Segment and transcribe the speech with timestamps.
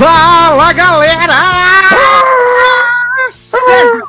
[0.00, 1.34] Fala galera!
[3.30, 4.08] Sejam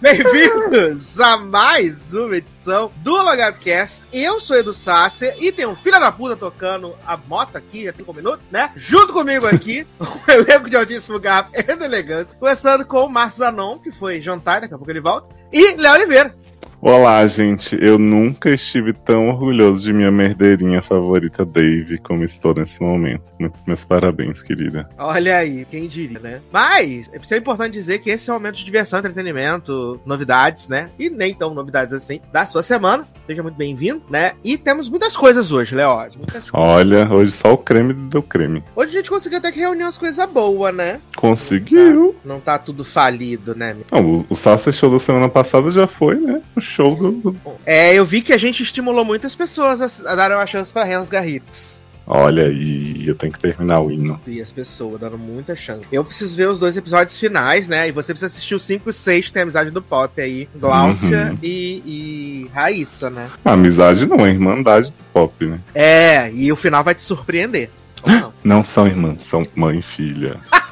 [0.00, 4.08] bem-vindos a mais uma edição do LogadoCast.
[4.12, 7.92] Eu sou Edu Sácer e tem um filho da puta tocando a moto aqui, já
[7.92, 8.72] tem um minuto, né?
[8.74, 12.36] Junto comigo aqui, um elenco de altíssimo garbo e elegância.
[12.36, 15.32] Começando com o Márcio Zanon, que foi jantar, daqui a pouco ele volta.
[15.52, 16.34] E Léo Oliveira.
[16.80, 17.76] Olá, gente.
[17.80, 23.32] Eu nunca estive tão orgulhoso de minha merdeirinha favorita, Dave, como estou nesse momento.
[23.38, 24.88] Muitos meus parabéns, querida.
[24.96, 26.40] Olha aí, quem diria, né?
[26.52, 30.88] Mas é importante dizer que esse é o momento de diversão, entretenimento, novidades, né?
[30.96, 33.08] E nem tão novidades assim da sua semana.
[33.26, 34.32] Seja muito bem-vindo, né?
[34.44, 35.96] E temos muitas coisas hoje, Léo.
[36.16, 36.50] Muitas coisas.
[36.52, 38.62] Olha, hoje só o creme do creme.
[38.76, 41.00] Hoje a gente conseguiu até que reunir umas coisas boas, né?
[41.16, 42.04] Conseguiu.
[42.04, 43.76] Não tá, não tá tudo falido, né?
[43.90, 46.40] Não, o, o Sassa Show da semana passada já foi, né?
[46.56, 47.34] O show do.
[47.66, 51.08] É, eu vi que a gente estimulou muitas pessoas a, dar uma chance pra Hans
[51.08, 51.82] Garritz.
[52.10, 54.18] Olha, e eu tenho que terminar o hino.
[54.26, 55.84] E as pessoas dando muita chance.
[55.92, 57.86] Eu preciso ver os dois episódios finais, né?
[57.86, 60.48] E você precisa assistir os 5 e 6, que tem a amizade do pop aí.
[60.56, 61.38] Gláucia uhum.
[61.42, 63.28] e, e Raíssa, né?
[63.44, 65.60] A amizade não, é irmandade do pop, né?
[65.74, 67.68] É, e o final vai te surpreender.
[68.06, 68.32] Não?
[68.42, 70.40] não são irmãs, são mãe e filha.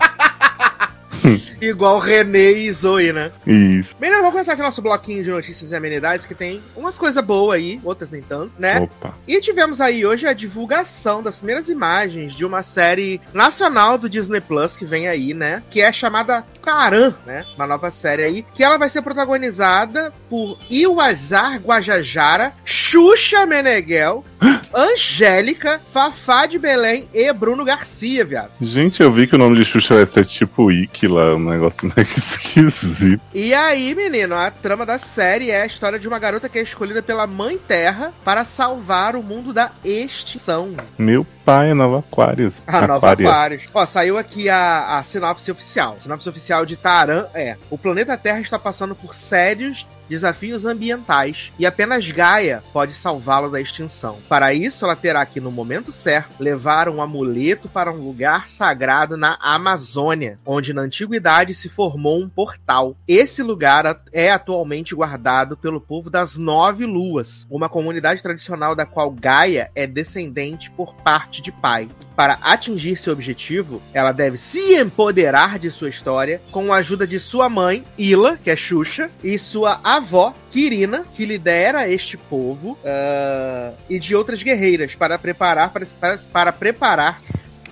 [1.60, 3.32] Igual René e Zoe, né?
[3.46, 3.94] Isso.
[4.00, 7.56] Menino, vamos começar aqui nosso bloquinho de notícias e amenidades, que tem umas coisas boas
[7.56, 8.80] aí, outras nem tanto, né?
[8.80, 9.14] Opa.
[9.26, 14.40] E tivemos aí hoje a divulgação das primeiras imagens de uma série nacional do Disney
[14.40, 15.62] Plus que vem aí, né?
[15.70, 17.44] Que é chamada Taran, né?
[17.54, 24.24] Uma nova série aí, que ela vai ser protagonizada por Iwazar Guajajara, Xuxa Meneghel,
[24.74, 28.50] Angélica, Fafá de Belém e Bruno Garcia, viado.
[28.60, 31.90] Gente, eu vi que o nome de Xuxa vai ser tipo Ike lá, um negócio
[31.96, 33.22] meio esquisito.
[33.32, 36.62] E aí, menino, a trama da série é a história de uma garota que é
[36.62, 40.74] escolhida pela Mãe Terra para salvar o mundo da extinção.
[40.98, 42.54] Meu pai, a Nova Aquarius.
[42.66, 43.62] A Nova Aquarius.
[43.72, 45.94] Ó, saiu aqui a, a sinopse oficial.
[45.96, 51.52] A sinopse oficial de Taran é: o planeta Terra está passando por sérios desafios ambientais
[51.58, 54.18] e apenas Gaia pode salvá-lo da extinção.
[54.28, 59.16] Para isso, ela terá que, no momento certo, levar um amuleto para um lugar sagrado
[59.16, 62.96] na Amazônia, onde na antiguidade se formou um portal.
[63.06, 69.10] Esse lugar é atualmente guardado pelo povo das Nove Luas, uma comunidade tradicional da qual
[69.10, 71.88] Gaia é descendente por parte de pai.
[72.14, 77.20] Para atingir seu objetivo, ela deve se empoderar de sua história com a ajuda de
[77.20, 83.76] sua mãe, Ila, que é Xuxa, e sua avó, Kirina, que lidera este povo, uh,
[83.88, 87.20] e de outras guerreiras para preparar para, para, para preparar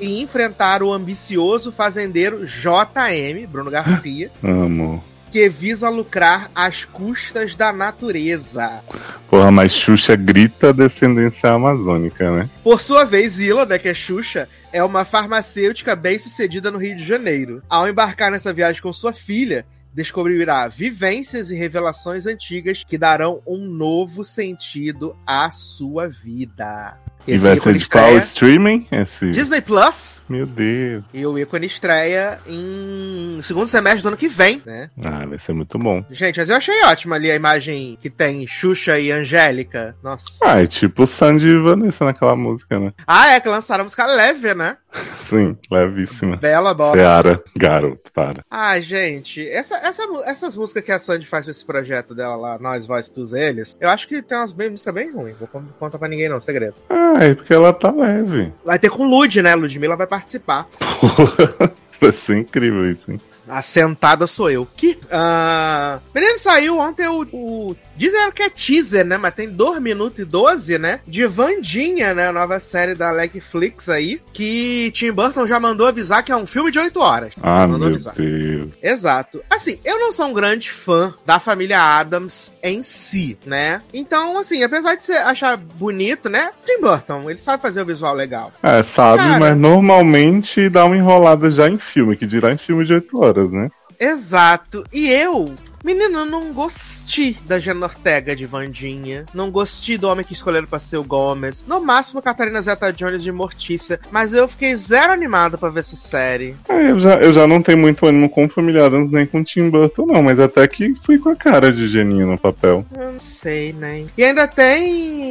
[0.00, 4.30] e enfrentar o ambicioso fazendeiro JM, Bruno Garcia.
[4.42, 5.02] Amo
[5.34, 8.84] que visa lucrar às custas da natureza.
[9.28, 12.48] Porra, mas Xuxa grita descendência amazônica, né?
[12.62, 16.94] Por sua vez, Ila, né, que é Xuxa, é uma farmacêutica bem sucedida no Rio
[16.94, 17.60] de Janeiro.
[17.68, 23.66] Ao embarcar nessa viagem com sua filha, descobrirá vivências e revelações antigas que darão um
[23.66, 26.96] novo sentido à sua vida.
[27.26, 28.86] Esse e vai ser de qual streaming?
[28.90, 29.30] Esse...
[29.30, 30.14] Disney Plus.
[30.28, 31.04] Meu Deus.
[31.12, 34.90] E o ícone estreia em segundo semestre do ano que vem, né?
[35.02, 36.04] Ah, vai ser muito bom.
[36.10, 39.94] Gente, mas eu achei ótima ali a imagem que tem Xuxa e Angélica.
[40.02, 40.38] Nossa.
[40.42, 42.92] Ah, é tipo Sandy e Vanessa naquela música, né?
[43.06, 44.76] Ah, é, que lançaram a música leve, né?
[45.20, 46.36] Sim, levíssima.
[46.36, 46.96] Bela bosta.
[46.96, 48.44] Seara, garoto, para.
[48.50, 52.58] Ah, gente, essa, essa, essas músicas que a Sandy faz com esse projeto dela lá,
[52.58, 55.36] Nós, Voz, Todos Eles, eu acho que tem umas bem, músicas bem ruins.
[55.38, 56.74] Vou contar pra ninguém não, segredo.
[56.88, 58.52] Ah, é porque ela tá leve.
[58.64, 59.54] Vai ter com Lud, né?
[59.54, 60.68] Ludmilla vai participar.
[62.00, 63.20] vai ser incrível isso, hein?
[63.48, 64.66] A sentada sou eu.
[64.76, 64.98] Que.
[65.04, 66.00] Uh...
[66.14, 69.16] Menino, saiu ontem o, o Dizem que é teaser, né?
[69.16, 71.00] Mas tem 2 minutos e 12, né?
[71.06, 72.28] De Vandinha, né?
[72.28, 74.20] A nova série da Netflix aí.
[74.32, 77.34] Que Tim Burton já mandou avisar que é um filme de 8 horas.
[77.40, 78.14] Ah, mandou meu avisar.
[78.14, 78.70] Deus.
[78.82, 79.42] Exato.
[79.48, 83.80] Assim, eu não sou um grande fã da família Adams em si, né?
[83.92, 86.50] Então, assim, apesar de você achar bonito, né?
[86.66, 88.52] Tim Burton, ele sabe fazer o visual legal.
[88.62, 92.84] É, sabe, Cara, mas normalmente dá uma enrolada já em filme, que dirá em filme
[92.84, 93.70] de 8 horas, né?
[93.98, 94.84] Exato.
[94.92, 95.54] E eu
[95.84, 99.26] Menino, não gostei da Jenna Ortega de Vandinha.
[99.34, 101.62] Não gostei do homem que escolheram pra ser o Gomes.
[101.68, 104.00] No máximo, Catarina Zeta Jones de Mortícia.
[104.10, 106.56] Mas eu fiquei zero animado pra ver essa série.
[106.70, 109.68] É, eu, já, eu já não tenho muito ânimo com Família Adams nem com Tim
[109.68, 110.22] Burton, não.
[110.22, 112.86] Mas até que fui com a cara de Geninho no papel.
[112.96, 114.06] Eu não sei, né?
[114.16, 115.23] E ainda tem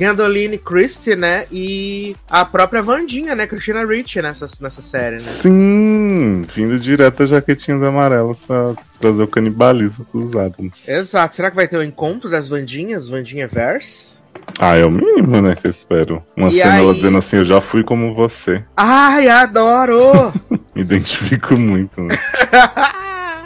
[0.00, 1.44] Gwendoline Christie, né?
[1.52, 3.46] E a própria Vandinha, né?
[3.46, 5.20] Christina Ricci nessa, nessa série, né?
[5.20, 6.42] Sim!
[6.54, 10.88] Vindo direto a jaquetinhas amarelas pra trazer o canibalismo pros Adams.
[10.88, 11.36] Exato.
[11.36, 14.18] Será que vai ter o um encontro das Vandinhas, Vandinha Verse?
[14.58, 16.22] Ah, é o mínimo, né, que eu espero.
[16.36, 18.64] Uma E cena ela aí- dizendo assim, eu já fui como você.
[18.76, 20.32] Ai, adoro!
[20.74, 22.16] Me identifico muito, né?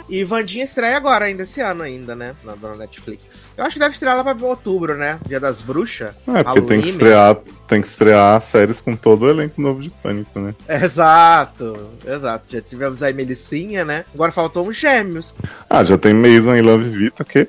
[0.09, 2.35] e Vandinha estreia agora, ainda esse ano ainda, né?
[2.43, 3.53] Na, na Netflix.
[3.57, 5.19] Eu acho que deve estrear lá pra outubro, né?
[5.27, 6.09] Dia das Bruxas.
[6.27, 6.89] É, porque tem que Halloween.
[6.89, 10.53] estrear, tem que estrear séries com todo o elenco novo de pânico, né?
[10.67, 12.45] Exato, exato.
[12.49, 14.05] Já tivemos aí Melicinha, né?
[14.13, 15.33] Agora faltou uns gêmeos.
[15.69, 17.47] Ah, já tem Mason e Love Vita, que?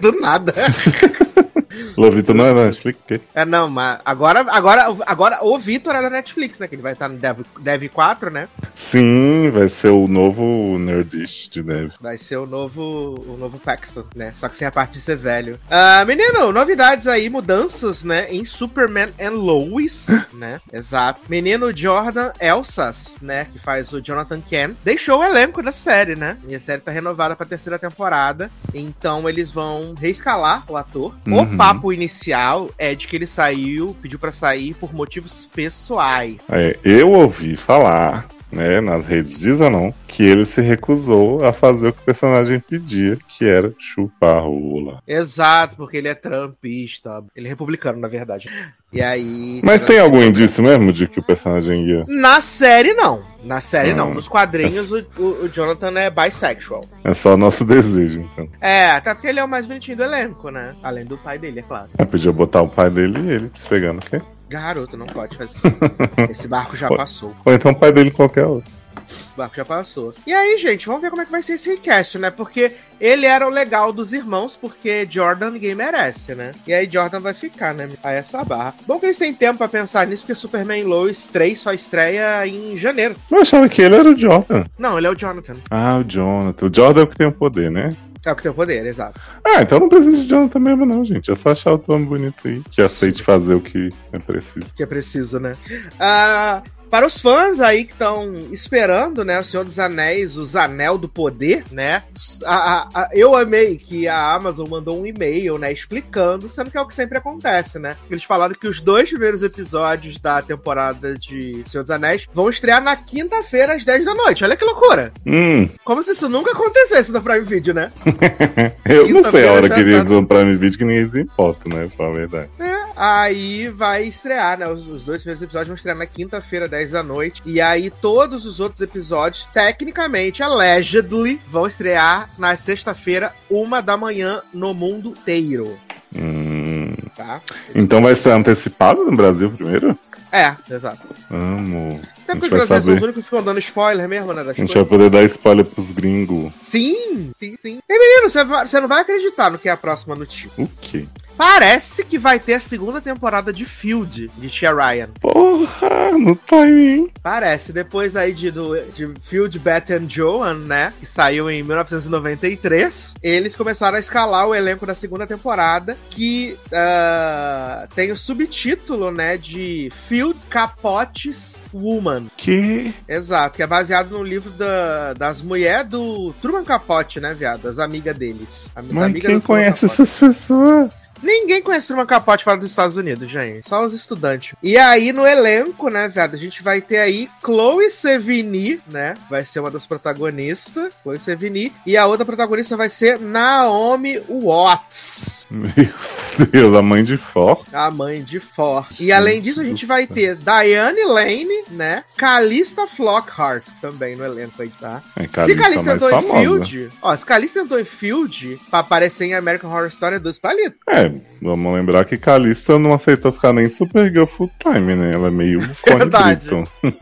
[0.00, 0.54] Do nada.
[1.96, 3.20] Love Vita não é na Netflix, que?
[3.34, 6.66] É, não, mas agora, agora, agora o Vitor é da Netflix, né?
[6.66, 8.48] Que ele vai estar no Dev, Dev 4, né?
[8.74, 11.92] Sim, vai ser o novo Nerdish de Dev.
[12.00, 14.32] Vai ser o novo, o novo Paxton, né?
[14.34, 15.58] Só que sem a parte de ser velho.
[15.70, 18.26] Ah, menino, novidades aí, mudanças, né?
[18.30, 20.60] Em Superman and Lois, né?
[20.72, 21.20] Exato.
[21.28, 23.46] Menino Jordan Elsas, né?
[23.52, 26.36] Que faz o Jonathan Ken, deixou o elenco da série, né?
[26.48, 28.50] E a série tá renovada pra terceira temporada.
[28.74, 31.14] Então eles vão reescalar o ator.
[31.26, 31.56] O Uhum.
[31.56, 36.36] papo inicial é de que ele saiu, pediu pra sair por motivos pessoais.
[36.50, 41.88] É, eu ouvi falar, né, nas redes dizem não, que ele se recusou a fazer
[41.88, 45.02] o que o personagem pedia, que era chupar rola.
[45.06, 47.22] Exato, porque ele é trumpista.
[47.34, 48.48] Ele é republicano, na verdade.
[48.92, 49.60] E aí.
[49.64, 52.04] Mas tem algum indício mesmo de que o personagem ia?
[52.08, 53.22] Na série, não.
[53.44, 54.10] Na série, não.
[54.10, 54.14] Hum.
[54.14, 56.84] Nos quadrinhos, o, o- o Jonathan é bisexual.
[57.04, 58.48] É só nosso desejo, então.
[58.60, 60.74] É, até porque ele é o mais bonitinho do elenco, né?
[60.82, 61.88] Além do pai dele, é claro.
[61.98, 64.20] É, podia botar o pai dele e ele se pegando, ok?
[64.48, 65.66] Garoto, não pode fazer isso.
[66.30, 67.34] Esse barco já passou.
[67.44, 68.72] Ou então o pai dele qualquer outro.
[69.08, 70.14] Esse barco já passou.
[70.26, 72.30] E aí, gente, vamos ver como é que vai ser esse recast, né?
[72.30, 76.52] Porque ele era o legal dos irmãos, porque Jordan ninguém merece, né?
[76.66, 77.88] E aí Jordan vai ficar, né?
[78.02, 78.74] A essa barra.
[78.86, 82.76] Bom que eles têm tempo pra pensar nisso, porque Superman Lois 3 só estreia em
[82.76, 83.14] janeiro.
[83.30, 84.64] Eu achava que ele era o Jordan.
[84.78, 85.56] Não, ele é o Jonathan.
[85.70, 86.66] Ah, o Jonathan.
[86.66, 87.94] O Jordan é o que tem o poder, né?
[88.26, 89.20] É o que tem o poder, exato.
[89.44, 91.30] Ah, então não precisa de Jonathan mesmo, não, gente.
[91.30, 94.66] É só achar o homem bonito aí, que aceite fazer o que é preciso.
[94.74, 95.56] que é preciso, né?
[96.00, 96.60] Ah,
[96.96, 101.06] para os fãs aí que estão esperando, né, o Senhor dos Anéis, os Anel do
[101.10, 102.02] Poder, né?
[102.46, 106.78] a- a- a- eu amei que a Amazon mandou um e-mail, né, explicando, sendo que
[106.78, 107.98] é o que sempre acontece, né?
[108.10, 112.82] Eles falaram que os dois primeiros episódios da temporada de Senhor dos Anéis vão estrear
[112.82, 114.42] na quinta-feira às 10 da noite.
[114.42, 115.12] Olha que loucura!
[115.26, 117.92] Hum, Como se isso nunca acontecesse no Prime Video, né?
[118.88, 121.20] eu não sei a hora que eles tá- vão pra me vídeo que ninguém se
[121.20, 121.90] importa, né?
[121.94, 122.48] Pra verdade.
[122.96, 124.66] Aí vai estrear, né?
[124.68, 127.42] Os, os dois primeiros episódios vão estrear na quinta-feira, 10 da noite.
[127.44, 134.40] E aí todos os outros episódios, tecnicamente, allegedly, vão estrear na sexta-feira, uma da manhã,
[134.52, 135.78] no mundo inteiro.
[136.14, 137.40] Hum, Tá?
[137.74, 139.98] então vai ser antecipado no Brasil primeiro?
[140.32, 141.00] É, exato.
[141.30, 142.00] Amo.
[142.24, 144.42] Até porque os vai brasileiros são os únicos que ficam dando spoiler mesmo, né?
[144.42, 144.88] A gente vai coisas.
[144.88, 146.52] poder dar spoiler pros gringos.
[146.60, 147.78] Sim, sim, sim.
[147.88, 150.50] E menino, você, vai- você não vai acreditar no que é a próxima notícia.
[150.58, 151.06] O quê?
[151.36, 155.10] Parece que vai ter a segunda temporada de Field, de Tia Ryan.
[155.20, 157.08] Porra, no timing.
[157.22, 160.92] Parece, depois aí de, do, de Field, Beth and Joan, né?
[160.98, 163.14] Que saiu em 1993.
[163.22, 169.36] Eles começaram a escalar o elenco da segunda temporada, que ah, tem o subtítulo, né?
[169.36, 172.26] De Field Capotes Woman.
[172.36, 172.94] Que?
[173.08, 177.68] Exato, que é baseado no livro da- das mulheres do Truman Capote, né, viado?
[177.68, 178.68] As amigas deles.
[178.74, 180.02] As Mas amigas quem conhece Capote.
[180.02, 180.90] essas pessoas?
[181.22, 183.68] Ninguém conhece Truman Capote fora dos Estados Unidos, gente.
[183.68, 184.54] Só os estudantes.
[184.62, 189.14] E aí, no elenco, né, viado, a gente vai ter aí Chloe Sevigny, né?
[189.28, 190.92] Vai ser uma das protagonistas.
[191.02, 191.72] Chloe Sevigny.
[191.84, 195.35] E a outra protagonista vai ser Naomi Watts.
[196.38, 197.64] Meu Deus, a mãe de For.
[197.72, 198.86] A mãe de For.
[199.00, 202.02] E além disso, a gente vai ter Diane Lane, né?
[202.16, 205.02] Calista Flockhart também no elenco aí, tá?
[205.16, 206.40] É, se Calista Calista mais entrou em famosa.
[206.40, 210.38] Field, ó, se Calista entrou em Field pra aparecer em American Horror Story é dois
[210.38, 210.78] palitos.
[210.88, 211.10] É,
[211.40, 215.14] vamos lembrar que Calista não aceitou ficar nem Supergirl full time, né?
[215.14, 216.48] Ela é meio Verdade.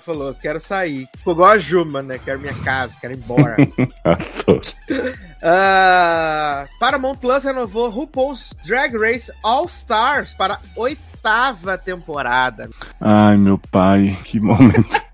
[0.04, 1.08] Falou, quero sair.
[1.16, 2.20] Ficou igual a Juma, né?
[2.24, 3.56] Quero minha casa, quero ir embora.
[4.04, 4.62] Adoro.
[5.46, 12.70] Ah, Paramount Plus renovou RuPaul's Drag Race All Stars para a oitava temporada.
[12.98, 14.88] Ai, meu pai, que momento.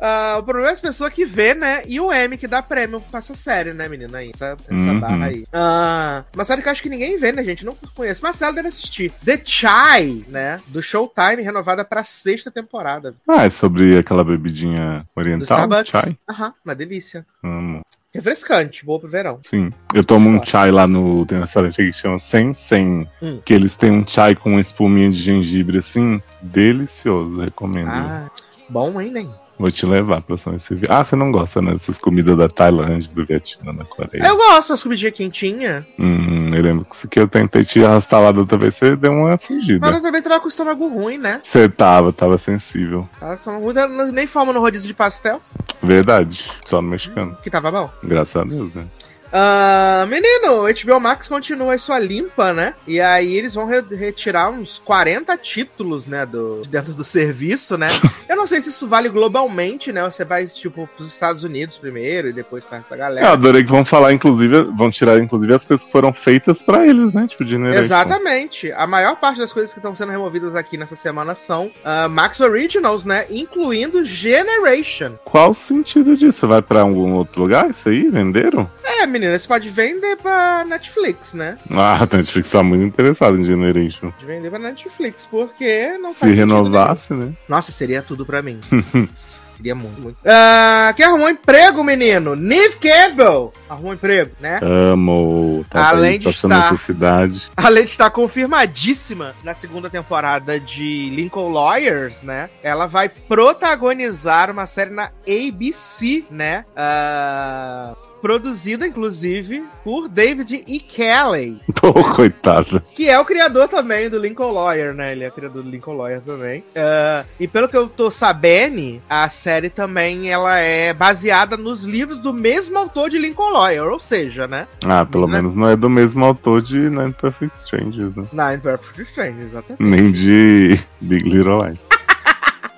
[0.00, 1.82] Ah, o problema é as pessoas que vê, né?
[1.86, 4.18] E o M que dá prêmio pra essa série, né, menina?
[4.18, 5.00] Aí, essa, essa Uhum.
[5.00, 5.44] barra aí.
[5.52, 7.64] Ah, uma série que eu acho que ninguém vê, né, gente?
[7.64, 8.22] Não conheço.
[8.22, 9.12] Marcelo deve assistir.
[9.24, 10.60] The Chai, né?
[10.66, 13.14] Do Showtime, renovada pra sexta temporada.
[13.28, 15.44] Ah, é sobre aquela bebidinha Do oriental?
[15.58, 15.90] Starbucks.
[15.92, 16.16] Chai?
[16.28, 17.24] Aham, uma delícia.
[17.42, 17.80] Amo.
[18.12, 19.40] Refrescante, boa pro verão.
[19.42, 19.72] Sim.
[19.92, 21.26] Eu tomo um chai lá no.
[21.26, 23.08] Tem um restaurante que chama Sem Sem.
[23.20, 23.40] Hum.
[23.44, 26.22] Que eles têm um chai com uma espuminha de gengibre assim.
[26.40, 27.88] Delicioso, recomendo.
[27.90, 28.30] Ah,
[28.70, 29.28] bom, hein, nem?
[29.58, 30.88] Vou te levar pra São Civil.
[30.90, 31.72] Ah, você não gosta, né?
[31.72, 34.26] Dessas comidas da Tailândia, do Vietnã, da Coreia.
[34.26, 35.84] Eu gosto das comidinhas quentinhas.
[35.98, 39.38] Hum, eu lembro que eu tentei te arrastar lá da outra vez, você deu uma
[39.38, 39.78] fugida.
[39.80, 41.40] Mas outra vez tava com o estômago ruim, né?
[41.44, 43.08] Você tava, tava sensível.
[43.20, 45.40] Tava com o estômago ruim, nem forma no rodízio de pastel,
[45.82, 46.50] Verdade.
[46.64, 47.36] Só no mexicano.
[47.42, 47.90] que tava bom.
[48.02, 48.86] Graças a Deus, né?
[49.36, 52.74] Ah, menino, o HBO Max continua a sua limpa, né?
[52.86, 57.76] E aí eles vão re- retirar uns 40 títulos, né, do, de dentro do serviço,
[57.76, 57.88] né?
[58.28, 60.04] Eu não sei se isso vale globalmente, né?
[60.04, 63.30] Você vai, tipo, pros Estados Unidos primeiro e depois pra essa Eu galera.
[63.32, 67.12] adorei que vão falar, inclusive, vão tirar, inclusive, as coisas que foram feitas pra eles,
[67.12, 67.26] né?
[67.26, 67.80] Tipo, Generation.
[67.82, 68.70] Exatamente.
[68.72, 72.38] A maior parte das coisas que estão sendo removidas aqui nessa semana são ah, Max
[72.40, 73.26] Originals, né?
[73.30, 75.12] Incluindo Generation.
[75.24, 76.46] Qual o sentido disso?
[76.46, 78.08] Vai pra algum outro lugar isso aí?
[78.08, 78.70] Venderam?
[78.84, 81.58] É, menino, você pode vender pra Netflix, né?
[81.70, 84.10] Ah, a Netflix tá muito interessado em Generation.
[84.10, 86.62] Pode vender pra Netflix, porque não Se sentido nenhum.
[86.64, 87.32] renovasse, né?
[87.48, 88.60] Nossa, seria tudo pra mim.
[89.56, 90.18] Seria muito, muito.
[90.26, 92.34] Ah, quem arrumou emprego, menino?
[92.34, 94.58] Neve Campbell arrumou emprego, né?
[94.60, 95.64] Amo.
[95.70, 97.52] Tá Além aí de estar- necessidade.
[97.56, 102.50] Além de estar confirmadíssima na segunda temporada de Lincoln Lawyers, né?
[102.64, 106.64] Ela vai protagonizar uma série na ABC, né?
[106.76, 110.80] Ah, produzida, inclusive, por David E.
[110.80, 112.82] Kelly, Pô, coitada.
[112.94, 115.12] que é o criador também do Lincoln Lawyer, né?
[115.12, 116.64] Ele é criador do Lincoln Lawyer também.
[116.74, 122.18] Ah, e pelo que eu tô sabendo, a série também ela é baseada nos livros
[122.20, 124.66] do mesmo autor de Lincoln Lawyer, ou seja, né?
[124.86, 125.34] Ah, pelo Né?
[125.36, 128.24] menos não é do mesmo autor de Nine Perfect Strangers, né?
[128.32, 129.82] Nine Perfect Strange, exatamente.
[129.82, 131.78] Nem de Big Little Lies.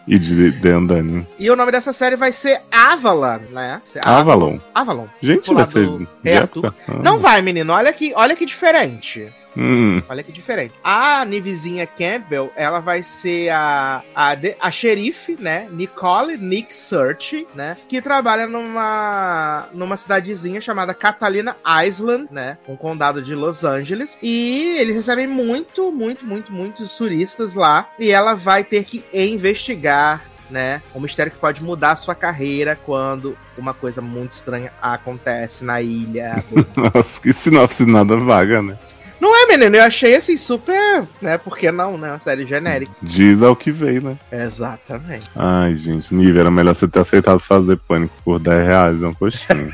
[0.06, 1.26] E de Undone.
[1.38, 3.82] E o nome dessa série vai ser Avalon, né?
[4.04, 4.58] Avalon.
[4.74, 5.06] Avalon.
[5.20, 6.74] Gente, vai ser do época?
[6.88, 7.00] Ah.
[7.02, 7.72] Não vai, menino.
[7.72, 9.32] Olha que, olha que diferente.
[9.56, 10.74] Hum, Olha que diferente.
[10.84, 15.66] A Nivezinha Campbell, ela vai ser a, a, a xerife, né?
[15.70, 17.76] Nicole Nick Search, né?
[17.88, 22.58] Que trabalha numa, numa cidadezinha chamada Catalina Island, né?
[22.68, 24.18] Um condado de Los Angeles.
[24.22, 27.88] E eles recebem muito, muito, muito, muitos turistas lá.
[27.98, 30.22] E ela vai ter que investigar.
[30.48, 30.80] Né?
[30.94, 35.82] Um mistério que pode mudar a sua carreira quando uma coisa muito estranha acontece na
[35.82, 36.44] ilha.
[36.94, 38.78] nossa, que sinopse nada vaga, né?
[39.20, 39.76] Não é, menino?
[39.76, 41.04] Eu achei assim super.
[41.20, 41.38] Né?
[41.38, 42.10] Por que não, né?
[42.10, 42.92] Uma série genérica.
[43.02, 44.16] Diz ao que veio, né?
[44.30, 45.30] Exatamente.
[45.34, 49.14] Ai, gente, Nível, era melhor você ter aceitado fazer pânico por 10 reais, é um
[49.14, 49.72] coxinho.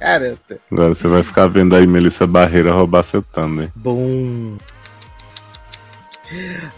[0.00, 0.58] Garota.
[0.72, 3.68] Agora você vai ficar vendo aí Melissa Barreira roubar seu Thunder.
[3.74, 4.56] Bom.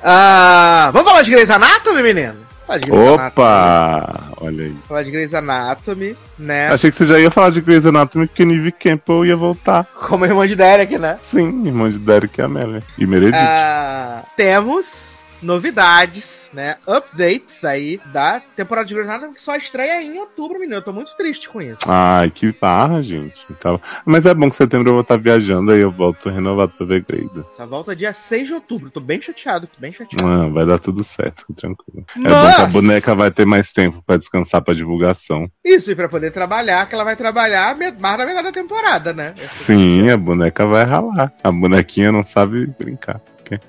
[0.03, 2.52] Ah, vamos falar de Grey's Anatomy, menino?
[2.73, 3.31] Falar de Grey's Anatomy.
[3.31, 4.23] Opa!
[4.41, 4.77] Olha aí.
[4.89, 6.69] Falar de Grey's Anatomy, né?
[6.69, 9.85] Achei que você já ia falar de Grey's Anatomy porque Neve Campbell ia voltar.
[9.95, 11.19] Como irmã de Derek, né?
[11.23, 12.83] Sim, irmão de Derek e Amélia.
[12.99, 13.37] E Meredith.
[13.37, 16.77] Ah, temos novidades, né?
[16.87, 20.77] Updates aí da temporada de Anatomy que só estreia em outubro, menino.
[20.77, 21.79] Eu tô muito triste com isso.
[21.87, 23.35] Ai, que barra, gente.
[23.61, 26.87] Tá- Mas é bom que setembro eu vou estar viajando, aí eu volto renovado pra
[26.87, 27.31] ver Grey's.
[27.57, 28.91] Só volta dia 6 de outubro.
[28.91, 30.27] Tô bem chateado, tô bem chateado.
[30.27, 32.05] Ah, vai dar tudo certo, tranquilo.
[32.17, 35.49] É bom que a boneca vai ter mais tempo pra descansar pra divulgação.
[35.65, 39.33] Isso, e pra poder trabalhar, que ela vai trabalhar mais da metade da temporada, né?
[39.37, 41.33] Sim, a boneca vai ralar.
[41.43, 43.21] A bonequinha não sabe brincar.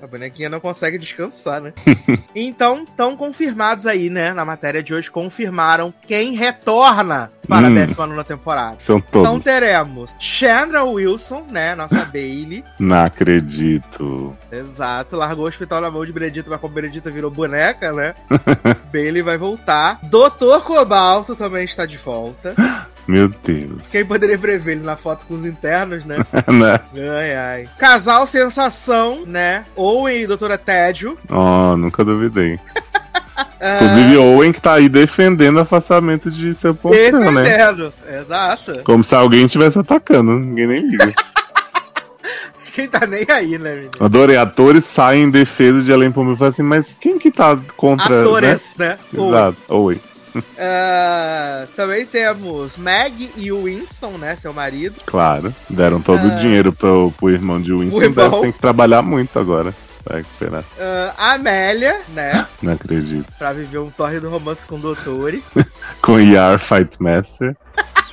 [0.02, 1.72] A bonequinha não consegue descansar, né?
[2.34, 4.32] então, estão confirmados aí, né?
[4.32, 7.72] Na matéria de hoje, confirmaram quem retorna para Hum.
[7.72, 8.76] a 19 temporada.
[8.78, 9.44] São Então todos.
[9.44, 11.74] teremos Chandra Wilson, né?
[11.74, 12.64] Nossa Bailey.
[12.78, 14.36] Não acredito.
[14.50, 15.16] Exato.
[15.16, 18.14] Largou o hospital na mão de Benedita, mas como Benedita virou boneca, né?
[18.92, 19.98] Bailey vai voltar.
[20.04, 22.54] Doutor Cobalto também está de volta.
[23.06, 23.82] Meu Deus.
[23.90, 26.16] Quem poderia prever ele na foto com os internos, né?
[26.48, 26.80] né?
[27.18, 27.68] Ai, ai.
[27.78, 29.64] Casal Sensação, né?
[29.76, 31.18] Owen e Doutora Tédio.
[31.30, 32.58] Oh, nunca duvidei.
[33.60, 37.42] Ah, Inclusive, Owen que tá aí defendendo o afastamento de seu pontão, né?
[37.42, 37.92] Defendendo.
[38.06, 38.80] Exato.
[38.84, 41.12] Como se alguém estivesse atacando, ninguém nem liga.
[42.74, 43.92] Quem tá nem aí, né, menino?
[44.00, 47.56] Adorei, atores saem em defesa de Ellen Pompeu e falam assim, mas quem que tá
[47.76, 48.98] contra, Atores, né?
[49.12, 49.26] né?
[49.26, 50.00] Exato, Owen.
[50.58, 54.36] Ah, também temos Meg e o Winston, né?
[54.36, 54.96] Seu marido.
[55.06, 58.30] Claro, deram todo o dinheiro pro, pro irmão de Winston, irmão.
[58.30, 59.74] deve ter que trabalhar muito agora
[60.04, 60.64] pra recuperar.
[60.78, 62.46] Ah, a Amélia, né?
[62.62, 63.26] Não acredito.
[63.38, 65.34] Pra viver um torre do romance com o Doutor.
[66.02, 66.96] Com Yar Fight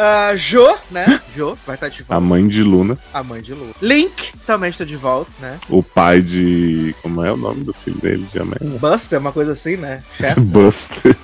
[0.00, 1.20] Ah, jo, né?
[1.36, 2.20] Jo vai estar de a volta.
[2.20, 3.74] mãe de Luna, A mãe de Lu.
[3.82, 5.58] Link também está de volta, né?
[5.68, 6.94] o pai de.
[7.02, 8.26] Como é o nome do filho dele?
[8.32, 8.78] De Amélia?
[8.78, 10.00] Buster, uma coisa assim, né?
[10.16, 10.40] Chester.
[10.46, 11.16] Buster.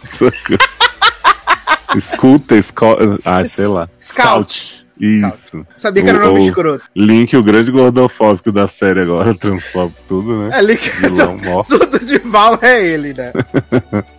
[1.97, 2.85] Escuta, esco...
[3.25, 3.89] ah, sei lá.
[4.01, 4.85] Scout.
[4.99, 5.67] Isso.
[5.77, 6.85] Sabia que era o nome o- escroto.
[6.95, 10.59] Link, o grande gordofóbico da série agora, transfobe tudo, né?
[10.59, 10.89] É Link.
[11.01, 11.63] Vilão mó.
[11.65, 13.33] Tudo de mal é ele, né?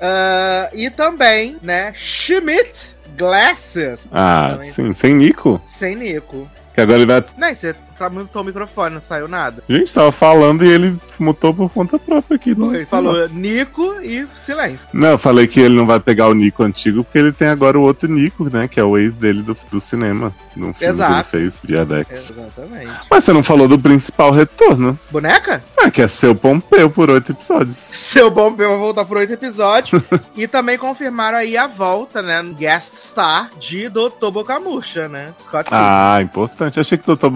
[0.02, 4.08] Ah, e também, né, Schmidt Glasses.
[4.12, 5.62] Ah, sim, sem Nico.
[5.66, 6.50] Sem Nico.
[6.74, 7.24] Que agora ele vai.
[7.38, 7.76] Não, você
[8.12, 9.64] mutou o microfone, não saiu nada.
[9.70, 12.54] Gente, tava falando e ele mutou por conta própria aqui.
[12.56, 12.76] No...
[12.76, 13.34] Ele falou Nossa.
[13.34, 14.88] Nico e silêncio.
[14.94, 17.78] Não, eu falei que ele não vai pegar o Nico antigo porque ele tem agora
[17.78, 18.68] o outro Nico, né?
[18.68, 20.34] Que é o ex dele do, do cinema.
[20.56, 21.30] No filme Exato.
[21.30, 22.30] que ele fez, Diadex.
[22.30, 22.92] Exatamente.
[23.10, 24.98] Mas você não falou do principal retorno.
[25.10, 25.64] Boneca?
[25.78, 27.76] Ah, que é seu Pompeu por oito episódios.
[27.76, 30.02] Seu bom vai voltar por oito episódios.
[30.36, 32.42] e também confirmaram aí a volta, né?
[32.58, 35.34] Guest star de Doutor Bocamucha, né?
[35.44, 35.70] Scott.
[35.72, 36.80] Ah, importante.
[36.80, 37.30] Achei que o Dr.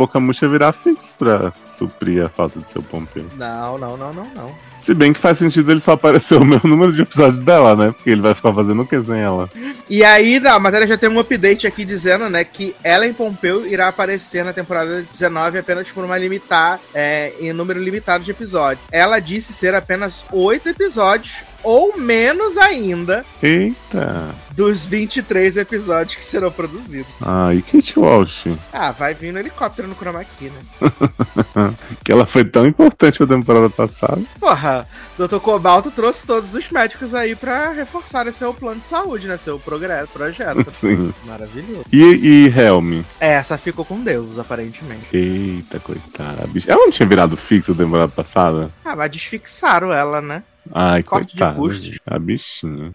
[0.49, 3.25] Virar fixo pra suprir a falta de seu Pompeu.
[3.37, 4.55] Não, não, não, não, não.
[4.79, 7.91] Se bem que faz sentido ele só aparecer o meu número de episódio dela, né?
[7.91, 9.49] Porque ele vai ficar fazendo o que sem ela.
[9.89, 13.87] E aí, na matéria já tem um update aqui dizendo, né, que Ellen Pompeu irá
[13.87, 18.85] aparecer na temporada 19 apenas por uma limitar, é, em número limitado de episódios.
[18.91, 21.37] Ela disse ser apenas oito episódios,
[21.69, 24.33] ou menos ainda, Eita.
[24.55, 27.13] dos 23 episódios que serão produzidos.
[27.21, 28.47] Ah, e Kate Walsh?
[28.73, 30.61] Ah, vai vir no helicóptero no chroma key, né?
[32.03, 34.19] Que ela foi tão importante pra temporada passada.
[34.39, 35.37] Porra, Dr.
[35.37, 39.37] Cobalto trouxe todos os médicos aí pra reforçar seu plano de saúde, né?
[39.37, 40.65] Seu progresso, projeto.
[40.73, 41.13] Sim.
[41.25, 41.85] Maravilhoso.
[41.91, 43.03] E, e Helm?
[43.19, 45.05] Essa ficou com Deus, aparentemente.
[45.13, 46.49] Eita, coitada.
[46.67, 48.71] Ela não tinha virado fixo da temporada passada?
[48.83, 50.41] Ah, mas desfixaram ela, né?
[50.73, 51.55] Ai, Corte de coitada.
[51.57, 51.85] custos.
[51.85, 52.19] gente, A.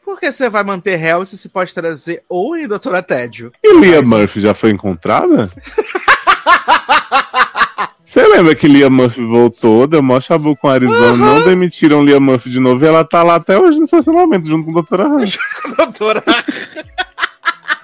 [0.04, 3.50] Por que você vai manter réu se você pode trazer ou em Doutora Tédio?
[3.62, 5.50] E Lia Mas- Murphy já foi encontrada?
[8.04, 12.21] Você lembra que Lia Murphy voltou, deu mó chabu com a Arizona, não demitiram Lia
[12.21, 15.09] Murphy de novo e ela tá lá até hoje no estacionamento junto com a doutora
[15.09, 15.37] Hunt.
[15.76, 16.23] Doutora.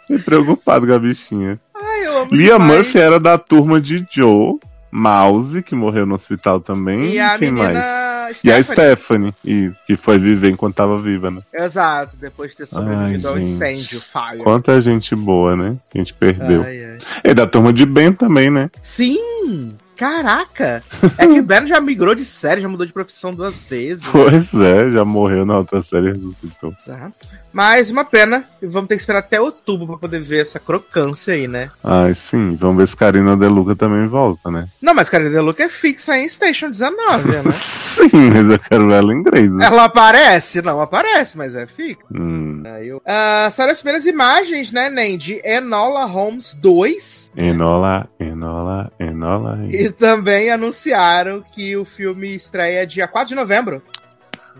[0.03, 1.59] Fiquei preocupado com a bichinha.
[1.75, 2.71] Ai, Lia demais.
[2.85, 4.55] Murphy era da turma de Joe,
[4.91, 7.13] Mouse, que morreu no hospital também.
[7.13, 7.69] E a quem mais?
[7.69, 8.95] menina E a Stephanie.
[8.97, 11.43] Stephanie, isso, que foi viver enquanto tava viva, né?
[11.53, 13.51] Exato, depois de ter sobrevivido Ai, ao gente.
[13.51, 14.39] incêndio, fire.
[14.39, 15.77] Quanta gente boa, né?
[15.91, 16.63] Que a gente perdeu.
[16.63, 16.99] Ai, ai.
[17.25, 18.71] E da turma de Ben também, né?
[18.83, 19.75] Sim!
[20.01, 20.83] Caraca!
[21.19, 24.03] É que o Ben já migrou de série, já mudou de profissão duas vezes.
[24.03, 24.11] né?
[24.11, 26.75] Pois é, já morreu na outra série e ressuscitou.
[26.87, 27.11] Tá.
[27.53, 31.47] Mas uma pena, vamos ter que esperar até outubro pra poder ver essa crocância aí,
[31.47, 31.71] né?
[31.85, 32.57] Ai, sim.
[32.59, 34.69] Vamos ver se Karina Deluca também volta, né?
[34.81, 37.43] Não, mas The Look é fixa em Station 19, né?
[37.53, 39.53] Sim, mas eu quero ela em inglês.
[39.53, 39.67] né?
[39.67, 40.63] Ela aparece?
[40.63, 42.07] Não aparece, mas é fixa.
[42.15, 42.50] Hum.
[42.67, 43.03] Aí eu...
[43.07, 47.33] Ah, saíram as primeiras imagens, né, Nen, de Enola Holmes 2.
[47.37, 49.61] Enola, Enola, Enola.
[49.69, 53.83] E também anunciaram que o filme estreia dia 4 de novembro.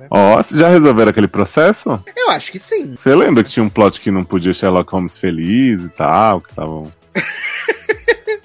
[0.09, 2.03] Ó, vocês já resolveram aquele processo?
[2.17, 2.95] Eu acho que sim.
[2.97, 6.51] Você lembra que tinha um plot que não podia Sherlock Holmes feliz e tal, que
[6.51, 6.91] estavam.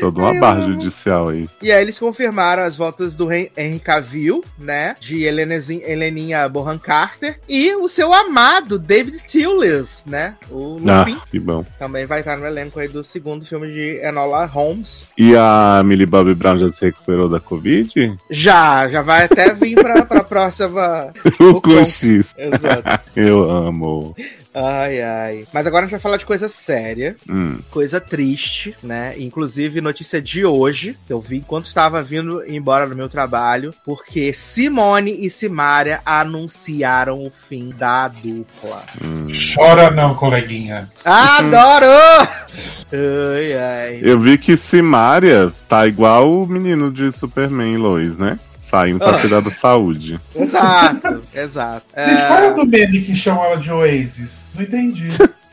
[0.00, 0.72] Toda uma barra amo.
[0.72, 1.48] judicial aí.
[1.62, 4.96] E aí eles confirmaram as voltas do Hen- Henry Cavill, né?
[5.00, 7.38] De Heleninha Bohan Carter.
[7.48, 10.34] E o seu amado David Thewlis, né?
[10.50, 11.18] O Ah, Lupin.
[11.30, 11.64] que bom.
[11.78, 15.06] Também vai estar no elenco aí do segundo filme de Enola Holmes.
[15.16, 18.16] E a Millie Bobby Brown já se recuperou da Covid?
[18.30, 21.12] Já, já vai até vir pra, pra próxima.
[21.40, 22.34] O com X.
[22.36, 23.00] Exato.
[23.16, 24.14] Eu amo.
[24.60, 25.46] Ai, ai.
[25.52, 27.58] Mas agora a gente vai falar de coisa séria, Hum.
[27.70, 29.14] coisa triste, né?
[29.18, 34.32] Inclusive, notícia de hoje, que eu vi enquanto estava vindo embora do meu trabalho, porque
[34.32, 38.82] Simone e Simária anunciaram o fim da dupla.
[39.04, 39.28] hum.
[39.54, 40.90] Chora não, coleguinha.
[41.04, 41.86] Adoro!
[42.92, 44.00] ai, ai.
[44.02, 48.38] Eu vi que Simária tá igual o menino de Superman Lois, né?
[48.68, 49.18] Saindo pra Ah.
[49.20, 50.20] cuidar da saúde.
[50.34, 51.86] Exato, exato.
[51.96, 54.50] Gente, qual é É, o do meme que chamam ela de Oasis?
[54.54, 55.08] Não entendi.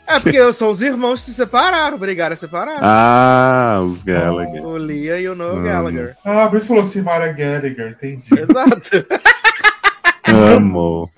[0.08, 2.78] é porque são os irmãos que se separaram, brigaram a separar.
[2.82, 4.66] Ah, os Gallagher.
[4.66, 5.64] O Lia e o Noel Hum.
[5.64, 6.18] Gallagher.
[6.26, 8.24] Ah, por isso falou Simara Gallagher, entendi.
[8.32, 9.06] Exato.
[10.28, 11.10] Amo.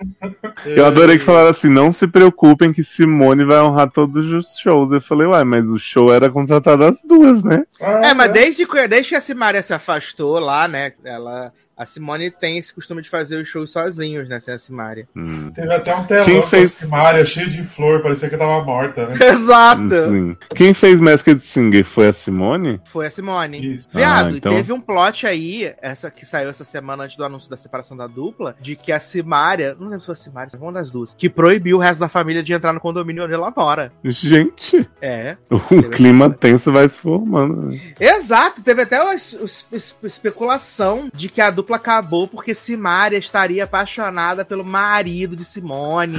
[0.66, 4.92] Eu adorei que falaram assim: não se preocupem que Simone vai honrar todos os shows.
[4.92, 7.62] Eu falei, uai, mas o show era contratado as duas, né?
[7.80, 10.92] Ah, É, mas desde que, desde que a Simária se afastou lá, né?
[11.04, 11.52] Ela.
[11.78, 14.40] A Simone tem esse costume de fazer os shows sozinhos, né?
[14.40, 15.08] Sem a Simária.
[15.14, 15.50] Hum.
[15.54, 16.74] Teve até um telão Quem com fez?
[16.74, 19.14] a Simária cheio de flor, parecia que tava morta, né?
[19.26, 20.10] Exato!
[20.10, 20.36] Sim.
[20.54, 22.80] Quem fez Masked Singer foi a Simone?
[22.84, 23.74] Foi a Simone.
[23.74, 23.88] Isso.
[23.92, 27.24] Viado, Ah, então- e teve um plot aí, essa que saiu essa semana antes do
[27.24, 30.50] anúncio da separação da dupla, de que a Simária, não lembro se foi a Simária,
[30.50, 33.34] foi uma das duas, que proibiu o resto da família de entrar no condomínio onde
[33.34, 33.92] ela mora.
[34.04, 35.36] Gente, É.
[35.50, 35.60] o
[35.90, 37.66] clima tenso vai se formando.
[37.70, 37.80] Né?
[38.00, 42.54] Exato, teve até uma es- es- es- especulação de que a dupla dupla acabou porque
[42.54, 46.16] Simária estaria apaixonada pelo marido de Simone.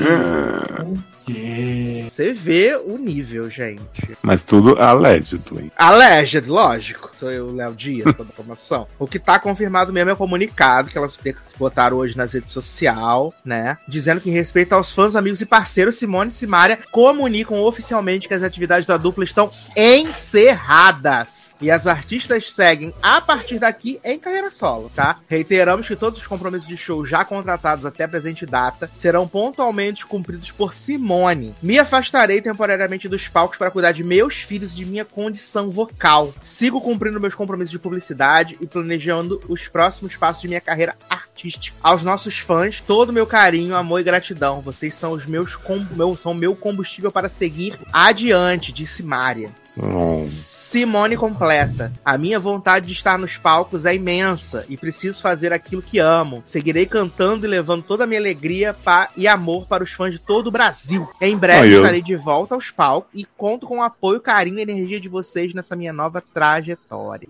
[2.10, 4.18] Você vê o nível, gente.
[4.22, 5.72] Mas tudo allegedly.
[5.78, 7.12] Alleged, lógico.
[7.16, 8.88] Sou eu, Léo Dias, toda a informação.
[8.98, 11.18] O que tá confirmado mesmo é o comunicado que elas
[11.58, 13.78] botaram hoje nas redes sociais, né?
[13.88, 18.34] Dizendo que em respeito aos fãs, amigos e parceiros, Simone e Simária comunicam oficialmente que
[18.34, 21.56] as atividades da dupla estão encerradas.
[21.62, 25.20] E as artistas seguem a partir daqui em carreira solo, tá?
[25.40, 30.52] Reiteramos que todos os compromissos de show já contratados até presente data serão pontualmente cumpridos
[30.52, 31.56] por Simone.
[31.62, 36.34] Me afastarei temporariamente dos palcos para cuidar de meus filhos e de minha condição vocal.
[36.42, 41.78] Sigo cumprindo meus compromissos de publicidade e planejando os próximos passos de minha carreira artística.
[41.82, 44.60] Aos nossos fãs, todo meu carinho, amor e gratidão.
[44.60, 45.86] Vocês são os meus com...
[45.96, 46.18] meu...
[46.18, 49.56] são meu combustível para seguir adiante, disse Mária.
[49.82, 50.24] Hum.
[50.24, 51.92] Simone completa.
[52.04, 56.42] A minha vontade de estar nos palcos é imensa e preciso fazer aquilo que amo.
[56.46, 58.76] Seguirei cantando e levando toda a minha alegria
[59.18, 61.10] e amor para os fãs de todo o Brasil.
[61.22, 64.62] Em breve eu- estarei de volta aos palcos e conto com o apoio, carinho e
[64.62, 67.28] energia de vocês nessa minha nova trajetória.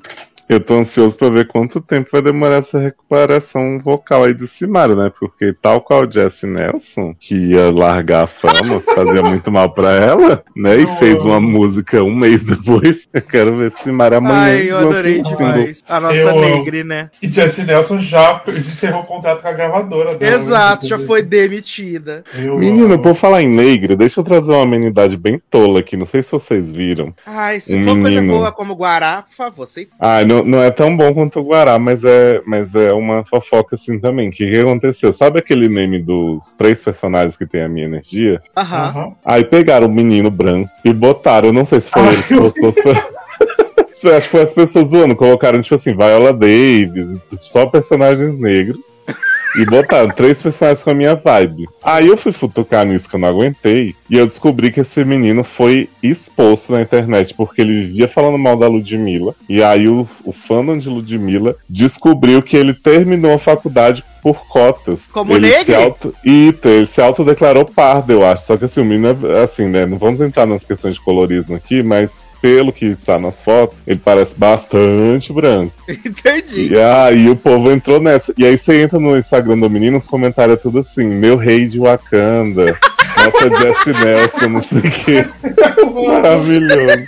[0.49, 4.95] Eu tô ansioso pra ver quanto tempo vai demorar essa recuperação vocal aí de Simária,
[4.95, 5.11] né?
[5.19, 10.43] Porque tal qual Jesse Nelson, que ia largar a fama, fazia muito mal pra ela,
[10.55, 10.77] né?
[10.79, 13.07] E Eu fez uma música um mês depois.
[13.13, 14.39] Eu quero ver Simária amanhã.
[14.41, 15.35] Ai, eu adorei single.
[15.37, 15.83] demais.
[15.87, 17.11] A nossa Eu negre, né?
[17.21, 20.35] E Jessie Nelson já encerrou o contrato com a gravadora dela.
[20.35, 20.89] Exato, né?
[20.89, 22.23] já foi demitida.
[22.35, 23.03] Eu Menino, amo.
[23.03, 25.95] por falar em negra, deixa eu trazer uma amenidade bem tola aqui.
[25.95, 27.13] Não sei se vocês viram.
[27.25, 28.33] Ai, se Um for coisa menino.
[28.33, 29.91] boa como Guará, por favor, aceita.
[29.99, 33.75] Ah, não, não é tão bom quanto o Guará, mas é, mas é uma fofoca
[33.75, 34.29] assim também.
[34.29, 35.11] O que, que aconteceu?
[35.13, 38.39] Sabe aquele meme dos três personagens que tem a minha energia?
[38.55, 38.87] Aham.
[38.87, 39.11] Aham.
[39.23, 42.35] Aí pegaram o menino branco e botaram, eu não sei se foi Ai, ele que
[42.35, 42.95] postou, se foi...
[43.93, 47.17] se foi- Acho que foi as pessoas zoando, colocaram tipo assim, Viola Davis,
[47.51, 48.79] só personagens negros.
[49.55, 51.65] E botaram três personagens com a minha vibe.
[51.83, 53.95] Aí eu fui futucar nisso que eu não aguentei.
[54.09, 58.55] E eu descobri que esse menino foi exposto na internet porque ele vivia falando mal
[58.55, 59.33] da Ludmilla.
[59.47, 65.07] E aí o, o fandom de Ludmilla descobriu que ele terminou a faculdade por cotas.
[65.11, 65.65] Como ele negro?
[65.65, 66.15] se auto...
[66.23, 68.45] Ito, ele se autodeclarou pardo, eu acho.
[68.45, 69.85] Só que assim, o menino é assim, né?
[69.85, 73.99] Não vamos entrar nas questões de colorismo aqui, mas pelo que está nas fotos, ele
[74.03, 75.73] parece bastante branco.
[75.87, 76.73] Entendi.
[76.73, 78.33] E aí o povo entrou nessa.
[78.37, 81.67] E aí você entra no Instagram do menino, os comentários é tudo assim, meu rei
[81.67, 82.77] de Wakanda.
[83.19, 85.25] Nossa, Jesse Nelson, não sei o quê.
[86.07, 87.05] Maravilhoso.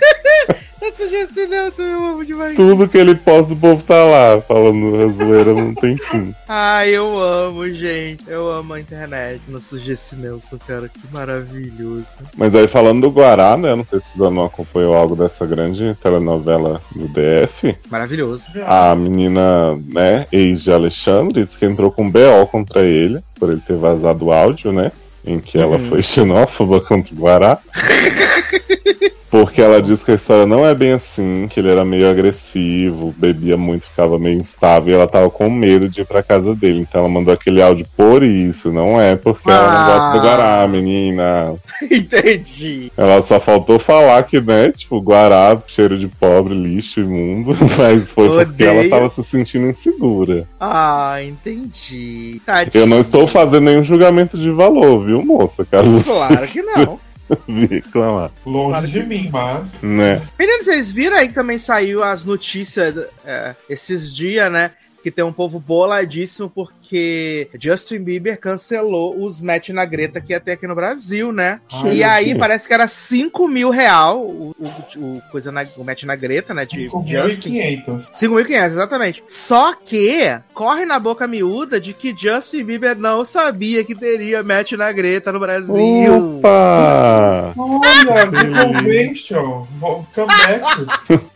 [0.98, 2.56] Jessie Nelson eu amo demais.
[2.56, 6.34] Tudo que ele posta, o povo tá lá, falando zoeira não tem fim.
[6.48, 8.24] Ai, eu amo, gente.
[8.28, 9.40] Eu amo a internet.
[9.48, 12.06] Nossa, Jessie Nelson, cara, que maravilhoso.
[12.36, 13.70] Mas aí falando do Guará, né?
[13.70, 17.74] eu Não sei se você não acompanhou algo dessa grande telenovela do DF.
[17.90, 18.46] Maravilhoso.
[18.66, 23.60] A menina, né, ex de Alexandre, disse que entrou com BO contra ele, por ele
[23.66, 24.92] ter vazado o áudio, né?
[25.24, 25.88] Em que ela Uhum.
[25.88, 27.58] foi xenófoba contra o Guará.
[29.32, 33.14] Porque ela disse que a história não é bem assim, que ele era meio agressivo,
[33.16, 36.80] bebia muito, ficava meio instável, e ela tava com medo de ir pra casa dele.
[36.80, 40.36] Então ela mandou aquele áudio por isso, não é porque ela não gosta do Ah.
[40.36, 41.54] Guará, menina.
[41.90, 42.92] Entendi.
[42.94, 48.28] Ela só faltou falar que, né, tipo, Guará, cheiro de pobre, lixo, imundo, mas foi
[48.28, 48.70] porque Odeio.
[48.70, 50.46] ela tava se sentindo insegura.
[50.60, 52.38] Ah, entendi.
[52.74, 55.64] Eu não estou fazendo nenhum julgamento de valor, viu, moça?
[55.64, 57.00] Caso Claro que não.
[57.70, 59.74] reclamar, Longe de mim, mas.
[59.82, 60.22] né?
[60.38, 64.72] Meninos, vocês viram aí que também saiu as notícias é, esses dias, né?
[65.02, 70.40] Que tem um povo boladíssimo porque Justin Bieber cancelou os match na Greta que ia
[70.40, 71.60] ter aqui no Brasil, né?
[71.72, 72.38] Ai, e aí sim.
[72.38, 76.54] parece que era 5 mil real o, o, o coisa na, o match na Greta,
[76.54, 76.64] né?
[76.64, 77.54] De Justin.
[77.86, 78.12] 5.500.
[78.20, 79.24] 5.500, exatamente.
[79.26, 84.72] Só que corre na boca miúda de que Justin Bieber não sabia que teria match
[84.72, 86.38] na Greta no Brasil.
[86.38, 87.52] Opa!
[87.58, 89.66] Olha, Convention.
[90.14, 90.62] Comeback.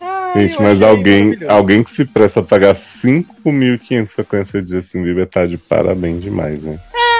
[0.37, 5.45] Gente, mas alguém, alguém que se presta a pagar 5.500 pra conhecer Justin Bieber tá
[5.45, 6.79] de parabéns demais, né?
[6.93, 7.17] Ah,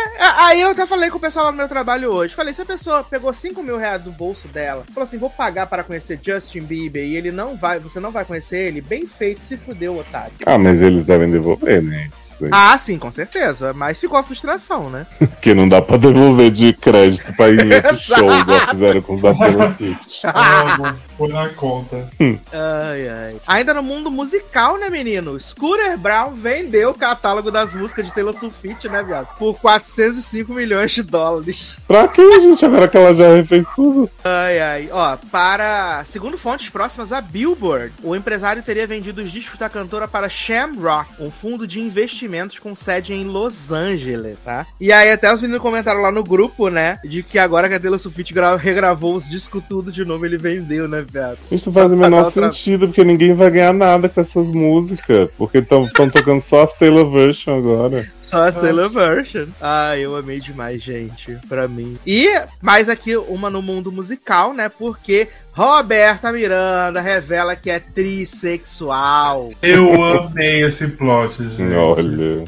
[0.47, 2.33] Aí eu até falei com o pessoal lá no meu trabalho hoje.
[2.33, 5.67] Falei, se a pessoa pegou 5 mil reais do bolso dela, falou assim, vou pagar
[5.67, 9.43] para conhecer Justin Bieber e ele não vai, você não vai conhecer ele, bem feito,
[9.43, 10.31] se fudeu, otário.
[10.45, 12.09] Ah, mas eles devem devolver, né?
[12.51, 13.73] Ah, sim, com certeza.
[13.73, 15.05] Mas ficou a frustração, né?
[15.19, 19.33] Porque não dá pra devolver de crédito pra outro show, igual fizeram com os da
[19.33, 20.07] Taylor Swift.
[20.23, 22.09] Ah, Põe na conta.
[22.19, 23.35] Ai, ai.
[23.45, 25.39] Ainda no mundo musical, né, menino?
[25.39, 29.27] Scooter Brown vendeu o catálogo das músicas de Taylor Swift, né, viado?
[29.37, 31.73] Por 405 milhões de dólares.
[31.87, 32.65] Pra que, gente?
[32.65, 34.09] Agora que ela já refez tudo.
[34.23, 34.89] Ai, ai.
[34.91, 36.03] Ó, para.
[36.05, 41.11] Segundo fontes próximas a Billboard, o empresário teria vendido os discos da cantora para Shamrock,
[41.19, 44.67] um fundo de investimento investimentos com sede em Los Angeles, tá?
[44.79, 47.79] E aí até os meninos comentaram lá no grupo, né, de que agora que a
[47.79, 51.39] Taylor Swift regravou os discos tudo de novo, ele vendeu, né, Beto?
[51.51, 52.51] Isso faz o menor outra...
[52.51, 57.09] sentido, porque ninguém vai ganhar nada com essas músicas, porque estão tocando só as Taylor
[57.09, 58.07] Version agora.
[58.27, 59.47] Só a Taylor Version.
[59.61, 61.37] Ah, eu amei demais, gente.
[61.47, 61.97] Pra mim.
[62.05, 62.29] E
[62.61, 64.69] mais aqui uma no mundo musical, né?
[64.69, 69.51] Porque Roberta Miranda revela que é trissexual.
[69.61, 71.73] Eu amei esse plot, gente.
[71.73, 72.43] Olha.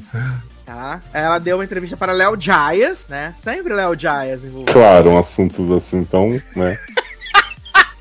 [0.65, 0.99] Tá?
[1.13, 3.33] Ela deu uma entrevista para Léo Jaias, né?
[3.41, 4.73] Sempre Léo Jaias envolvido.
[4.73, 6.77] Claro, um assuntos assim tão, né?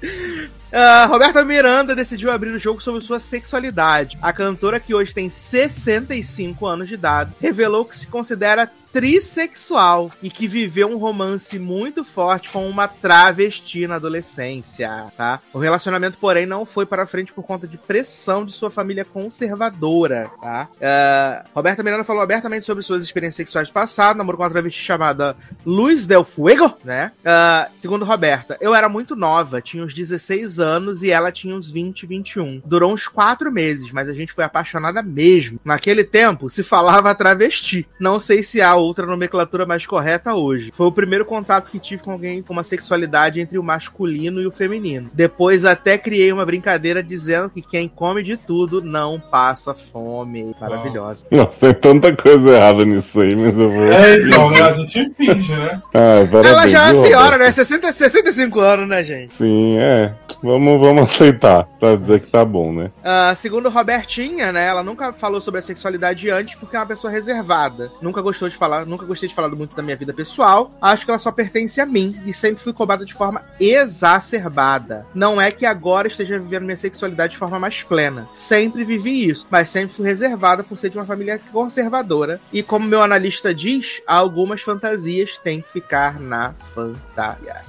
[0.68, 4.18] Uh, Roberta Miranda decidiu abrir o jogo sobre sua sexualidade.
[4.20, 10.30] A cantora, que hoje tem 65 anos de idade, revelou que se considera trissexual e
[10.30, 15.40] que viveu um romance muito forte com uma travesti na adolescência, tá?
[15.52, 20.30] O relacionamento, porém, não foi para frente por conta de pressão de sua família conservadora,
[20.40, 20.68] tá?
[20.74, 25.36] Uh, Roberta Miranda falou abertamente sobre suas experiências sexuais passadas, namorou com uma travesti chamada
[25.64, 27.12] Luz Del Fuego, né?
[27.20, 31.70] Uh, segundo Roberta, eu era muito nova, tinha uns 16 anos e ela tinha uns
[31.70, 32.62] 20, 21.
[32.64, 35.60] Durou uns 4 meses, mas a gente foi apaixonada mesmo.
[35.64, 37.86] Naquele tempo, se falava travesti.
[37.98, 40.72] Não sei se há outra nomenclatura mais correta hoje.
[40.74, 44.46] Foi o primeiro contato que tive com alguém com uma sexualidade entre o masculino e
[44.46, 45.10] o feminino.
[45.12, 50.54] Depois até criei uma brincadeira dizendo que quem come de tudo não passa fome.
[50.60, 51.26] Maravilhosa.
[51.30, 53.92] Nossa, tem tanta coisa errada nisso aí, mas eu vou.
[53.92, 55.82] É, então, a gente finge, né?
[55.94, 57.50] Ah, Ela já é uma senhora, né?
[57.50, 59.34] 60, 65 anos, né, gente?
[59.34, 60.14] Sim, é.
[60.42, 62.90] Vamos, vamos aceitar, pra dizer que tá bom, né?
[62.98, 64.66] Uh, segundo Robertinha, né?
[64.66, 67.90] Ela nunca falou sobre a sexualidade antes porque é uma pessoa reservada.
[68.00, 70.70] Nunca gostou de falar falar, nunca gostei de falar muito da minha vida pessoal.
[70.80, 75.06] Acho que ela só pertence a mim e sempre fui cobrada de forma exacerbada.
[75.14, 78.28] Não é que agora esteja vivendo minha sexualidade de forma mais plena.
[78.32, 82.40] Sempre vivi isso, mas sempre fui reservada por ser de uma família conservadora.
[82.52, 87.62] E como meu analista diz, algumas fantasias têm que ficar na fantasia.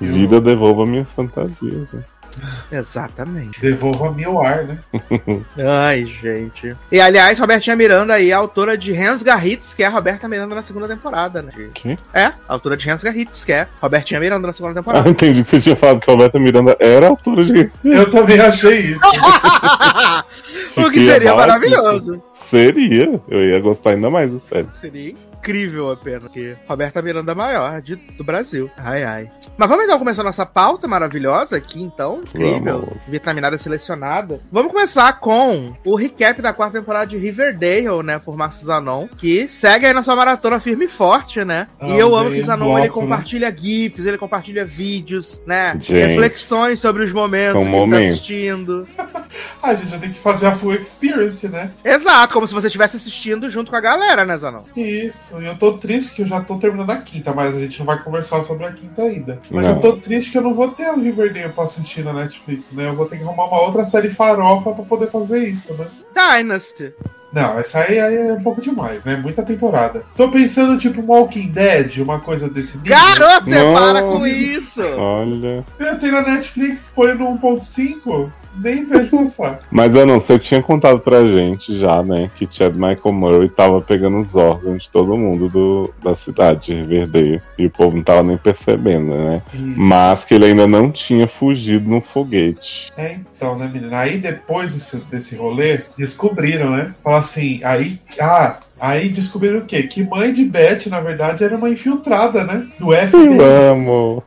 [0.00, 1.90] Vida devolva minhas fantasias.
[1.92, 2.04] Né?
[2.70, 3.60] Exatamente.
[3.60, 4.78] Devolva mil ar, né?
[5.86, 6.76] Ai, gente.
[6.90, 10.62] E aliás, Robertinha Miranda aí, autora de Hans Garritz, que é a Roberta Miranda na
[10.62, 11.52] segunda temporada, né?
[11.74, 11.98] Que?
[12.12, 15.08] É, autora de Hans Garritz, que é Robertinha Miranda na segunda temporada.
[15.08, 18.40] Ah, entendi que você tinha falado que a Roberta Miranda era autora de Eu também
[18.40, 19.00] achei isso.
[20.76, 22.22] o que seria maravilhoso.
[22.32, 23.20] Seria.
[23.28, 24.68] Eu ia gostar ainda mais do série.
[24.74, 26.28] Seria incrível a pena.
[26.28, 28.70] Que Roberta Miranda é maior de, do Brasil.
[28.76, 29.30] Ai, ai.
[29.58, 32.20] Mas vamos então começar nossa pauta maravilhosa aqui, então.
[32.20, 32.86] Incrível.
[32.86, 33.04] Vamos.
[33.06, 34.40] Vitaminada selecionada.
[34.50, 38.18] Vamos começar com o recap da quarta temporada de Riverdale, né?
[38.18, 39.08] Por Marcio Zanon.
[39.08, 41.66] Que segue aí na sua maratona firme e forte, né?
[41.80, 42.92] Ah, e eu amo que o Zanon ele né?
[42.92, 43.56] compartilha né?
[43.58, 45.72] GIFs, ele compartilha vídeos, né?
[45.74, 47.98] Gente, Reflexões sobre os momentos que momentos.
[47.98, 48.88] ele tá assistindo.
[49.62, 51.72] a gente já tem que fazer a full experience, né?
[51.84, 54.62] Exato, como se você estivesse assistindo junto com a galera, né, Zanon?
[54.76, 55.31] Isso.
[55.40, 58.02] Eu tô triste que eu já tô terminando a quinta, mas a gente não vai
[58.02, 59.40] conversar sobre a quinta ainda.
[59.50, 59.74] Mas não.
[59.74, 62.88] eu tô triste que eu não vou ter o Riverdale pra assistir na Netflix, né?
[62.88, 65.86] Eu vou ter que arrumar uma outra série farofa pra poder fazer isso, né?
[66.14, 66.92] Dynasty.
[67.32, 69.16] Não, essa aí, aí, é um pouco demais, né?
[69.16, 70.04] Muita temporada.
[70.14, 72.94] Tô pensando, tipo, Walking Dead, uma coisa desse nível.
[72.94, 74.82] Garoto, você para com isso!
[74.98, 75.64] Olha.
[75.78, 78.30] Eu tenho na Netflix, põe no 1.5.
[78.54, 79.60] Nem vejo passar.
[79.70, 82.30] Mas eu não, você tinha contado pra gente já, né?
[82.36, 86.74] Que Chad Michael Murray tava pegando os órgãos de todo mundo do, da cidade de
[86.74, 87.42] Riverdale.
[87.58, 89.42] E o povo não tava nem percebendo, né?
[89.54, 92.92] Mas que ele ainda não tinha fugido no foguete.
[92.96, 93.98] É, então, né, menina?
[93.98, 96.94] Aí depois desse, desse rolê, descobriram, né?
[97.02, 97.98] Fala assim, aí.
[98.20, 99.84] Ah, Aí descobriram o quê?
[99.84, 102.66] Que mãe de Beth, na verdade, era uma infiltrada, né?
[102.80, 103.36] Do FBI.
[103.38, 104.24] Eu amo.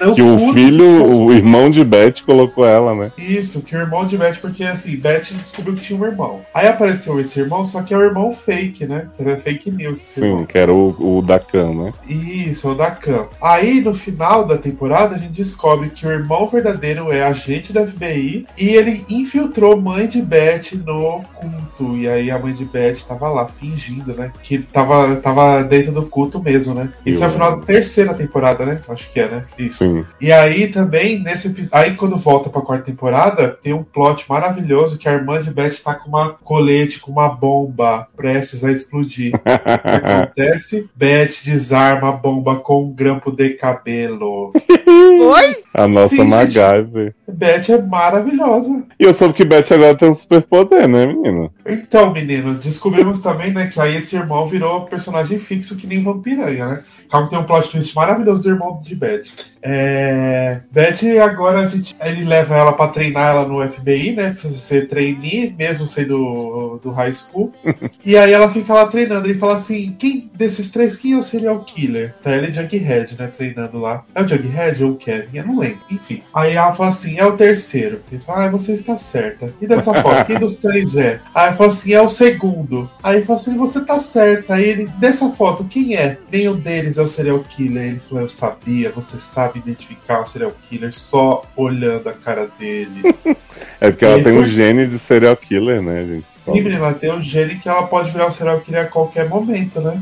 [0.00, 3.12] Não que o filho, o irmão de Beth colocou ela, né?
[3.16, 6.40] Isso, que o irmão de Beth, porque assim, Beth descobriu que tinha um irmão.
[6.52, 9.06] Aí apareceu esse irmão, só que é o irmão fake, né?
[9.16, 10.00] Que era fake news.
[10.00, 10.46] Sim, irmão.
[10.46, 11.92] que era o, o da Cam, né?
[12.08, 13.28] Isso, o da Cam.
[13.40, 17.86] Aí no final da temporada a gente descobre que o irmão verdadeiro é agente da
[17.86, 21.96] FBI e ele infiltrou mãe de Beth no culto.
[21.96, 24.32] E aí a mãe de Beth tava lá fingindo, né?
[24.42, 26.90] Que tava, tava dentro do culto mesmo, né?
[27.04, 27.26] Isso Eu...
[27.26, 28.80] é o final da terceira temporada, né?
[28.88, 29.44] Acho que é, né?
[29.58, 29.84] Isso.
[29.84, 30.04] Sim.
[30.20, 31.78] E aí também, nesse episódio.
[31.78, 35.76] Aí quando volta pra quarta temporada, tem um plot maravilhoso que a irmã de Beth
[35.84, 39.34] tá com uma colete, com uma bomba prestes a explodir.
[39.34, 40.88] o que acontece?
[40.96, 44.52] Beth desarma a bomba com um grampo de cabelo.
[44.86, 45.59] Oi?
[45.72, 46.28] A nossa Sim, gente.
[46.28, 47.14] MacGyver.
[47.28, 48.82] Beth é maravilhosa.
[48.98, 51.52] E eu soube que Beth agora tem um superpoder, né, menino?
[51.66, 56.66] Então, menino, descobrimos também, né, que aí esse irmão virou personagem fixo que nem Vampiranha,
[56.66, 56.82] né?
[57.10, 59.24] Calma, tem um plot twist maravilhoso do irmão de Beth.
[59.60, 60.60] É...
[60.70, 61.94] Beth, agora a gente...
[62.00, 64.36] ele leva ela pra treinar ela no FBI, né?
[64.40, 67.52] Pra ser trainee, mesmo sendo do high school.
[68.06, 69.26] e aí ela fica lá treinando.
[69.26, 72.14] Ele fala assim: quem desses três, quem é o serial killer?
[72.22, 73.28] Tá ele e Jughead, né?
[73.36, 74.04] Treinando lá.
[74.14, 75.38] É o Jughead ou o Kevin?
[75.38, 75.80] Eu não lembro.
[75.90, 76.22] Enfim.
[76.34, 78.00] Aí ela fala assim: é o terceiro.
[78.10, 79.52] Ele fala: ah, você está certa.
[79.60, 81.20] E dessa foto, quem dos três é?
[81.34, 82.90] Aí ela fala assim: é o segundo.
[83.02, 84.54] Aí fala assim: você tá certa.
[84.54, 86.18] Aí ele, dessa foto, quem é?
[86.30, 87.84] Nenhum deles é o serial killer.
[87.84, 93.02] Ele falou: eu sabia, você sabe identificar o serial killer só olhando a cara dele.
[93.80, 96.26] É porque ela tem um por- gene de serial killer, né, gente?
[96.44, 99.80] Sim, menina, tem um gene que ela pode virar um serial killer a qualquer momento,
[99.80, 100.00] né?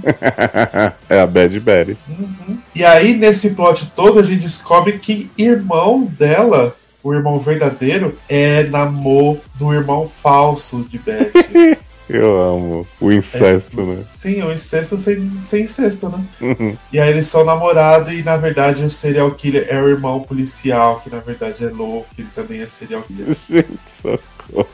[1.08, 1.96] é a Bad Betty.
[2.08, 2.58] Uhum.
[2.74, 8.62] E aí, nesse plot todo, a gente descobre que irmão dela, o irmão verdadeiro, é
[8.64, 11.32] namor do irmão falso de Beth.
[12.08, 14.02] Eu amo o incesto, né?
[14.10, 16.24] Sim, o incesto sem, sem incesto, né?
[16.40, 16.76] Uhum.
[16.90, 21.00] E aí eles são namorados e, na verdade, o serial killer é o irmão policial,
[21.04, 23.36] que na verdade é louco, ele também é serial killer.
[23.46, 23.78] Gente.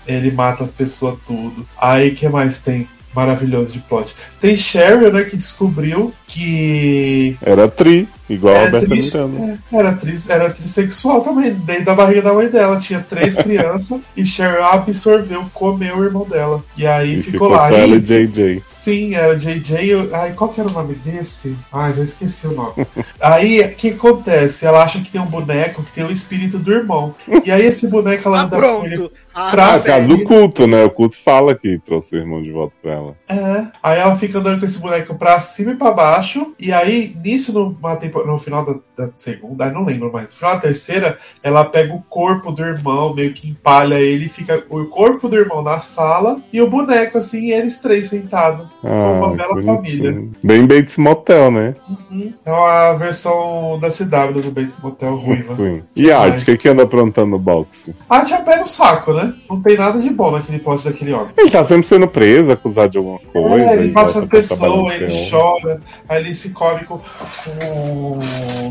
[0.06, 1.66] Ele mata as pessoas tudo.
[1.78, 2.88] Aí, que mais tem?
[3.14, 4.12] Maravilhoso de plot.
[4.40, 9.16] Tem Cheryl, né, que descobriu que Era tri, igual a É, Roberta triste.
[9.16, 9.58] Miranda.
[9.72, 12.78] É, era atriz, era atriz sexual também, dentro da barriga da mãe dela.
[12.80, 16.62] Tinha três crianças e Cheryl absorveu, comeu o irmão dela.
[16.76, 17.68] E aí E ficou, ficou lá.
[17.68, 18.62] só ela e JJ.
[18.70, 19.88] sim, era JJ.
[19.90, 21.56] eu- Ai, qual que era o nome desse?
[21.72, 22.86] Ai, já esqueci o nome.
[23.20, 24.66] aí, o que acontece?
[24.66, 27.14] Ela acha que tem um boneco que tem o espírito do irmão.
[27.44, 28.96] E aí esse boneco ela Ah, anda com ele.
[28.96, 29.12] pronto.
[29.34, 30.06] Ah, Pra Ah, tá por causa certo.
[30.16, 30.84] do culto, né?
[30.84, 33.16] O culto fala que trouxe o irmão de volta pra ela.
[33.28, 33.64] É.
[33.82, 36.54] Aí ela fica andando com esse boneco pra cima e pra baixo.
[36.58, 40.54] E aí, nisso, numa tempo- no final da, da segunda, não lembro mais, no final
[40.54, 45.28] da terceira, ela pega o corpo do irmão, meio que empalha ele, fica o corpo
[45.28, 48.66] do irmão na sala e o boneco, assim, e eles três sentados.
[48.82, 49.74] uma Ah, bela bonitinho.
[49.76, 50.28] família.
[50.42, 51.74] Bem Bates Motel, né?
[52.44, 55.56] É uma versão da CW do Bates Motel ruiva.
[55.56, 55.82] Sim.
[55.96, 57.94] E a Art, o que, que anda aprontando no boxe?
[58.08, 59.34] Ah, já pega o saco, né?
[59.48, 61.28] Não tem nada de bom naquele plot daquele homem.
[61.36, 63.64] Ele tá sempre sendo preso, acusado de alguma coisa.
[63.64, 65.38] É, ele bate no pessoas, ele céu.
[65.40, 67.04] chora, aí ele se come com, com-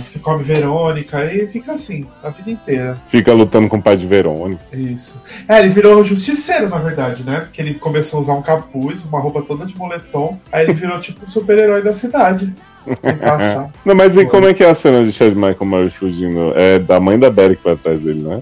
[0.01, 3.01] se come Verônica, e fica assim, a vida inteira.
[3.09, 4.61] Fica lutando com o pai de Verônica.
[4.73, 5.15] Isso.
[5.47, 7.41] É, ele virou justiceiro, na verdade, né?
[7.41, 10.99] Porque ele começou a usar um capuz, uma roupa toda de moletom, aí ele virou
[10.99, 12.53] tipo um super-herói da cidade.
[13.85, 16.53] Não, mas e como é que é a cena de Chad Michael Murray fugindo?
[16.55, 18.41] É da mãe da Berry que vai atrás dele, né?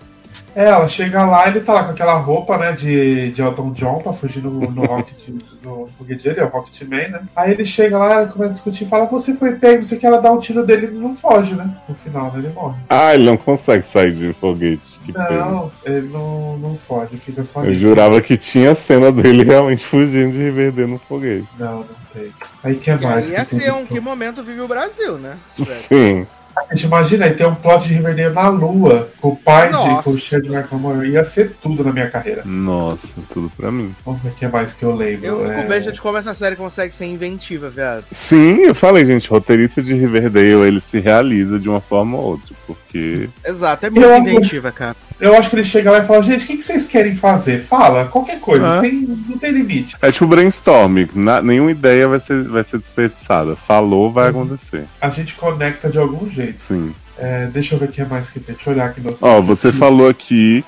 [0.55, 3.99] É, ela chega lá ele tá lá com aquela roupa, né, de, de Elton John
[3.99, 5.17] pra fugir no, no Rocket,
[5.63, 7.21] no foguete dele, é o Rocketman, né?
[7.35, 10.05] Aí ele chega lá, ela começa a discutir, fala, você foi pego, não o que,
[10.05, 11.69] ela dá um tiro dele e ele não foge, né?
[11.87, 12.75] No final, né, ele morre.
[12.89, 14.99] Ah, ele não consegue sair de foguete.
[15.05, 15.29] Que pena.
[15.45, 17.81] Não, ele não, não foge, fica só Eu nisso.
[17.81, 21.47] jurava que tinha a cena dele realmente fugindo de Riverdale no foguete.
[21.57, 22.31] Não, não tem.
[22.63, 23.25] Aí que é E mais?
[23.25, 25.37] aí ia ser um que momento vive o Brasil, né?
[25.65, 26.27] Sim.
[26.71, 30.03] Gente, imagina, aí tem um plot de Riverdale na Lua, com o pai de Nossa.
[30.03, 31.11] com o Chad Michael Murray.
[31.11, 32.43] Ia ser tudo na minha carreira.
[32.45, 33.93] Nossa, tudo pra mim.
[34.05, 35.25] Vamos ver o que mais que eu lembro.
[35.25, 35.57] Eu é...
[35.57, 38.05] fico bem de como essa série consegue ser inventiva, viado.
[38.11, 42.55] Sim, eu falei, gente, roteirista de Riverdale, ele se realiza de uma forma ou outra,
[42.65, 44.95] porque Exato, é muito Eu- inventiva, cara.
[45.21, 47.59] Eu acho que ele chega lá e fala, gente, o que, que vocês querem fazer?
[47.61, 48.81] Fala, qualquer coisa, Ah.
[48.81, 49.95] sem, não tem limite.
[50.01, 53.55] é tipo brainstorming, na- nenhuma ideia vai ser, vai ser desperdiçada.
[53.55, 54.85] Falou, vai acontecer.
[54.99, 56.63] A gente conecta de algum jeito.
[56.67, 56.91] Sim.
[57.17, 58.55] É, deixa eu ver o que mais que tem.
[58.55, 59.15] Deixa eu olhar aqui no.
[59.21, 60.65] Ó, você falou aqui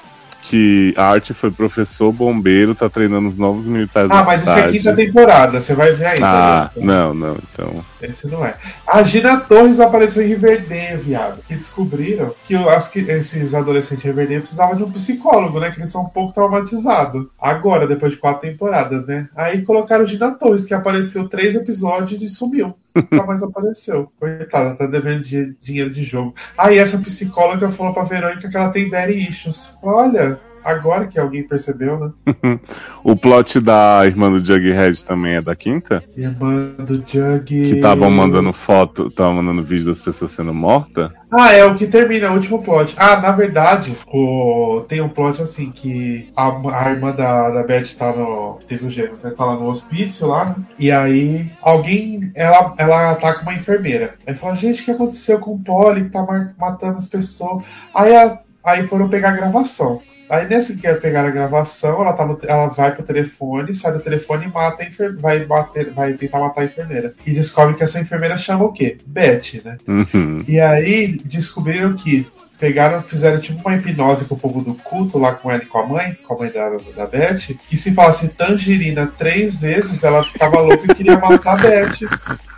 [0.50, 4.68] que a Art foi professor bombeiro, tá treinando os novos militares Ah, mas isso é
[4.68, 6.26] quinta temporada, você vai ver ainda.
[6.28, 6.86] Ah, né?
[6.86, 7.86] não, não, então.
[8.02, 8.56] Esse não é.
[8.86, 11.40] A Gina Torres apareceu em Riverdale, viado.
[11.48, 15.72] Que descobriram que as, que esses adolescentes de Riverdale precisavam de um psicólogo, né?
[15.72, 17.28] Que eles são um pouco traumatizados.
[17.40, 19.30] Agora, depois de quatro temporadas, né?
[19.36, 22.74] Aí colocaram Gina Torres, que apareceu três episódios e sumiu.
[22.94, 24.12] Nunca mais apareceu.
[24.20, 26.36] Coitada, tá devendo di- dinheiro de jogo.
[26.56, 29.74] Aí essa psicóloga falou pra Verônica que ela tem daddy issues.
[29.82, 30.33] Olha,
[30.64, 32.60] agora que alguém percebeu, né?
[33.04, 36.02] O plot da irmã do Jughead também é da quinta?
[36.16, 37.44] Irmã do Jug.
[37.44, 41.12] Que estavam mandando foto, estavam mandando vídeo das pessoas sendo mortas?
[41.30, 42.94] Ah, é o que termina, o último plot.
[42.98, 44.86] Ah, na verdade, o...
[44.88, 48.60] tem um plot assim que a, a irmã da, da Beth tá no.
[48.68, 49.32] Teve o gêmeo, né?
[49.36, 50.56] Tá lá no hospício lá, né?
[50.80, 52.32] E aí alguém.
[52.36, 54.14] Ela, ela ataca uma enfermeira.
[54.26, 56.26] Aí fala, gente, o que aconteceu com o Polly que tá
[56.58, 57.64] matando as pessoas?
[57.94, 60.00] Aí, a- aí foram pegar a gravação.
[60.34, 64.00] Aí nesse que pegar a gravação, ela, tá no, ela vai pro telefone, sai do
[64.00, 67.14] telefone e mata a enfer, vai, bater, vai tentar matar a enfermeira.
[67.24, 68.98] E descobre que essa enfermeira chama o quê?
[69.06, 69.78] Beth, né?
[69.88, 70.44] Uhum.
[70.48, 72.26] E aí descobriram que
[72.60, 75.78] pegaram, fizeram tipo uma hipnose com o povo do culto lá com ela e com
[75.78, 80.24] a mãe, com a mãe da, da Beth, que se falasse tangerina três vezes, ela
[80.24, 82.00] ficava louca e queria matar a Beth.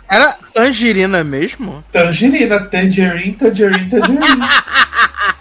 [0.08, 1.84] Era tangerina mesmo?
[1.92, 4.46] Tangerina, tangerine, tangerine, tangerine.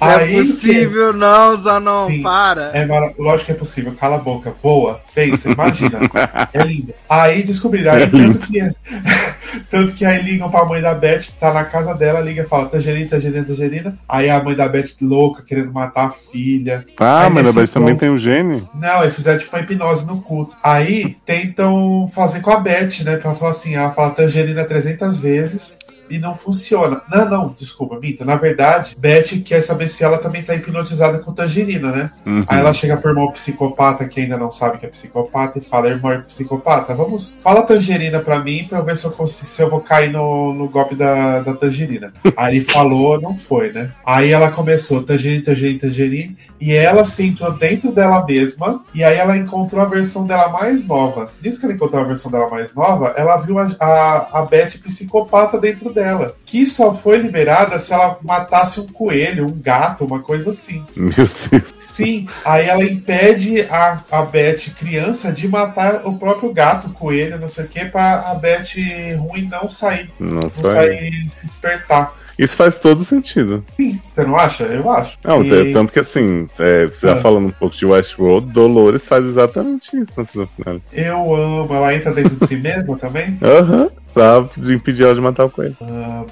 [0.00, 1.18] Não é possível, que...
[1.18, 2.70] não, Zanon, Sim, para.
[2.74, 2.86] É,
[3.18, 6.00] lógico que é possível, cala a boca, voa, pensa, imagina.
[6.52, 6.94] é linda.
[7.08, 8.60] Aí descobriram, aí, é tanto, que,
[9.70, 12.66] tanto que aí ligam pra mãe da Beth, tá na casa dela, liga e fala:
[12.66, 13.98] Tangerina, Tangerina, Tangerina.
[14.08, 16.84] Aí a mãe da Beth louca, querendo matar a filha.
[16.98, 18.64] Ah, mas a Beth também tem o gene?
[18.74, 20.54] Não, eles fizeram tipo uma hipnose no culto.
[20.62, 23.20] Aí tentam fazer com a Beth, né?
[23.22, 25.74] Ela fala assim: ela fala Tangerina 300 vezes
[26.12, 27.00] e não funciona.
[27.10, 28.24] Não, não, desculpa, Mita.
[28.24, 32.10] Na verdade, Beth quer saber se ela também tá hipnotizada com tangerina, né?
[32.26, 32.44] Uhum.
[32.46, 35.88] Aí ela chega pro irmão psicopata que ainda não sabe que é psicopata e fala:
[35.88, 39.62] irmão é psicopata, vamos, fala tangerina pra mim pra eu ver se eu, consigo, se
[39.62, 42.12] eu vou cair no, no golpe da, da tangerina.
[42.36, 43.90] Aí ele falou, não foi, né?
[44.04, 46.34] Aí ela começou: tangerina, tangerina, tangerina.
[46.62, 48.84] E ela se entrou dentro dela mesma.
[48.94, 51.32] E aí ela encontrou a versão dela mais nova.
[51.42, 54.78] Nisso que ela encontrou a versão dela mais nova, ela viu a, a, a Beth
[54.80, 56.36] psicopata dentro dela.
[56.46, 60.86] Que só foi liberada se ela matasse um coelho, um gato, uma coisa assim.
[60.94, 61.12] Meu
[61.50, 61.74] Deus.
[61.80, 62.28] Sim.
[62.44, 67.64] Aí ela impede a, a Beth criança de matar o próprio gato, coelho, não sei
[67.64, 68.76] o que, pra a Beth
[69.18, 70.08] ruim não sair.
[70.20, 72.21] Não, não sair, se despertar.
[72.38, 73.64] Isso faz todo sentido.
[73.76, 74.64] Sim, você não acha?
[74.64, 75.18] Eu acho.
[75.24, 75.72] Não, e...
[75.72, 77.20] tanto que assim, é, você já é.
[77.20, 80.80] falando um pouco de Westworld, Dolores faz exatamente isso no final.
[80.92, 81.74] Eu amo.
[81.74, 83.36] Ela entra dentro de si mesma também?
[83.42, 83.82] Aham.
[83.82, 85.76] Uhum pra impedir ela de matar o coelho.
[85.80, 86.24] Ah,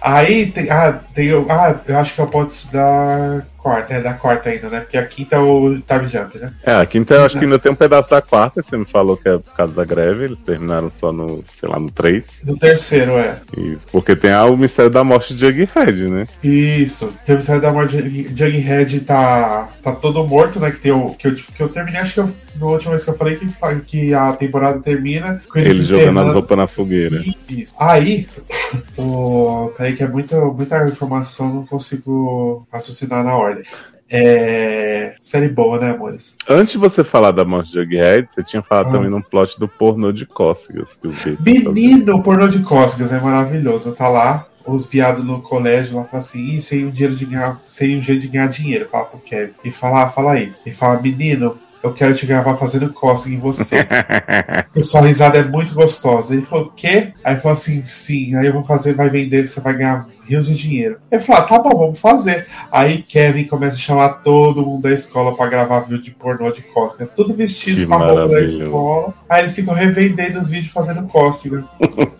[0.00, 0.70] Aí tem.
[0.70, 1.30] Ah, tem.
[1.48, 4.80] Ah, eu acho que é o ponto da quarta, é da quarta ainda, né?
[4.80, 6.52] Porque a quinta é o time jump, né?
[6.64, 8.84] É, a quinta eu acho que ainda tem um pedaço da quarta, que você me
[8.84, 12.26] falou que é por causa da greve, eles terminaram só no, sei lá, no 3.
[12.44, 13.36] No terceiro, é.
[13.56, 16.26] Isso, porque tem ah, o mistério da morte de Jughead, né?
[16.42, 20.70] Isso, tem o mistério da morte de Jughead, tá, tá todo morto, né?
[20.70, 23.10] Que, tem o, que, eu, que eu terminei, acho que eu, na última vez que
[23.10, 23.46] eu falei que,
[23.86, 25.40] que a temporada termina.
[25.48, 27.22] Com ele jogando as roupas na fogueira.
[27.48, 27.74] Isso.
[27.78, 28.26] Aí,
[28.98, 33.64] o, peraí que é muita, muita informação, não consigo raciocinar na ordem.
[34.14, 35.14] É...
[35.22, 36.36] Série boa, né, amores?
[36.46, 38.92] Antes de você falar da morte de Jughead, você tinha falado ah.
[38.92, 40.96] também num plot do pornô de cócegas.
[40.96, 43.92] Que os Menino, o pornô de cócegas é maravilhoso.
[43.92, 47.98] Tá lá, os viados no colégio lá falam assim, sem um dinheiro de ganhar, sem
[47.98, 49.54] um jeito de ganhar dinheiro, fala pro Kevin.
[49.64, 50.52] E fala, ah, fala aí.
[50.66, 53.76] E fala, menino, eu quero te gravar fazendo cócega em você.
[54.74, 56.34] e sua risada é muito gostosa.
[56.34, 57.12] Ele falou, o quê?
[57.24, 60.54] Aí falou assim, sim, aí eu vou fazer, vai vender, você vai ganhar rios de
[60.54, 60.98] dinheiro.
[61.10, 62.46] Ele falou, ah, tá bom, vamos fazer.
[62.70, 66.62] Aí Kevin começa a chamar todo mundo da escola pra gravar vídeo de pornô de
[66.62, 67.06] cócega.
[67.06, 69.14] Tudo vestido que com a roupa da escola.
[69.28, 71.64] Aí eles ficam revendendo os vídeos fazendo cócega.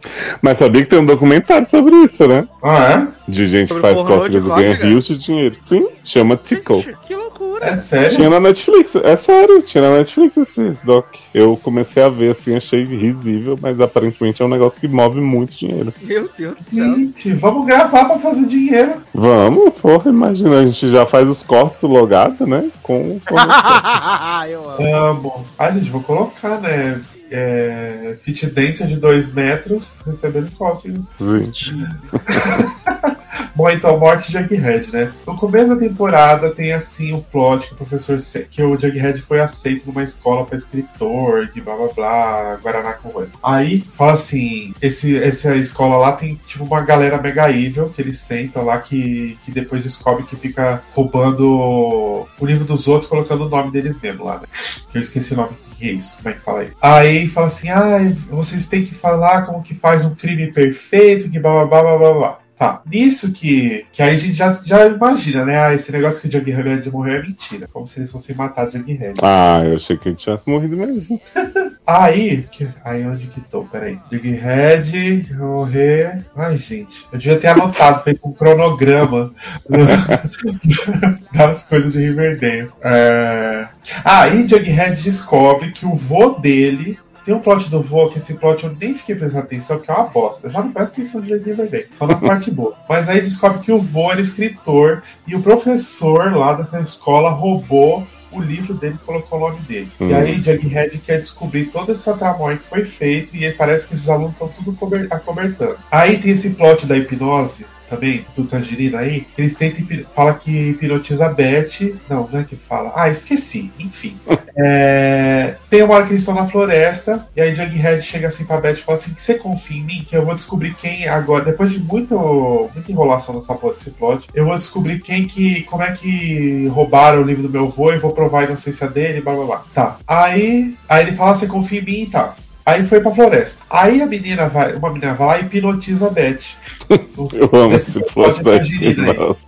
[0.43, 2.47] Mas sabia que tem um documentário sobre isso, né?
[2.63, 3.31] Ah, é?
[3.31, 5.55] De gente sobre que faz cócegas e ganha rios de dinheiro.
[5.57, 6.97] Sim, chama Tickle.
[7.03, 7.67] Que loucura.
[7.67, 8.17] É sério?
[8.17, 8.97] Tinha na Netflix.
[8.97, 11.07] É sério, tinha na Netflix esse doc.
[11.35, 15.57] Eu comecei a ver assim, achei risível, mas aparentemente é um negócio que move muito
[15.57, 15.93] dinheiro.
[16.01, 16.97] Meu Deus do céu.
[16.97, 18.95] Gente, vamos gravar pra fazer dinheiro.
[19.13, 22.71] Vamos, porra, imagina, a gente já faz os cortes logado, né?
[22.83, 23.21] Com.
[23.21, 23.37] com
[24.49, 24.95] Eu amo.
[24.95, 25.47] amo.
[25.59, 27.01] Ai, gente, vou colocar, né?
[27.31, 31.05] É, fit dancer de 2 metros recebendo cócegas.
[31.19, 31.75] Gente.
[33.55, 35.13] Bom, então, morte de Jughead, né?
[35.27, 38.19] No começo da temporada tem assim o plot que o professor
[38.51, 43.25] que o Jughead foi aceito numa escola para escritor, de blá blá blá, Guaraná com
[43.43, 48.19] Aí fala assim: esse, essa escola lá tem tipo uma galera mega evil que eles
[48.21, 53.49] sentam lá que, que depois descobre que fica roubando o livro dos outros, colocando o
[53.49, 54.47] nome deles mesmo lá, né?
[54.91, 55.53] Que eu esqueci o nome
[55.83, 56.17] que é isso?
[56.17, 56.77] Como é que fala isso?
[56.81, 57.99] Aí fala assim: ah,
[58.31, 62.13] vocês têm que falar como que faz um crime perfeito, que blá blá blá blá
[62.13, 62.39] blá.
[62.63, 65.59] Tá, nisso que, que aí a gente já, já imagina, né?
[65.59, 67.69] Ah, esse negócio que o Jughead morreu é mentira.
[67.73, 69.15] Como se eles fossem matar o Jughead.
[69.21, 71.21] Ah, eu achei que ele tinha morrido mesmo.
[71.85, 73.65] aí, que, aí onde que tô?
[73.65, 73.99] Peraí.
[74.13, 76.25] Jughead morrer.
[76.37, 79.35] Ai, gente, eu devia ter anotado, feito um cronograma
[81.35, 82.71] das coisas de Riverdale.
[82.81, 83.67] É...
[84.05, 88.35] Ah, aí Jughead descobre que o vô dele tem um plot do voo que esse
[88.35, 90.51] plot eu nem fiquei prestando atenção, que é uma bosta.
[90.51, 92.75] Já não presta atenção de Riverdale, só nas partes boas.
[92.89, 98.07] Mas aí descobre que o vô era escritor e o professor lá dessa escola roubou
[98.33, 99.93] o livro dele e colocou o nome dele.
[100.01, 100.09] Hum.
[100.09, 104.09] E aí Jughead quer descobrir toda essa tramóia que foi feita e parece que esses
[104.09, 104.77] alunos estão tudo
[105.11, 105.79] acobertando.
[105.91, 111.27] Aí tem esse plot da hipnose também, do Tangerina aí, eles tentam fala que hipnotiza
[111.27, 111.99] a Beth.
[112.09, 112.93] Não, não é que fala.
[112.97, 113.71] Ah, esqueci.
[113.79, 114.17] Enfim.
[114.57, 118.61] é, tem uma hora que eles estão na floresta, e aí Jughead chega assim pra
[118.61, 121.71] Beth e fala assim: você confia em mim, que eu vou descobrir quem agora, depois
[121.71, 125.63] de muito, muita enrolação nessa porra desse plot, eu vou descobrir quem que.
[125.65, 129.21] como é que roubaram o livro do meu avô e vou provar a inocência dele,
[129.21, 129.65] blá blá blá.
[129.75, 129.99] Tá.
[130.07, 132.35] Aí, aí ele fala: você confia em mim e tá.
[132.65, 133.63] Aí foi pra floresta.
[133.69, 136.41] Aí a menina vai, uma menina vai lá e hipnotiza a Beth.
[137.35, 138.53] Eu amo esse plot da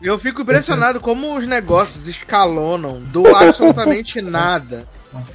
[0.03, 4.87] Eu fico impressionado como os negócios escalonam do absolutamente nada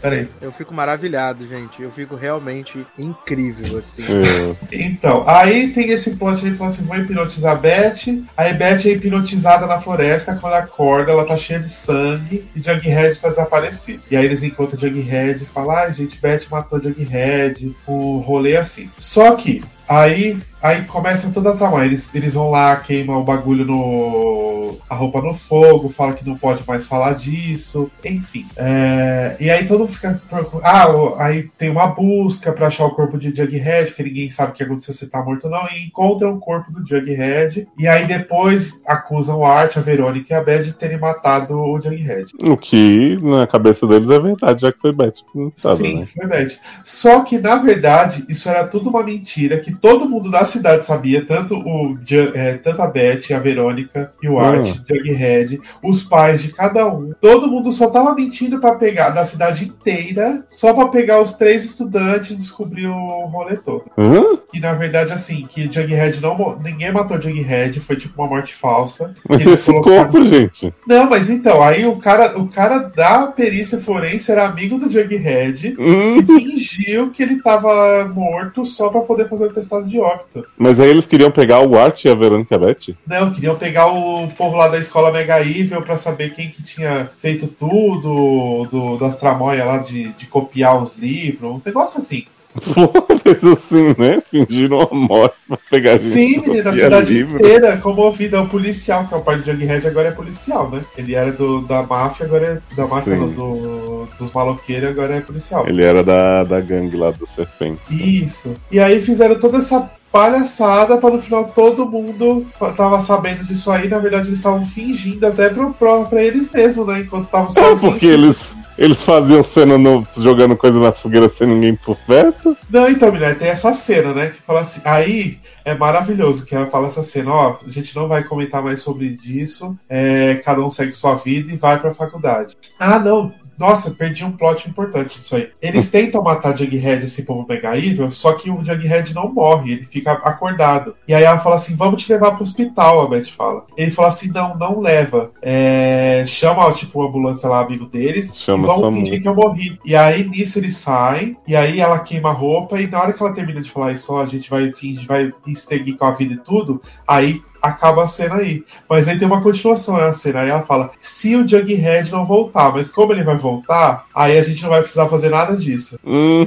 [0.02, 0.30] Peraí.
[0.42, 1.82] Eu fico maravilhado, gente.
[1.82, 4.04] Eu fico realmente incrível, assim.
[4.04, 4.56] É.
[4.72, 8.24] Então, aí tem esse plot aí, fala assim, vou hipnotizar a Beth.
[8.36, 13.20] Aí Beth é hipnotizada na floresta, quando acorda, ela tá cheia de sangue e Jughead
[13.20, 14.04] tá desaparecido.
[14.10, 17.76] E aí eles encontram Jughead e falam, ai, ah, gente, Beth matou Jughead.
[17.86, 18.90] O rolê é assim.
[18.98, 21.86] Só que, aí Aí começa toda a trama.
[21.86, 24.78] Eles, eles vão lá, queimam o bagulho no.
[24.90, 28.46] a roupa no fogo, fala que não pode mais falar disso, enfim.
[28.58, 30.22] É, e aí todo mundo fica.
[30.62, 30.88] Ah,
[31.18, 34.64] aí tem uma busca para achar o corpo de Jughead, porque ninguém sabe o que
[34.64, 37.68] aconteceu se tá morto ou não, e encontram o corpo do Jughead.
[37.78, 41.80] E aí depois acusam o Art, a Verônica e a Beth de terem matado o
[41.80, 42.34] Jughead.
[42.42, 45.24] O que na cabeça deles é verdade, já que foi Beth.
[45.56, 46.08] Sabe, Sim, né?
[46.14, 46.58] foi Beth.
[46.84, 51.26] Só que na verdade isso era tudo uma mentira que todo mundo da cidade sabia,
[51.26, 51.98] tanto, o,
[52.34, 54.76] é, tanto a Beth, a Verônica e o Art, uhum.
[54.88, 57.14] Jughead, os pais de cada um.
[57.20, 61.66] Todo mundo só tava mentindo para pegar da cidade inteira, só para pegar os três
[61.66, 63.86] estudantes e descobrir o rolê todo.
[63.98, 64.38] Uhum.
[64.52, 66.60] Que na verdade, assim, que Jughead não.
[66.60, 69.16] Ninguém matou Jughead, foi tipo uma morte falsa.
[69.28, 70.12] Mas esse colocaram...
[70.12, 70.74] corpo, gente.
[70.88, 75.76] Não, mas então, aí o cara, o cara da perícia forense era amigo do Jughead
[75.78, 76.16] uhum.
[76.16, 80.46] que fingiu que ele tava morto só para poder fazer o testado de óbito.
[80.58, 82.96] Mas aí eles queriam pegar o Art e a Verônica Beth?
[83.06, 87.10] Não, queriam pegar o povo lá da escola Mega Evil pra saber quem que tinha
[87.18, 92.26] feito tudo, do, das tramóias lá de, de copiar os livros, um negócio assim.
[93.24, 94.22] Fez assim, né?
[94.30, 97.36] Fingiram uma morte pra pegar Sim, menina, a cidade livro.
[97.36, 98.42] inteira comovida.
[98.42, 100.82] O policial, que é o pai de Jughead, agora é policial, né?
[100.98, 105.22] Ele era do, da máfia, agora é da máfia do, do, dos maloqueiros, agora é
[105.22, 105.68] policial.
[105.68, 107.80] Ele era da, da gangue lá do Serpente.
[107.92, 108.56] Isso.
[108.72, 112.46] E aí fizeram toda essa palhaçada para no final todo mundo
[112.76, 113.88] tava sabendo disso aí.
[113.88, 117.02] Na verdade, eles estavam fingindo até pro, pro, pra eles mesmos, né?
[117.02, 117.84] Enquanto estavam sozinhos.
[117.84, 122.58] É porque eles, eles faziam cena no, jogando coisa na fogueira sem ninguém por perto.
[122.70, 124.28] Não, então, mulher, tem essa cena, né?
[124.28, 124.82] Que fala assim.
[124.86, 128.82] Aí é maravilhoso que ela fala essa cena, ó, a gente não vai comentar mais
[128.82, 132.56] sobre isso, é, cada um segue sua vida e vai pra faculdade.
[132.80, 135.50] Ah, não, nossa, perdi um plot importante disso aí.
[135.62, 139.86] Eles tentam matar Jughead, esse povo mega evil, só que o Jughead não morre, ele
[139.86, 140.96] fica acordado.
[141.06, 143.66] E aí ela fala assim: vamos te levar pro hospital, a Beth fala.
[143.76, 145.32] Ele fala assim: não, não leva.
[145.42, 146.24] É...
[146.26, 149.78] Chama, tipo, a ambulância lá, amigo deles, Chama e vamos fingir que eu morri.
[149.84, 153.22] E aí nisso eles saem, e aí ela queima a roupa, e na hora que
[153.22, 156.34] ela termina de falar isso, ó, a gente vai fingir, vai seguir com a vida
[156.34, 158.64] e tudo, aí acaba a cena aí.
[158.90, 160.42] Mas aí tem uma continuação é a cena.
[160.42, 164.44] Aí ela fala: se o Jughead não voltar, mas como ele vai voltar, aí a
[164.44, 166.00] gente não vai precisar fazer nada disso.
[166.10, 166.46] Hum,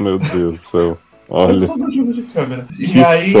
[0.00, 0.98] meu Deus do céu.
[1.28, 1.66] Olha.
[1.66, 2.66] Todo jogo de câmera.
[2.74, 3.32] Que e aí,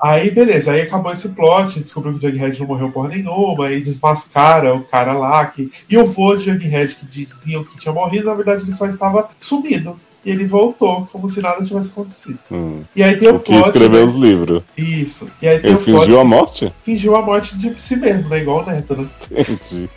[0.00, 3.80] aí, beleza, aí acabou esse plot, descobriu que o Jughead não morreu porra nenhuma, aí
[3.80, 5.44] desmascara o cara lá.
[5.46, 5.70] Que...
[5.88, 9.28] E o vô de Jughead que diziam que tinha morrido, na verdade ele só estava
[9.38, 12.36] sumido e ele voltou, como se nada tivesse acontecido.
[12.50, 12.82] Hum.
[12.96, 13.62] E aí tem o, o plot.
[13.62, 14.04] Que escreveu né?
[14.04, 14.62] os livros.
[14.76, 15.28] Isso.
[15.40, 16.72] E aí tem ele o fingiu plot, a morte?
[16.82, 18.38] Fingiu a morte de si mesmo, né?
[18.38, 19.08] Igual o Neto, né?
[19.30, 19.88] Entendi.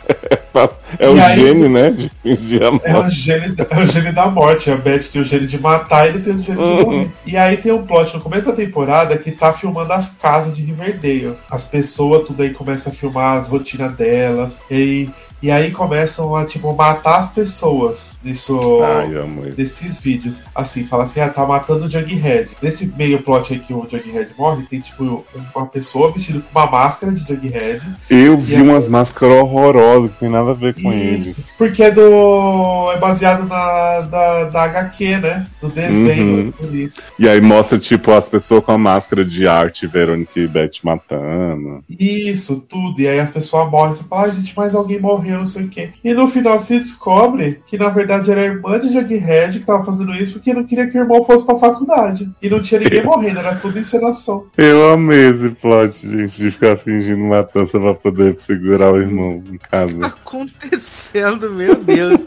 [0.98, 1.90] É o aí, gênio, né?
[1.90, 2.86] De fingir a morte.
[2.88, 4.70] É o gênio, é o gênio da morte.
[4.70, 6.42] A Beth tem o gênio de matar e ele tem o uhum.
[6.42, 7.10] de morrer.
[7.24, 10.62] E aí tem um plot no começo da temporada que tá filmando as casas de
[10.62, 11.36] Riverdale.
[11.48, 14.60] As pessoas, tudo aí começa a filmar as rotinas delas.
[14.68, 15.10] E aí
[15.42, 19.08] e aí começam a, tipo, matar as pessoas nisso, Ai,
[19.56, 20.46] nesses vídeos.
[20.54, 22.50] Assim, fala assim, ah, tá matando o Jughead.
[22.62, 25.24] Nesse meio plot aí que o Jughead morre, tem, tipo,
[25.54, 27.80] uma pessoa vestida com uma máscara de Jughead.
[28.08, 31.52] Eu vi umas máscaras horrorosas, que tem nada a ver com Isso, eles.
[31.56, 32.92] Porque é do...
[32.92, 35.46] é baseado na da, da HQ, né?
[35.60, 36.74] Do desenho, uhum.
[36.74, 37.02] isso.
[37.18, 41.82] E aí mostra, tipo, as pessoas com a máscara de arte, Verônica e Beth matando.
[41.88, 43.00] Isso, tudo.
[43.00, 43.94] E aí as pessoas morrem.
[43.94, 45.90] Você fala, ah, gente, mas alguém morreu não sei o quê.
[46.02, 49.84] E no final se descobre que na verdade era a irmã de Jughead que tava
[49.84, 52.30] fazendo isso porque não queria que o irmão fosse pra faculdade.
[52.42, 54.46] E não tinha ninguém morrendo, era tudo encenação.
[54.56, 59.58] Eu amei esse plot, gente, de ficar fingindo matança pra poder segurar o irmão em
[59.58, 60.06] casa.
[60.06, 62.20] Acontecendo, meu Deus.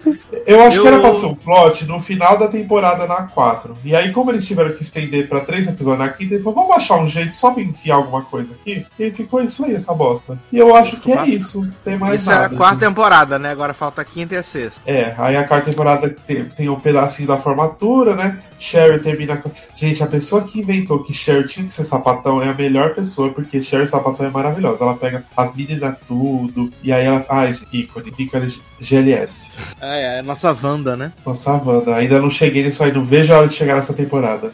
[0.46, 3.78] Eu acho Eu- que era pra ser um plot no final da temporada na 4.
[3.84, 6.76] E aí, como eles tiveram que estender pra três episódios na quinta, ele falou: vamos
[6.78, 8.86] achar um jeito só pra enfiar alguma coisa aqui.
[9.00, 10.38] E ficou isso aí, essa bosta.
[10.52, 11.68] E eu acho que é isso.
[11.84, 12.54] Tem mais Isso é nada.
[12.56, 13.52] a quarta temporada, né?
[13.52, 14.82] Agora falta a quinta e a sexta.
[14.86, 18.40] É, aí a quarta temporada tem, tem um pedacinho da formatura, né?
[18.64, 19.52] Sherry termina com.
[19.76, 23.30] Gente, a pessoa que inventou que Sherry tinha que ser sapatão é a melhor pessoa,
[23.30, 24.84] porque Sherry sapatão é maravilhosa.
[24.84, 27.26] Ela pega as meninas tudo, e aí ela.
[27.28, 29.52] Ai, ícone, ícone GLS.
[29.82, 31.12] É, é a nossa Wanda, né?
[31.26, 34.54] Nossa, Wanda, ainda não cheguei nisso aí, não vejo a hora de chegar nessa temporada.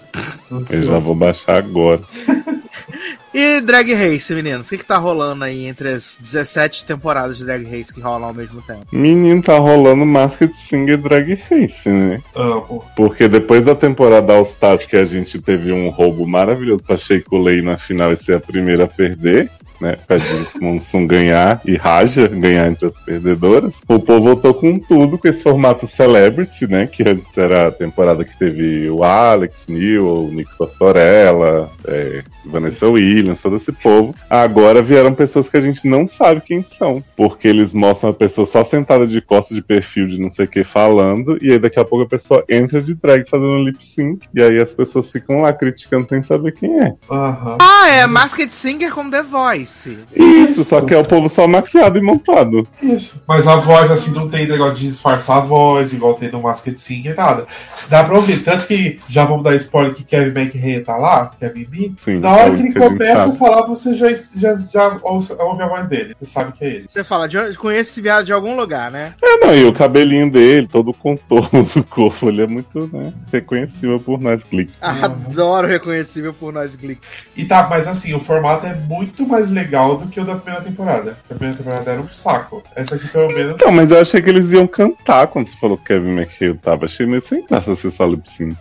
[0.49, 2.01] Eu já vou baixar agora.
[3.33, 4.67] E Drag Race, meninos?
[4.67, 8.29] O que, que tá rolando aí entre as 17 temporadas de Drag Race que rolam
[8.29, 8.85] ao mesmo tempo?
[8.91, 12.21] Menino, tá rolando Masked Singer Drag Race, né?
[12.35, 12.83] Amo.
[12.95, 17.37] Porque depois da temporada All Stars que a gente teve um roubo maravilhoso pra Sheiko
[17.37, 19.49] Lei na final e ser a primeira a perder,
[19.79, 19.97] né?
[20.07, 23.75] Pra Jinx Monsoon ganhar e Raja ganhar entre as perdedoras.
[23.87, 26.87] O povo voltou com tudo com esse formato Celebrity, né?
[26.87, 32.87] Que antes era a temporada que teve o Alex, Neil, o Nick Tortorella, é, Vanessa
[32.87, 34.13] Williams, todo esse povo.
[34.29, 37.03] Agora vieram pessoas que a gente não sabe quem são.
[37.15, 40.47] Porque eles mostram a pessoa só sentada de costas de perfil de não sei o
[40.47, 41.37] que falando.
[41.41, 44.27] E aí daqui a pouco a pessoa entra de drag fazendo lip sync.
[44.33, 46.93] E aí as pessoas ficam lá criticando sem saber quem é.
[47.09, 47.57] Aham.
[47.61, 49.99] Ah, é Masked Singer com The Voice.
[50.15, 52.67] Isso, só que é o povo só maquiado e montado.
[52.81, 53.21] Isso.
[53.27, 56.79] Mas a voz, assim, não tem negócio de disfarçar a voz, igual tem no Masked
[56.79, 57.47] Singer, nada.
[57.89, 58.43] Dá pra ouvir.
[58.43, 61.91] Tanto que já vamos dar spoiler que Kevin McRae tá lá, Kevin B.
[61.95, 62.79] Sim, Na hora é que ele que
[63.11, 63.37] a começa a sabe.
[63.37, 66.15] falar, você já, já, já ouve, ouve a voz dele.
[66.19, 66.85] Você sabe que é ele.
[66.87, 69.13] Você fala, de, conheço esse viado de algum lugar, né?
[69.21, 73.13] É, não, e o cabelinho dele, todo o contorno do corpo, ele é muito, né,
[73.31, 74.73] reconhecível por nós, clique.
[74.81, 77.01] Adoro reconhecível por nós, Glick.
[77.35, 80.63] E tá, mas assim, o formato é muito mais legal do que o da primeira
[80.63, 81.17] temporada.
[81.29, 82.63] A primeira temporada era um saco.
[82.75, 83.55] Essa aqui, pelo menos.
[83.55, 86.85] Então, mas eu achei que eles iam cantar quando você falou que Kevin McHale tava.
[86.85, 88.55] Achei meio sem graça ser só lip sync.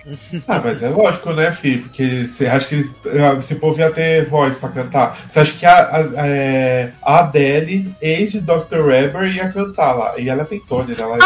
[0.47, 1.83] Ah, mas é lógico, né, filho?
[1.83, 5.19] Porque você acha que eles, ah, esse povo ia ter voz pra cantar?
[5.29, 8.87] Você acha que a, a, é, a Adele, ex de Dr.
[8.87, 10.15] Weber, ia cantar lá?
[10.19, 10.99] E ela tem Tony, né?
[11.01, 11.19] Ela é.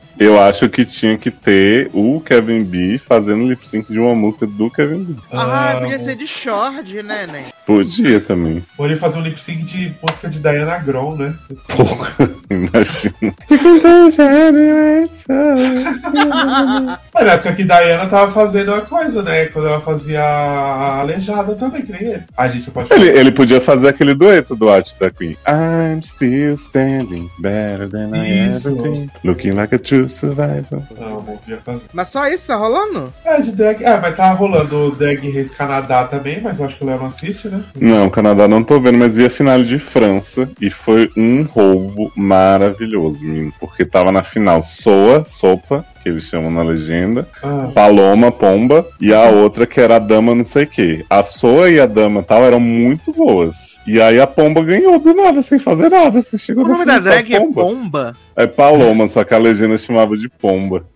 [0.18, 4.46] Eu acho que tinha que ter o Kevin B fazendo lip sync de uma música
[4.46, 5.14] do Kevin B.
[5.32, 7.44] Ah, podia ser de short, né, Nen?
[7.66, 8.62] Podia também.
[8.78, 11.34] Ou ele fazer um lip sync de música de Diana Grom, né?
[11.68, 13.34] Porra, imagina.
[17.14, 19.46] Mas na época que Diana tava fazendo a coisa, né?
[19.46, 22.22] Quando ela fazia a aleijada também, que nem ele.
[22.36, 25.36] A gente pode Ele, ele podia fazer aquele dueto do Art da Queen.
[25.48, 28.68] I'm still standing better than I Isso.
[28.68, 29.10] ever been.
[29.24, 30.82] Looking like a true survivor.
[30.98, 31.82] Não, não podia fazer.
[31.92, 33.12] Mas só isso tá rolando?
[33.24, 33.84] É, de drag.
[33.84, 36.98] Ah, mas tá rolando o Drag Race Canadá também, mas eu acho que o Léo
[36.98, 37.62] não assiste, né?
[37.80, 42.12] Não, Canadá não tô vendo, mas vi a final de França e foi um roubo
[42.16, 43.52] maravilhoso, menino.
[43.60, 49.12] Porque tava na final Soa, Sopa, que eles chamam na legenda, Ah, Paloma, Pomba, e
[49.14, 51.04] a outra que era a Dama não sei o que.
[51.08, 53.54] A Soa e a Dama tal eram muito boas.
[53.86, 56.22] E aí a Pomba ganhou do nada, sem fazer nada.
[56.22, 57.62] Você chegou O na nome da drag é Pomba.
[57.62, 58.16] Pomba.
[58.34, 60.86] É Paloma, só que a legenda chamava de Pomba.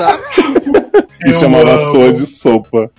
[0.00, 0.18] Tá?
[1.26, 1.92] E Eu chamava amo.
[1.92, 2.90] Soa de Sopa.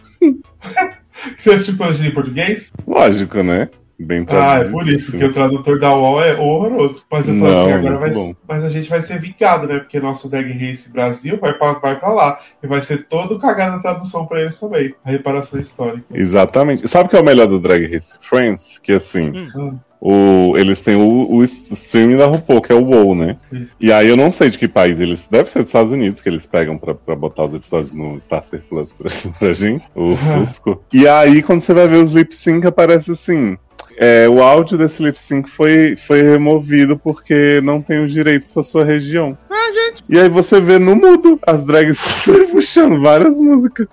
[1.36, 2.72] Você assistiu Planejinha em português?
[2.86, 3.70] Lógico, né?
[4.04, 7.06] Bem Ah, é por isso, porque o tradutor da UOL é horroroso.
[7.12, 8.34] Mas eu falo Não, assim, agora vai bom.
[8.48, 9.80] Mas a gente vai ser vingado, né?
[9.80, 12.40] Porque nosso Drag Race Brasil vai pra, vai pra lá.
[12.64, 14.96] E vai ser todo cagado na tradução pra eles também.
[15.06, 16.06] A reparação histórica.
[16.14, 16.88] Exatamente.
[16.88, 18.80] Sabe o que é o melhor do Drag Race Friends?
[18.80, 19.80] Que assim, Hum.
[20.04, 23.38] O, eles têm o, o streaming da RuPaul, que é o WoW, né?
[23.52, 23.76] Isso.
[23.80, 25.28] E aí eu não sei de que país eles.
[25.30, 28.44] Deve ser dos Estados Unidos que eles pegam pra, pra botar os episódios no Star
[28.68, 30.84] Plus pra, pra gente, o Fusco.
[30.92, 33.56] E aí, quando você vai ver os lip sync, aparece assim.
[33.96, 38.64] é, o áudio desse lip sync foi, foi removido porque não tem os direitos pra
[38.64, 39.38] sua região.
[39.50, 40.04] Ah, gente.
[40.10, 42.00] E aí você vê no mudo as drags
[42.52, 43.88] puxando várias músicas.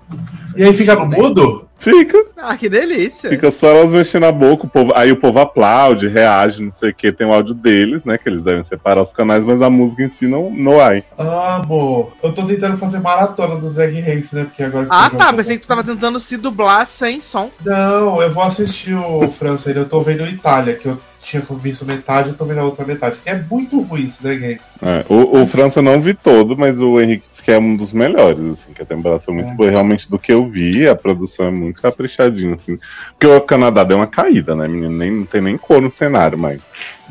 [0.57, 1.68] E aí fica no mudo?
[1.79, 2.25] Fica.
[2.37, 3.29] Ah, que delícia.
[3.29, 6.91] Fica só elas mexendo a boca, o povo, aí o povo aplaude, reage, não sei
[6.91, 8.17] o que, tem o áudio deles, né?
[8.17, 11.01] Que eles devem separar os canais, mas a música em si não, não há.
[11.17, 12.11] Amo.
[12.21, 14.43] Eu tô tentando fazer maratona dos Drag Race, né?
[14.43, 14.85] Porque agora.
[14.85, 15.33] que Ah, eu tá.
[15.33, 17.49] Pensei que tu tava tentando se dublar sem som.
[17.63, 19.81] Não, eu vou assistir o França ainda.
[19.81, 20.97] Eu tô vendo o Itália, que eu
[21.29, 23.17] tinha visto metade, eu tô vendo a outra metade.
[23.25, 24.65] É muito ruim esse Drag Race.
[24.81, 27.75] É, o, o França eu não vi todo, mas o Henrique disse que é um
[27.75, 29.53] dos melhores, assim, que a temporada foi muito É.
[29.53, 29.69] boa.
[29.69, 32.77] Realmente, do que eu vi, a produção é muito caprichadinha, assim.
[33.11, 34.89] Porque o Canadá deu uma caída, né, menino?
[34.97, 36.59] Nem, não tem nem cor no cenário, mas.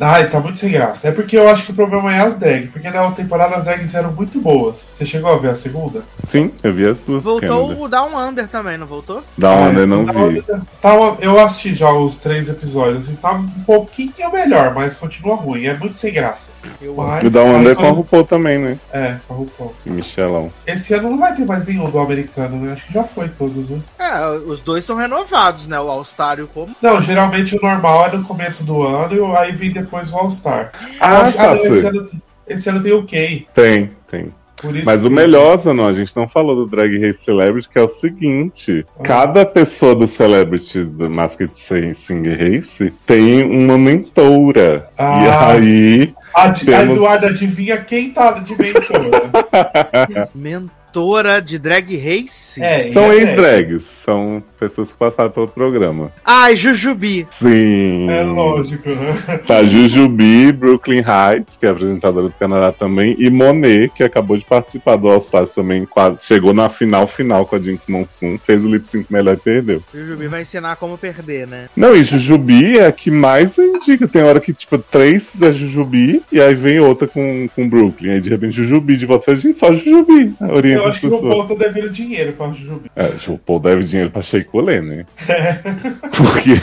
[0.00, 1.08] Ai, tá muito sem graça.
[1.08, 2.70] É porque eu acho que o problema é as drags.
[2.70, 4.92] Porque na temporada as drags eram muito boas.
[4.96, 6.02] Você chegou a ver a segunda?
[6.26, 7.24] Sim, eu vi as duas.
[7.24, 9.22] Voltou o Down Under também, não voltou?
[9.36, 10.42] Da onda eu não Tá, vi.
[10.80, 15.34] Tá uma- eu assisti já os três episódios e tá um pouquinho melhor, mas continua
[15.36, 15.66] ruim.
[15.66, 16.50] É muito sem graça.
[16.80, 18.78] Eu Mas, O onda aí é com a RuPaul também, né?
[18.92, 19.74] É, com a RuPaul.
[19.84, 20.50] E Michelão.
[20.66, 22.72] Esse ano não vai ter mais nenhum do americano, né?
[22.72, 23.80] Acho que já foi todos, né?
[23.98, 25.78] É, os dois são renovados, né?
[25.80, 26.74] O All Star e o como.
[26.80, 30.72] Não, geralmente o normal é no começo do ano e aí vem depois o All-Star.
[31.00, 33.46] Ah, tá, esse, ano, tem- esse ano tem o Kay.
[33.54, 34.32] Tem, tem.
[34.84, 37.88] Mas o melhor, Zanon, a gente não falou do Drag Race Celebrity, que é o
[37.88, 39.02] seguinte: Ah.
[39.04, 41.52] cada pessoa do Celebrity do Masked
[41.94, 44.88] Singer Race tem uma mentora.
[44.98, 45.22] Ah.
[45.22, 46.14] E aí.
[46.34, 50.28] A, di- a temos- Eduarda, adivinha quem tá de mentora?
[50.34, 50.78] Mentora
[51.44, 52.62] de Drag Race?
[52.62, 56.10] é, São é ex-drags, são pessoas que passaram pelo programa.
[56.24, 57.26] Ai, Jujubi.
[57.30, 58.10] Sim.
[58.10, 59.38] É lógico, né?
[59.46, 64.44] Tá Jujubi, Brooklyn Heights, que é apresentadora do Canadá também, e Monet, que acabou de
[64.44, 68.64] participar do All Stars também, quase chegou na final final com a Jinx Monsoon, fez
[68.64, 69.82] o lip sync melhor e perdeu.
[69.92, 71.68] Jujubi vai ensinar como perder, né?
[71.76, 74.08] Não, e Jujubi é a que mais indica.
[74.08, 78.12] Tem hora que, tipo, três é Jujubi e aí vem outra com, com Brooklyn.
[78.12, 79.34] Aí de repente Jujubi de volta.
[79.36, 80.34] Gente, só Jujubi.
[80.40, 81.10] Orienta Eu as acho que o.
[81.10, 82.90] RuPaul tá devendo dinheiro pra Jujubi.
[82.96, 85.04] É, o Paul deve dinheiro pra Shea Coulee, né?
[86.16, 86.60] Porque,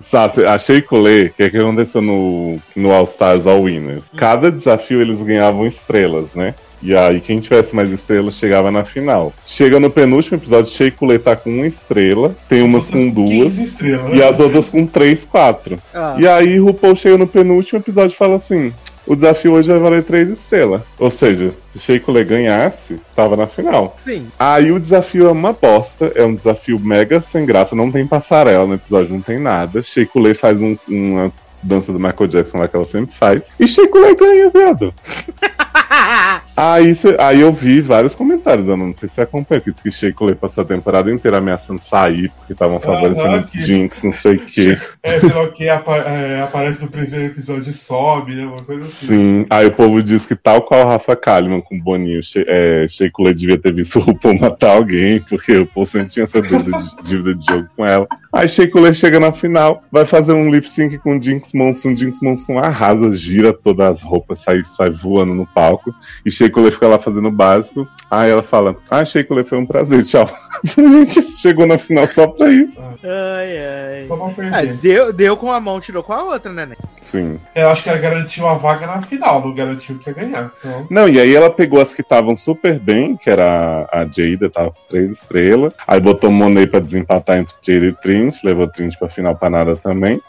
[0.00, 4.10] sabe, a Shea Coulee, o que, é que aconteceu no, no All Stars All Winners?
[4.16, 6.54] Cada desafio eles ganhavam estrelas, né?
[6.80, 9.32] E aí, quem tivesse mais estrelas chegava na final.
[9.44, 13.62] Chega no penúltimo episódio, Shea Coulee tá com uma estrela, tem umas com duas 15
[13.64, 14.16] estrelas.
[14.16, 15.76] e as outras com três, quatro.
[15.92, 18.72] Ah, E aí, RuPaul chega no penúltimo episódio e fala assim:
[19.08, 20.82] o desafio hoje vai valer três estrelas.
[20.98, 23.96] Ou seja, se Shea Coulee ganhasse, tava na final.
[24.04, 24.28] sim.
[24.38, 28.66] Aí o desafio é uma bosta, é um desafio mega sem graça, não tem passarela
[28.66, 29.82] no episódio, não tem nada.
[29.82, 31.32] Shea Coulee faz um- uma
[31.62, 33.48] dança do Michael Jackson lá que ela sempre faz.
[33.58, 34.94] E Shea Coulee ganha, viado.
[36.60, 39.80] Aí, cê- aí eu vi vários comentários, eu não sei se você acompanha, que diz
[39.80, 44.34] que Shea passou a temporada inteira ameaçando sair, porque estavam favorecendo que- Jinx, não sei
[44.34, 44.76] o quê.
[45.04, 48.44] É, sei lá o que apa- é, aparece no primeiro episódio e sobe, né?
[48.44, 49.06] Uma coisa assim.
[49.06, 52.44] Sim, aí o povo diz que tal qual o Rafa Kalimann com o Boninho, She-
[52.48, 56.24] é, Shea Coulee devia ter visto o RuPaul matar alguém, porque o RuPaul sempre tinha
[56.24, 58.04] essa dívida de, dívida de jogo com ela.
[58.32, 62.58] Aí Shea chega na final, vai fazer um lip sync com Jinx Monsoon, Jinx Monsoon
[62.58, 65.94] arrasa, gira todas as roupas, sai, sai voando no palco,
[66.26, 67.86] e Shea Coulee fica lá fazendo o básico.
[68.10, 70.28] Aí ela fala, ah, Shea Coulee foi um prazer, tchau.
[70.76, 72.80] A gente chegou na final só pra isso.
[72.80, 74.08] Ai, ai.
[74.34, 74.74] Perder.
[74.78, 76.66] deu, deu com a mão, tirou com a outra, né?
[76.66, 76.76] né?
[77.00, 77.38] Sim.
[77.54, 80.50] Eu acho que ela garantiu a vaga na final, não garantiu que ia ganhar.
[80.58, 84.50] Então, Não, e aí ela pegou as que estavam super bem, que era a Jada,
[84.50, 85.72] tava com três estrelas.
[85.86, 89.76] Aí botou Monet pra desempatar entre Jada e Trinity, levou Trinity pra final pra nada
[89.76, 90.20] também.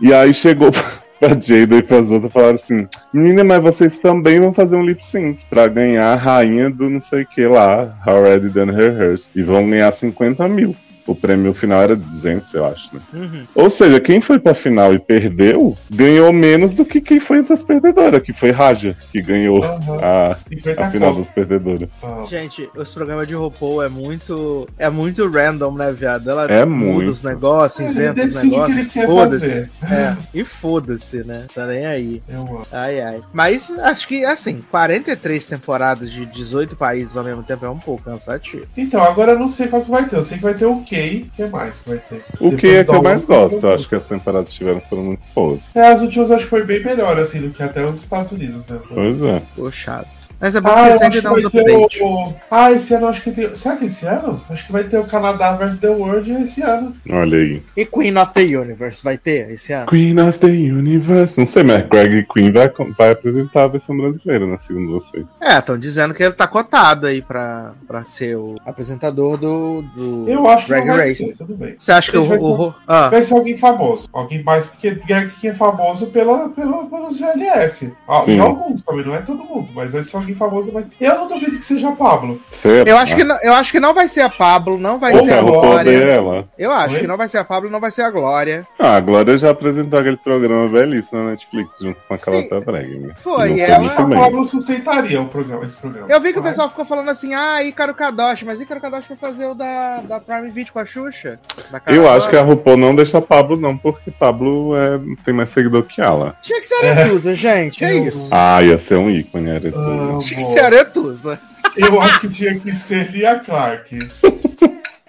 [0.00, 0.70] E aí chegou
[1.20, 5.04] pra Jada e pras outras falaram assim: Menina, mas vocês também vão fazer um lip
[5.04, 9.30] sync pra ganhar a rainha do não sei o que lá, Already Done Her Hers.
[9.34, 10.74] E vão ganhar 50 mil.
[11.08, 13.00] O prêmio final era 200, eu acho, né?
[13.14, 13.44] Uhum.
[13.54, 17.54] Ou seja, quem foi pra final e perdeu, ganhou menos do que quem foi entre
[17.54, 21.88] as perdedoras, que foi Raja, que ganhou aham, a, 50 a final das perdedoras.
[22.02, 24.68] Ah, Gente, os programas de RuPaul é muito.
[24.78, 26.28] É muito random, né, viado?
[26.30, 27.10] Ela É muda muito.
[27.10, 28.92] os negócios, inventa os negócios.
[28.92, 29.68] Foda-se.
[29.90, 31.46] É, e foda-se, né?
[31.54, 32.22] Tá nem aí.
[32.28, 32.66] Eu.
[32.70, 33.22] Ai, ai.
[33.32, 38.02] Mas acho que, assim, 43 temporadas de 18 países ao mesmo tempo é um pouco
[38.04, 38.66] cansativo.
[38.76, 40.16] Então, agora eu não sei qual que vai ter.
[40.16, 42.24] Eu sei que vai ter o O que mais que vai ter?
[42.40, 43.64] O que é que eu mais gosto?
[43.64, 45.60] Eu acho que as temporadas que tiveram foram muito boas.
[45.74, 48.64] É, as últimas acho que foi bem melhor, assim, do que até os Estados Unidos
[48.66, 48.86] mesmo.
[48.92, 49.42] Pois é.
[49.54, 50.17] Puxado.
[50.40, 52.00] Mas é bom Ah, que sempre que dá uns updates.
[52.00, 52.32] o...
[52.50, 53.56] Ah, esse ano acho que tem...
[53.56, 54.40] Será que esse ano?
[54.48, 56.94] Acho que vai ter o Canadá vs The World esse ano.
[57.10, 57.62] Olha aí.
[57.76, 59.86] E Queen of the Universe vai ter esse ano?
[59.88, 61.38] Queen of the Universe.
[61.38, 64.56] Não sei, mas Greg Queen vai, vai apresentar a versão brasileira, né?
[64.60, 65.24] Segundo você.
[65.40, 70.28] É, estão dizendo que ele tá cotado aí pra, pra ser o apresentador do, do
[70.28, 71.16] Eu acho que Drag não vai Race.
[71.26, 71.74] ser, tudo bem.
[71.78, 72.26] Você acha que o.
[72.26, 74.08] Vai ser- o- ah, Vai ser alguém famoso.
[74.12, 74.66] Alguém mais...
[74.66, 77.92] Porque Greg é famoso pela, pela, pelos GLS.
[78.08, 78.36] Ah, Sim.
[78.36, 79.68] E alguns também, não é todo mundo.
[79.74, 82.40] Mas vai ser alguém famoso, mas eu não duvido que seja a Pablo.
[82.50, 82.86] Certo.
[82.88, 85.24] Eu acho, que não, eu acho que não vai ser a Pablo, não vai Ou
[85.24, 85.90] ser a a Glória.
[85.90, 86.48] ela.
[86.58, 87.00] Eu acho Oi?
[87.00, 88.66] que não vai ser a Pablo, não vai ser a Glória.
[88.78, 92.42] Ah, a Glória já apresentou aquele programa belíssimo na Netflix, junto com aquela Sim.
[92.42, 92.98] outra drag.
[92.98, 93.14] né?
[93.18, 94.08] Foi, e ela- A.
[94.08, 96.06] Pablo sustentaria o programa, esse programa.
[96.10, 99.08] Eu vi que o Mas- pessoal ficou falando assim, ah, Ícaro Kadoshi, mas Ícaro Kadoshi
[99.08, 101.38] foi fazer o da, da Prime Video com a Xuxa.
[101.86, 105.50] Eu acho que a RuPaul não deixa a Pablo, não, porque Pablo é, tem mais
[105.50, 106.36] seguidor que ela.
[106.42, 108.28] Tinha que ser a Aretusa, gente, que é isso?
[108.30, 110.17] Ah, ia ser um ícone, era tudo.
[110.18, 110.26] Amo.
[110.26, 111.40] Tinha que ser Aretusa.
[111.76, 114.10] Eu acho que tinha que ser Lia Clark.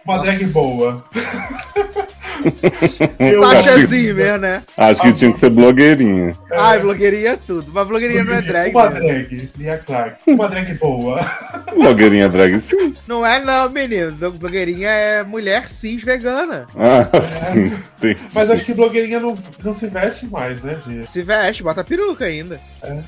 [0.05, 1.03] Uma drag boa.
[2.39, 4.61] Acho- Zimmer, né?
[4.77, 6.35] Acho que tinha que ser blogueirinha.
[6.51, 7.71] Ai, blogueirinha é tudo.
[7.73, 8.71] Mas blogueirinha não é drag.
[8.71, 8.99] Uma né?
[8.99, 10.17] drag, Lia Clark.
[10.27, 11.19] Uma drag boa.
[11.73, 12.93] Blogueirinha drag, sim.
[13.07, 14.11] Não é não, menino.
[14.31, 16.65] Blogueirinha é mulher cis vegana.
[16.77, 17.09] Ah,
[17.53, 17.71] sim.
[17.99, 18.15] Tem.
[18.33, 21.09] Mas acho que blogueirinha não, não se veste mais, né, gente?
[21.11, 22.59] Se veste, bota peruca ainda.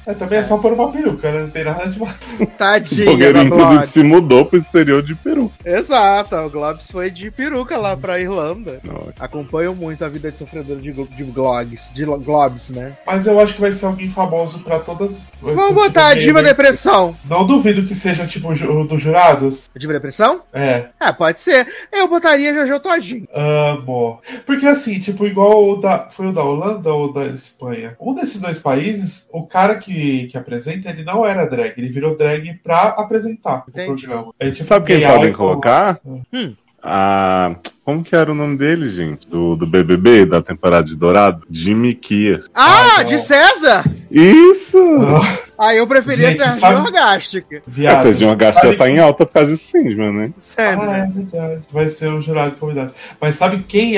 [0.06, 1.42] É, também é só por uma peruca, né?
[1.42, 2.16] Não tem nada demais.
[2.58, 5.52] Tadinha da Blogueirinha, inclusive, se mudou pro exterior de Peru.
[5.64, 8.80] Exato, o Globes foi de peruca lá pra Irlanda.
[8.84, 12.98] Não, Acompanham muito a vida de sofredora de, de Globes, de lo- Globes, né?
[13.06, 15.32] Mas eu acho que vai ser alguém famoso pra todas.
[15.42, 16.42] Vamos botar a Diva.
[16.42, 17.16] Depressão.
[17.30, 19.70] Não duvido que seja tipo ju- dos jurados.
[19.78, 20.42] Diva Depressão?
[20.52, 21.68] É, Ah, pode ser.
[21.94, 23.28] Eu botaria Jojo Todinho.
[23.34, 24.20] amo.
[24.46, 26.10] Porque assim, tipo, igual o da.
[26.10, 27.96] Foi o da Holanda ou da Espanha?
[28.02, 32.18] Um desses dois países, o cara que, que apresenta, ele não era drag, ele virou
[32.18, 33.92] drag pra apresentar Entendi.
[33.92, 34.34] o programa.
[34.40, 36.00] É, tipo, Sabe quem podem colocar?
[36.34, 36.56] Hum.
[36.84, 37.56] Ah,
[37.92, 39.28] como que era o nome dele, gente?
[39.28, 41.46] Do, do BBB, da temporada de Dourado?
[41.52, 42.46] Jimmy Kier.
[42.56, 43.20] Ah, Ah, de.
[43.20, 43.84] César?
[44.10, 44.78] Isso!
[45.64, 47.62] Ah, eu preferia Gente, Serginho sabe- Orgástica.
[47.68, 48.12] Viado.
[48.14, 50.34] De uma gasta já tá em alta por causa de Sandman, né?
[50.40, 51.00] Sério, Ah, né?
[51.10, 51.62] é verdade.
[51.72, 52.94] Vai ser o jurado convidado.
[53.20, 53.94] Mas sabe quem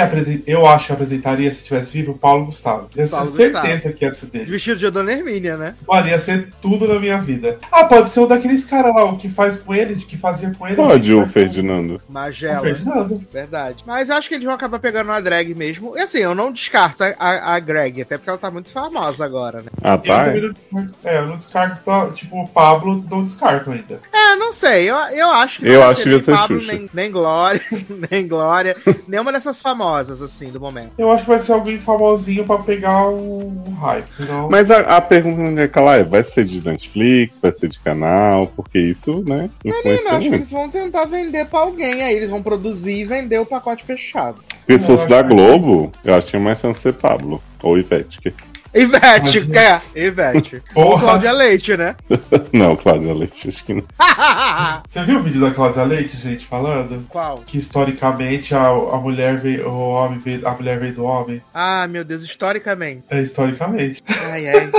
[0.45, 2.11] eu acho que apresentaria se tivesse vivo?
[2.11, 2.89] O Paulo Gustavo.
[2.95, 4.45] Eu tenho certeza que ia ser dele.
[4.45, 5.75] Vestido de Dona Hermínia, né?
[5.87, 7.57] Mano, ia ser tudo na minha vida.
[7.71, 10.67] Ah, pode ser um daqueles caras lá, o que faz com ele, que fazia com
[10.67, 10.75] ele.
[10.75, 12.01] Pode, o o Ferdinando.
[12.09, 12.59] O Magela.
[12.59, 13.23] Ferdinando.
[13.31, 13.83] Verdade.
[13.87, 15.97] Mas acho que eles vão acabar pegando uma drag mesmo.
[15.97, 19.23] E assim, eu não descarto a, a, a Greg, até porque ela tá muito famosa
[19.23, 19.67] agora, né?
[19.81, 20.23] Ah, Eu tá?
[20.29, 20.59] descarto,
[21.05, 23.99] é, eu não descarto, tá, tipo, o Pablo, não descarto ainda.
[24.11, 24.89] É, não sei.
[24.89, 26.73] Eu, eu acho que Eu vai acho ser que nem Pablo, Xuxa.
[26.73, 27.61] nem, nem Glória,
[28.11, 28.75] nem Glória,
[29.07, 30.91] nenhuma dessas famosas, assim, do momento.
[30.97, 34.49] Eu acho que vai ser alguém famosinho pra pegar o, o hype, senão...
[34.49, 37.79] Mas a, a pergunta é que ela é: vai ser de Netflix, vai ser de
[37.79, 38.47] canal?
[38.47, 39.49] Porque isso, né?
[39.63, 42.15] Menino, Influencia acho que eles vão tentar vender pra alguém aí.
[42.15, 44.41] Eles vão produzir e vender o pacote fechado.
[44.67, 47.41] Acho da Globo, eu acho que tinha mais chance de ser Pablo.
[47.61, 48.19] Ou Ivete.
[48.21, 48.33] que-
[48.73, 49.59] Ivete, Imagina.
[49.59, 50.63] é, Ivete.
[50.73, 51.01] Ou Porra.
[51.03, 51.95] Cláudia Leite, né?
[52.51, 53.83] Não, Cláudia Leite, acho que não.
[54.87, 57.05] Você viu o vídeo da Cláudia Leite, gente, falando?
[57.09, 57.39] Qual?
[57.45, 61.41] Que historicamente a, a mulher veio, o homem veio, a mulher veio do homem.
[61.53, 63.03] Ah, meu Deus, historicamente.
[63.09, 64.03] É historicamente.
[64.31, 64.71] Ai, ai.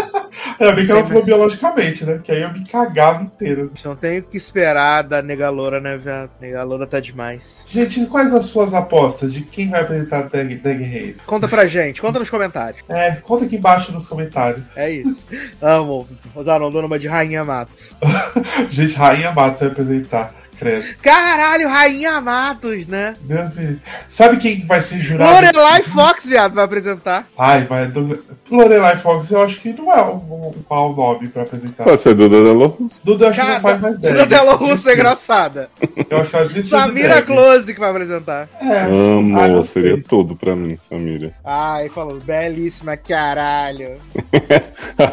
[0.58, 2.20] Ainda bem que ela falou biologicamente, né?
[2.22, 3.72] Que aí eu me cagava inteiro.
[3.84, 6.30] Não tenho o que esperar da Nega Loura, né, viado?
[6.40, 7.64] Nega Loura tá demais.
[7.68, 11.22] Gente, quais as suas apostas de quem vai apresentar Drag Race?
[11.26, 12.82] Conta pra gente, conta nos comentários.
[12.88, 14.70] É, conta aqui embaixo nos comentários.
[14.76, 15.26] É isso.
[15.60, 16.08] Amo.
[16.34, 17.96] Rosaron, dando uma de Rainha Matos.
[18.70, 20.43] Gente, Rainha Matos vai apresentar.
[20.58, 20.84] Credo.
[21.02, 23.14] Caralho, Rainha Matos, né?
[23.20, 23.78] Deus me.
[24.08, 25.30] Sabe quem vai ser jurado?
[25.32, 27.26] Lorelai Fox, viado, vai apresentar.
[27.38, 28.22] Ai, mas do...
[28.50, 31.84] Lorelai Fox eu acho que não é um, um mau nome pra apresentar.
[31.84, 33.00] Pode ser Duda Delo Russo.
[33.02, 34.28] Duda eu acho que não faz mais Duda drag.
[34.28, 35.70] Delo Russo é engraçada.
[36.10, 37.22] Eu acho que desistiu de Samira.
[37.22, 38.48] Close que vai apresentar.
[38.60, 38.82] É.
[38.84, 41.32] Amo, Ah, seria tudo pra mim, Samira.
[41.44, 43.96] Ai, falou, belíssima, caralho.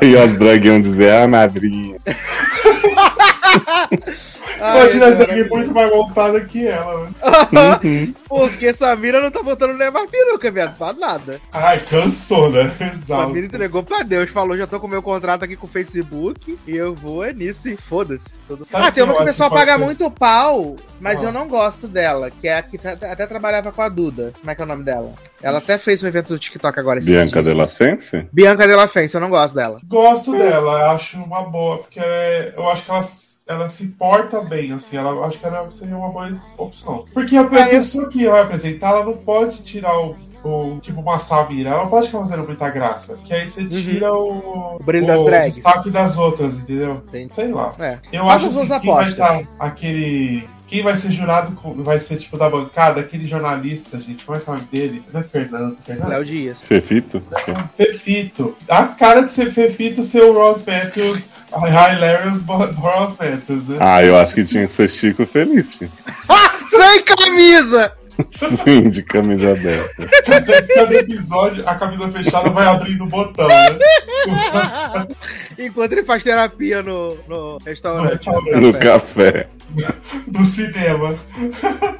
[0.01, 1.97] Aí as drag iam dizer, ah, madrinha.
[4.57, 5.49] Imagina a drag maravilhoso.
[5.55, 7.11] muito mais montada que ela, né?
[7.83, 8.13] Uhum.
[8.27, 10.75] Porque Samira não tá botando nem mais peruca, viado.
[10.77, 11.41] Fala nada.
[11.51, 12.71] Ai, cansou, né?
[12.79, 13.05] Exato.
[13.27, 14.29] Samira entregou pra Deus.
[14.29, 17.67] Falou, já tô com meu contrato aqui com o Facebook e eu vou é nisso
[17.69, 18.25] e foda-se.
[18.65, 19.79] Sabe Ah, tem uma que o pessoal paga ser?
[19.83, 21.25] muito pau, mas Ah.
[21.25, 24.33] eu não gosto dela, que é a que tá- até trabalhava com a Duda.
[24.39, 25.13] Como é que é o nome dela?
[25.41, 26.99] Ela até fez um evento do TikTok agora.
[26.99, 27.45] esses Bianca dias.
[27.45, 28.27] Della Sense?
[28.31, 29.79] Bianca Della Fence, eu não gosto dela.
[29.87, 33.03] Gosto dela, acho uma boa, porque é- eu acho que ela,
[33.47, 37.05] ela se porta bem, assim, ela acho que ela seria uma boa opção.
[37.13, 40.15] Porque a, pessoa que vai apresentar, ela não pode tirar o.
[40.43, 43.17] o- tipo uma Samira, ela não pode ficar fazendo muita graça.
[43.23, 44.29] Que aí você tira o.
[44.31, 44.75] Uhum.
[44.75, 45.55] O brilho das drags.
[45.55, 47.03] destaque das outras, entendeu?
[47.07, 47.33] Entendi.
[47.35, 47.69] Sei lá.
[47.79, 47.99] É.
[48.11, 50.47] Eu acho assim, quem vai estar aquele.
[50.67, 54.23] Quem vai ser jurado vai ser tipo da bancada, aquele jornalista, gente.
[54.23, 55.03] Como é que é o nome dele?
[55.11, 55.77] Não é Fernando?
[55.83, 56.07] Fernando?
[56.07, 56.61] Léo Dias.
[56.61, 57.21] Fefito?
[57.75, 58.55] Fefito.
[58.69, 63.77] A cara de ser Fefito ser o Ross Matthews, Hilarious Ross Matthews, né?
[63.79, 65.89] Ah, eu acho que tinha que ser Chico Felice.
[66.67, 67.93] Sem camisa!
[68.63, 70.07] Sim, de camisa aberta.
[70.25, 73.79] Cada, cada episódio, a camisa fechada vai abrindo o botão, né?
[75.57, 78.11] Enquanto ele faz terapia no, no restaurante.
[78.11, 78.55] restaurante.
[78.55, 79.47] No café.
[80.27, 81.15] Do cinema.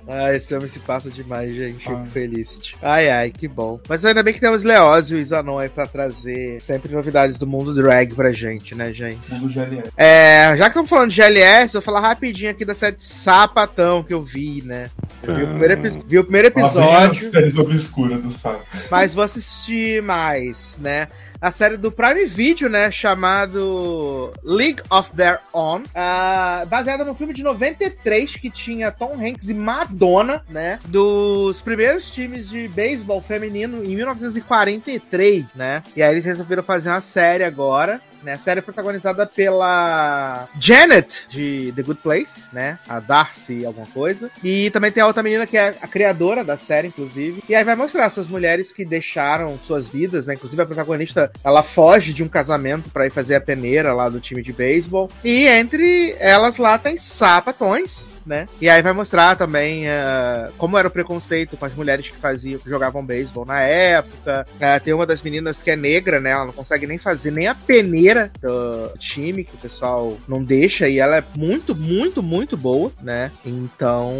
[0.07, 1.79] Ah, esse homem se passa demais, gente.
[1.79, 2.05] Fico Ah.
[2.05, 2.59] feliz.
[2.81, 3.79] Ai, ai, que bom.
[3.87, 7.73] Mas ainda bem que temos Leózio e Zanon aí pra trazer sempre novidades do mundo
[7.73, 9.19] drag pra gente, né, gente?
[9.33, 9.89] Mundo GLS.
[9.97, 14.03] É, já que estamos falando de GLS, eu vou falar rapidinho aqui da série Sapatão
[14.03, 14.89] que eu vi, né?
[15.23, 18.29] Eu vi, o primeiro, epi- vi o primeiro Lá vem as episódio, séries obscuras do
[18.31, 18.61] Sato.
[18.89, 21.07] mas vou assistir mais, né?
[21.41, 22.91] A série do Prime Video, né?
[22.91, 25.81] Chamado League of Their Own.
[25.95, 30.79] ah, baseada no filme de 93 que tinha Tom Hanks e Madonna, né?
[30.85, 35.81] Dos primeiros times de beisebol feminino em 1943, né?
[35.95, 37.99] E aí eles resolveram fazer uma série agora.
[38.23, 42.77] Né, a série é protagonizada pela Janet de The Good Place, né?
[42.87, 44.29] A Darcy, alguma coisa.
[44.43, 47.43] E também tem a outra menina que é a criadora da série, inclusive.
[47.49, 50.35] E aí vai mostrar essas mulheres que deixaram suas vidas, né?
[50.35, 54.19] Inclusive a protagonista, ela foge de um casamento pra ir fazer a peneira lá do
[54.19, 55.09] time de beisebol.
[55.23, 58.47] E entre elas lá tem sapatões, né?
[58.59, 62.59] E aí vai mostrar também eh, como era o preconceito com as mulheres que faziam,
[62.59, 64.45] que jogavam beisebol na época.
[64.59, 66.31] Eh, tem uma das meninas que é negra, né?
[66.31, 70.87] Ela não consegue nem fazer nem a peneira do time, que o pessoal não deixa,
[70.87, 73.31] e ela é muito, muito, muito boa, né?
[73.45, 74.11] Então.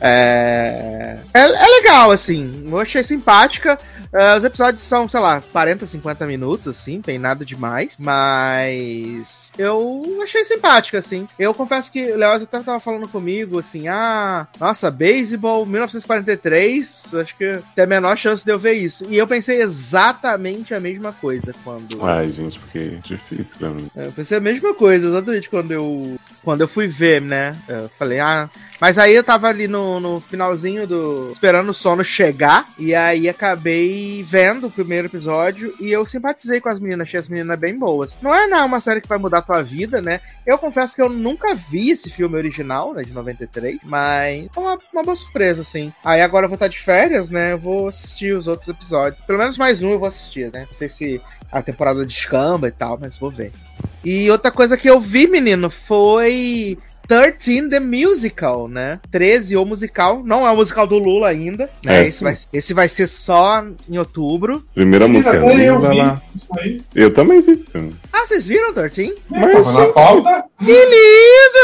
[0.00, 2.64] É, é, é legal, assim.
[2.66, 3.78] Eu achei simpática.
[4.12, 7.96] Eh, os episódios são, sei lá, 40, 50 minutos, assim, tem nada demais.
[7.98, 11.28] Mas eu achei simpática, assim.
[11.38, 17.36] Eu confesso que o Léo até tava falando comigo, assim, ah, nossa, beisebol 1943, acho
[17.36, 19.04] que tem a menor chance de eu ver isso.
[19.08, 22.02] E eu pensei exatamente a mesma coisa quando.
[22.04, 23.88] Ai, gente, porque é difícil pra mim.
[23.94, 27.56] Eu pensei a mesma coisa, exatamente quando eu, quando eu fui ver, né?
[27.68, 28.50] Eu falei, ah.
[28.80, 31.28] Mas aí eu tava ali no, no finalzinho do.
[31.30, 32.66] esperando o sono chegar.
[32.78, 35.74] E aí acabei vendo o primeiro episódio.
[35.78, 38.16] E eu simpatizei com as meninas, achei as meninas bem boas.
[38.22, 40.20] Não é não, uma série que vai mudar a tua vida, né?
[40.46, 43.02] Eu confesso que eu nunca vi esse filme original, né?
[43.02, 43.80] De 93.
[43.84, 45.92] Mas é uma, uma boa surpresa, assim.
[46.02, 47.52] Aí agora eu vou estar de férias, né?
[47.52, 49.22] Eu vou assistir os outros episódios.
[49.22, 50.64] Pelo menos mais um eu vou assistir, né?
[50.66, 51.20] Não sei se
[51.52, 53.52] a temporada descamba e tal, mas vou ver.
[54.04, 56.78] E outra coisa que eu vi, menino, foi
[57.10, 59.00] 13 The Musical, né?
[59.10, 60.22] 13 o musical.
[60.24, 61.68] Não é o musical do Lula ainda.
[61.84, 62.04] Né?
[62.04, 64.64] É, esse, vai, esse vai ser só em outubro.
[64.72, 66.22] Primeira música eu linda vi lá.
[66.36, 66.80] isso aí.
[66.94, 67.64] Eu também vi.
[68.12, 69.16] Ah, vocês viram 13?
[69.28, 70.44] Mas, Tava na pauta.
[70.58, 70.66] Que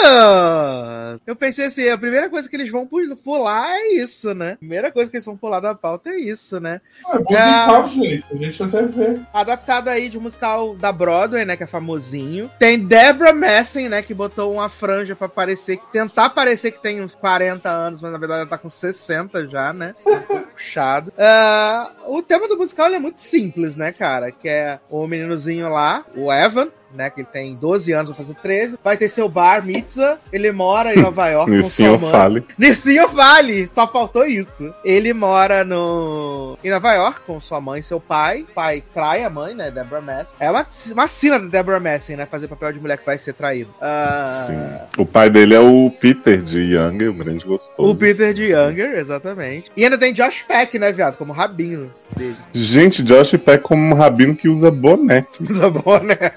[0.06, 1.20] lindo!
[1.26, 4.52] Eu pensei assim, a primeira coisa que eles vão pu- pular é isso, né?
[4.52, 6.80] A primeira coisa que eles vão pular da pauta é isso, né?
[7.08, 8.24] É musical, gente.
[8.32, 9.18] A gente até vê.
[9.32, 11.56] Adaptado aí de um musical da Broadway, né?
[11.56, 12.50] Que é famosinho.
[12.58, 14.02] Tem Deborah Messing, né?
[14.02, 18.18] Que botou uma franja pra parecer, tentar parecer que tem uns 40 anos, mas na
[18.18, 19.94] verdade ela tá com 60 já, né?
[20.06, 21.12] Um puxado.
[21.18, 24.30] Ah, o tema do musical ele é muito simples, né, cara?
[24.30, 27.10] Que é o meninozinho lá, o Evan, né?
[27.10, 28.78] Que ele tem 12 anos, vai fazer 13.
[28.82, 30.18] Vai ter seu bar, mitzvah.
[30.32, 32.44] Ele mora em Nova York com sua Nissinho fale.
[32.58, 34.74] Nissinho Vale, só faltou isso.
[34.84, 38.42] Ele mora no em Nova York com sua mãe e seu pai.
[38.42, 40.34] O pai trai a mãe, né, Deborah Messing.
[40.38, 43.32] É uma, uma cena da Deborah Messing, né, fazer papel de mulher que vai ser
[43.32, 43.70] traído.
[43.80, 45.00] Ah, Sim.
[45.02, 47.90] O pai dele é o Peter de Younger, o grande gostoso.
[47.90, 49.70] o Peter de Younger, exatamente.
[49.76, 52.36] E ainda tem Josh Peck, né, viado, como rabino dele.
[52.52, 55.26] Gente, Josh Peck como um rabino que usa boné.
[55.58, 56.32] Tá bom, né?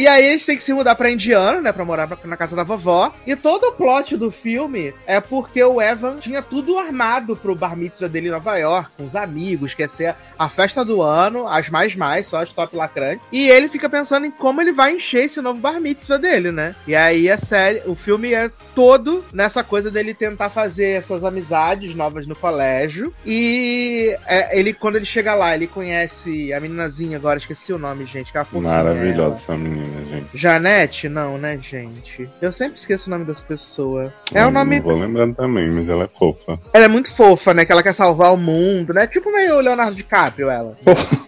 [0.00, 1.72] E aí eles têm que se mudar pra Indiana, né?
[1.72, 3.12] Pra morar pra- na casa da vovó.
[3.26, 7.76] E todo o plot do filme é porque o Evan tinha tudo armado pro bar
[7.76, 11.46] mitzvah dele em Nova York, com os amigos, que ia ser a festa do ano,
[11.46, 13.20] as mais mais, só as top lacrantes.
[13.30, 16.74] E ele fica pensando em como ele vai encher esse novo bar mitzvah dele, né?
[16.86, 21.94] E aí a série, o filme é todo nessa coisa dele tentar fazer essas amizades
[21.94, 23.12] novas no colégio.
[23.26, 28.06] E é, ele, quando ele chega lá, ele conhece a meninazinha agora, esqueci o nome,
[28.06, 28.46] gente, que é a.
[28.52, 30.26] Maravilhosa essa menina, gente.
[30.34, 31.08] Janete?
[31.08, 32.28] Não, né, gente?
[32.40, 34.12] Eu sempre esqueço o nome das pessoas.
[34.32, 34.78] É o nome.
[34.78, 36.58] Não vou lembrando também, mas ela é fofa.
[36.72, 37.64] Ela é muito fofa, né?
[37.64, 39.06] Que ela quer salvar o mundo, né?
[39.06, 40.76] Tipo meio o Leonardo DiCaprio, ela.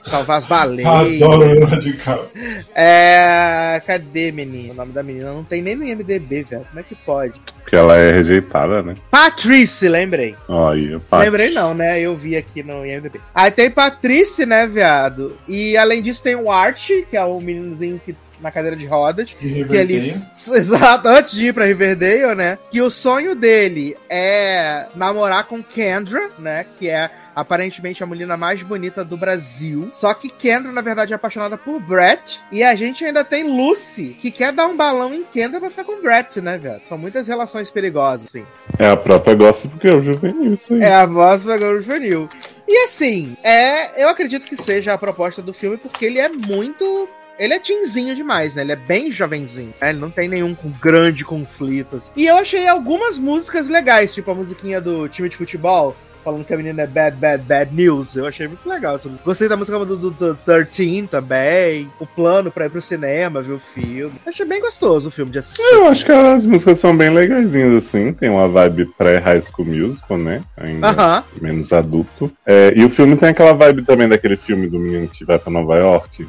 [0.05, 0.87] salvar as baleias.
[0.87, 2.31] Adoro Leonardo DiCaprio.
[2.75, 3.83] É.
[3.87, 4.73] Cadê, menina?
[4.73, 6.65] O nome da menina não tem nem no IMDB, velho.
[6.65, 7.41] Como é que pode?
[7.63, 8.95] Porque ela é rejeitada, né?
[9.11, 10.35] Patrice, lembrei.
[10.49, 10.99] Olha.
[11.13, 12.01] Lembrei não, né?
[12.01, 13.21] Eu vi aqui no IMDB.
[13.35, 15.37] Aí tem Patrice, né, viado?
[15.49, 19.29] E além disso tem o Art, que é o meninozinho que na cadeira de rodas.
[19.41, 22.59] De Que ele, exato, antes de ir pra Riverdale, né?
[22.71, 26.67] Que o sonho dele é namorar com Kendra, né?
[26.79, 29.91] Que é aparentemente a menina mais bonita do Brasil.
[29.95, 32.41] Só que Kendra, na verdade, é apaixonada por Brett.
[32.51, 35.85] E a gente ainda tem Lucy, que quer dar um balão em Kendra pra ficar
[35.85, 36.83] com Brett, né, velho?
[36.87, 38.45] São muitas relações perigosas, assim.
[38.79, 40.83] É a própria gosta porque é o juvenil, isso aí.
[40.83, 42.29] É a voz do Agora Juvenil.
[42.69, 46.29] E E assim, é, eu acredito que seja a proposta do filme, porque ele é
[46.29, 47.09] muito
[47.43, 48.63] ele é teenzinho demais, né?
[48.63, 49.75] Ele é bem jovenzinho.
[49.81, 49.91] Né?
[49.91, 51.97] Ele não tem nenhum com grande conflito.
[51.97, 52.13] Assim.
[52.15, 56.55] E eu achei algumas músicas legais, tipo a musiquinha do time de futebol, falando que
[56.55, 58.15] a menina é bad, bad, bad news.
[58.15, 59.25] Eu achei muito legal essa música.
[59.25, 61.91] Gostei da música do, do, do 13 também.
[61.99, 64.15] O plano pra ir pro cinema, ver o filme.
[64.25, 65.63] Eu achei bem gostoso o filme de assistir.
[65.63, 68.13] Eu acho que as músicas são bem legaisinhas, assim.
[68.13, 70.43] Tem uma vibe pré-high school musical, né?
[70.57, 71.25] Ainda uh -huh.
[71.41, 72.31] menos adulto.
[72.47, 75.51] É, e o filme tem aquela vibe também daquele filme do menino que vai pra
[75.51, 76.25] Nova York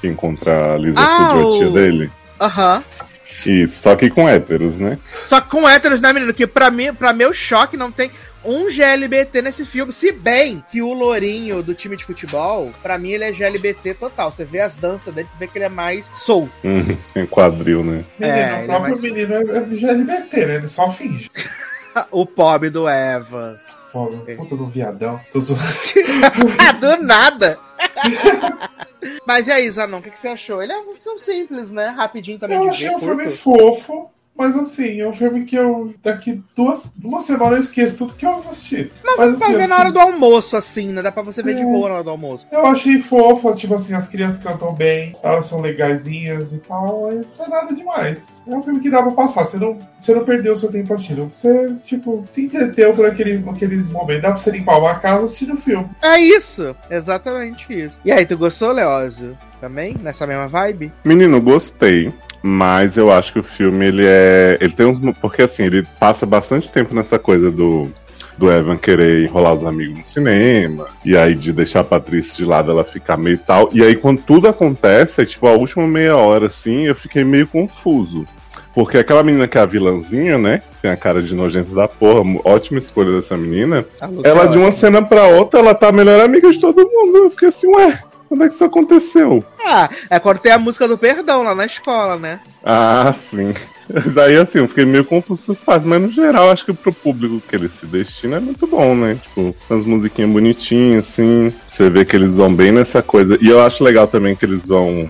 [0.00, 1.58] que encontra a Lisa ah, Kudrow, o...
[1.58, 2.10] tia dele.
[2.40, 2.82] Aham.
[3.46, 4.98] Isso, só que com héteros, né?
[5.26, 6.34] Só que com héteros, né, menino?
[6.34, 8.10] Que pra, mim, pra meu choque não tem
[8.44, 9.92] um GLBT nesse filme.
[9.92, 14.32] Se bem que o Lourinho do time de futebol, pra mim ele é GLBT total.
[14.32, 16.48] Você vê as danças dele, você vê que ele é mais soul.
[16.64, 18.04] Uhum, tem quadril, né?
[18.18, 19.00] Menino, é, o próprio é mais...
[19.00, 20.54] menino é GLBT, né?
[20.56, 21.28] Ele só finge.
[22.10, 23.60] o pobre do Eva.
[23.92, 25.20] Pobre, puta do viadão.
[25.32, 25.40] Tô
[26.80, 27.58] do nada.
[29.26, 30.62] Mas e aí, Zanon, o que, que, você achou?
[30.62, 31.88] Ele é um filme simples, né?
[31.88, 32.56] Rapidinho também.
[32.56, 34.10] Eu achei um filme fofo.
[34.38, 38.24] Mas assim, é um filme que eu daqui duas, uma semana eu esqueço tudo que
[38.24, 38.92] eu vou assistir.
[39.04, 41.02] Mas, mas assim, ver na hora do almoço, assim, né?
[41.02, 42.46] Dá pra você ver é, de boa na hora do almoço.
[42.52, 47.34] Eu achei fofo, tipo assim, as crianças cantam bem, elas são legaisinhas e tal, mas
[47.36, 48.40] não é nada demais.
[48.46, 50.94] É um filme que dá pra passar, você não, você não perdeu o seu tempo
[50.94, 51.28] assistindo.
[51.32, 54.22] Você, tipo, se entreteu por aquele, aqueles momentos.
[54.22, 55.88] Dá pra você limpar uma casa assistindo o filme.
[56.00, 57.98] É isso, exatamente isso.
[58.04, 59.36] E aí, tu gostou, Leózio?
[59.60, 59.96] Também?
[60.00, 60.92] Nessa mesma vibe?
[61.04, 62.12] Menino, gostei.
[62.42, 64.58] Mas eu acho que o filme, ele é.
[64.60, 64.98] Ele tem uns.
[65.18, 67.90] Porque assim, ele passa bastante tempo nessa coisa do.
[68.36, 72.44] Do Evan querer enrolar os amigos no cinema, e aí de deixar a Patrícia de
[72.44, 73.68] lado ela ficar meio tal.
[73.72, 77.48] E aí, quando tudo acontece, é tipo a última meia hora, assim, eu fiquei meio
[77.48, 78.24] confuso.
[78.72, 80.62] Porque aquela menina que é a vilãzinha, né?
[80.80, 83.84] Tem a cara de nojento da porra, ótima escolha dessa menina.
[84.22, 87.24] Ela, de uma cena pra outra, ela tá a melhor amiga de todo mundo.
[87.24, 87.98] Eu fiquei assim, ué,
[88.28, 89.44] quando é que isso aconteceu?
[89.64, 92.40] Ah, é quando tem a música do perdão lá na escola, né?
[92.64, 93.54] Ah, sim.
[93.92, 96.74] Mas aí, assim, eu fiquei meio confuso com essas partes, mas no geral, acho que
[96.74, 99.14] pro público que ele se destina é muito bom, né?
[99.14, 101.52] Tipo, umas musiquinhas bonitinhas, assim.
[101.66, 103.38] Você vê que eles vão bem nessa coisa.
[103.40, 105.08] E eu acho legal também que eles vão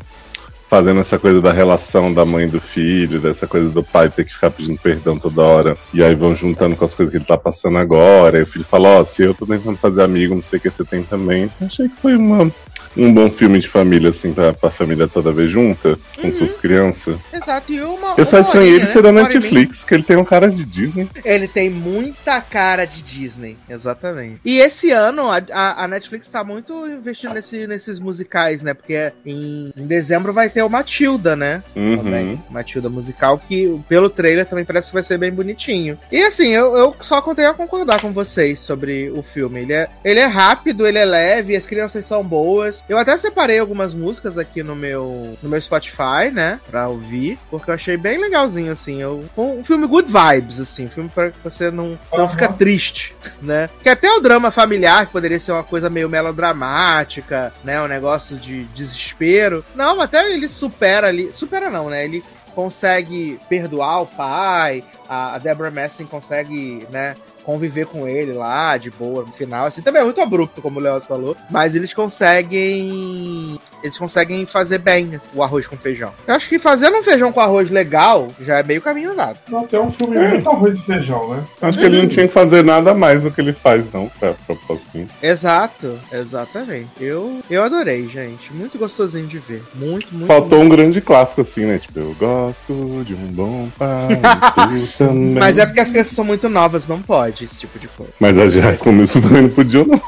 [0.68, 4.24] fazendo essa coisa da relação da mãe e do filho, dessa coisa do pai ter
[4.24, 5.76] que ficar pedindo perdão toda hora.
[5.92, 8.38] E aí vão juntando com as coisas que ele tá passando agora.
[8.38, 10.62] E o filho fala, ó, oh, se eu tô tentando fazer amigo, não sei o
[10.62, 11.50] que você tem também.
[11.60, 12.52] Achei que foi uma
[12.98, 16.32] um bom filme de família, assim, pra, pra família toda vez junta, com uhum.
[16.32, 17.16] suas crianças.
[17.32, 18.14] Exato, e uma.
[18.18, 18.92] Eu só estranhei ele né?
[18.92, 21.08] ser da Netflix, que ele tem um cara de Disney.
[21.24, 24.40] Ele tem muita cara de Disney, exatamente.
[24.44, 28.74] E esse ano a, a, a Netflix tá muito investindo nesse, nesses musicais, né?
[28.74, 31.62] Porque em, em, dezembro vai ter o Matilda, né?
[31.76, 31.98] Uhum.
[31.98, 32.44] Também.
[32.50, 35.98] Matilda musical, que pelo trailer também parece que vai ser bem bonitinho.
[36.10, 39.60] E assim, eu, eu só contei a concordar com vocês sobre o filme.
[39.60, 42.82] Ele é, ele é rápido, ele é leve, as crianças são boas.
[42.88, 46.58] Eu até separei algumas músicas aqui no meu, no meu Spotify, né?
[46.70, 49.00] Pra ouvir, porque eu achei bem legalzinho, assim.
[49.02, 50.86] Eu, um filme good vibes, assim.
[50.86, 52.28] Um filme pra você não, não uhum.
[52.28, 53.68] ficar triste, né?
[53.82, 57.80] Que até o drama familiar, que poderia ser uma coisa meio melodramática, né?
[57.82, 59.64] Um negócio de desespero.
[59.74, 61.30] Não, até ele supera ali.
[61.34, 62.04] Supera não, né?
[62.04, 62.24] Ele
[62.54, 67.14] consegue perdoar o pai, a Deborah Messing consegue, né,
[67.48, 69.64] conviver com ele lá, de boa, no final.
[69.64, 71.34] Assim, também é muito abrupto, como o Leoz falou.
[71.50, 73.58] Mas eles conseguem.
[73.82, 76.12] Eles conseguem fazer bem assim, o arroz com feijão.
[76.26, 79.38] Eu acho que fazendo um feijão com arroz legal já é meio caminho andado.
[79.48, 80.28] Nossa, é um filme é.
[80.28, 81.44] muito arroz e feijão, né?
[81.60, 84.34] Acho que ele não tinha que fazer nada mais do que ele faz, não, pra
[84.46, 85.06] propósito.
[85.22, 86.88] Exato, exatamente.
[87.00, 88.52] Eu, eu adorei, gente.
[88.52, 89.62] Muito gostosinho de ver.
[89.74, 90.26] Muito, muito.
[90.26, 90.72] Faltou muito.
[90.72, 91.78] um grande clássico, assim, né?
[91.78, 94.20] Tipo, eu gosto de um bom pai.
[95.38, 98.12] Mas é porque as crianças são muito novas, não pode esse tipo de coisa.
[98.18, 100.00] Mas a Jazz começou também não podia, não.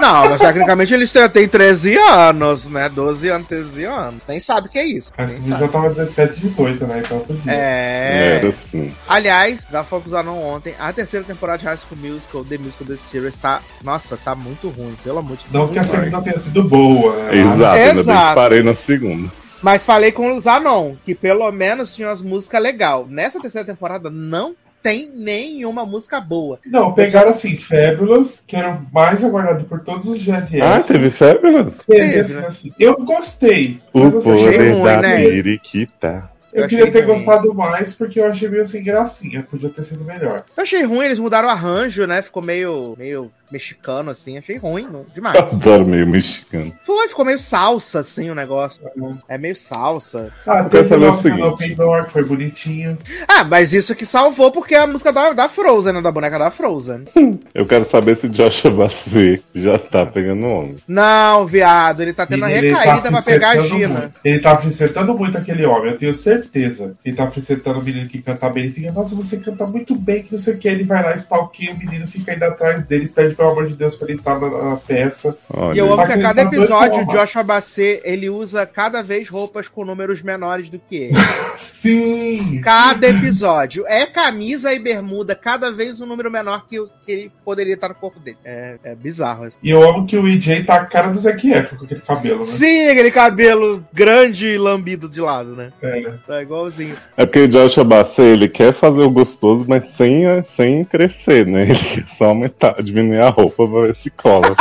[0.00, 2.88] Não, mas tecnicamente eles têm 13 anos, né?
[2.88, 4.26] 12 anos, 13 anos.
[4.26, 5.12] Nem sabe o que é isso.
[5.16, 7.02] Mas já tava 17, 18, né?
[7.04, 7.52] Então podia.
[7.52, 8.38] É.
[8.38, 8.94] Era assim.
[9.08, 12.96] Aliás, já fomos não ontem, a terceira temporada de High School Musical, The Musical The
[12.96, 13.60] Series, tá.
[13.82, 15.52] Nossa, tá muito ruim, pelo amor de Deus.
[15.52, 17.36] Não que a segunda tenha sido boa, né?
[17.36, 17.78] Exato, Exato.
[17.78, 19.30] ainda bem que parei na segunda.
[19.62, 23.06] Mas falei com o Zanon, que pelo menos tinha umas músicas legais.
[23.08, 26.58] Nessa terceira temporada não tem nenhuma música boa.
[26.66, 30.60] Não, pegaram assim, Fabulous, que era o mais aguardado por todos os GLS.
[30.60, 31.78] Ah, teve Fabulous?
[31.86, 32.46] Teve, assim, né?
[32.46, 32.72] assim.
[32.78, 33.80] Eu gostei.
[33.92, 35.22] O mas, assim, poder ruim, da né?
[35.22, 36.30] Periquita.
[36.52, 37.14] Eu, eu queria ter ruim.
[37.14, 39.46] gostado mais porque eu achei meio sem gracinha.
[39.48, 40.44] Podia ter sido melhor.
[40.56, 42.22] Eu achei ruim, eles mudaram o arranjo, né?
[42.22, 44.38] Ficou meio, meio mexicano, assim.
[44.38, 45.38] Achei ruim, não, demais.
[45.38, 46.72] Adoro meio mexicano.
[46.82, 48.82] Foi, ficou meio salsa, assim, o negócio.
[49.28, 50.32] É meio salsa.
[50.46, 51.74] Ah, Eu quero saber o seguinte.
[51.74, 52.96] Door, que foi bonitinho.
[53.28, 56.00] Ah, mas isso que salvou porque é a música da, da Frozen, né?
[56.02, 57.04] Da boneca da Frozen.
[57.54, 60.76] Eu quero saber se Joshua Basset já tá pegando homem.
[60.86, 63.88] Não, viado, ele tá tendo uma Ele- ele tá recaída pra pegar a Gina.
[64.00, 64.18] muito.
[64.24, 66.92] Ele tá frisetando muito aquele homem, eu tenho certeza.
[67.04, 68.64] Ele tá frisetando o menino que canta bem.
[68.64, 70.68] Ele fica, nossa, você canta muito bem, que não sei o que.
[70.68, 73.96] Ele vai lá, stalkeia o menino, fica indo atrás dele, pede pelo amor de Deus
[73.96, 75.34] pra ele estar na, na peça.
[75.52, 77.06] Olha, E eu amo que a cada tá episódio o.
[77.06, 81.14] Joshua Basset, ele usa cada vez roupas com números menores do que ele.
[81.56, 82.60] Sim!
[82.62, 83.84] Cada episódio.
[83.86, 87.88] É camisa e bermuda, cada vez um número menor que, o- que ele poderia estar
[87.88, 88.36] no corpo dele.
[88.44, 89.44] É, é bizarro.
[89.44, 89.56] Assim.
[89.62, 92.38] E eu amo que o EJ tá a cara do Zac Efron com aquele cabelo,
[92.40, 92.44] né?
[92.44, 95.72] Sim, aquele cabelo grande e lambido de lado, né?
[95.82, 96.02] É.
[96.26, 96.96] Tá igualzinho.
[97.16, 101.62] É porque o Joshua Basset, ele quer fazer o gostoso, mas sem, sem crescer, né?
[101.70, 104.54] Ele quer só aumentar, diminuir a roupa pra ver se cola.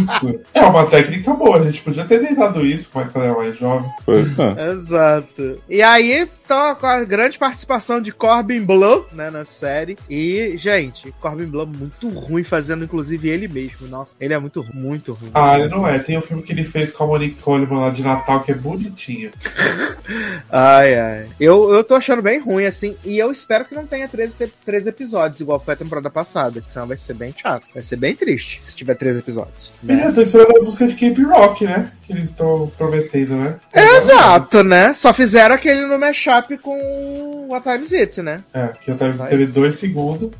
[0.00, 0.40] Isso.
[0.54, 3.90] É uma técnica boa, a gente podia ter tentado isso quando ela era mais jovem.
[4.04, 4.70] Pois é.
[4.72, 5.60] Exato.
[5.68, 9.96] E aí, tá com a grande participação de Corbin Bleu, né, na série.
[10.08, 13.86] E, gente, Corbin Bleu muito ruim fazendo, inclusive, ele mesmo.
[13.88, 15.30] Nossa, ele é muito, muito ruim.
[15.34, 15.98] Ah, ele não é.
[15.98, 18.54] Tem o filme que ele fez com a Monique Coleman lá de Natal, que é
[18.54, 19.30] bonitinho.
[20.50, 21.28] Ai, ai.
[21.38, 22.96] Eu, eu tô achando bem ruim, assim.
[23.04, 26.60] E eu espero que não tenha 13, te- 13 episódios, igual foi a temporada passada.
[26.60, 27.66] Que senão vai ser bem chato.
[27.72, 29.49] Vai ser bem triste se tiver 13 episódios.
[29.82, 29.94] Né?
[29.94, 31.90] Menina, eu tô esperando as músicas de Cape Rock, né?
[32.06, 33.58] Que eles estão prometendo, né?
[33.74, 34.94] Exato, né?
[34.94, 38.42] Só fizeram aquele no mashup com What Time Is It, né?
[38.52, 39.30] É, que eu tava, Vai.
[39.30, 40.30] teve dois segundos.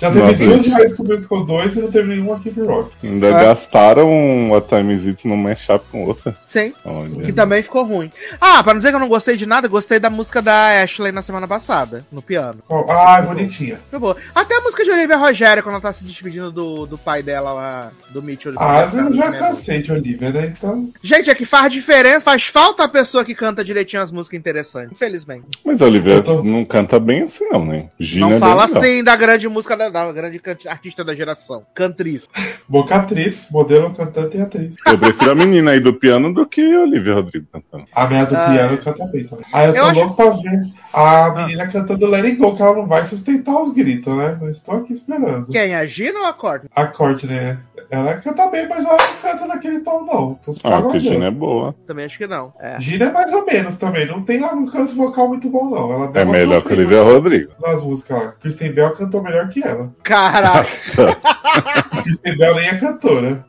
[0.00, 0.64] Já teve Nossa, duas gente.
[0.64, 2.90] de High School Musical 2 e não teve nenhuma Cape Rock.
[3.02, 3.30] Ainda É.
[3.30, 6.34] gastaram a Time It num mashup com outra.
[6.46, 6.72] Sim.
[6.84, 7.22] Olha.
[7.22, 8.10] Que também ficou ruim.
[8.40, 11.12] Ah, pra não dizer que eu não gostei de nada, gostei da música da Ashley
[11.12, 12.58] na semana passada, no piano.
[12.68, 13.78] Ó, Ah, bonitinha.
[13.90, 14.16] Foi boa.
[14.34, 17.52] Até a música de Olivia Rogério, quando ela tá se despedindo do, do pai dela
[17.52, 18.52] lá, do Mitchell.
[18.56, 19.38] Ah, Olivia eu já Rogério.
[19.46, 20.52] cansei de Olivia, né?
[20.56, 20.90] Então.
[21.02, 24.92] Gente, é que faz diferença, faz falta a pessoa que canta direitinho as músicas interessantes.
[24.92, 25.44] Infelizmente.
[25.64, 27.86] Mas a Olivia tô- não canta bem assim, não, né?
[27.98, 31.64] Gina não é fala assim da grande música da, da grande artista da geração.
[31.74, 32.28] Cantriz.
[32.68, 34.76] Boca atriz, modelo, cantante e atriz.
[34.86, 37.84] Eu prefiro a menina aí do piano do que a Olivia Rodrigo cantando.
[37.92, 38.50] A minha do Ah.
[38.50, 39.44] piano canta bem também.
[39.52, 42.62] Ah, eu tô Eu acho- louco pra ver a menina cantando Let It Go, que
[42.62, 44.38] ela não vai sustentar os gritos, né?
[44.40, 45.46] Eu estou aqui esperando.
[45.50, 45.74] Quem?
[45.74, 46.70] A Gina ou a Courtney?
[46.74, 47.58] A Courtney, né?
[47.90, 50.34] Ela canta bem, mas ela não canta naquele tom, não.
[50.34, 51.00] Tô só Ah, porque.
[51.00, 51.74] Gina é boa.
[51.86, 52.52] Também acho que não.
[52.60, 52.80] É.
[52.80, 54.06] Gina é mais ou menos também.
[54.06, 55.92] Não tem um canto vocal muito bom, não.
[55.92, 57.52] Ela É melhor que Olivia Rodrigo.
[57.60, 58.32] nas músicas lá.
[58.40, 59.92] Kristen Bell cantou melhor que ela.
[60.02, 60.68] Caraca,
[62.02, 63.44] Kristen Bell nem é cantora.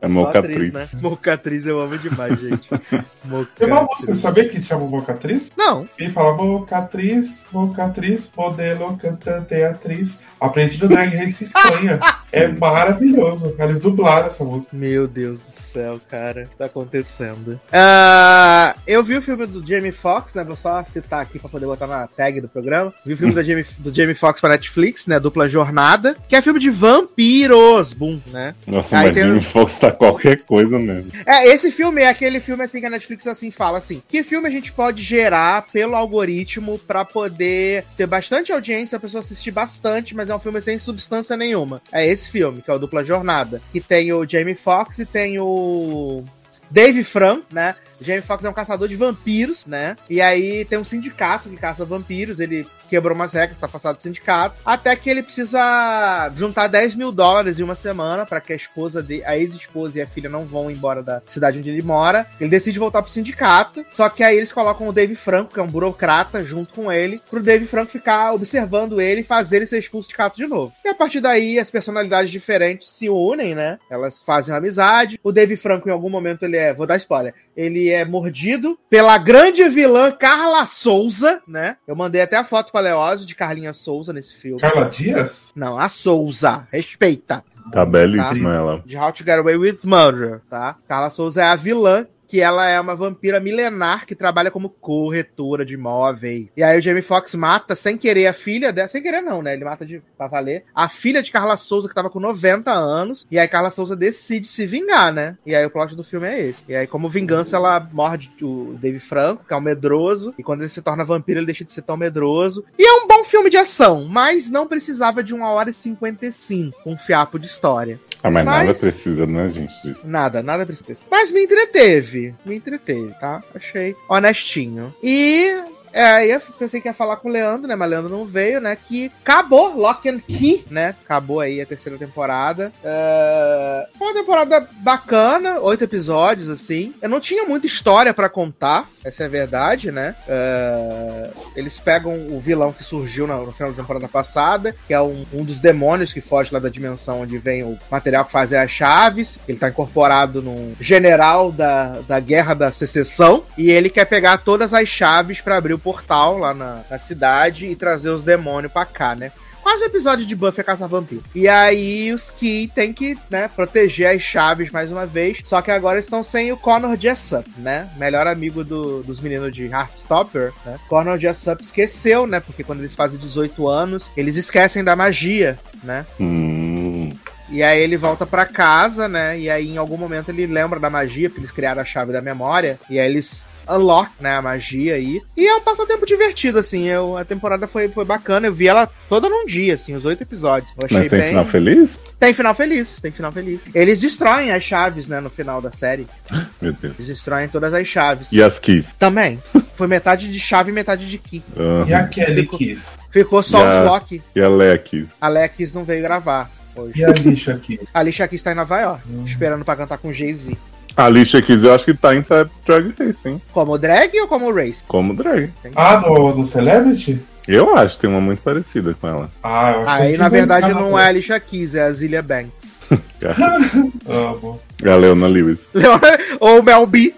[0.00, 0.54] É mocatriz.
[0.56, 0.88] atriz, né?
[1.00, 2.68] Mocatriz eu amo demais, gente.
[2.68, 4.16] Tem uma música, Mocatriz.
[4.18, 5.52] sabia que chama Mocatriz?
[5.56, 5.86] Não.
[5.98, 10.20] Ele fala Mocatriz, Mocatriz, modelo, cantante atriz.
[10.40, 11.98] Aprendi no Drag Race Espanha.
[12.32, 13.54] é maravilhoso.
[13.72, 14.76] Eles dublaram essa música.
[14.76, 16.44] Meu Deus do céu, cara.
[16.44, 17.60] O que tá acontecendo?
[17.72, 20.44] Ah, eu vi o filme do Jamie Foxx, né?
[20.44, 22.92] Vou só citar aqui pra poder botar na tag do programa.
[23.04, 25.18] Vi o filme da Jamie, do Jamie Foxx pra Netflix, né?
[25.18, 26.14] Dupla Jornada.
[26.28, 27.92] Que é filme de vampiros.
[27.92, 28.54] Boom, né?
[28.66, 31.10] Nossa, Aí mas tem- Jamie Foxx tá qualquer coisa mesmo.
[31.26, 34.46] É, esse filme é aquele filme assim que a Netflix assim fala assim: que filme
[34.48, 40.14] a gente pode gerar pelo algoritmo pra poder ter bastante audiência, a pessoa assistir bastante,
[40.14, 41.80] mas é um filme sem substância nenhuma.
[41.92, 45.38] É esse filme, que é o Dupla Jornada, que tem o Jamie Foxx e tem
[45.38, 46.24] o
[46.70, 47.74] Dave Fran, né?
[48.00, 49.96] Jamie Foxx é um caçador de vampiros, né?
[50.08, 54.02] E aí tem um sindicato que caça vampiros, ele quebrou umas regras, tá passado do
[54.02, 58.56] sindicato, até que ele precisa juntar 10 mil dólares em uma semana para que a
[58.56, 62.26] esposa de, a ex-esposa e a filha não vão embora da cidade onde ele mora.
[62.38, 65.62] Ele decide voltar pro sindicato, só que aí eles colocam o Dave Franco, que é
[65.62, 69.78] um burocrata, junto com ele, pro Dave Franco ficar observando ele e fazer ele ser
[69.78, 70.74] expulso de sindicato de novo.
[70.84, 73.78] E a partir daí as personalidades diferentes se unem, né?
[73.88, 75.18] Elas fazem amizade.
[75.24, 79.16] O Dave Franco em algum momento ele é, vou dar spoiler, ele é mordido pela
[79.16, 81.78] grande vilã Carla Souza, né?
[81.86, 84.60] Eu mandei até a foto pra Leózio de Carlinha Souza nesse filme.
[84.60, 85.52] Carla Dias?
[85.56, 86.66] Não, a Souza.
[86.70, 87.42] Respeita.
[87.72, 88.82] Tá belíssima ela.
[88.84, 90.76] De How to Get Away with Murder, tá?
[90.86, 92.06] Carla Souza é a vilã.
[92.32, 96.46] Que ela é uma vampira milenar que trabalha como corretora de imóveis.
[96.56, 98.88] E aí o Jamie Foxx mata sem querer a filha dela.
[98.88, 99.52] Sem querer, não, né?
[99.52, 100.64] Ele mata de pra valer.
[100.74, 103.26] A filha de Carla Souza, que tava com 90 anos.
[103.30, 105.36] E aí Carla Souza decide se vingar, né?
[105.44, 106.64] E aí o plot do filme é esse.
[106.66, 110.32] E aí, como vingança, ela morde o Dave Franco, que é um medroso.
[110.38, 112.64] E quando ele se torna vampiro, ele deixa de ser tão medroso.
[112.78, 116.78] E é um bom filme de ação, mas não precisava de uma hora e 55,
[116.86, 118.00] um fiapo de história.
[118.22, 120.06] Ah, mas, Mas- nada precisa, né, gente, disso.
[120.06, 121.04] Nada, nada precisa.
[121.10, 122.34] Mas me entreteve.
[122.44, 123.42] Me entreteve, tá?
[123.54, 124.94] Achei honestinho.
[125.02, 125.50] E
[125.92, 127.76] É, aí eu pensei que ia falar com o Leandro, né?
[127.76, 128.76] Mas o Leandro não veio, né?
[128.76, 130.94] Que acabou Lock and Key, né?
[131.04, 132.72] Acabou aí a terceira temporada.
[132.82, 133.86] É...
[133.98, 136.94] Foi uma temporada bacana, oito episódios, assim.
[137.02, 140.14] Eu não tinha muita história para contar, essa é a verdade, né?
[140.26, 141.30] É...
[141.54, 145.26] Eles pegam o vilão que surgiu no, no, final da temporada passada, que é um,
[145.32, 148.70] um, dos demônios que foge lá da dimensão onde vem o material que faz as
[148.70, 149.38] chaves.
[149.46, 153.44] Ele tá incorporado num general da, da Guerra da Secessão.
[153.58, 157.66] E ele quer pegar todas as chaves para abrir o portal lá na, na cidade
[157.66, 159.32] e trazer os demônios pra cá, né?
[159.62, 161.22] quase o episódio de Buffy caça vampiro.
[161.34, 165.40] E aí os que tem que, né, proteger as chaves mais uma vez.
[165.44, 167.88] Só que agora estão sem o Connor Jessup, né?
[167.96, 170.78] Melhor amigo do, dos meninos de Heartstopper, né?
[170.88, 172.40] Connor Jessup esqueceu, né?
[172.40, 176.04] Porque quando eles fazem 18 anos, eles esquecem da magia, né?
[176.20, 177.10] Hum.
[177.48, 179.38] E aí ele volta para casa, né?
[179.38, 182.22] E aí em algum momento ele lembra da magia, porque eles criaram a chave da
[182.22, 182.80] memória.
[182.88, 184.36] E aí eles Unlock, né?
[184.36, 185.20] A magia aí.
[185.36, 186.88] E é um passatempo divertido, assim.
[186.88, 188.46] Eu, a temporada foi, foi bacana.
[188.46, 190.72] Eu vi ela toda num dia, assim, os oito episódios.
[190.76, 191.28] Eu achei Mas tem bem...
[191.28, 192.00] final feliz?
[192.18, 193.62] Tem final feliz, tem final feliz.
[193.74, 196.06] Eles destroem as chaves, né, no final da série.
[196.60, 196.94] Meu Deus.
[196.98, 198.28] Eles destroem todas as chaves.
[198.32, 198.86] E as keys?
[198.98, 199.42] Também.
[199.74, 201.42] Foi metade de chave e metade de key.
[201.56, 201.86] Uhum.
[201.88, 202.98] E a Kelly Keys?
[203.10, 204.22] Ficou só e os lock.
[204.34, 205.08] E a Keys?
[205.20, 206.50] A Keys não veio gravar.
[206.74, 207.00] Hoje.
[207.00, 207.80] E a Alicia Keys?
[207.92, 209.24] A Alicia Keys tá em Nova York, uhum.
[209.24, 210.56] esperando pra cantar com Jay-Z.
[210.96, 212.22] A Alicia Keys eu acho que tá em
[212.66, 213.40] Drag Race, hein?
[213.52, 214.84] Como drag ou como race?
[214.86, 215.50] Como drag.
[215.74, 217.20] Ah, no, no Celebrity?
[217.48, 219.30] Eu acho, tem uma muito parecida com ela.
[219.42, 222.82] Ah, eu acho Aí, na verdade, não é a Alicia Keys, é a Zilia Banks.
[224.06, 224.60] Amo.
[224.82, 225.68] É a Leona Lewis.
[225.72, 226.00] Leona...
[226.38, 227.14] Ou Mel B.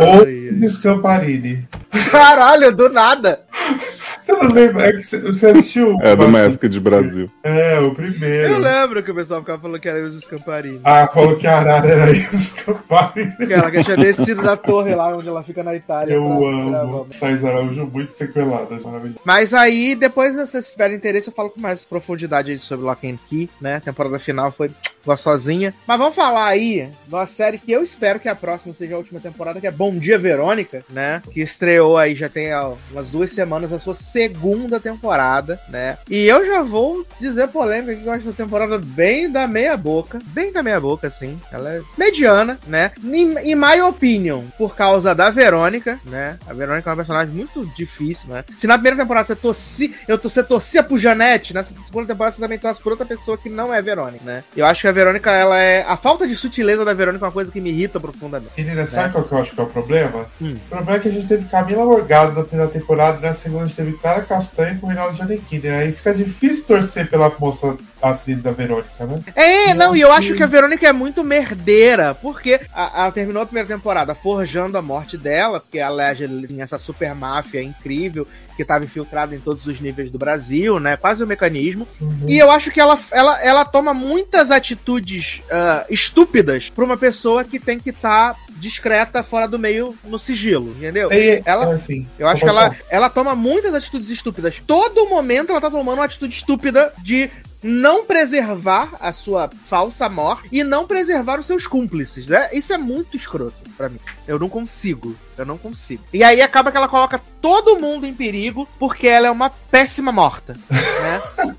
[0.00, 1.66] Ou Scamparini.
[2.10, 3.40] Caralho, do nada.
[4.28, 4.88] Você não lembra?
[4.88, 5.98] É que você assistiu?
[6.02, 7.30] É do de Brasil.
[7.42, 8.52] É, o primeiro.
[8.52, 10.80] Eu lembro que o pessoal ficava falando que era os Scamparini.
[10.84, 13.34] Ah, falou que a Arara era os Scamparini.
[13.50, 16.12] Ela que tinha descido da torre lá onde ela fica na Itália.
[16.12, 17.06] Eu amo.
[17.18, 19.20] Thais Araújo muito sequelada, maravilhoso.
[19.24, 23.18] Mas aí, depois, se vocês tiverem interesse, eu falo com mais profundidade sobre Lock and
[23.30, 23.76] Key, né?
[23.76, 24.70] A temporada final foi
[25.08, 25.72] gostosinha.
[25.86, 28.98] Mas vamos falar aí de uma série que eu espero que a próxima seja a
[28.98, 31.22] última temporada, que é Bom Dia Verônica, né?
[31.30, 35.96] Que estreou aí já tem ó, umas duas semanas a sua segunda temporada, né?
[36.10, 40.18] E eu já vou dizer polêmica que eu acho essa temporada bem da meia boca.
[40.26, 41.40] Bem da meia boca, assim.
[41.52, 42.90] Ela é mediana, né?
[43.04, 46.36] Em, my opinion, por causa da Verônica, né?
[46.48, 48.44] A Verônica é uma personagem muito difícil, né?
[48.56, 52.42] Se na primeira temporada você torcia, eu, você torcia pro Janete, nessa segunda temporada você
[52.42, 54.42] também torce por outra pessoa que não é Verônica, né?
[54.56, 55.84] Eu acho que a Verônica, ela é.
[55.86, 58.52] A falta de sutileza da Verônica é uma coisa que me irrita profundamente.
[58.56, 58.86] Menina, né?
[58.86, 60.26] sabe qual que eu acho que é o problema?
[60.42, 60.56] Hum.
[60.66, 63.66] O problema é que a gente teve Camila Morgado na primeira temporada, na segunda a
[63.66, 65.68] gente teve Clara Castanha com o Reinaldo Giannichini.
[65.68, 69.20] Aí fica difícil torcer pela moça atriz da Verônica, né?
[69.34, 73.42] É, não, e eu acho que a Verônica é muito merdeira, porque a, ela terminou
[73.42, 78.26] a primeira temporada forjando a morte dela, porque a Legend tinha essa super máfia incrível
[78.56, 80.96] que estava infiltrada em todos os níveis do Brasil, né?
[80.96, 81.86] Quase o um mecanismo.
[82.00, 82.26] Uhum.
[82.26, 87.44] E eu acho que ela, ela, ela toma muitas atitudes uh, estúpidas para uma pessoa
[87.44, 91.10] que tem que estar tá discreta fora do meio no sigilo, entendeu?
[91.12, 94.62] E, ela, assim, eu acho que ela, ela toma muitas atitudes estúpidas.
[94.66, 97.30] Todo momento ela tá tomando uma atitude estúpida de
[97.62, 102.48] não preservar a sua falsa morte e não preservar os seus cúmplices, né?
[102.52, 103.98] Isso é muito escroto para mim.
[104.26, 105.16] Eu não consigo.
[105.36, 106.02] Eu não consigo.
[106.12, 110.12] E aí acaba que ela coloca todo mundo em perigo porque ela é uma péssima
[110.12, 111.56] morta, né?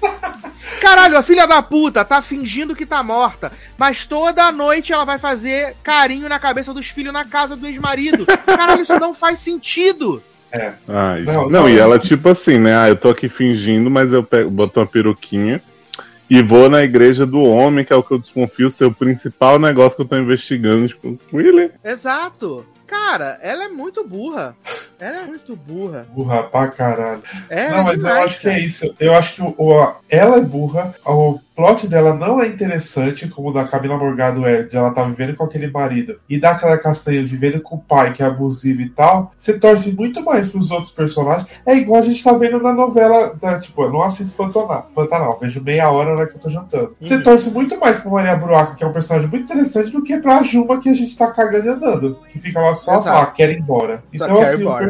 [0.81, 5.19] Caralho, a filha da puta tá fingindo que tá morta, mas toda noite ela vai
[5.19, 8.25] fazer carinho na cabeça dos filhos na casa do ex-marido.
[8.45, 10.23] Caralho, isso não faz sentido.
[10.51, 10.73] É.
[10.87, 12.75] Ai, não, não, não, e ela, tipo assim, né?
[12.75, 15.61] Ah, eu tô aqui fingindo, mas eu pego, boto uma peruquinha
[16.29, 19.57] e vou na igreja do homem, que é o que eu desconfio ser o principal
[19.57, 20.87] negócio que eu tô investigando.
[20.87, 21.71] Tipo, William.
[21.83, 22.65] Exato.
[22.85, 24.55] Cara, ela é muito burra.
[24.99, 26.05] Ela é muito burra.
[26.13, 27.23] Burra pra caralho.
[27.49, 28.55] É, não, mas demais, eu acho cara.
[28.55, 28.95] que é isso.
[28.99, 30.93] Eu acho que o, o, ela é burra.
[31.05, 35.03] O plot dela não é interessante, como o da Camila Morgado é, de ela tá
[35.03, 36.19] vivendo com aquele marido.
[36.29, 39.31] E daquela castanha vivendo com o pai, que é abusivo e tal.
[39.37, 41.47] Você torce muito mais pros outros personagens.
[41.65, 43.33] É igual a gente tá vendo na novela.
[43.41, 44.89] Da, tipo, eu não assisto Pantanal.
[44.95, 45.37] Pantanal.
[45.41, 46.95] Vejo meia hora na hora que eu tô jantando.
[46.99, 47.23] Você uhum.
[47.23, 50.43] torce muito mais pra Maria Bruaca, que é um personagem muito interessante, do que pra
[50.43, 52.19] Juma, que a gente tá cagando e andando.
[52.29, 54.01] Que fica lá só lá, quer ir embora.
[54.15, 54.88] Só então, assim, embora.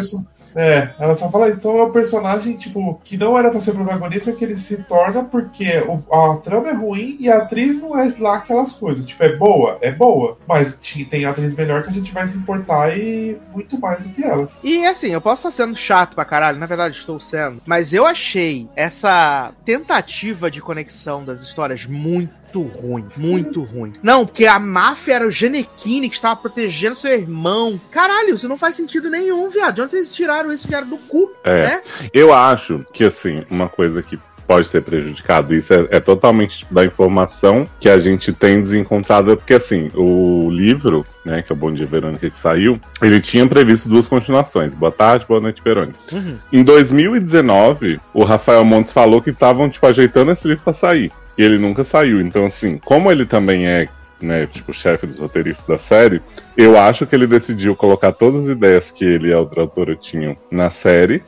[0.55, 1.59] É, ela só fala isso.
[1.59, 5.23] Então é um personagem, tipo, que não era pra ser protagonista, que ele se torna
[5.23, 9.05] porque o, a trama é ruim e a atriz não é lá aquelas coisas.
[9.05, 10.37] Tipo, é boa, é boa.
[10.47, 14.23] Mas tem atriz melhor que a gente vai se importar e muito mais do que
[14.23, 14.49] ela.
[14.63, 18.05] E assim, eu posso estar sendo chato pra caralho, na verdade estou sendo, mas eu
[18.05, 23.05] achei essa tentativa de conexão das histórias muito muito ruim.
[23.15, 23.93] Muito ruim.
[24.01, 27.79] Não, porque a máfia era o Genequine que estava protegendo seu irmão.
[27.91, 29.75] Caralho, isso não faz sentido nenhum, viado.
[29.75, 30.67] De onde vocês tiraram isso?
[30.67, 31.63] Vieram do cu, É.
[31.63, 31.81] né?
[32.13, 34.17] Eu acho que, assim, uma coisa que
[34.47, 39.53] pode ter prejudicado isso é, é totalmente da informação que a gente tem desencontrada, porque,
[39.53, 43.87] assim, o livro, né, que é o Bom Dia Verônica que saiu, ele tinha previsto
[43.87, 44.73] duas continuações.
[44.73, 45.99] Boa tarde, boa noite, Verônica.
[46.11, 46.39] Uhum.
[46.51, 51.11] Em 2019, o Rafael Montes falou que estavam, tipo, ajeitando esse livro pra sair.
[51.39, 52.19] E ele nunca saiu.
[52.19, 53.87] Então, assim, como ele também é,
[54.21, 56.21] né, tipo, chefe dos roteiristas da série,
[56.57, 59.95] eu acho que ele decidiu colocar todas as ideias que ele e a outra autora
[59.95, 61.23] tinham na série.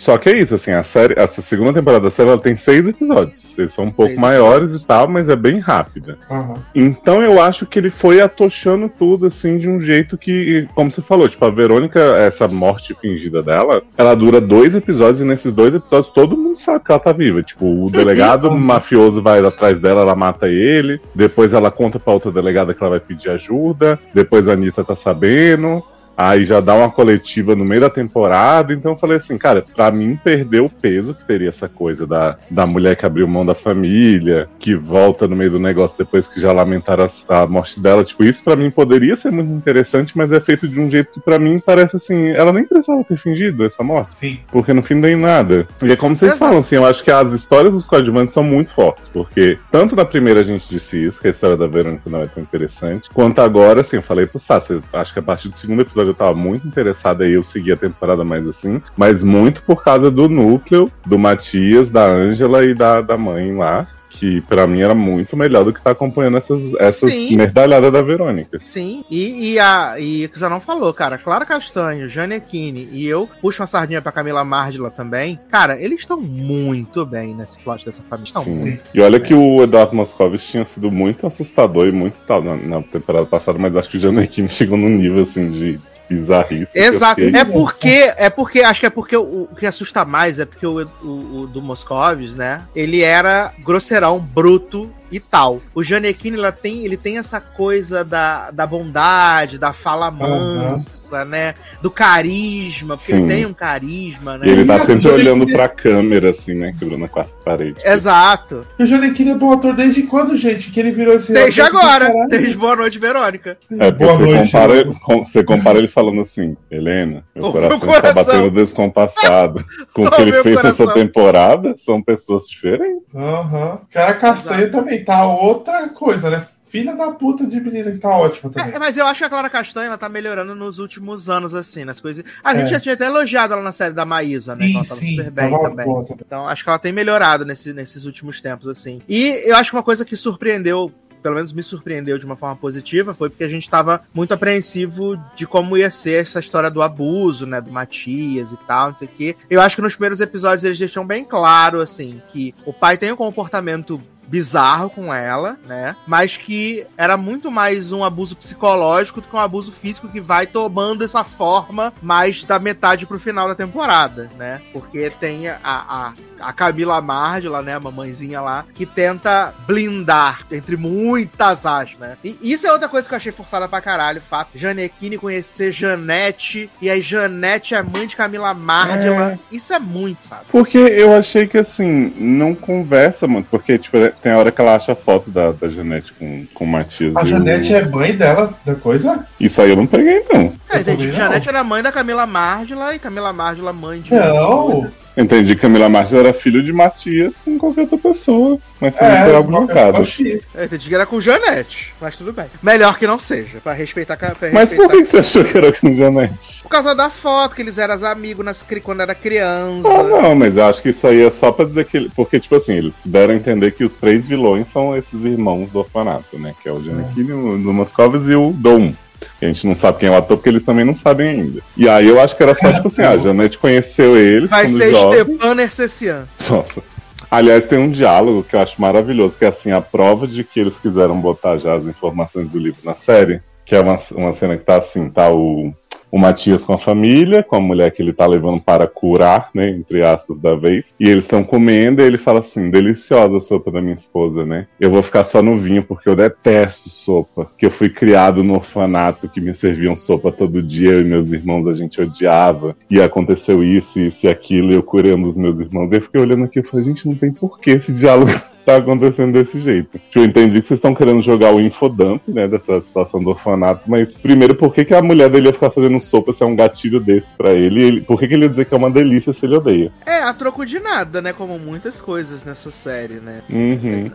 [0.00, 2.86] Só que é isso, assim, a série, essa segunda temporada da série ela tem seis
[2.88, 3.56] episódios.
[3.58, 4.82] Eles são um pouco Seis maiores episódios.
[4.82, 6.16] e tal, mas é bem rápida.
[6.30, 6.54] Aham.
[6.74, 11.02] Então eu acho que ele foi atochando tudo, assim, de um jeito que, como você
[11.02, 15.74] falou, tipo, a Verônica, essa morte fingida dela, ela dura dois episódios e nesses dois
[15.74, 17.42] episódios todo mundo sabe que ela tá viva.
[17.42, 22.32] Tipo, o delegado mafioso vai atrás dela, ela mata ele, depois ela conta pra outra
[22.32, 25.84] delegada que ela vai pedir ajuda, depois a Anitta tá sabendo.
[26.20, 28.74] Aí já dá uma coletiva no meio da temporada.
[28.74, 32.36] Então eu falei assim, cara, pra mim perdeu o peso que teria essa coisa da,
[32.50, 36.38] da mulher que abriu mão da família, que volta no meio do negócio depois que
[36.38, 38.04] já lamentaram a, a morte dela.
[38.04, 41.20] Tipo, isso pra mim poderia ser muito interessante, mas é feito de um jeito que
[41.20, 44.14] pra mim parece assim, ela nem precisava ter fingido essa morte.
[44.14, 44.40] Sim.
[44.52, 45.66] Porque no fim não tem nada.
[45.82, 46.44] E é como vocês Exato.
[46.44, 49.08] falam, assim, eu acho que as histórias dos coadjuvantes são muito fortes.
[49.08, 52.26] Porque tanto na primeira a gente disse isso, que a história da Verônica não é
[52.26, 55.80] tão interessante, quanto agora, assim, eu falei pro Sassi, acho que a partir do segundo
[55.80, 59.82] episódio eu tava muito interessado aí, eu segui a temporada mais assim, mas muito por
[59.82, 63.86] causa do núcleo do Matias, da Ângela e da, da mãe lá.
[64.10, 67.36] Que pra mim era muito melhor do que tá acompanhando essas, essas Sim.
[67.36, 68.58] merdalhadas da Verônica.
[68.64, 73.06] Sim, e, e a e o que você não falou, cara, Clara Castanho, Janequine e
[73.06, 75.38] eu puxo uma sardinha pra Camila Mardila também.
[75.48, 78.28] Cara, eles estão muito bem nesse plot dessa família.
[78.28, 78.56] Estão Sim.
[78.56, 78.82] muito.
[78.92, 82.82] E olha que o Eduardo Moscovis tinha sido muito assustador e muito tal na, na
[82.82, 85.80] temporada passada, mas acho que o Janequine chegou num nível assim de
[86.10, 86.78] bizarrice.
[86.78, 87.20] Exato.
[87.20, 90.44] fiquei- É porque, é porque, acho que é porque o, o que assusta mais é
[90.44, 91.06] porque o, o,
[91.42, 92.62] o do Moscovis, né?
[92.74, 95.60] Ele era grosseirão, bruto e tal.
[95.74, 101.54] O Janequine, ela tem, ele tem essa coisa da, da bondade, da fala mansa, né?
[101.82, 103.18] Do carisma, porque Sim.
[103.18, 104.46] ele tem um carisma, né?
[104.46, 106.72] E ele tá sempre olhando pra câmera, assim, né?
[106.78, 107.80] Quebrando a quarta parede.
[107.84, 108.66] Exato.
[108.78, 110.70] E o Janequine é bom ator desde quando, gente?
[110.70, 111.32] Que ele virou esse.
[111.32, 112.12] Desde agora.
[112.28, 113.58] Desde Boa Noite, Verônica.
[113.78, 115.00] É, porque Boa você, noite, compara, Hugo.
[115.00, 118.24] com- você compara ele falando assim, Helena, meu O coração, meu está coração.
[118.24, 119.64] batendo descompassado.
[119.92, 120.86] Com o que ele fez coração.
[120.86, 123.02] nessa temporada, são pessoas diferentes.
[123.14, 123.80] Aham.
[123.90, 124.76] Cara, Castanho Exato.
[124.78, 126.46] também tá outra coisa, né?
[126.68, 128.72] Filha da puta de menina que tá ótima também.
[128.74, 131.84] É, mas eu acho que a Clara Castanha ela tá melhorando nos últimos anos, assim,
[131.84, 132.24] nas coisas.
[132.44, 132.68] A gente É.
[132.68, 134.66] já tinha até elogiado ela na série da Maísa, né?
[134.66, 135.16] sim, ela tava sim.
[135.16, 135.86] super bem também.
[135.86, 136.22] boa também.
[136.24, 139.02] Então, acho que ela tem melhorado nesse- nesses últimos tempos, assim.
[139.08, 142.54] E eu acho que uma coisa que surpreendeu, pelo menos me surpreendeu de uma forma
[142.54, 146.82] positiva, foi porque a gente tava muito apreensivo de como ia ser essa história do
[146.82, 147.60] abuso, né?
[147.60, 149.36] Do Matias e tal, não sei o quê.
[149.50, 153.10] Eu acho que nos primeiros episódios eles deixam bem claro, assim, que o pai tem
[153.10, 154.00] um comportamento
[154.30, 155.96] bizarro com ela, né?
[156.06, 160.46] Mas que era muito mais um abuso psicológico do que um abuso físico que vai
[160.46, 164.60] tomando essa forma mais da metade pro final da temporada, né?
[164.72, 167.74] Porque tem a, a, a Camila Mardila, né?
[167.74, 172.16] A mamãezinha lá, que tenta blindar, entre muitas aspas, né?
[172.22, 174.50] E isso é outra coisa que eu achei forçada pra caralho, o fato.
[174.54, 179.38] Janequine conhecer Janete, e aí Janete é mãe de Camila Mardila.
[179.50, 180.42] Isso é muito, sabe?
[180.50, 183.48] Porque eu achei que, assim, não conversa muito.
[183.48, 186.64] Porque, tipo, tem a hora que ela acha a foto da, da Janete com, com
[186.64, 187.16] o Matias.
[187.16, 189.26] A o- Janete é mãe dela, da coisa?
[189.38, 190.52] Isso aí eu não peguei, não.
[190.70, 191.12] É, não.
[191.12, 194.14] Janete era mãe da Camila Mardila e Camila Mardila mãe de.
[194.14, 194.90] Não.
[195.20, 198.58] Entendi que Camila Martins era filho de Matias com qualquer outra pessoa.
[198.80, 200.00] Mas também É, foi algo é jogado.
[200.00, 200.48] o X.
[200.54, 202.46] Eu entendi que era com Janete, mas tudo bem.
[202.62, 204.16] Melhor que não seja, pra respeitar.
[204.16, 206.62] Pra Mas por respeitar- que você achou que era com Janete?
[206.62, 209.86] Por causa da foto, que eles eram amigos nas, cri- quando era criança.
[209.88, 211.96] Ah, não, mas eu acho que isso aí é só pra dizer que.
[211.98, 215.68] ele- Porque, tipo assim, eles deram a entender que os três vilões são esses irmãos
[215.70, 216.54] do orfanato, né?
[216.62, 218.94] Que é o Janequine, o do Moscovis e o Dom.
[219.40, 221.60] A gente não sabe quem é o ator porque eles também não sabem ainda.
[221.76, 224.90] E aí eu acho que era só, tipo assim, a Janete conheceu eles Vai ser
[224.90, 225.20] jovem.
[225.20, 226.28] Stepan Nercessian.
[226.48, 226.82] Nossa.
[227.30, 230.58] Aliás, tem um diálogo que eu acho maravilhoso, que é assim, a prova de que
[230.58, 234.56] eles quiseram botar já as informações do livro na série, que é uma, uma cena
[234.56, 235.72] que tá assim, tá o,
[236.10, 239.68] o Matias com a família, com a mulher que ele tá levando para curar, né,
[239.70, 243.70] entre aspas, da vez, e eles estão comendo, e ele fala assim, deliciosa a sopa
[243.70, 247.66] da minha esposa, né, eu vou ficar só no vinho, porque eu detesto sopa, que
[247.66, 251.66] eu fui criado no orfanato, que me serviam sopa todo dia, eu e meus irmãos
[251.66, 255.92] a gente odiava, e aconteceu isso, isso e aquilo, e eu curando os meus irmãos,
[255.92, 258.30] e eu fiquei olhando aqui e falei, gente, não tem porquê esse diálogo
[258.64, 259.98] tá acontecendo desse jeito.
[259.98, 263.82] Tipo, eu entendi que vocês estão querendo jogar o infodump, né, dessa situação do orfanato,
[263.86, 266.56] mas primeiro, por que, que a mulher dele ia ficar fazendo sopa se é um
[266.56, 267.82] gatilho desse pra ele?
[267.82, 269.92] ele por que, que ele ia dizer que é uma delícia se ele odeia?
[270.06, 271.32] É, a troco de nada, né?
[271.32, 273.42] Como muitas coisas nessa série, né?
[273.48, 274.10] Uhum.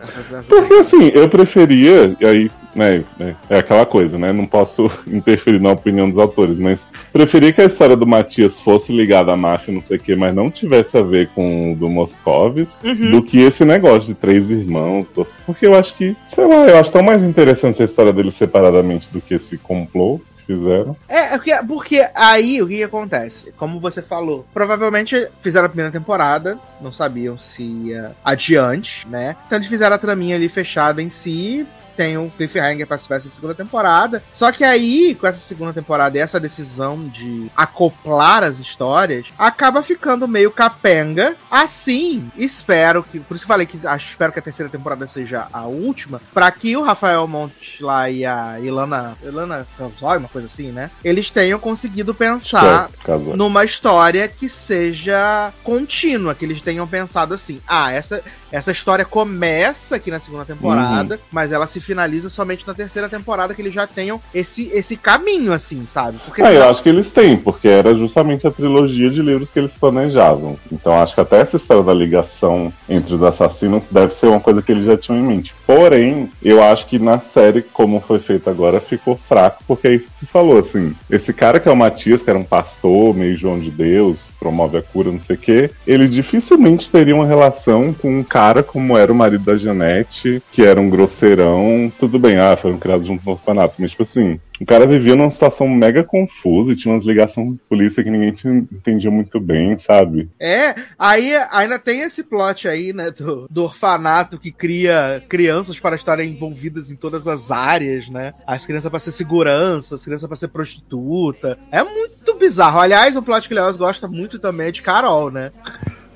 [0.48, 4.32] Porque assim, eu preferia, e aí né, é, é aquela coisa, né?
[4.32, 6.78] Não posso interferir na opinião dos autores, mas
[7.12, 10.34] preferia que a história do Matias fosse ligada à máfia, não sei o quê, mas
[10.34, 13.10] não tivesse a ver com o do Moscovis, Uhum.
[13.10, 15.08] do que esse negócio de três irmãos.
[15.46, 19.08] Porque eu acho que, sei lá, eu acho tão mais interessante a história deles separadamente
[19.12, 20.96] do que esse complô que fizeram.
[21.08, 23.52] É, é porque, porque aí o que, que acontece?
[23.56, 29.34] Como você falou, provavelmente fizeram a primeira temporada, não sabiam se ia adiante, né?
[29.46, 31.66] Então eles fizeram a traminha ali fechada em si.
[31.96, 34.22] Tem um cliffhanger pra se essa segunda temporada.
[34.32, 39.82] Só que aí, com essa segunda temporada e essa decisão de acoplar as histórias, acaba
[39.82, 41.36] ficando meio capenga.
[41.50, 43.20] Assim, espero que.
[43.20, 46.20] Por isso que falei que acho, espero que a terceira temporada seja a última.
[46.34, 49.16] Pra que o Rafael Montes lá e a Ilana.
[49.22, 50.90] Ilana Canzói, uma coisa assim, né?
[51.02, 52.90] Eles tenham conseguido pensar
[53.34, 59.96] numa história que seja contínua, que eles tenham pensado assim, ah, essa, essa história começa
[59.96, 63.86] aqui na segunda temporada, mas ela se finaliza somente na terceira temporada, que eles já
[63.86, 66.18] tenham esse, esse caminho, assim, sabe?
[66.24, 69.58] Porque eu senão- acho que eles têm, porque era justamente a trilogia de livros que
[69.58, 70.58] eles planejavam.
[70.70, 74.60] Então acho que até essa história da ligação entre os assassinos deve ser uma coisa
[74.60, 75.54] que eles já tinham em mente.
[75.66, 80.08] Porém, eu acho que na série, como foi feito agora, ficou fraco, porque é isso
[80.10, 80.94] que você falou, assim.
[81.10, 84.78] Esse cara que é o Matias, que era um pastor, meio João de Deus, promove
[84.78, 88.96] a cura, não sei o quê, ele dificilmente teria uma relação com um cara como
[88.96, 91.75] era o marido da Janete, que era um grosseirão.
[91.98, 95.30] Tudo bem, ah, foram criados junto no orfanato, mas tipo assim, o cara vivia numa
[95.30, 98.34] situação mega confusa e tinha umas ligações com polícia que ninguém
[98.72, 100.28] entendia muito bem, sabe?
[100.40, 105.96] É, aí ainda tem esse plot aí, né, do, do orfanato que cria crianças para
[105.96, 108.32] estarem envolvidas em todas as áreas, né?
[108.46, 111.58] As crianças para ser segurança, as crianças para ser prostituta.
[111.70, 112.80] É muito bizarro.
[112.80, 115.50] Aliás, um plot que o Leoz gosta muito também é de Carol, né?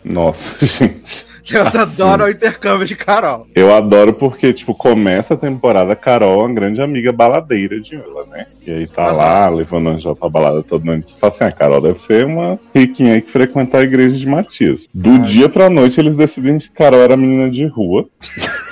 [0.04, 1.26] Nossa, gente.
[1.42, 3.46] Que elas adoram o intercâmbio de Carol.
[3.54, 8.24] Eu adoro porque, tipo, começa a temporada, Carol é uma grande amiga baladeira de ela,
[8.26, 8.46] né?
[8.64, 11.10] E aí tá lá, levando a Angela pra balada toda noite.
[11.10, 14.28] Você fala assim, a Carol deve ser uma riquinha aí que frequenta a igreja de
[14.28, 14.88] Matias.
[14.94, 18.06] Do dia pra noite, eles decidem que Carol era menina de rua.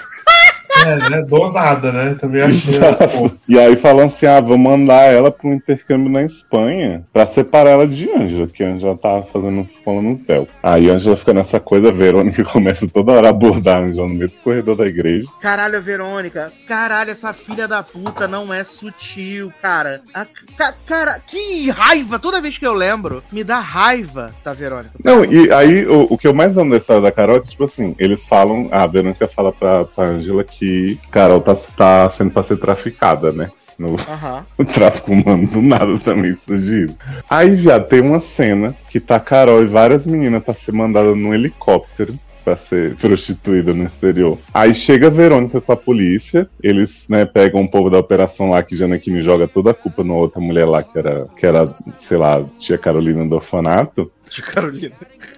[0.87, 1.23] É, né?
[1.23, 2.17] Do nada, né?
[2.21, 2.79] Também achei.
[2.79, 7.27] Pô, E aí falam assim, ah, vou mandar ela pra um intercâmbio na Espanha pra
[7.27, 10.49] separar ela de Ângela, que a Ângela tá fazendo escola nos véus.
[10.63, 14.15] Aí a Ângela fica nessa coisa, a Verônica começa toda hora a abordar Ângela no
[14.15, 15.27] meio dos corredores da igreja.
[15.41, 16.53] Caralho, Verônica.
[16.67, 20.01] Caralho, essa filha da puta não é sutil, cara.
[20.15, 20.27] A-
[20.57, 22.19] ca- cara, que raiva.
[22.19, 24.95] Toda vez que eu lembro, me dá raiva da Verônica.
[25.03, 27.51] Não, e aí o, o que eu mais amo da história da Carol é que,
[27.51, 30.68] tipo assim, eles falam, a Verônica fala pra, pra Ângela que
[31.11, 33.51] Carol tá, tá sendo pra ser traficada, né?
[33.79, 33.97] No,
[34.59, 36.95] o tráfico humano do nada também surgiu.
[37.31, 41.33] Aí, já tem uma cena que tá Carol e várias meninas pra ser mandada num
[41.33, 42.19] helicóptero
[42.49, 44.39] pra ser prostituída no exterior.
[44.55, 48.63] Aí chega a Verônica com a polícia, eles, né, pegam o povo da operação lá
[48.63, 52.17] que Janequine joga toda a culpa numa outra mulher lá que era, que era, sei
[52.17, 54.11] lá, tia Carolina do orfanato.
[54.31, 54.95] De Carolina.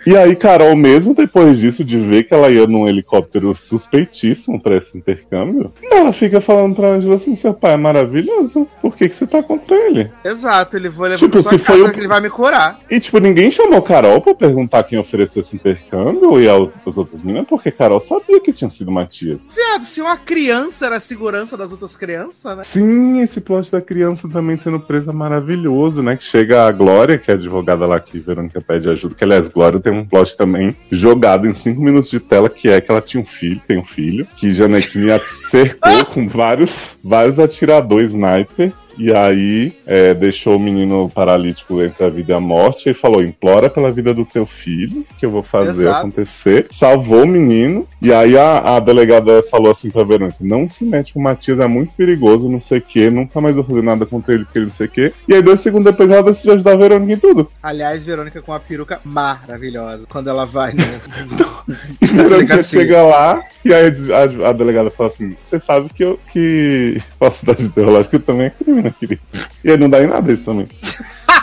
[0.06, 4.76] E aí, Carol, mesmo depois disso, de ver que ela ia num helicóptero suspeitíssimo pra
[4.76, 9.14] esse intercâmbio, ela fica falando pra Angela assim: seu pai é maravilhoso, por que, que
[9.16, 10.10] você tá contra ele?
[10.24, 12.78] Exato, ele vai levar Tipo, se casa foi o- que ele vai me curar.
[12.90, 17.22] E, tipo, ninguém chamou Carol pra perguntar quem ofereceu esse intercâmbio e aos, as outras
[17.22, 19.42] meninas, porque Carol sabia que tinha sido Matias.
[19.54, 22.62] Viado, se uma criança era a segurança das outras crianças, né?
[22.64, 26.16] Sim, esse plot da criança também sendo presa maravilhoso, né?
[26.16, 29.48] Que chega a Glória, que é a advogada lá que Verônica pede ajuda, que aliás,
[29.48, 33.00] Glória tem um plot também jogado em cinco minutos de tela, que é que ela
[33.00, 38.72] tinha um filho, tem um filho, que Janequine a cercou com vários, vários atiradores sniper.
[38.98, 43.22] E aí é, deixou o menino paralítico entre a vida e a morte e falou:
[43.22, 45.98] implora pela vida do teu filho, que eu vou fazer Exato.
[45.98, 46.66] acontecer.
[46.70, 47.86] Salvou o menino.
[48.00, 51.60] E aí a, a delegada falou assim pra Verônica: não se mete com o Matias,
[51.60, 54.58] é muito perigoso, não sei o que, nunca mais vou fazer nada contra ele, porque
[54.58, 55.12] ele não sei o que.
[55.28, 57.48] E aí, dois segundos depois, ela decidiu ajudar a Verônica em tudo.
[57.62, 60.04] Aliás, Verônica com uma peruca maravilhosa.
[60.08, 60.80] Quando ela vai no.
[62.00, 62.80] E Verônica Delegacia.
[62.80, 67.64] chega lá, e aí a, a delegada fala assim: você sabe que eu que falsidade
[67.64, 69.20] ideológica também é crime, né, querido?
[69.64, 70.68] E aí não dá em nada isso também.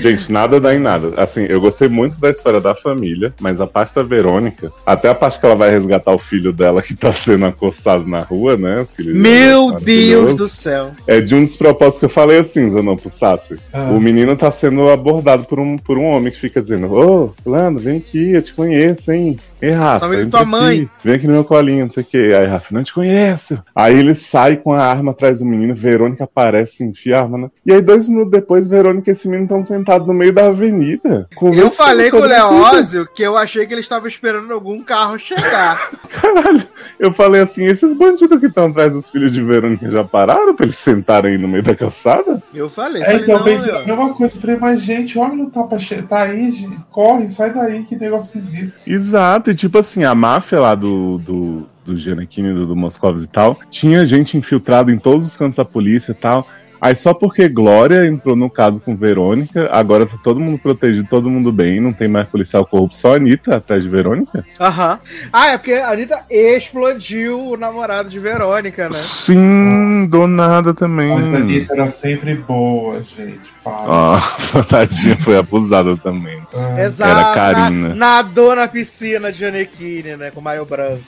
[0.00, 1.12] Gente, nada dá em nada.
[1.16, 5.14] Assim, eu gostei muito da história da família, mas a parte da Verônica, até a
[5.14, 8.86] parte que ela vai resgatar o filho dela que tá sendo acossado na rua, né?
[8.98, 10.90] Meu Deus do céu.
[11.06, 13.56] É de um dos propósitos que eu falei assim, Zanon, pro Sassi.
[13.72, 13.90] Ah.
[13.90, 17.28] O menino tá sendo abordado por um, por um homem que fica dizendo: Ô, oh,
[17.28, 19.36] Fulano, vem aqui, eu te conheço, hein?
[19.60, 20.88] Ei, Rafa, vem tua mãe.
[21.02, 22.32] Vem aqui no meu colinho, não sei o quê.
[22.38, 23.58] Aí, Rafa, não te conheço.
[23.74, 27.38] Aí ele sai com a arma atrás do menino, Verônica aparece, enfia a arma.
[27.38, 27.50] Né?
[27.66, 31.28] E aí, dois minutos depois, Verônica e esse menino estão sentados no meio da avenida.
[31.40, 35.90] Eu falei com o Leózio que eu achei que ele estava esperando algum carro chegar.
[36.10, 36.66] Caralho,
[36.98, 40.66] eu falei assim: esses bandidos que estão atrás dos filhos de Verônica já pararam pra
[40.66, 42.42] eles sentarem aí no meio da calçada?
[42.52, 43.02] Eu falei.
[43.02, 44.36] É, falei, então eu pensei a mesma coisa.
[44.36, 46.02] Eu falei, mas gente, o homem não tá, pra che...
[46.02, 48.72] tá aí, gente, corre, sai daí, que negócio esquisito.
[48.86, 53.28] Exato, e tipo assim, a máfia lá do, do, do Giannichini, do, do Moscovitz e
[53.28, 56.46] tal, tinha gente infiltrada em todos os cantos da polícia e tal.
[56.80, 61.30] Aí só porque Glória entrou no caso com Verônica, agora tá todo mundo protegido, todo
[61.30, 64.44] mundo bem, não tem mais policial corrupto, só a Anitta atrás de Verônica?
[64.60, 65.00] Aham.
[65.32, 68.92] Ah, é porque a Anitta explodiu o namorado de Verônica, né?
[68.92, 71.08] Sim, do nada também.
[71.08, 73.57] Mas a Anitta era sempre boa, gente.
[73.68, 76.40] Ah, a tadinha foi abusada também.
[76.54, 76.80] Ah.
[76.80, 77.10] Exato.
[77.10, 77.94] Era Karina.
[77.94, 80.30] Nadou na piscina de Janequine, né?
[80.30, 81.02] Com maio branco.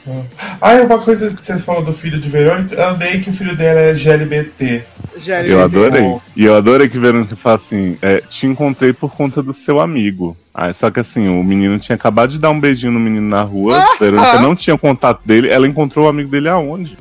[0.61, 2.83] Ah, é uma coisa que vocês falaram do filho de Verônica.
[2.89, 4.85] Amei que o filho dela é GLBT.
[5.17, 5.53] GLBT.
[5.53, 6.17] Eu adorei.
[6.37, 10.37] E eu adorei que Verônica fala assim: é, te encontrei por conta do seu amigo.
[10.53, 13.43] Ah, só que assim, o menino tinha acabado de dar um beijinho no menino na
[13.43, 14.43] rua, ah, Verônica ah.
[14.43, 16.99] não tinha contato dele, ela encontrou o amigo dele aonde?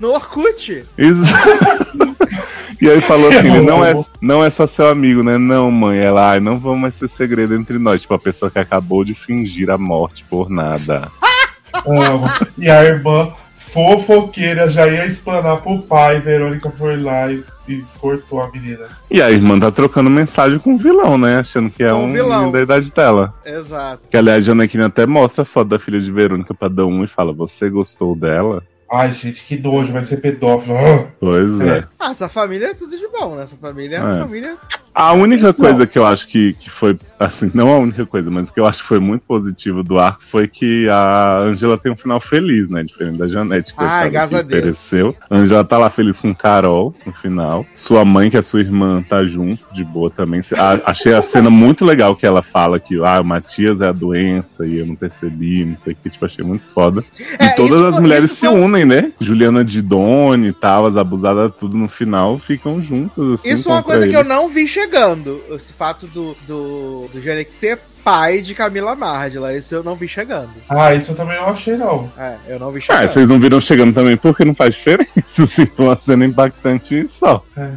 [0.00, 0.84] No Orkut.
[0.98, 2.16] Exato.
[2.80, 5.36] E aí falou assim: ele não é, não é só seu amigo, né?
[5.36, 5.98] Não, mãe.
[5.98, 8.00] Ela, ai, não vamos mais ter segredo entre nós.
[8.00, 11.10] Tipo, a pessoa que acabou de fingir a morte por nada.
[11.86, 12.26] Amo.
[12.58, 16.20] E a irmã fofoqueira já ia explanar pro pai.
[16.20, 18.86] Verônica foi lá e, e cortou a menina.
[19.10, 21.38] E a irmã tá trocando mensagem com o vilão, né?
[21.38, 23.32] Achando que é com um vilão da idade dela.
[23.44, 24.02] Exato.
[24.10, 27.04] Que aliás, a Janequine até mostra a foto da filha de Verônica pra dar um
[27.04, 28.62] e fala: Você gostou dela?
[28.92, 30.76] Ai, gente, que nojo, vai ser pedófilo.
[31.20, 31.78] Pois é.
[31.78, 31.84] é.
[31.98, 33.44] Ah, essa família é tudo de bom, né?
[33.44, 34.20] Essa família é uma é.
[34.20, 34.56] família
[35.00, 38.48] a única coisa que eu acho que, que foi, assim, não a única coisa, mas
[38.48, 41.90] o que eu acho que foi muito positivo do arco foi que a Angela tem
[41.90, 42.82] um final feliz, né?
[42.82, 45.16] Diferente da Janete, que, Ai, que ofereceu.
[45.30, 47.64] A Angela tá lá feliz com Carol no final.
[47.74, 50.40] Sua mãe, que é sua irmã, tá junto, de boa também.
[50.58, 53.92] A, achei a cena muito legal que ela fala que ah, o Matias é a
[53.92, 57.02] doença e eu não percebi, não sei o que, tipo, achei muito foda.
[57.38, 58.60] É, e todas as mulheres se foi...
[58.60, 59.12] unem, né?
[59.18, 63.40] Juliana Didone e tal, as abusadas, tudo no final, ficam juntas.
[63.40, 64.10] Assim, isso é uma coisa ele.
[64.10, 65.42] que eu não vi chegando.
[65.50, 69.54] Esse fato do, do, do Janek ser pai de Camila Mardila.
[69.54, 70.50] Isso eu não vi chegando.
[70.68, 72.10] Ah, isso eu também não achei, não.
[72.18, 73.04] É, eu não vi chegando.
[73.04, 75.10] Ah, vocês não viram chegando também porque não faz diferença.
[75.46, 77.44] Se for uma cena impactante só.
[77.56, 77.72] É.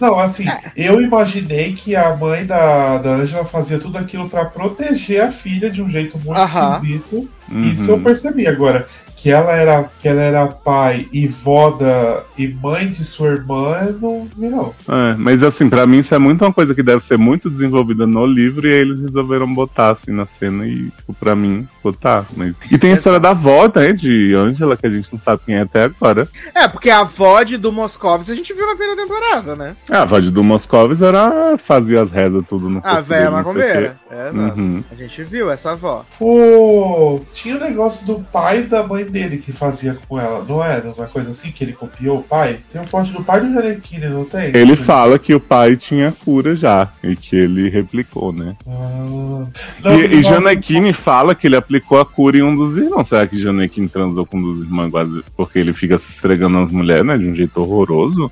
[0.00, 0.72] Não, assim, é.
[0.74, 5.70] eu imaginei que a mãe da, da Angela fazia tudo aquilo para proteger a filha
[5.70, 6.72] de um jeito muito uh -huh.
[6.72, 7.30] esquisito.
[7.50, 7.64] Uhum.
[7.64, 8.46] Isso eu percebi.
[8.46, 8.88] Agora,
[9.20, 13.94] que ela era que ela era pai e vó da, e mãe de sua irmã,
[14.00, 14.74] não vi não.
[14.88, 18.06] É, mas assim, para mim isso é muito uma coisa que deve ser muito desenvolvida
[18.06, 22.24] no livro e aí eles resolveram botar assim na cena e, tipo, pra mim, botar.
[22.34, 22.54] Mas...
[22.70, 25.56] E tem a história da avó, né, de Angela, que a gente não sabe quem
[25.56, 26.26] é até agora.
[26.54, 29.76] É, porque a avó de do Moscovis a gente viu na primeira temporada, né?
[29.90, 33.98] É, a avó de do Moscovis era fazia as rezas tudo no A velha macumbeira.
[34.10, 34.82] É, uhum.
[34.90, 36.06] A gente viu essa avó.
[36.18, 40.78] Pô, tinha o negócio do pai da mãe dele que fazia com ela, não é?
[40.96, 42.58] Uma coisa assim que ele copiou o pai?
[42.72, 44.52] Tem um post do pai do Janequine, não tem?
[44.54, 48.56] Ele fala que o pai tinha cura já e que ele replicou, né?
[48.66, 49.46] Ah,
[49.82, 53.08] não, e, e Janequine fala que ele aplicou a cura em um dos irmãos.
[53.08, 54.90] Será que Janequine transou com um dos irmãos
[55.36, 57.18] porque ele fica se esfregando nas mulheres, né?
[57.18, 58.30] De um jeito horroroso?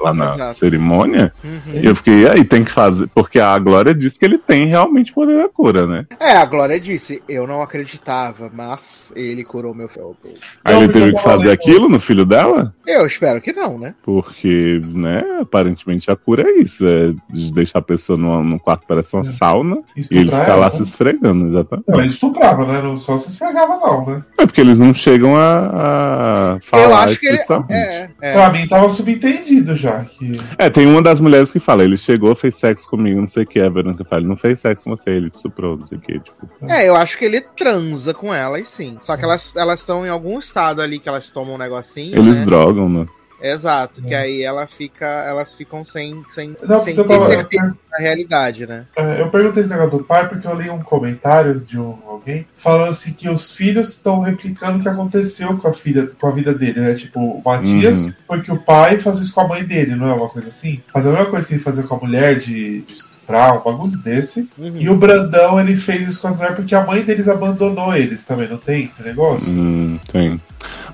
[0.00, 0.58] Lá na Exato.
[0.58, 1.32] cerimônia.
[1.42, 1.80] Uhum.
[1.80, 3.08] E eu fiquei, aí tem que fazer.
[3.14, 6.06] Porque a Glória disse que ele tem realmente poder da cura, né?
[6.18, 10.16] É, a Glória disse, eu não acreditava, mas ele curou meu filho.
[10.64, 12.74] Aí ele teve que fazer aquilo no filho dela?
[12.86, 13.94] Eu espero que não, né?
[14.02, 18.84] Porque, né, aparentemente a cura é isso: é de deixar a pessoa no, no quarto
[18.86, 19.30] parece uma é.
[19.30, 20.72] sauna Estuprar e ele ficar lá né?
[20.72, 21.88] se esfregando, exatamente.
[21.88, 22.82] Não, ele estuprava, né?
[22.82, 24.24] Não só se esfregava, não, né?
[24.38, 26.84] É porque eles não chegam a, a falar.
[26.84, 27.38] Eu acho que ele.
[27.70, 28.32] É, é.
[28.32, 30.04] Pra mim tava subentendido já.
[30.04, 30.36] Que...
[30.58, 33.46] É, tem uma das mulheres que fala, ele chegou, fez sexo comigo, não sei o
[33.46, 36.00] que, a Verônica fala, ele não fez sexo com você, ele suprou, não sei o
[36.00, 36.48] que, tipo.
[36.68, 38.98] É, eu acho que ele transa com elas, sim.
[39.02, 42.18] Só que elas estão em algum estado ali que elas tomam um negocinho.
[42.18, 42.44] Eles né?
[42.44, 43.06] drogam, né?
[43.40, 44.08] Exato, é.
[44.08, 48.66] que aí ela fica, elas ficam sem, sem, não, sem ter tava, certeza da realidade,
[48.66, 48.84] né?
[48.96, 52.46] É, eu perguntei esse negócio do pai porque eu li um comentário de um, alguém
[52.54, 56.30] falando assim que os filhos estão replicando o que aconteceu com a filha, com a
[56.30, 56.94] vida dele, né?
[56.94, 58.12] Tipo, o Matias uhum.
[58.26, 60.80] foi que o pai fazia isso com a mãe dele, não é uma coisa assim?
[60.94, 63.96] Mas a mesma coisa que ele fazia com a mulher de, de estuprar, um bagulho
[63.98, 64.48] desse.
[64.58, 64.76] Uhum.
[64.76, 68.24] E o Brandão, ele fez isso com as mulheres porque a mãe deles abandonou eles
[68.24, 69.52] também, não tem esse negócio?
[69.52, 70.40] Hum, tem.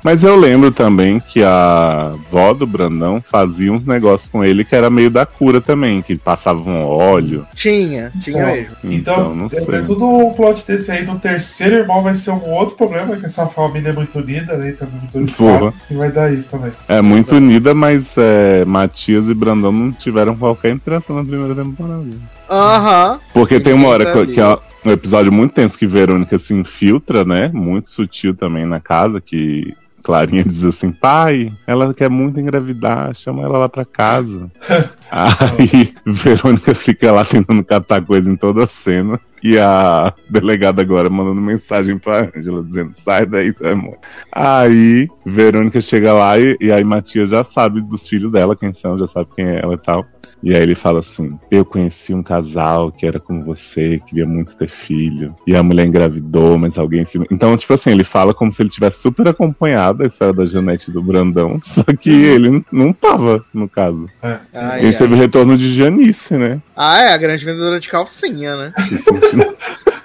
[0.02, 4.74] Mas eu lembro também que a vó do Brandão fazia uns negócios com ele que
[4.74, 7.46] era meio da cura também, que passava um óleo.
[7.54, 8.76] Tinha, tinha Então, mesmo.
[8.84, 9.74] Então, Então, não é, sei.
[9.74, 11.04] é tudo um plot desse aí.
[11.04, 14.70] No terceiro irmão vai ser um outro problema, que essa família é muito unida, né?
[14.70, 16.72] Então, muito sabe, e vai dar isso também.
[16.88, 22.06] É muito unida, mas é, Matias e Brandão não tiveram qualquer interação na primeira temporada.
[22.48, 23.20] Aham.
[23.32, 27.24] Porque tem uma hora que, que é um episódio muito tenso que Verônica se infiltra,
[27.24, 27.50] né?
[27.52, 29.74] Muito sutil também na casa, que
[30.06, 34.48] Clarinha diz assim, pai, ela quer muito engravidar, chama ela lá pra casa.
[35.10, 39.20] Aí Verônica fica lá tentando catar coisa em toda a cena.
[39.42, 43.96] E a delegada agora mandando mensagem pra Angela dizendo, sai daí, seu amor.
[44.32, 48.98] Aí Verônica chega lá e, e aí Matias já sabe dos filhos dela, quem são,
[48.98, 50.06] já sabe quem é ela e tal.
[50.42, 54.56] E aí ele fala assim: Eu conheci um casal que era com você, queria muito
[54.56, 55.34] ter filho.
[55.46, 57.18] E a mulher engravidou, mas alguém se.
[57.30, 60.90] Então, tipo assim, ele fala como se ele tivesse super acompanhado a história da Janete
[60.90, 64.08] e do Brandão, só que ele não tava, no caso.
[64.22, 64.38] É.
[64.54, 66.60] Ai, a gente teve o retorno de Janice, né?
[66.76, 68.72] Ah, é, a grande vendedora de calcinha, né?
[68.78, 69.56] Se sentindo-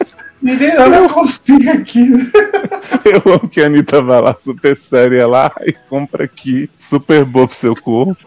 [0.41, 2.09] Menina, olha a calcinha aqui.
[3.05, 7.47] Eu amo que a Anitta vai lá super séria lá e compra aqui, super boa
[7.47, 8.17] pro seu corpo.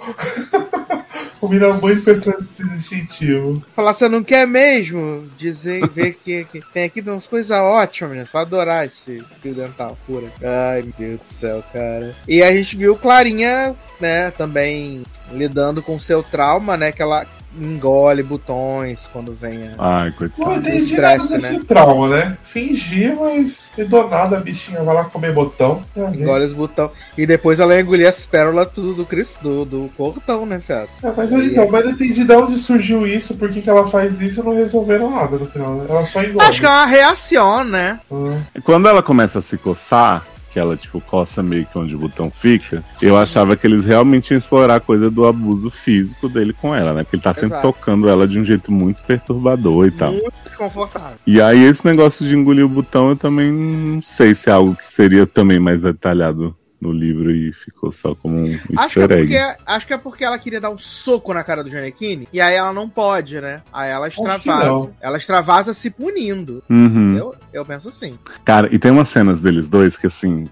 [1.40, 3.62] Combina muito com esse esse distintivo.
[3.74, 8.26] Falar, você não quer mesmo dizer, ver que, que tem aqui umas coisas ótimas, menina.
[8.26, 10.28] Você vai adorar esse fio dental pura.
[10.42, 12.14] Ai, meu Deus do céu, cara.
[12.26, 17.26] E a gente viu Clarinha, né, também lidando com o seu trauma, né, que ela
[17.60, 20.02] engole botões quando vem a...
[20.02, 20.54] Ai, Não coitado.
[20.56, 21.64] entendi estresse, nada desse né?
[21.66, 22.38] trauma, né?
[22.44, 25.82] Fingir, mas do nada a bichinha vai lá comer botão.
[25.96, 26.90] É, Engole os botões.
[27.16, 30.88] E depois ela engolir as pérolas tudo do Cris, do, do cortão, né, fiado?
[31.02, 33.70] É, mas eu então, mas eu não entendi de onde surgiu isso, por que, que
[33.70, 35.74] ela faz isso e não resolveram nada no final.
[35.76, 35.86] né?
[35.88, 36.46] Ela só engole.
[36.46, 38.00] Acho que é uma reação, né?
[38.10, 40.24] Ah, Quando ela começa a se coçar,
[40.54, 44.30] que ela, tipo, coça meio que onde o botão fica, eu achava que eles realmente
[44.30, 47.02] iam explorar a coisa do abuso físico dele com ela, né?
[47.02, 47.72] Porque ele tá sempre Exato.
[47.72, 50.12] tocando ela de um jeito muito perturbador e tal.
[50.12, 51.18] Muito confortável.
[51.26, 54.76] E aí, esse negócio de engolir o botão, eu também não sei se é algo
[54.76, 59.02] que seria também mais detalhado no livro e ficou só como um Acho que, é
[59.02, 59.20] easter egg.
[59.26, 62.40] porque, acho que é porque ela queria dar um soco na cara do Giannichini e
[62.40, 63.62] aí ela não pode, né?
[63.72, 64.90] Aí ela extravasa.
[65.00, 66.62] Ela extravasa se punindo.
[66.68, 67.16] Uhum.
[67.16, 68.18] Eu, eu penso assim.
[68.44, 70.48] Cara, e tem umas cenas deles dois que, assim,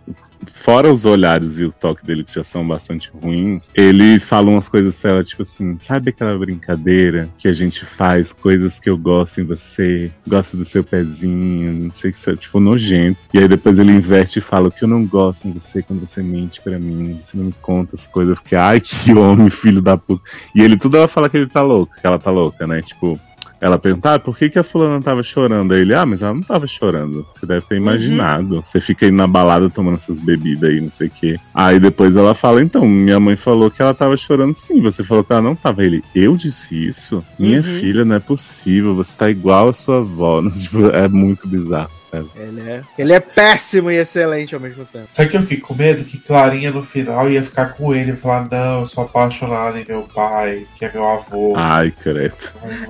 [0.52, 4.68] fora os olhares e o toque dele que já são bastante ruins, ele fala umas
[4.68, 8.96] coisas pra ela, tipo assim, sabe aquela brincadeira que a gente faz, coisas que eu
[8.96, 13.18] gosto em você, gosto do seu pezinho, não sei o que, tipo, nojento.
[13.32, 16.00] E aí depois ele inverte e fala o que eu não gosto em você quando
[16.00, 18.30] você mente pra mim, você não me conta as coisas.
[18.30, 20.22] Eu fiquei, ai, que homem, filho da puta.
[20.54, 22.82] E ele tudo ela fala que ele tá louco, que ela tá louca, né?
[22.82, 23.18] Tipo,
[23.62, 25.72] ela pergunta, ah, por que, que a fulana tava chorando?
[25.72, 27.24] Aí ele, ah, mas ela não tava chorando.
[27.32, 28.56] Você deve ter imaginado.
[28.60, 31.38] Você fica aí na balada tomando essas bebidas aí, não sei o quê.
[31.54, 34.82] Aí depois ela fala, então, minha mãe falou que ela tava chorando sim.
[34.82, 35.84] Você falou que ela não tava.
[35.84, 37.24] Ele, eu disse isso?
[37.38, 37.62] Minha Uhum.
[37.80, 38.96] filha, não é possível.
[38.96, 40.42] Você tá igual a sua avó.
[40.50, 42.01] Tipo, é muito bizarro.
[42.12, 42.30] Sabe?
[42.36, 45.08] Ele é, ele é péssimo e excelente ao mesmo tempo.
[45.12, 46.04] Sabe que eu fiquei com medo?
[46.04, 49.84] Que Clarinha no final ia ficar com ele e falar: Não, eu sou apaixonada em
[49.86, 51.54] meu pai, que é meu avô.
[51.56, 52.34] Ai, credo.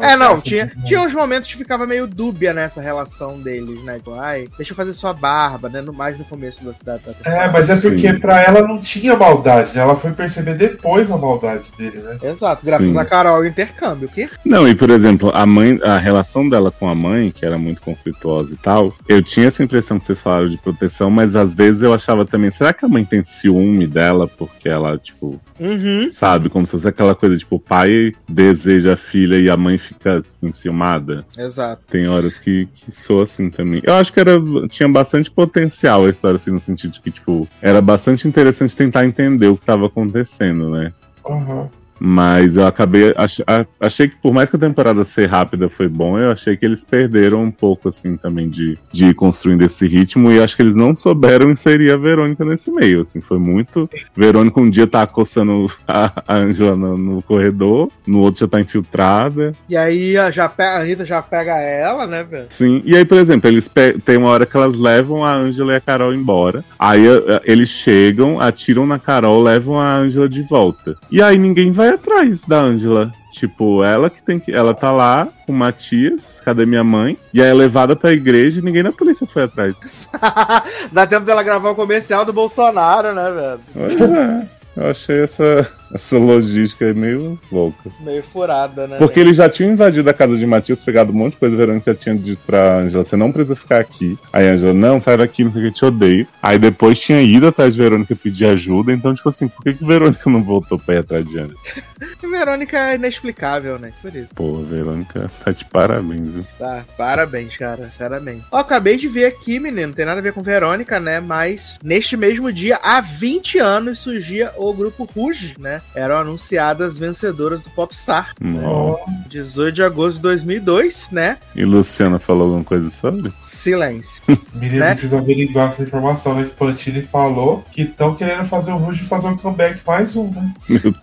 [0.00, 3.96] É, não, tinha, tinha uns momentos que ficava meio dúbia nessa relação deles, né?
[3.96, 5.80] Tipo, ai, deixa eu fazer sua barba, né?
[5.80, 8.18] No, mais no começo da, da, da É, mas é porque Sim.
[8.18, 9.82] pra ela não tinha maldade, né?
[9.82, 12.18] Ela foi perceber depois a maldade dele, né?
[12.22, 12.98] Exato, graças Sim.
[12.98, 14.08] a Carol e o intercâmbio.
[14.08, 14.28] O quê?
[14.44, 17.80] Não, e por exemplo, a mãe, a relação dela com a mãe, que era muito
[17.80, 21.82] conflituosa e tal, eu tinha essa impressão que vocês falaram de proteção, mas às vezes
[21.82, 26.10] eu achava também, será que a mãe tem ciúme dela porque ela, tipo, Uhum.
[26.12, 29.78] sabe, como se fosse aquela coisa, tipo, o pai deseja a filha e a mãe
[29.78, 31.24] fica enciumada?
[31.36, 31.82] Exato.
[31.90, 33.80] Tem horas que, que soa assim também.
[33.84, 34.32] Eu acho que era,
[34.68, 39.04] tinha bastante potencial a história, assim, no sentido de que, tipo, era bastante interessante tentar
[39.04, 40.92] entender o que estava acontecendo, né?
[41.24, 41.68] Aham.
[42.04, 43.14] Mas eu acabei.
[43.16, 43.42] ach-
[43.80, 46.82] achei que por mais que a temporada ser rápida foi bom, eu achei que eles
[46.84, 50.32] perderam um pouco, assim, também de, de ir construindo esse ritmo.
[50.32, 53.02] E acho que eles não souberam inserir a Verônica nesse meio.
[53.02, 53.88] Assim, foi muito.
[54.16, 58.60] Verônica um dia tá coçando a a Angela no, no corredor, no outro já tá
[58.60, 59.52] infiltrada.
[59.68, 62.46] E aí a, já pe- a Anitta já pega ela, né, velho?
[62.48, 62.82] Sim.
[62.84, 63.70] E aí, por exemplo, eles
[64.04, 66.64] tem uma hora que elas levam a Angela e a Carol embora.
[66.78, 70.96] Aí a- a- eles chegam, atiram na Carol, levam a Angela de volta.
[71.10, 73.12] E aí ninguém vai atrás da Angela.
[73.32, 74.52] Tipo, ela que tem que.
[74.52, 77.16] Ela tá lá com o Matias, cadê minha mãe?
[77.32, 80.08] E aí é levada pra igreja e ninguém da polícia foi atrás.
[80.92, 83.60] Dá tempo dela gravar o comercial do Bolsonaro, né, velho?
[83.72, 84.48] Pois é.
[84.76, 87.90] Eu achei essa, Essa logística é meio louca.
[88.00, 88.96] Meio furada, né?
[88.98, 91.54] Porque eles já tinham invadido a casa de Matias, pegado um monte de coisa.
[91.54, 94.18] A Verônica tinha dito pra Angela: você não precisa ficar aqui.
[94.32, 96.26] Aí a Angela, não, sai daqui, não sei o que, te odeio.
[96.42, 98.92] Aí depois tinha ido atrás de Verônica pedir ajuda.
[98.92, 101.60] Então, tipo assim, por que, que Verônica não voltou pra ir atrás de Angela?
[102.32, 103.92] Verônica é inexplicável, né?
[104.00, 104.34] Por isso.
[104.34, 106.46] Pô, Verônica tá de parabéns, viu?
[106.58, 108.44] Tá, parabéns, cara, sinceramente.
[108.50, 111.20] Ó, acabei de ver aqui, menino, não tem nada a ver com Verônica, né?
[111.20, 115.54] Mas neste mesmo dia, há 20 anos, surgia o grupo Rouge,
[115.94, 116.02] né?
[116.02, 118.32] Eram anunciadas vencedoras do Popstar.
[118.40, 118.98] Não.
[119.28, 121.38] 18 de agosto de 2002, né?
[121.54, 123.32] E Luciana falou alguma coisa sobre?
[123.42, 124.22] Silêncio.
[124.54, 124.90] Menino Né?
[124.90, 126.44] precisa averiguar essa informação, né?
[126.44, 130.52] Que Pantini falou que estão querendo fazer o Ruge fazer um comeback mais um, né?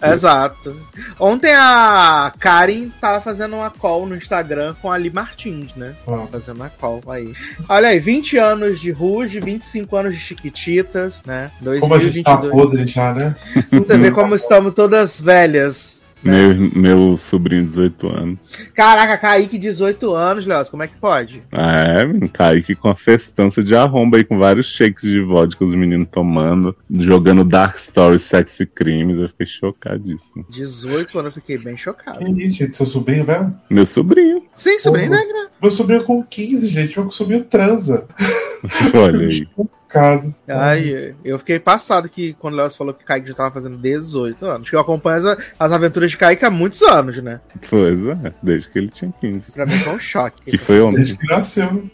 [0.02, 0.76] Exato.
[1.20, 5.96] Ontem a Karen tava fazendo uma call no Instagram com a Ali Martins, né?
[6.08, 6.26] Ah.
[6.32, 7.34] Fazendo uma call aí.
[7.68, 11.52] Olha aí, 20 anos de Rouge, 25 anos de Chiquititas, né?
[11.80, 12.52] Como a gente tá 2022.
[12.52, 13.36] podre já, né?
[13.72, 16.00] Você vê como estamos todas velhas.
[16.22, 18.46] Meu, meu sobrinho, 18 anos.
[18.76, 21.42] Caraca, Kaique, 18 anos, Léo, como é que pode?
[21.50, 26.10] É, Kaique com a festança de arromba aí, com vários shakes de vodka, os meninos
[26.12, 29.18] tomando, jogando Dark Stories, Sexy Crimes.
[29.18, 30.46] Eu fiquei chocadíssimo.
[30.50, 32.20] 18 anos, eu fiquei bem chocado.
[32.20, 32.76] Que isso, gente?
[32.76, 33.56] Seu sobrinho, velho?
[33.70, 35.18] Meu sobrinho, Sim, sobrinho Uhum.
[35.18, 35.48] negra.
[35.62, 37.00] Meu sobrinho com 15, gente.
[37.00, 38.06] Meu sobrinho transa.
[38.94, 39.48] olha aí.
[39.90, 40.36] Chocado.
[40.48, 44.46] Ai, eu fiquei passado que quando o Léo falou que Kaique já tava fazendo 18
[44.46, 44.70] anos.
[44.70, 47.42] Que eu acompanho as, as aventuras de Kaique há muitos anos, né?
[47.68, 49.52] Pois é, desde que ele tinha 15.
[49.52, 50.52] Pra mim foi um choque.
[50.52, 50.98] Que foi ontem.
[50.98, 51.90] Desde que nasceu.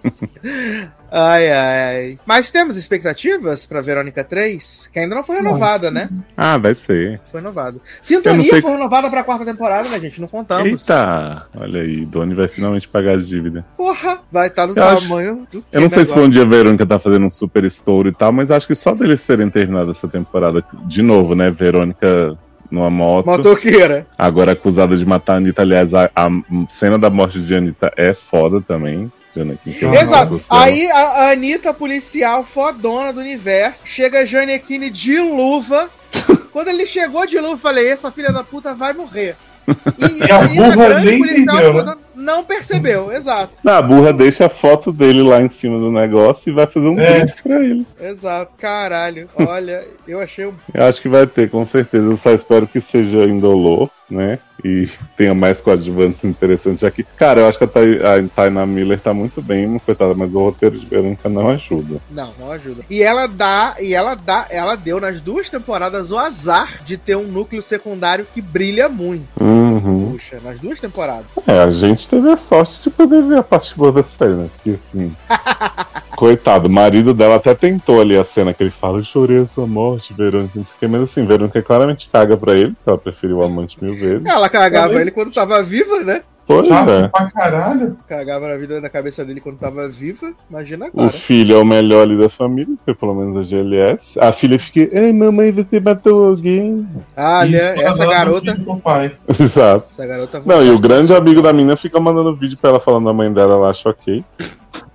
[1.17, 2.19] Ai, ai.
[2.25, 4.89] Mas temos expectativas pra Verônica 3?
[4.91, 6.09] Que ainda não foi renovada, né?
[6.35, 7.21] Ah, vai ser.
[7.31, 7.53] Foi não
[8.01, 10.19] Sintonia sei- foi renovada pra quarta temporada, né, gente?
[10.19, 10.67] Não contamos.
[10.67, 11.45] Eita!
[11.57, 13.63] Olha aí, Doni vai finalmente pagar as dívidas.
[13.77, 16.41] Porra, vai estar do Eu acho- tamanho do Eu não sei se foi um dia
[16.41, 19.49] a Verônica tá fazendo um super estouro e tal, mas acho que só deles terem
[19.49, 21.49] terminado essa temporada de novo, né?
[21.49, 22.37] Verônica
[22.69, 24.05] numa moto, Motoqueira.
[24.17, 25.61] agora acusada de matar a Anitta.
[25.61, 26.27] Aliás, a, a
[26.69, 29.09] cena da morte de Anitta é foda também.
[29.35, 29.57] Eu não
[29.93, 30.41] Exato.
[30.49, 35.89] Aí a a Anitta, policial fodona do universo, chega a Janequine de luva.
[36.51, 39.35] Quando ele chegou de luva, eu falei: essa filha da puta vai morrer.
[39.97, 41.71] E, E a burra nem entendeu, né?
[41.71, 43.49] fodona, não percebeu, exato.
[43.67, 46.99] A burra deixa a foto dele lá em cima do negócio e vai fazer um
[46.99, 47.21] É.
[47.21, 47.87] vídeo pra ele.
[47.99, 49.27] Exato, caralho.
[49.35, 50.53] Olha, eu achei um.
[50.71, 52.05] Eu acho que vai ter, com certeza.
[52.05, 54.37] Eu só espero que seja indolor, né?
[54.65, 56.81] E tenha mais coadjuvantes interessantes.
[56.91, 60.79] Que, cara, eu acho que a Taina Miller tá muito bem, coitada, mas o roteiro
[60.79, 62.01] de Verônica não ajuda.
[62.09, 62.81] Não, não ajuda.
[62.89, 67.15] E ela dá, e ela dá, ela deu nas duas temporadas o azar de ter
[67.15, 69.27] um núcleo secundário que brilha muito.
[69.39, 70.13] Uhum.
[70.13, 71.27] Puxa, nas duas temporadas.
[71.45, 74.49] É, a gente teve a sorte de poder ver a parte boa da série, né?
[74.55, 75.15] Porque assim.
[76.15, 79.45] Coitado, o marido dela até tentou ali a cena que ele fala: Eu chorei a
[79.45, 82.87] sua morte, Verônica, não sei o que, mas assim, Verônica claramente caga pra ele, que
[82.89, 84.25] ela preferiu o amante mil vezes.
[84.25, 85.01] Ela cagava Também.
[85.01, 86.21] ele quando tava viva, né?
[86.47, 87.07] Pois é.
[87.07, 87.97] pra caralho.
[88.07, 90.31] Cagava na vida na cabeça dele quando tava viva.
[90.47, 91.09] Imagina O agora.
[91.09, 94.19] filho é o melhor ali da família, pelo menos a GLS.
[94.19, 96.87] A filha fica, ei, mamãe, você matou alguém.
[97.17, 97.57] Ah, né?
[97.81, 98.55] Essa garota.
[98.83, 99.11] pai.
[99.27, 99.87] Exato.
[99.91, 103.05] Essa garota Não, e o grande amigo da menina fica mandando vídeo pra ela falando
[103.05, 104.23] da mãe dela, ela acha ok.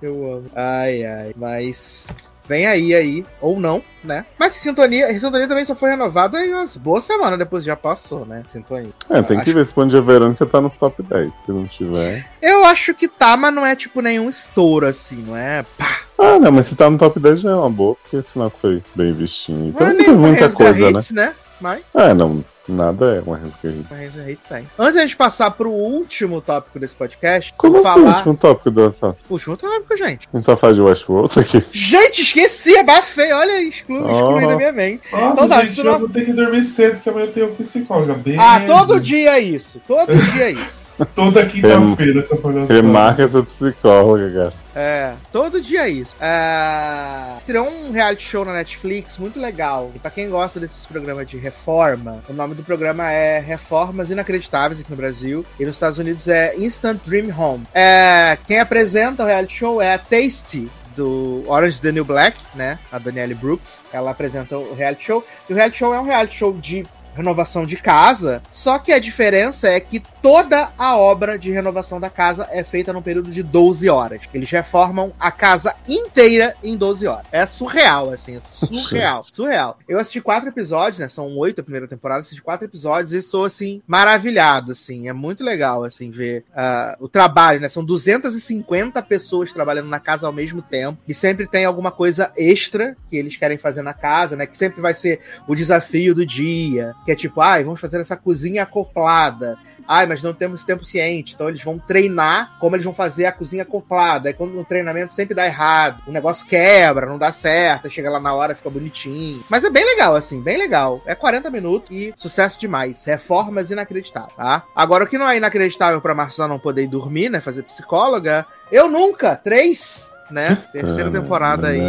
[0.01, 0.45] Eu amo.
[0.55, 1.33] Ai, ai.
[1.35, 2.07] Mas.
[2.47, 3.23] Vem aí, aí.
[3.39, 4.25] Ou não, né?
[4.37, 8.41] Mas Sintonia, Sintonia também só foi renovada aí umas boas semanas depois já passou, né?
[8.45, 8.91] Sintonia.
[9.09, 11.31] É, tem que ver se onde a Verônica tá nos top 10.
[11.45, 12.27] Se não tiver.
[12.41, 15.63] Eu acho que tá, mas não é tipo nenhum estouro assim, não é?
[15.77, 18.17] Pá, Ah, não, mas se tá no top 10 já é uma boa, porque
[18.49, 19.13] que foi bem
[19.51, 20.99] não Então é não uma muita coisa, né?
[20.99, 21.33] Hits, né?
[21.61, 23.85] Mas É, não, nada é uma resguarda.
[23.89, 24.67] uma tem.
[24.79, 27.83] Antes da gente passar pro último tópico desse podcast, Como assim?
[27.83, 28.17] falar.
[28.17, 29.25] Último tópico do assassino.
[29.29, 30.27] Último tópico, gente.
[30.33, 31.63] A gente só faz de Westworld aqui.
[31.71, 33.31] Gente, esqueci, abafei.
[33.31, 34.47] Olha aí, exclu, excluí Oh.
[34.47, 35.01] da minha mente.
[35.11, 37.47] Nossa, Então tá, gente, eu não- vou ter que dormir cedo, que amanhã eu tenho
[37.55, 38.13] psicóloga.
[38.13, 38.37] Bem...
[38.39, 39.81] Ah, todo dia é isso.
[39.87, 40.90] Todo dia é isso.
[41.05, 42.75] Toda quinta-feira essa folhação.
[42.75, 44.53] Remarca essa psicóloga, cara.
[44.73, 46.15] É, todo dia é isso.
[46.19, 49.91] É, estreou um reality show na Netflix muito legal.
[49.93, 54.79] E pra quem gosta desses programas de reforma, o nome do programa é Reformas Inacreditáveis
[54.79, 55.45] aqui no Brasil.
[55.59, 57.65] E nos Estados Unidos é Instant Dream Home.
[57.73, 60.69] É, quem apresenta o reality show é a Tasty.
[60.93, 62.77] Do Orange New Black, né?
[62.91, 63.81] A Danielle Brooks.
[63.93, 65.25] Ela apresenta o reality show.
[65.49, 66.85] E o reality show é um reality show de
[67.15, 72.09] renovação de casa, só que a diferença é que toda a obra de renovação da
[72.09, 74.21] casa é feita num período de 12 horas.
[74.33, 77.25] Eles reformam a casa inteira em 12 horas.
[77.31, 79.77] É surreal, assim, é surreal, surreal.
[79.87, 83.45] Eu assisti quatro episódios, né, são oito a primeira temporada, assisti quatro episódios e estou,
[83.45, 89.51] assim, maravilhado, assim, é muito legal, assim, ver ah, o trabalho, né, são 250 pessoas
[89.51, 93.57] trabalhando na casa ao mesmo tempo e sempre tem alguma coisa extra que eles querem
[93.57, 97.41] fazer na casa, né, que sempre vai ser o desafio do dia, Que é tipo,
[97.41, 99.57] ai, vamos fazer essa cozinha acoplada.
[99.87, 101.33] Ai, mas não temos tempo ciente.
[101.33, 104.29] Então eles vão treinar como eles vão fazer a cozinha acoplada.
[104.29, 106.01] Aí quando no treinamento sempre dá errado.
[106.07, 107.89] O negócio quebra, não dá certo.
[107.89, 109.43] Chega lá na hora, fica bonitinho.
[109.49, 111.01] Mas é bem legal, assim, bem legal.
[111.05, 113.03] É 40 minutos e sucesso demais.
[113.05, 114.63] Reformas inacreditáveis, tá?
[114.75, 117.39] Agora, o que não é inacreditável pra Marcela não poder ir dormir, né?
[117.39, 118.45] Fazer psicóloga.
[118.71, 119.35] Eu nunca!
[119.35, 120.10] Três!
[120.31, 120.57] Né?
[120.71, 121.81] Terceira temporada aí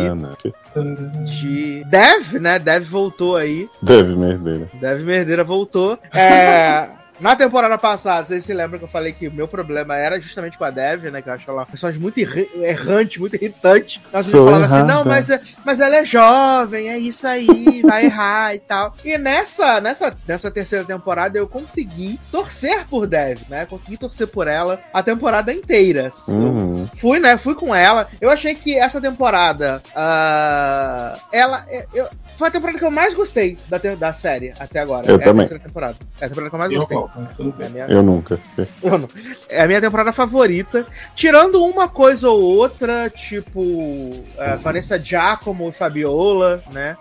[1.24, 2.59] de Dev, né?
[2.59, 3.69] Dev voltou aí.
[3.81, 4.69] Dev Merdeira.
[4.74, 5.98] Dev Merdeira voltou.
[6.12, 6.89] É.
[7.23, 10.59] Na temporada passada, vocês se lembram que eu falei que o meu problema era justamente
[10.59, 11.23] com a Dev, né?
[11.23, 14.03] Que eu acho ela uma personagem muito errante, muito irritante.
[14.12, 18.07] Nós me falaram assim, não, mas, é, mas ela é jovem, é isso aí, vai
[18.07, 18.97] errar e tal.
[19.05, 23.66] E nessa, nessa, nessa terceira temporada eu consegui torcer por Dev, né?
[23.66, 26.11] Consegui torcer por ela a temporada inteira.
[26.27, 26.89] Uhum.
[26.97, 27.39] Fui, né?
[27.39, 28.09] Fui com ela.
[28.20, 29.81] Eu achei que essa temporada.
[29.90, 31.65] Uh, ela.
[31.94, 35.07] Eu, foi a temporada que eu mais gostei da, da série até agora.
[35.07, 35.47] Eu é também.
[35.47, 35.97] A temporada.
[36.20, 37.11] É a temporada que eu mais gostei.
[37.60, 37.86] É minha...
[37.86, 38.40] Eu nunca.
[38.82, 39.09] Eu não.
[39.48, 40.86] É a minha temporada favorita.
[41.14, 46.97] Tirando uma coisa ou outra, tipo é, Vanessa Giacomo e Fabiola, né?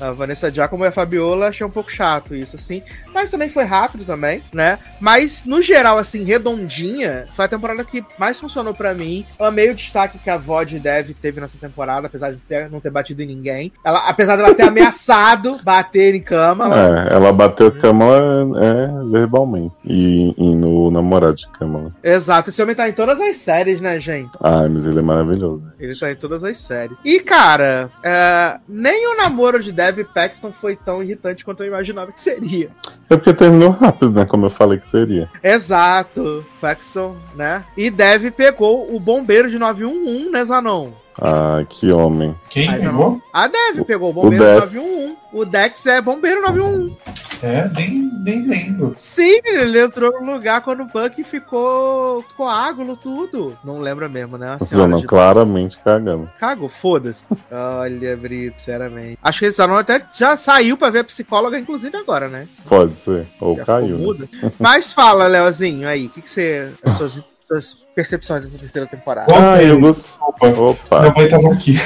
[0.00, 2.82] A Vanessa Giacomo e a Fabiola achei um pouco chato isso, assim.
[3.12, 4.78] Mas também foi rápido também, né?
[4.98, 9.24] Mas, no geral, assim, redondinha, foi a temporada que mais funcionou para mim.
[9.38, 12.90] Amei o destaque que a VOD Dev teve nessa temporada, apesar de ter, não ter
[12.90, 13.72] batido em ninguém.
[13.84, 16.66] Ela, apesar dela ter ameaçado bater em cama.
[16.66, 17.08] Ela...
[17.08, 18.14] É, ela bateu cama
[18.56, 19.74] é, verbalmente.
[19.84, 21.94] E, e, no namorado de cama.
[22.02, 22.50] Exato.
[22.50, 24.30] Esse homem tá em todas as séries, né, gente?
[24.42, 25.64] Ai, mas ele é maravilhoso.
[25.78, 26.96] Ele tá em todas as séries.
[27.04, 31.68] E, cara, é, nem o namoro de Dev Dev Paxton foi tão irritante quanto eu
[31.68, 32.70] imaginava que seria.
[33.08, 34.24] É porque terminou rápido, né?
[34.24, 35.28] Como eu falei que seria.
[35.42, 36.44] Exato.
[36.60, 37.64] Paxton, né?
[37.76, 40.92] E Dev pegou o bombeiro de 911, né, Zanon?
[41.20, 42.34] Ah, que homem.
[42.48, 43.20] Quem pegou?
[43.32, 45.16] A Dev pegou o bombeiro o 911.
[45.32, 46.96] O Dex é bombeiro 911.
[47.42, 48.92] É, nem, nem lembro.
[48.96, 53.56] Sim, ele entrou no lugar quando o Buck ficou coágulo, tudo.
[53.64, 54.58] Não lembra mesmo, né?
[54.60, 55.06] De...
[55.06, 56.28] claramente cagando.
[56.38, 57.24] Cagou, foda-se.
[57.50, 59.18] Olha, Brito, sinceramente.
[59.22, 62.48] Acho que esse até já saiu pra ver a psicóloga, inclusive agora, né?
[62.68, 63.26] Pode ser.
[63.40, 64.14] Ou já caiu.
[64.14, 64.26] Né?
[64.58, 66.72] Mas fala, Leozinho, aí, o que, que você.
[66.84, 69.32] As suas, suas percepções dessa terceira temporada?
[69.34, 70.04] Ah, eu gosto.
[70.20, 70.48] Opa.
[70.48, 71.00] Opa.
[71.00, 71.76] Minha mãe tava aqui.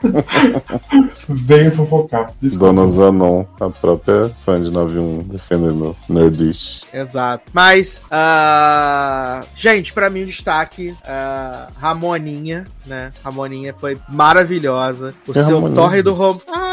[1.28, 2.32] Venho fofocar.
[2.40, 2.72] Desculpa.
[2.72, 6.82] Dona Zanon, a própria fã de 91 defendendo Nerdish.
[6.92, 7.44] Exato.
[7.52, 13.12] Mas, uh, gente, pra mim o destaque, uh, Ramoninha, né?
[13.22, 15.14] Ramoninha foi maravilhosa.
[15.28, 15.74] O é seu Ramoninha.
[15.74, 16.38] torre do Rom.
[16.48, 16.69] Ah,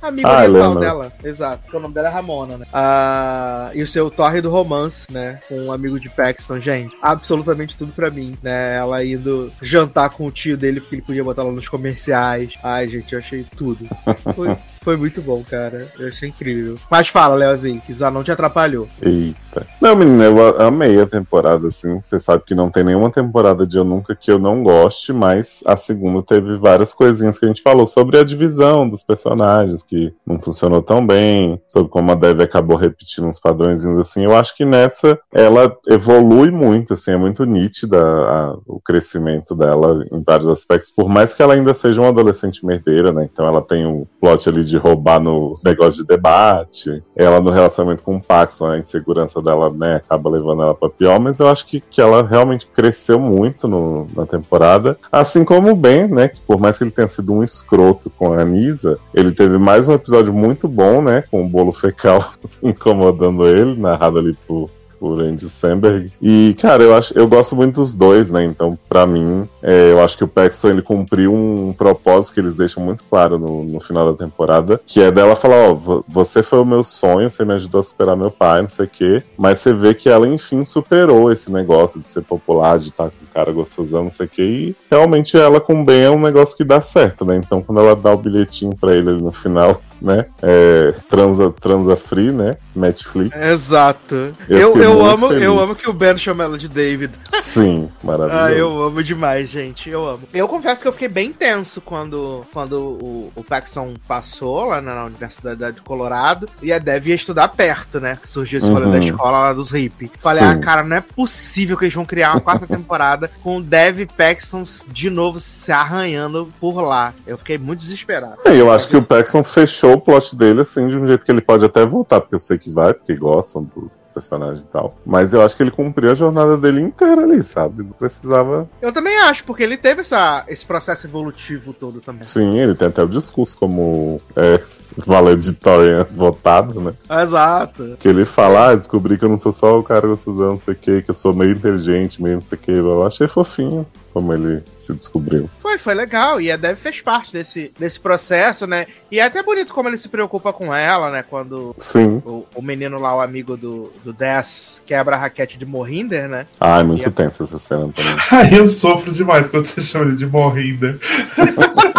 [0.00, 1.12] amigo ah, dela.
[1.22, 1.62] Exato.
[1.62, 2.66] Porque o nome dela é Ramona, né?
[2.72, 5.40] Uh, e o seu torre do romance, né?
[5.48, 6.94] Com um amigo de Paxton, gente.
[7.02, 8.76] Absolutamente tudo pra mim, né?
[8.76, 12.54] Ela indo jantar com o tio dele, porque ele podia botar ela nos comerciais.
[12.62, 13.86] Ai, gente, eu achei tudo.
[14.34, 15.88] Foi, foi muito bom, cara.
[15.98, 16.78] Eu achei incrível.
[16.90, 18.88] Mas fala, Leozinho, que não te atrapalhou.
[19.02, 19.66] Eita.
[19.80, 22.00] Não, menina, eu amei a temporada, assim.
[22.00, 25.62] Você sabe que não tem nenhuma temporada de Eu Nunca que eu não goste, mas
[25.66, 30.14] a segunda teve várias coisinhas que a gente falou sobre a divisão dos personagens, que
[30.24, 34.24] não funcionou tão bem, sobre como a Dev acabou repetindo uns padrões assim.
[34.24, 40.06] Eu acho que nessa ela evolui muito, assim, é muito nítida a, o crescimento dela
[40.12, 43.28] em vários aspectos, por mais que ela ainda seja uma adolescente merdeira, né?
[43.30, 48.16] Então ela tem um plot ali roubar no negócio de debate, ela no relacionamento com
[48.16, 51.80] o Paxton, a insegurança dela, né, acaba levando ela pra pior, mas eu acho que,
[51.80, 56.58] que ela realmente cresceu muito no, na temporada, assim como o Ben, né, que por
[56.58, 60.32] mais que ele tenha sido um escroto com a Anisa, ele teve mais um episódio
[60.32, 62.30] muito bom, né, com o bolo fecal
[62.62, 64.70] incomodando ele, narrado ali por
[65.00, 66.12] por Andy Samberg.
[66.20, 68.44] E, cara, eu acho eu gosto muito dos dois, né?
[68.44, 72.54] Então, para mim, é, eu acho que o Paxton ele cumpriu um propósito que eles
[72.54, 76.60] deixam muito claro no, no final da temporada, que é dela falar, ó, você foi
[76.60, 79.22] o meu sonho, você me ajudou a superar meu pai, não sei o quê.
[79.38, 83.24] Mas você vê que ela, enfim, superou esse negócio de ser popular, de estar com
[83.24, 84.42] um cara gostosão, não sei o quê.
[84.42, 87.36] E realmente ela com o Ben é um negócio que dá certo, né?
[87.36, 90.26] Então, quando ela dá o bilhetinho pra ele no final né?
[90.42, 92.56] É, transa, transa free, né?
[92.74, 93.36] Netflix.
[93.36, 94.34] Exato.
[94.48, 95.44] Eu, eu, eu amo, feliz.
[95.44, 97.12] eu amo que o Ben chama ela de David.
[97.42, 98.44] Sim, maravilhoso.
[98.44, 99.90] Ah, eu amo demais, gente.
[99.90, 100.20] Eu amo.
[100.32, 105.04] Eu confesso que eu fiquei bem tenso quando, quando o, o Paxton passou lá na,
[105.04, 108.18] Universidade de Colorado e a Dev ia estudar perto, né?
[108.20, 108.92] Que surgiu esse rolê uhum.
[108.92, 110.10] da escola lá dos hippies.
[110.20, 110.50] Falei, Sim.
[110.50, 114.06] ah, cara, não é possível que eles vão criar uma quarta temporada com o Dev
[114.16, 117.12] Paxton de novo se arranhando por lá.
[117.26, 118.38] Eu fiquei muito desesperado.
[118.44, 121.30] É, eu acho que o Paxton fechou o plot dele, assim, de um jeito que
[121.30, 124.96] ele pode até voltar, porque eu sei que vai, porque gostam do personagem e tal.
[125.04, 127.82] Mas eu acho que ele cumpriu a jornada dele inteira ali, sabe?
[127.82, 128.68] Não precisava.
[128.80, 132.24] Eu também acho, porque ele teve essa, esse processo evolutivo todo também.
[132.24, 134.20] Sim, ele tem até o discurso como.
[134.36, 134.62] É,
[134.96, 136.92] valedictorian votado, né?
[137.22, 137.96] Exato.
[137.98, 140.74] Que ele fala, ah, descobri que eu não sou só o cara gostosão, não sei
[140.74, 142.70] o que, que eu sou meio inteligente, meio não sei o que.
[142.70, 145.48] Eu achei fofinho como ele se descobriu.
[145.60, 146.40] Foi, foi legal.
[146.40, 148.86] E a Dev fez parte desse, desse processo, né?
[149.10, 151.22] E é até bonito como ele se preocupa com ela, né?
[151.22, 152.20] Quando Sim.
[152.26, 156.46] o, o menino lá, o amigo do, do Death, quebra a raquete de Morrinder, né?
[156.60, 158.16] Ah, é muito E a- tenso essa cena também.
[158.32, 160.98] Ai, eu sofro demais quando você chama ele de morrida.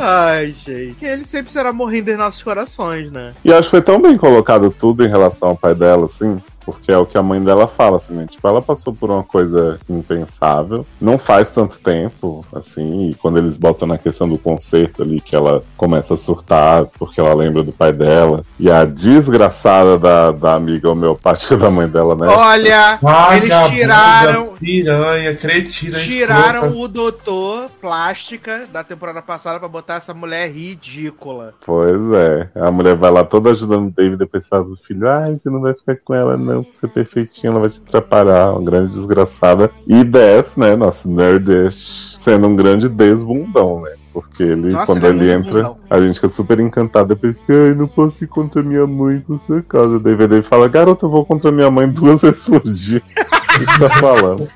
[0.00, 1.04] Ai, gente.
[1.04, 3.34] Ele sempre será Morrinder em nossos corações, né?
[3.44, 6.92] E acho que foi tão bem colocado tudo em relação ao pai dela, assim, porque
[6.92, 8.26] é o que a mãe dela fala, assim, né?
[8.30, 13.56] Tipo, ela passou por uma coisa impensável, não faz tanto tempo, assim, e quando eles
[13.56, 17.72] botam na questão do concerto ali, que ela começa a surtar porque ela lembra do
[17.72, 22.26] pai dela, e a desgraçada da, da amiga homeopática da mãe dela, né?
[22.28, 22.98] Olha,
[23.34, 24.48] eles tiraram.
[24.58, 26.76] Piranha, cretina, Tiraram escrota.
[26.76, 31.54] o doutor plástica da temporada passada pra botar essa mulher ridícula.
[31.64, 32.50] Pois é.
[32.56, 35.60] A mulher vai lá toda ajudando o David, depois fala pro filho, ai, você não
[35.60, 38.52] vai ficar com ela, não, ser perfeitinha, ela vai te atrapalhar.
[38.52, 39.70] Uma grande desgraçada.
[39.86, 43.92] E Death, né, nosso nerdish, sendo um grande desbundão, né?
[44.12, 47.08] Porque ele, Nossa, quando ele é ele, entra, a gente fica super encantado.
[47.08, 50.00] Depois fica, ai, não posso ir contra minha mãe por sua causa.
[50.00, 53.00] Daí ele fala, garota, eu vou contra minha mãe duas vezes por dia.
[53.00, 54.48] O que tá falando?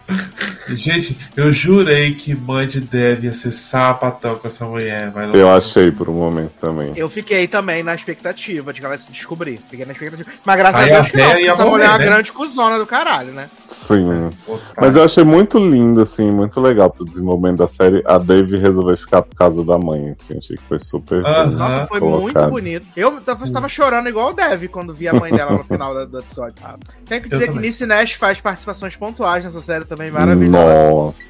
[0.69, 5.35] Gente, eu jurei que mãe de Dev ia ser sapatão com essa mulher, mas não.
[5.35, 6.93] Eu achei por um momento também.
[6.97, 9.59] Eu fiquei também na expectativa de que ela se descobrir.
[9.71, 10.31] Fiquei na expectativa.
[10.45, 12.05] Mas graças Aí a a Deus que não, porque essa mulher é morrer, uma né?
[12.07, 13.49] grande cuzona do caralho, né?
[13.69, 14.31] Sim.
[14.47, 14.63] Otário.
[14.77, 18.03] Mas eu achei muito lindo, assim, muito legal pro desenvolvimento da série.
[18.07, 21.25] A Dave resolver ficar por causa da mãe, assim, achei que foi super.
[21.25, 21.49] Aham.
[21.49, 22.23] bem Nossa, foi colocado.
[22.23, 22.87] muito bonito.
[22.97, 26.19] Eu tava, tava chorando igual o Dev quando vi a mãe dela no final do
[26.19, 26.55] episódio.
[27.07, 27.59] Tenho que dizer que.
[27.59, 30.52] Nice Nash faz participações pontuais nessa série também maravilhosa.
[30.53, 31.25] Nossa,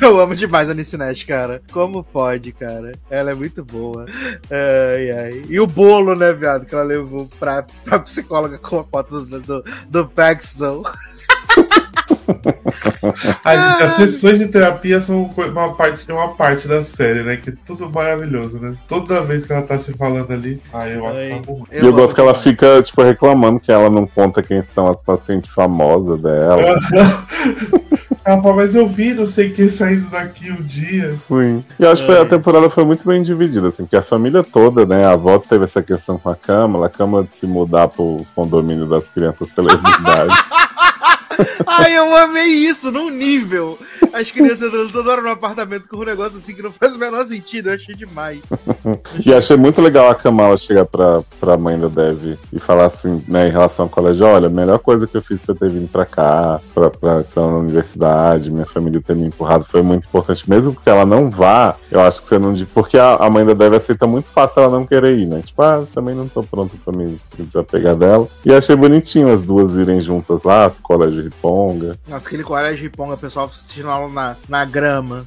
[0.00, 1.62] Eu amo demais a Nice Nash, cara.
[1.72, 2.92] Como pode, cara?
[3.10, 4.06] Ela é muito boa.
[4.50, 5.42] Ai, ai.
[5.48, 9.40] E o bolo, né, viado, que ela levou pra, pra psicóloga com a foto do,
[9.40, 10.82] do, do Paxton.
[13.44, 17.36] Ai, gente, as sessões de terapia são uma parte, uma parte da série, né?
[17.36, 18.74] Que é tudo maravilhoso, né?
[18.88, 20.60] Toda vez que ela tá se falando ali.
[20.72, 21.64] Ai, eu que tá bom.
[21.72, 25.02] e eu gosto que ela fica, tipo, reclamando que ela não conta quem são as
[25.02, 26.62] pacientes famosas dela.
[28.26, 31.12] Ela fala, mas eu vi não sei quem saindo daqui um dia.
[31.12, 31.62] Sim.
[31.78, 32.22] E eu acho que É.
[32.22, 35.04] a temporada foi muito bem dividida, assim, que a família toda, né?
[35.04, 38.86] A avó teve essa questão com a Câmara, a Câmara de se mudar pro condomínio
[38.86, 40.34] das crianças celebridades.
[41.66, 43.78] Ai, eu amei isso num nível.
[44.12, 46.98] As crianças entrando toda hora no apartamento com um negócio assim que não faz o
[46.98, 47.68] menor sentido.
[47.68, 48.40] Eu achei demais.
[49.24, 53.22] E achei muito legal a Kamala chegar pra, pra mãe da Dev e falar assim,
[53.26, 55.88] né, em relação ao colégio, olha, a melhor coisa que eu fiz foi ter vindo
[55.90, 60.48] pra cá, pra, pra estar na universidade, minha família ter me empurrado, foi muito importante.
[60.48, 62.52] Mesmo que ela não vá, eu acho que você não...
[62.52, 65.42] diz- Porque a, a mãe da Dev aceita muito fácil ela não querer ir, né?
[65.44, 68.28] Tipo, ah, também não tô pronto pra me desapegar dela.
[68.44, 71.98] E achei bonitinho as duas irem juntas lá, colégio Riponga.
[72.06, 75.26] Nossa, aquele colégio de Ponga, o pessoal assistindo aula na, na grama.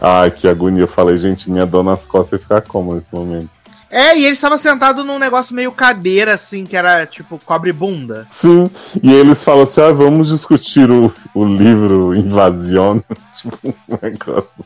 [0.00, 0.82] Ai, que agonia.
[0.82, 3.48] Eu falei, gente, minha dor nas costas ia ficar como nesse momento?
[3.90, 8.26] É, e ele estava sentado num negócio meio cadeira, assim, que era tipo cobre bunda.
[8.30, 8.68] Sim,
[9.02, 13.00] e eles falam assim: ah, vamos discutir o, o livro Invasión.
[13.40, 14.64] tipo, um negócio.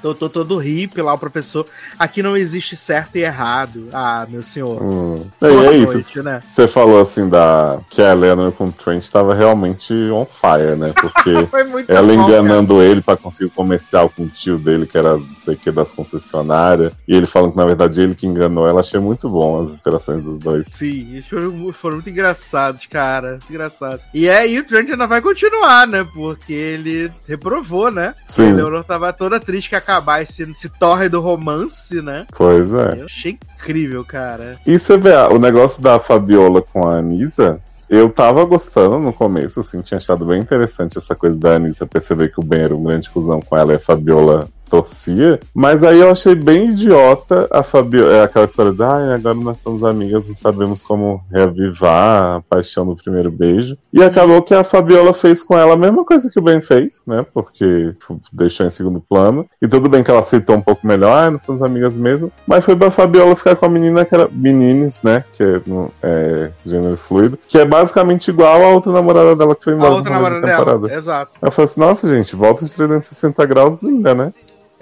[0.00, 1.66] Tô, tô todo hippie lá, o professor.
[1.98, 3.88] Aqui não existe certo e errado.
[3.92, 4.80] Ah, meu senhor.
[4.82, 5.26] Hum.
[5.40, 5.92] E é isso.
[5.92, 6.42] noite, né?
[6.48, 10.92] Você falou assim da que a Eleanor com o Trent estava realmente on fire, né?
[10.92, 11.30] Porque
[11.88, 15.36] ela bom, enganando ele pra conseguir o comercial com o tio dele, que era não
[15.44, 18.80] sei o que das concessionárias, e ele falando que na verdade ele que enganou ela.
[18.80, 20.66] Achei muito bom as interações dos dois.
[20.70, 23.32] Sim, eles foram, foram muito engraçados, cara.
[23.32, 24.00] Muito engraçado.
[24.14, 26.06] E aí o Trent ainda vai continuar, né?
[26.14, 28.14] Porque ele reprovou, né?
[28.28, 32.26] A Sim, Leonor tava toda triste que acabar esse, esse torre do romance, né?
[32.36, 33.00] pois é.
[33.00, 34.58] Eu achei incrível, cara.
[34.66, 37.58] E você vê, ah, o negócio da Fabiola com a Anisa,
[37.88, 42.30] eu tava gostando no começo, assim, tinha achado bem interessante essa coisa da Anisa perceber
[42.30, 46.00] que o Ben era um grande cuzão com ela e a Fabiola torcia, mas aí
[46.00, 50.26] eu achei bem idiota a Fabiola, é aquela história de, ai, agora nós somos amigas,
[50.26, 53.76] não sabemos como reavivar a paixão do primeiro beijo.
[53.92, 57.02] E acabou que a Fabiola fez com ela a mesma coisa que o Ben fez,
[57.06, 57.94] né, porque
[58.32, 59.44] deixou em segundo plano.
[59.60, 62.64] E tudo bem que ela aceitou um pouco melhor, ah, nós somos amigas mesmo, mas
[62.64, 65.60] foi pra Fabiola ficar com a menina que era menines, né, que é,
[66.02, 69.92] é gênero fluido, que é basicamente igual a outra namorada dela que foi A embora
[69.92, 70.78] outra no começo namorada da dela.
[70.78, 70.94] temporada.
[70.94, 71.32] Exato.
[71.42, 74.32] Eu falei assim, nossa, gente, volta de 360 graus linda, né?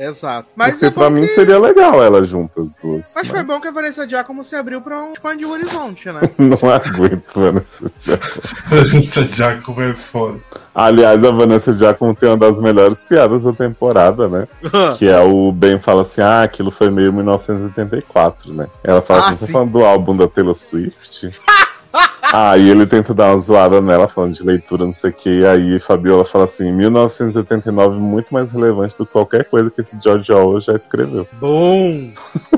[0.01, 0.48] Exato.
[0.56, 1.35] Mas Porque é pra mim que...
[1.35, 3.12] seria legal ela juntas as duas.
[3.14, 6.20] Mas foi bom que a Vanessa Giacomo se abriu pra um expandir o horizonte, né?
[6.39, 8.31] Não aguento, Vanessa Giacomo.
[8.70, 10.40] Vanessa Giacomo é foda.
[10.74, 14.48] Aliás, a Vanessa Giacomo tem uma das melhores piadas da temporada, né?
[14.97, 18.66] Que é o Ben fala assim: ah, aquilo foi meio 1984, né?
[18.82, 21.31] Ela fala Ah, assim: você tá falando do álbum da Taylor Swift?
[22.32, 25.44] Aí ele tenta dar uma zoada nela, falando de leitura, não sei o que.
[25.44, 30.32] Aí Fabiola fala assim: 1989 muito mais relevante do que qualquer coisa que esse George
[30.32, 31.27] Orwell já escreveu.
[31.40, 32.11] Bom!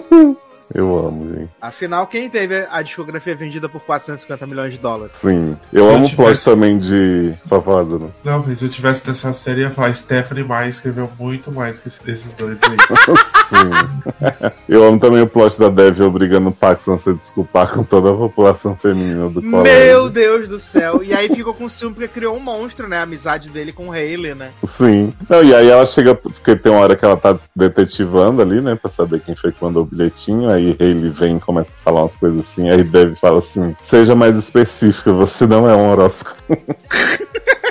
[0.75, 1.51] Eu amo, gente.
[1.61, 5.17] Afinal, quem teve a discografia vendida por 450 milhões de dólares?
[5.17, 5.57] Sim.
[5.73, 7.35] Eu Se eu amo o plot tivesse- também de.
[7.47, 8.09] Favosa, né?
[8.25, 11.79] Não, mas se eu tivesse nessa série, eu ia falar Stephanie Meyer escreveu muito mais
[11.79, 12.77] que esse- esses dois aí.
[13.53, 14.53] Sim.
[14.69, 18.11] Eu amo também o plot da Dev obrigando o Paxson a se desculpar com toda
[18.11, 19.63] a população feminina do colégio.
[19.63, 21.03] Meu Deus do céu!
[21.05, 22.99] E aí ficou com ciúme porque criou um monstro, né?
[22.99, 24.51] A amizade dele com o Hayley, né?
[24.65, 25.13] Sim.
[25.29, 28.75] Não, e aí ela chega, porque tem uma hora que ela tá detetivando ali, né?
[28.75, 30.49] Pra saber quem foi que mandou o bilhetinho.
[30.49, 32.71] Aí ele vem e começa a falar umas coisas assim.
[32.71, 36.37] Aí Dev fala assim: seja mais específica, você não é um horóscopo.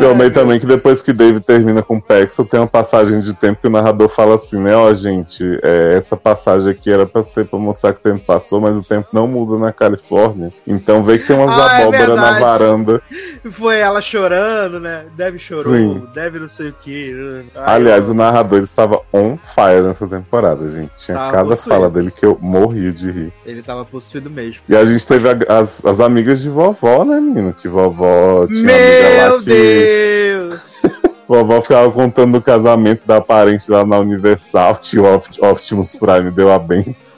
[0.00, 3.34] Eu amei também que depois que Dave termina com o Paxton, tem uma passagem de
[3.34, 4.74] tempo que o narrador fala assim, né?
[4.74, 8.60] Ó, gente, é, essa passagem aqui era pra ser pra mostrar que o tempo passou,
[8.60, 10.52] mas o tempo não muda na Califórnia.
[10.66, 12.40] Então vê que tem umas Ah, é abóbora na verdade.
[12.40, 13.02] varanda.
[13.50, 15.04] Foi ela chorando, né?
[15.16, 16.02] Deve chorou, Sim.
[16.14, 17.44] deve não sei o que.
[17.54, 20.90] Aliás, o narrador ele estava on fire nessa temporada, gente.
[20.98, 21.68] Tinha Tava cada possuído.
[21.74, 23.32] fala dele que eu morria de rir.
[23.44, 24.62] Ele tava possuído mesmo.
[24.68, 27.52] E a gente teve a- as, as amigas de vovó, né, menino?
[27.52, 29.44] Que vovó tinha uma amiga Meu lá que.
[29.44, 29.83] Deus!
[31.26, 36.30] Vovó ficava contando do casamento da parente lá na Universal, que o Opt- Optimus Prime
[36.30, 37.14] deu a benção.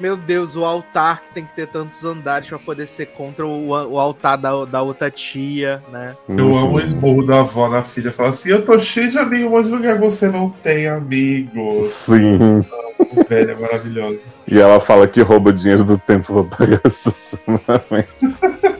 [0.00, 3.68] Meu Deus, o altar que tem que ter tantos andares pra poder ser contra o,
[3.68, 6.16] o altar da, da outra tia, né?
[6.28, 8.10] Eu amo o esmurro da avó na filha.
[8.10, 11.88] Fala assim: Eu tô cheio de amigos, mas lugar você não tem amigos.
[11.90, 12.64] Sim.
[12.98, 14.20] O velho é maravilhoso.
[14.48, 18.08] E ela fala que rouba dinheiro do tempo pra pagar o estacionamento.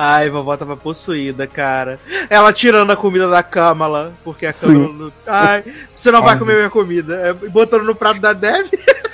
[0.00, 1.98] Ai, vovó tava possuída, cara.
[2.30, 4.86] Ela tirando a comida da Kamala, porque a Sim.
[4.86, 5.12] Kamala.
[5.26, 5.64] Ai,
[5.96, 7.14] você não vai Ai, comer minha comida.
[7.16, 8.68] É, Botando no prato da Dev.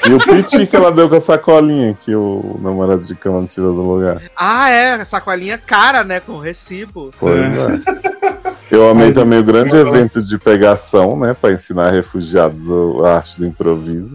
[0.07, 3.47] E o piti que ela deu com a sacolinha que o namorado de cama não
[3.47, 4.21] tirou do lugar.
[4.37, 6.21] Ah, é, sacolinha cara, né?
[6.21, 7.11] Com recibo.
[7.19, 8.05] Pois é.
[8.71, 11.33] Eu amei também o grande evento de pegação, né?
[11.33, 12.63] Pra ensinar refugiados
[13.03, 14.15] a a arte do improviso.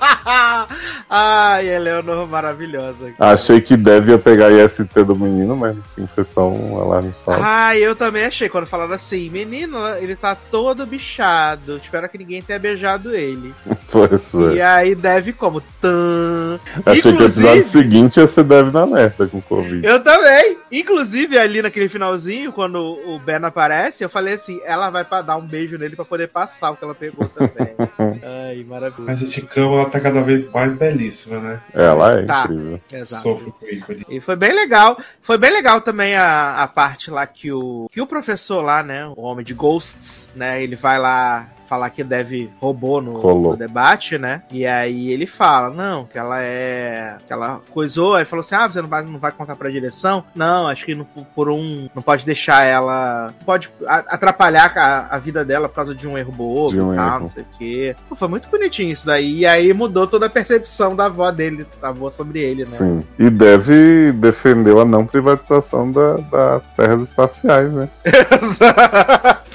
[1.08, 3.12] Ai, Eleanor maravilhosa.
[3.18, 7.12] Achei que deve ia pegar IST do menino, mas no fim foi só um alarme
[7.24, 7.40] falso.
[7.44, 11.76] Ah, eu também achei quando falaram assim, menino, ele tá todo bichado.
[11.82, 13.54] Espero que ninguém tenha beijado ele.
[13.90, 14.12] Pois
[14.52, 14.54] é.
[14.54, 15.60] E aí deve como?
[15.80, 16.60] Tan.
[16.86, 19.84] Achei que o Inclusive- episódio seguinte ia ser deve na merda com Covid.
[19.84, 20.58] Eu também.
[20.70, 25.36] Inclusive, ali naquele finalzinho, quando o Ben aparece, eu falei assim: ela vai pra dar
[25.36, 27.74] um beijo nele pra poder passar o que ela pegou também.
[28.22, 29.16] Ai, A maravilhoso.
[29.26, 31.60] gente cama, ela tá cada vez mais belíssima, né?
[31.74, 32.44] Ela é Tá.
[32.44, 32.80] incrível.
[32.92, 33.22] Exato.
[33.22, 34.06] Sofro com ícone.
[34.08, 34.98] E foi bem legal.
[35.22, 39.06] Foi bem legal também a, a parte lá que o, que o professor lá, né?
[39.16, 40.62] O homem de Ghosts, né?
[40.62, 44.42] Ele vai lá falar que deve roubou no, no debate, né?
[44.50, 47.16] E aí ele fala, não, que ela é.
[47.24, 50.24] que ela coisou, aí falou assim: ah, você não vai, não vai contar pra direção?
[50.34, 51.88] Não, acho que não- por um.
[51.94, 53.32] Não pode deixar ela.
[53.46, 57.06] Pode atrapalhar a, a vida dela por causa de um erro bobo um e tal,
[57.08, 57.20] erro.
[57.20, 57.96] não sei o quê.
[58.08, 59.38] Pô, foi muito bonitinho isso daí.
[59.38, 62.66] E aí mudou toda a percepção da avó dele, da avó sobre ele, né?
[62.66, 63.04] Sim.
[63.18, 67.88] E deve defendeu a não privatização da- das terras espaciais, né?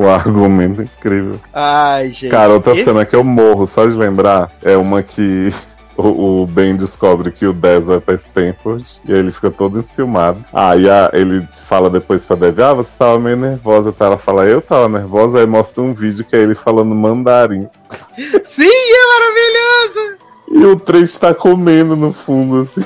[0.00, 1.38] Com um argumento incrível.
[1.52, 2.30] Ai, gente.
[2.30, 5.50] Cara, outra esse- cena que eu morro só de lembrar é uma que
[5.94, 10.42] o, Ben descobre que o Dez vai pra Stanford e aí ele fica todo enciumado.
[10.54, 14.06] Aí a- ele fala depois pra Dev, ah, você tava meio nervosa, tá?
[14.06, 17.68] Ela fala, eu tava nervosa, aí mostra um vídeo que é ele falando mandarim.
[18.42, 20.18] Sim, é maravilhoso!
[20.52, 22.84] E o Trent tá comendo no fundo, assim.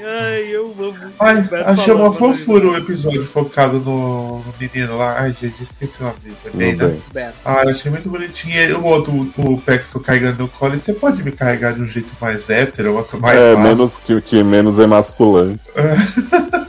[0.00, 0.96] Ai, eu amo.
[1.20, 5.20] Ai, achei uma fofura o episódio focado no, no menino lá.
[5.20, 6.98] Ai, gente, esqueci o nome dele também, Não né?
[7.12, 7.34] Beto.
[7.44, 8.54] Ah, achei muito bonitinho.
[8.56, 10.76] E o outro, o Paxton carregando no colo.
[10.78, 13.62] Você pode me carregar de um jeito mais hétero, mais É, fácil?
[13.68, 15.60] menos que, que menos emasculante.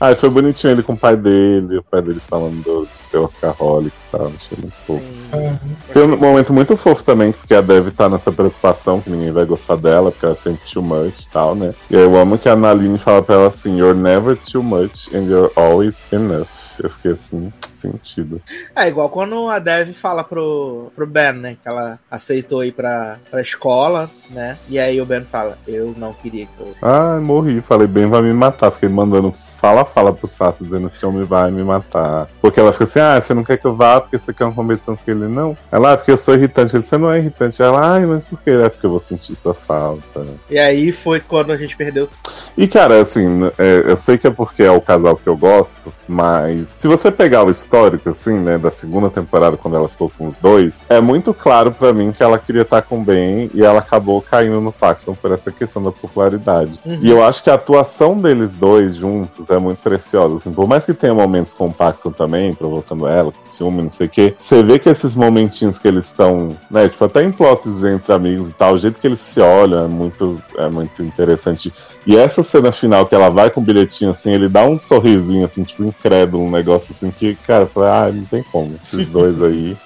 [0.00, 3.96] Aí foi bonitinho ele com o pai dele, o pai dele falando do, seu alcoólico
[3.96, 5.04] e tal, achei muito fofo.
[5.32, 5.58] Sim.
[5.92, 9.44] Tem um momento muito fofo também, porque a Dev tá nessa preocupação que ninguém vai
[9.44, 11.74] gostar dela, porque ela é sempre too much e tal, né?
[11.90, 15.08] E aí eu amo que a Naline fala pra ela assim, you're never too much
[15.14, 16.48] and you're always enough.
[16.78, 18.40] Eu fiquei assim, sentido.
[18.74, 21.56] É igual quando a Dev fala pro, pro Ben, né?
[21.60, 24.56] Que ela aceitou ir pra, pra escola, né?
[24.68, 26.72] E aí o Ben fala, eu não queria que eu.
[26.82, 27.60] Ah, morri.
[27.60, 28.70] Falei, Ben vai me matar.
[28.70, 32.28] Fiquei mandando fala, fala pro Sato, dizendo esse homem vai me matar.
[32.40, 34.52] Porque ela fica assim, ah, você não quer que eu vá porque você quer uma
[34.52, 35.56] competição que ele não.
[35.72, 36.76] Ela, ah, porque eu sou irritante.
[36.76, 37.60] Ele, você não é irritante.
[37.60, 38.50] Ela, ai, mas por que?
[38.50, 40.24] É porque eu vou sentir sua falta.
[40.48, 42.08] E aí foi quando a gente perdeu.
[42.56, 45.92] E, cara, assim, é, eu sei que é porque é o casal que eu gosto,
[46.06, 50.28] mas se você pegar o histórico, assim, né, da segunda temporada, quando ela ficou com
[50.28, 53.62] os dois, é muito claro para mim que ela queria estar com o Ben e
[53.62, 56.78] ela acabou caindo no Paxton por essa questão da popularidade.
[56.86, 56.98] Uhum.
[57.02, 60.36] E eu acho que a atuação deles dois juntos é muito preciosa.
[60.36, 63.90] Assim, por mais que tenha momentos com o Paxton também, provocando ela, com ciúme, não
[63.90, 67.32] sei o quê, você vê que esses momentinhos que eles estão, né, tipo, até em
[67.32, 71.02] plots entre amigos e tal, o jeito que eles se olham é muito, é muito
[71.02, 71.72] interessante.
[72.06, 75.44] E essa cena final que ela vai com o bilhetinho assim, ele dá um sorrisinho
[75.44, 78.78] assim, tipo, incrédulo, um negócio assim que, cara, fala, ah, não tem como.
[78.82, 79.76] Esses dois aí.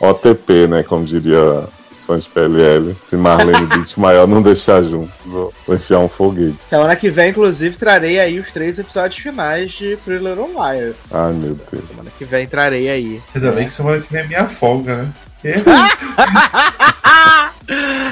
[0.00, 0.82] OTP, né?
[0.82, 2.96] Como diria os fãs de PLL.
[3.04, 6.56] Se Marlene Beat maior não deixar junto, vou, vou enfiar um foguete.
[6.66, 10.98] Semana que vem, inclusive, trarei aí os três episódios finais de Pretty Little Liars.
[11.10, 11.88] Ai, meu Deus.
[11.88, 13.20] Semana que vem trarei aí.
[13.34, 15.12] Ainda bem que semana que vem é minha folga, né?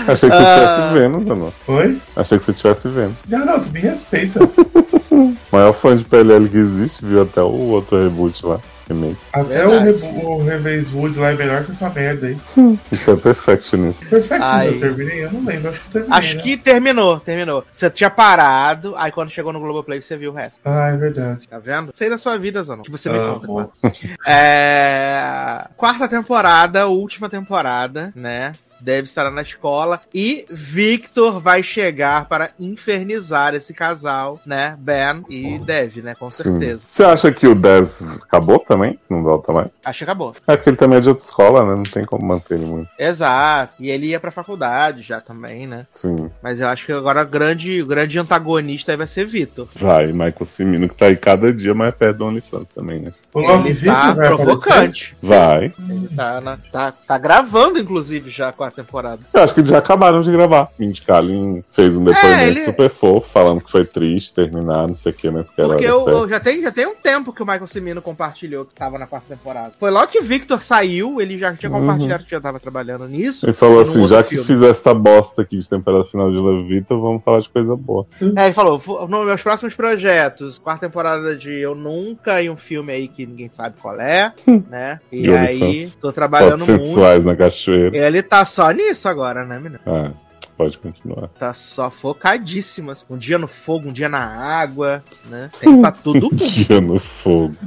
[0.06, 0.94] Achei que você estivesse uh...
[0.94, 1.54] vendo, Dano.
[1.68, 2.00] Oi?
[2.16, 3.16] Achei que você estivesse vendo.
[3.28, 4.40] Garoto, me respeita.
[5.52, 8.60] maior fã de PLL que existe, viu até o outro reboot lá.
[8.88, 9.16] Remake.
[9.32, 12.36] Até o, o Reve's Wood lá é melhor que essa merda aí.
[12.92, 14.04] Isso é Perfectionist.
[14.04, 15.24] Perfectionist, eu terminei?
[15.24, 16.18] Eu não lembro, acho que terminei.
[16.18, 16.42] Acho né?
[16.42, 17.64] que terminou, terminou.
[17.72, 20.60] Você tinha parado, aí quando chegou no Globoplay você viu o resto.
[20.64, 21.48] Ah, é verdade.
[21.48, 21.92] Tá vendo?
[21.94, 22.82] Sei da sua vida, Zanon.
[22.82, 23.72] Que você me ah, conta.
[24.26, 25.66] É...
[25.76, 28.52] Quarta temporada, última temporada, né?
[28.80, 34.76] Deve estar na escola e Victor vai chegar para infernizar esse casal, né?
[34.78, 36.14] Ben e Dev, né?
[36.14, 36.82] Com certeza.
[36.90, 38.98] Você acha que o Dez acabou também?
[39.08, 39.70] Não volta mais?
[39.84, 40.34] Acho que acabou.
[40.46, 41.74] É porque ele também é de outra escola, né?
[41.76, 42.90] Não tem como manter ele muito.
[42.98, 43.74] Exato.
[43.80, 45.86] E ele ia pra faculdade já também, né?
[45.90, 46.30] Sim.
[46.42, 49.68] Mas eu acho que agora o grande, o grande antagonista vai ser Victor.
[49.76, 53.12] Vai, Michael Cimino que tá aí cada dia mais perto do OnlyFans também, né?
[53.32, 55.16] O ele tá provocante.
[55.20, 55.72] Vai.
[55.88, 59.20] Ele tá, na, tá, tá gravando, inclusive, já com a temporada.
[59.32, 60.68] Eu acho que eles já acabaram de gravar.
[60.78, 62.64] Mindy Kaling fez um depoimento é, ele...
[62.64, 66.06] super fofo, falando que foi triste terminar, não sei o que, mas que Porque eu,
[66.08, 69.06] eu, já, tem, já tem um tempo que o Michael Cimino compartilhou que tava na
[69.06, 69.72] quarta temporada.
[69.78, 71.80] Foi logo que Victor saiu, ele já tinha uhum.
[71.80, 72.28] compartilhado uhum.
[72.28, 73.46] que já tava trabalhando nisso.
[73.46, 77.00] Ele falou assim: já que fizer esta bosta aqui de temporada final de Love Victor,
[77.00, 78.06] vamos falar de coisa boa.
[78.36, 82.92] É, ele falou: nos meus próximos projetos, quarta temporada de Eu Nunca e um filme
[82.92, 84.32] aí que ninguém sabe qual é,
[84.68, 85.00] né?
[85.10, 87.24] E, e aí, tô trabalhando muito.
[87.24, 87.96] na cachoeira.
[87.96, 89.80] Ele tá só nisso isso agora, né, menino?
[89.84, 90.12] É,
[90.56, 91.26] pode continuar.
[91.38, 93.04] Tá só focadíssimas.
[93.10, 95.50] Um dia no fogo, um dia na água, né?
[95.58, 96.28] Tem pra tudo.
[96.32, 97.56] um dia no fogo.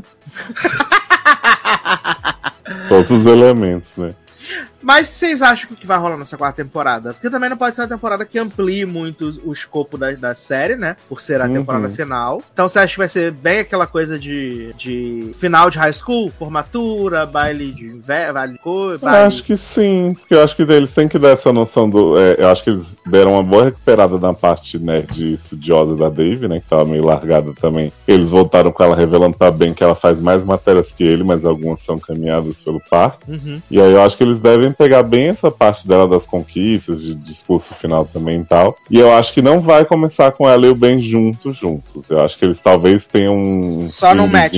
[2.88, 4.16] Todos os elementos, né?
[4.82, 7.14] Mas vocês acham que vai rolar nessa quarta temporada?
[7.14, 10.76] Porque também não pode ser uma temporada que amplie muito o escopo da, da série,
[10.76, 10.96] né?
[11.10, 11.54] Por ser a uhum.
[11.54, 12.42] temporada final.
[12.54, 16.32] Então você acha que vai ser bem aquela coisa de, de final de high school,
[16.32, 18.98] formatura, baile de inverno, baile de cor?
[18.98, 19.18] Baile...
[19.18, 20.16] Eu acho que sim.
[20.30, 22.18] Eu acho que eles têm que dar essa noção do.
[22.20, 26.48] É, eu acho que eles deram uma boa recuperada na parte nerd estudiosa da Dave,
[26.48, 26.60] né?
[26.60, 27.92] Que tava meio largada também.
[28.08, 31.46] Eles voltaram com ela revelando pra bem que ela faz mais matérias que ele, mas
[31.46, 33.18] algumas são caminhadas pelo par.
[33.28, 33.62] Uhum.
[33.70, 37.02] E aí eu acho que eles devem devem pegar bem essa parte dela das conquistas,
[37.02, 38.78] de discurso final também e tal.
[38.90, 42.10] E eu acho que não vai começar com ela e o Ben juntos, juntos.
[42.10, 43.88] Eu acho que eles talvez tenham um.
[43.88, 44.56] Só no match.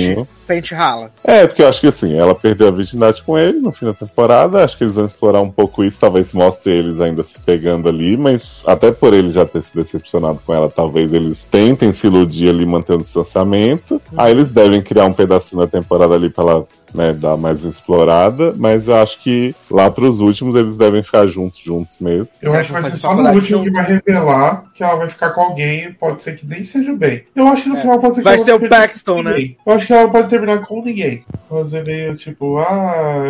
[0.50, 1.12] Pente rala.
[1.22, 3.92] É, porque eu acho que assim, ela perdeu a virgindade com ele no fim da
[3.92, 4.64] temporada.
[4.64, 6.00] Acho que eles vão explorar um pouco isso.
[6.00, 10.40] Talvez mostre eles ainda se pegando ali, mas até por ele já ter se decepcionado
[10.44, 13.94] com ela, talvez eles tentem se iludir ali mantendo o distanciamento.
[13.94, 14.00] Uhum.
[14.16, 18.54] Aí eles devem criar um pedacinho da temporada ali pra ela né, dar mais explorada,
[18.56, 22.28] mas eu acho que lá pros últimos eles devem ficar juntos, juntos mesmo.
[22.42, 25.30] Eu acho que vai ser só no último que vai revelar que ela vai ficar
[25.30, 27.24] com alguém, pode ser que nem seja bem.
[27.34, 27.80] Eu acho que no é.
[27.80, 29.50] final pode ser que Vai ser o Paxton, né?
[29.64, 31.24] Eu acho que ela pode terminar com ninguém.
[31.48, 33.22] Fazer meio tipo, ah,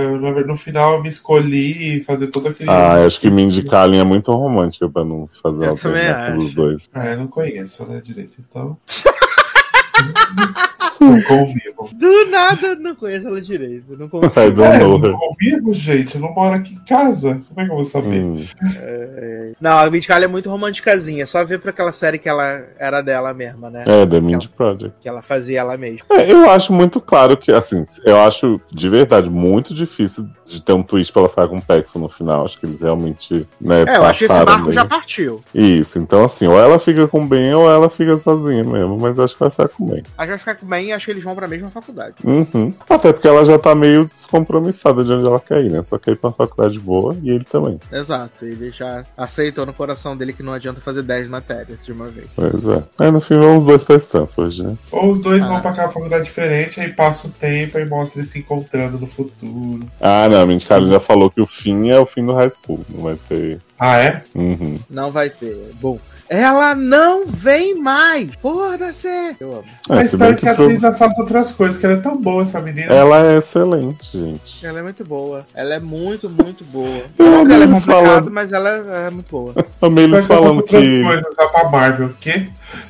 [0.46, 2.70] no final eu me escolhi fazer todo aquele.
[2.70, 6.38] Ah, eu acho que Mindy Kaling é muito romântica pra não fazer eu uma com
[6.38, 6.88] os dois.
[6.92, 8.78] Ah, eu não conheço, né, direito, então.
[11.00, 11.88] Não convivo.
[11.94, 13.96] Do nada, não conheço ela direito.
[13.98, 14.62] Não consigo.
[14.62, 16.14] É, não convivo, gente.
[16.16, 17.40] Eu não moro aqui em casa.
[17.48, 18.22] Como é que eu vou saber?
[18.22, 18.44] Hum.
[18.82, 19.52] É...
[19.60, 21.24] Não, a Mindy Kaling é muito romanticazinha.
[21.26, 23.84] Só ver pra aquela série que ela era dela mesma, né?
[23.86, 24.94] É, The Mindy Project.
[25.00, 26.00] Que ela fazia ela mesma.
[26.10, 30.72] É, eu acho muito claro que, assim, eu acho de verdade muito difícil de ter
[30.72, 32.44] um twist pra ela ficar com o Paxson no final.
[32.44, 34.72] Acho que eles realmente, né, É, eu acho que esse barco bem.
[34.74, 35.40] já partiu.
[35.54, 38.98] Isso, então assim, ou ela fica com o Ben ou ela fica sozinha mesmo.
[38.98, 40.02] Mas acho que vai ficar com o Ben.
[40.18, 42.14] Acho que vai ficar com o Ben acho que eles vão pra mesma faculdade.
[42.24, 42.72] Uhum.
[42.88, 45.82] Até porque ela já tá meio descompromissada de onde ela quer ir, né?
[45.82, 47.78] Só quer ir pra uma faculdade boa e ele também.
[47.92, 48.44] Exato.
[48.44, 52.26] Ele já aceitou no coração dele que não adianta fazer 10 matérias de uma vez.
[52.34, 52.82] Pois é.
[52.98, 54.76] Aí no fim vão os dois pra Stanford, né?
[54.90, 55.48] Ou os dois Ah.
[55.48, 59.06] vão pra cada faculdade diferente, aí passa o tempo e mostra eles se encontrando no
[59.06, 59.86] futuro.
[60.00, 62.80] Ah, não, a Kaling já falou que o fim é o fim do high school.
[62.88, 63.60] Não vai ter.
[63.78, 64.22] Ah, é?
[64.34, 64.78] Uhum.
[64.88, 65.56] Não vai ter.
[65.80, 65.98] Bom.
[66.32, 68.30] Ela não vem mais!
[68.40, 69.08] Foda-se!
[69.40, 69.64] Eu amo.
[69.90, 72.44] É, Mas espero que a pro- atriz faça outras coisas, que ela é tão boa,
[72.44, 72.86] essa menina.
[72.94, 74.64] Ela é excelente, gente.
[74.64, 75.44] Ela é muito boa.
[75.56, 77.02] Ela é muito, muito boa.
[77.18, 79.52] Eu dela é amo complicado, falando- mas ela é muito boa.
[79.82, 81.02] Amei eles Espero que ela falando outras que.
[81.02, 82.06] coisas, vai pra Marvel.
[82.06, 82.46] O quê?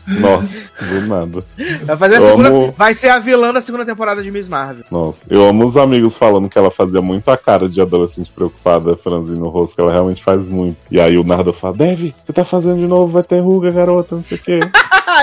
[0.07, 0.47] Nossa,
[0.85, 1.45] do nada.
[1.85, 2.49] Vai fazer a segunda.
[2.49, 4.85] amo- Vai ser a vilã da segunda temporada de Miss Marvel.
[4.91, 8.97] Nossa, eu amo os amigos falando que ela fazia muito a cara de adolescente preocupada,
[8.97, 10.77] franzindo o rosto, que ela realmente faz muito.
[10.91, 14.17] E aí o Nardo fala, Deve, você tá fazendo de novo, vai ter ruga, garota,
[14.17, 14.61] não sei o quê.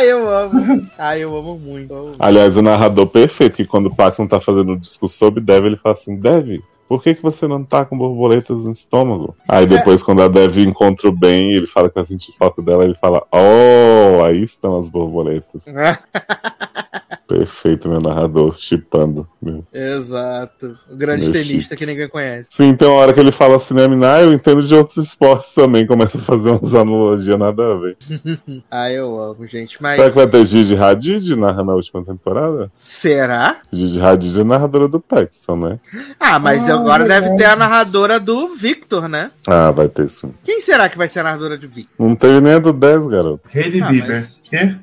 [0.03, 0.85] Eu amo.
[0.99, 1.91] Ah, eu amo muito.
[1.91, 2.15] Eu amo.
[2.19, 5.77] Aliás, o narrador perfeito, que quando o Paxson tá fazendo o discurso sobre Dev, ele
[5.77, 9.35] fala assim, Dev, por que, que você não tá com borboletas no estômago?
[9.47, 12.85] Aí depois, quando a Dev encontra o Ben, ele fala que vai sentir falta dela,
[12.85, 15.61] ele fala, oh, aí estão as borboletas.
[17.27, 19.27] Perfeito, meu narrador, chipando.
[19.41, 19.65] meu.
[19.73, 20.77] Exato.
[20.89, 22.49] O grande Meu tenista que ninguém conhece.
[22.53, 25.85] Sim, tem uma hora que ele fala cinema, ah, eu entendo de outros esportes também,
[25.85, 27.97] começa a fazer umas analogias nada a ver.
[28.71, 29.77] Ah, eu amo, gente.
[29.77, 32.71] Será Mas que vai ter Gigi Hadid narra na última temporada?
[32.77, 33.57] será?
[33.71, 35.79] Gigi Hadid é narradora do Paxton, né?
[36.19, 37.25] Ah, mas Ah, agora verdade.
[37.27, 39.31] deve ter a narradora do Victor, né?
[39.47, 40.33] Ah, vai ter sim.
[40.43, 42.07] Quem será que vai ser a narradora de Victor?
[42.07, 43.49] Não teve nem a do 10, garoto.
[43.53, 44.09] Hailey Ah, Bieber.
[44.15, 44.75] mas- Quê?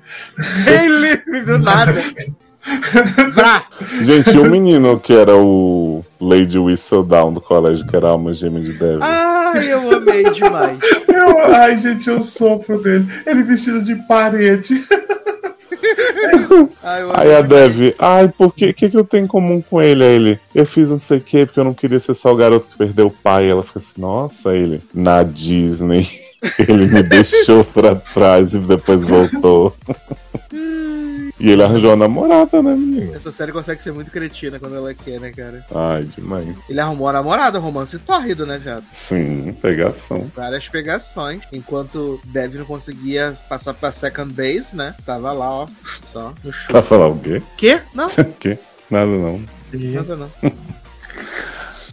[1.47, 1.95] Do nada.
[4.03, 8.33] Gente, e o menino que era o Lady Whistledown do colégio, que era a alma
[8.33, 8.99] gêmea de Dev?
[9.03, 10.79] Ai, eu amei demais.
[11.09, 13.07] Eu- ai, gente, eu sofro dele.
[13.27, 14.83] Ele vestido de parede.
[16.83, 17.43] Ai, Aí a.
[17.43, 20.03] Dev, ai, por que, que que eu tenho em comum com ele?
[20.03, 22.37] Aí ele, eu fiz não sei o que, porque eu não queria ser só o
[22.37, 23.49] garoto que perdeu o pai.
[23.51, 26.09] Ela fica assim, nossa, ele, na Disney,
[26.59, 29.75] ele me deixou pra trás e depois voltou.
[31.45, 33.15] e ele arranjou uma namorada, né, menino?
[33.15, 35.63] Essa série consegue ser muito cretina quando ela quer, né, cara?
[35.75, 36.49] Ai, demais.
[36.71, 38.85] Ele arrumou a namorada, romance tórrido, né, viado?
[38.91, 40.31] Sim, pegação.
[40.35, 41.43] Várias pegações.
[41.53, 44.95] Enquanto Dev não conseguia passar pra second base, né?
[45.05, 45.69] Tava lá, ó.
[46.11, 46.69] Só no chute.
[46.69, 47.43] Pra falar o quê?
[47.59, 47.81] Quê?
[47.95, 48.09] Não,
[48.41, 48.59] quê?
[48.91, 49.43] Nada não.
[49.73, 50.31] nada não.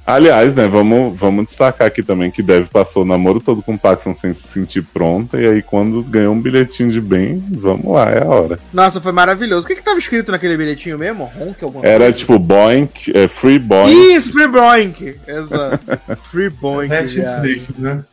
[0.06, 3.80] Aliás, né, vamos, vamos destacar aqui também que Dev passou o namoro todo com o
[3.80, 8.10] Paxson sem se sentir pronta, e aí quando ganhou um bilhetinho de bem, vamos lá,
[8.10, 8.60] é a hora.
[8.74, 9.66] Nossa, foi maravilhoso.
[9.66, 11.30] O que que tava escrito naquele bilhetinho mesmo?
[11.40, 12.18] Honk alguma Era coisa?
[12.18, 13.94] tipo Boink, é, Free Boink.
[14.14, 15.16] Isso, Free Boink!
[15.28, 15.80] Exato.
[16.32, 16.90] Free Boink.
[16.90, 18.04] Netflix, né?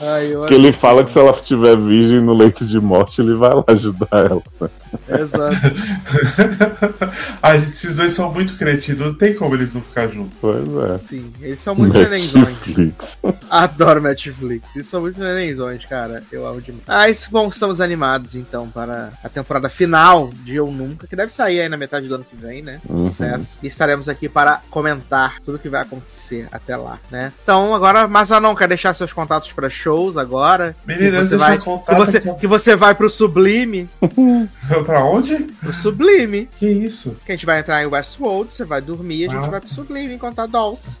[0.00, 3.34] Ai, eu Que ele fala que se ela estiver virgem no leito de morte, ele
[3.34, 4.42] vai lá ajudar ela.
[5.08, 5.56] Exato.
[7.42, 9.06] Ai, gente, esses dois são muito cretinos.
[9.06, 10.32] Não tem como eles não ficar juntos.
[10.40, 10.95] Pois é.
[11.08, 12.56] Sim, eles são muito nenenzões.
[13.50, 14.74] Adoro Netflix.
[14.74, 16.22] Eles são muito nenenzões, cara.
[16.30, 16.82] Eu amo demais.
[16.86, 21.32] Ah, isso, bom, estamos animados então para a temporada final de Eu Nunca, que deve
[21.32, 22.80] sair aí na metade do ano que vem, né?
[22.88, 23.08] Uhum.
[23.08, 23.58] Sucesso.
[23.62, 27.32] E estaremos aqui para comentar tudo que vai acontecer até lá, né?
[27.42, 30.76] Então, agora, Mazanon, quer deixar seus contatos para shows agora?
[30.86, 33.88] Meninas, que você vai, que você, que você vai pro Sublime.
[34.84, 35.36] Pra onde?
[35.36, 36.48] Pro Sublime.
[36.58, 37.16] Que isso?
[37.24, 39.50] Que a gente vai entrar em Westworld, você vai dormir e a gente Ah.
[39.50, 40.98] vai pro Sublime encontrar Dolls.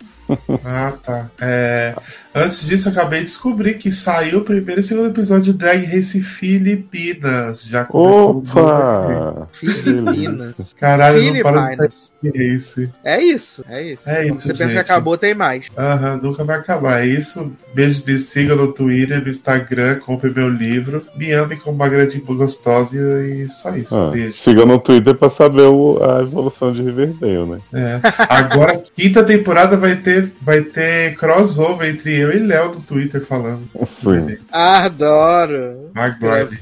[0.64, 1.30] Ah, tá.
[1.40, 1.94] É,
[2.34, 6.20] antes disso, acabei de descobrir que saiu o primeiro e segundo episódio de Drag Race
[6.20, 7.62] Filipinas.
[7.62, 9.48] Já começou Opa!
[9.52, 10.74] Filipinas.
[10.78, 11.90] Caralho, não para de sair
[12.20, 12.62] Filipinas.
[12.62, 12.92] esse.
[13.04, 14.10] É isso, é isso.
[14.10, 14.78] É isso, Você pensa que gente.
[14.78, 15.66] acabou, tem mais.
[15.76, 17.02] Aham, nunca vai acabar.
[17.02, 17.52] É isso.
[17.74, 21.02] Beijos, me sigam no Twitter, no Instagram, compre meu livro.
[21.16, 23.94] Me ame como uma grande gostosa e só isso.
[23.94, 24.36] Ah, Beijo.
[24.36, 27.58] siga no Twitter pra saber o- a evolução de Riverdale, né?
[27.72, 28.00] É.
[28.28, 33.68] Agora, quinta temporada vai ter, vai ter crossover entre eu e Léo no Twitter falando.
[33.84, 34.38] Sim.
[34.50, 35.90] Adoro.
[35.94, 36.58] Aguarde.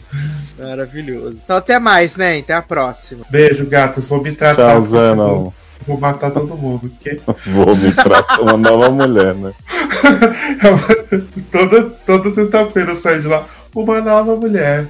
[0.58, 1.40] Maravilhoso.
[1.44, 2.38] Então até mais, né?
[2.38, 3.24] Até a próxima.
[3.30, 4.06] Beijo, gatas.
[4.06, 4.72] Vou me tratar.
[4.74, 5.52] Tchau, Zé, não.
[5.86, 6.90] Vou matar todo mundo.
[7.00, 7.20] Que...
[7.50, 9.52] Vou me tratar uma nova mulher, né?
[11.50, 13.46] toda toda sexta-feira eu saio de lá.
[13.74, 14.86] Uma nova mulher.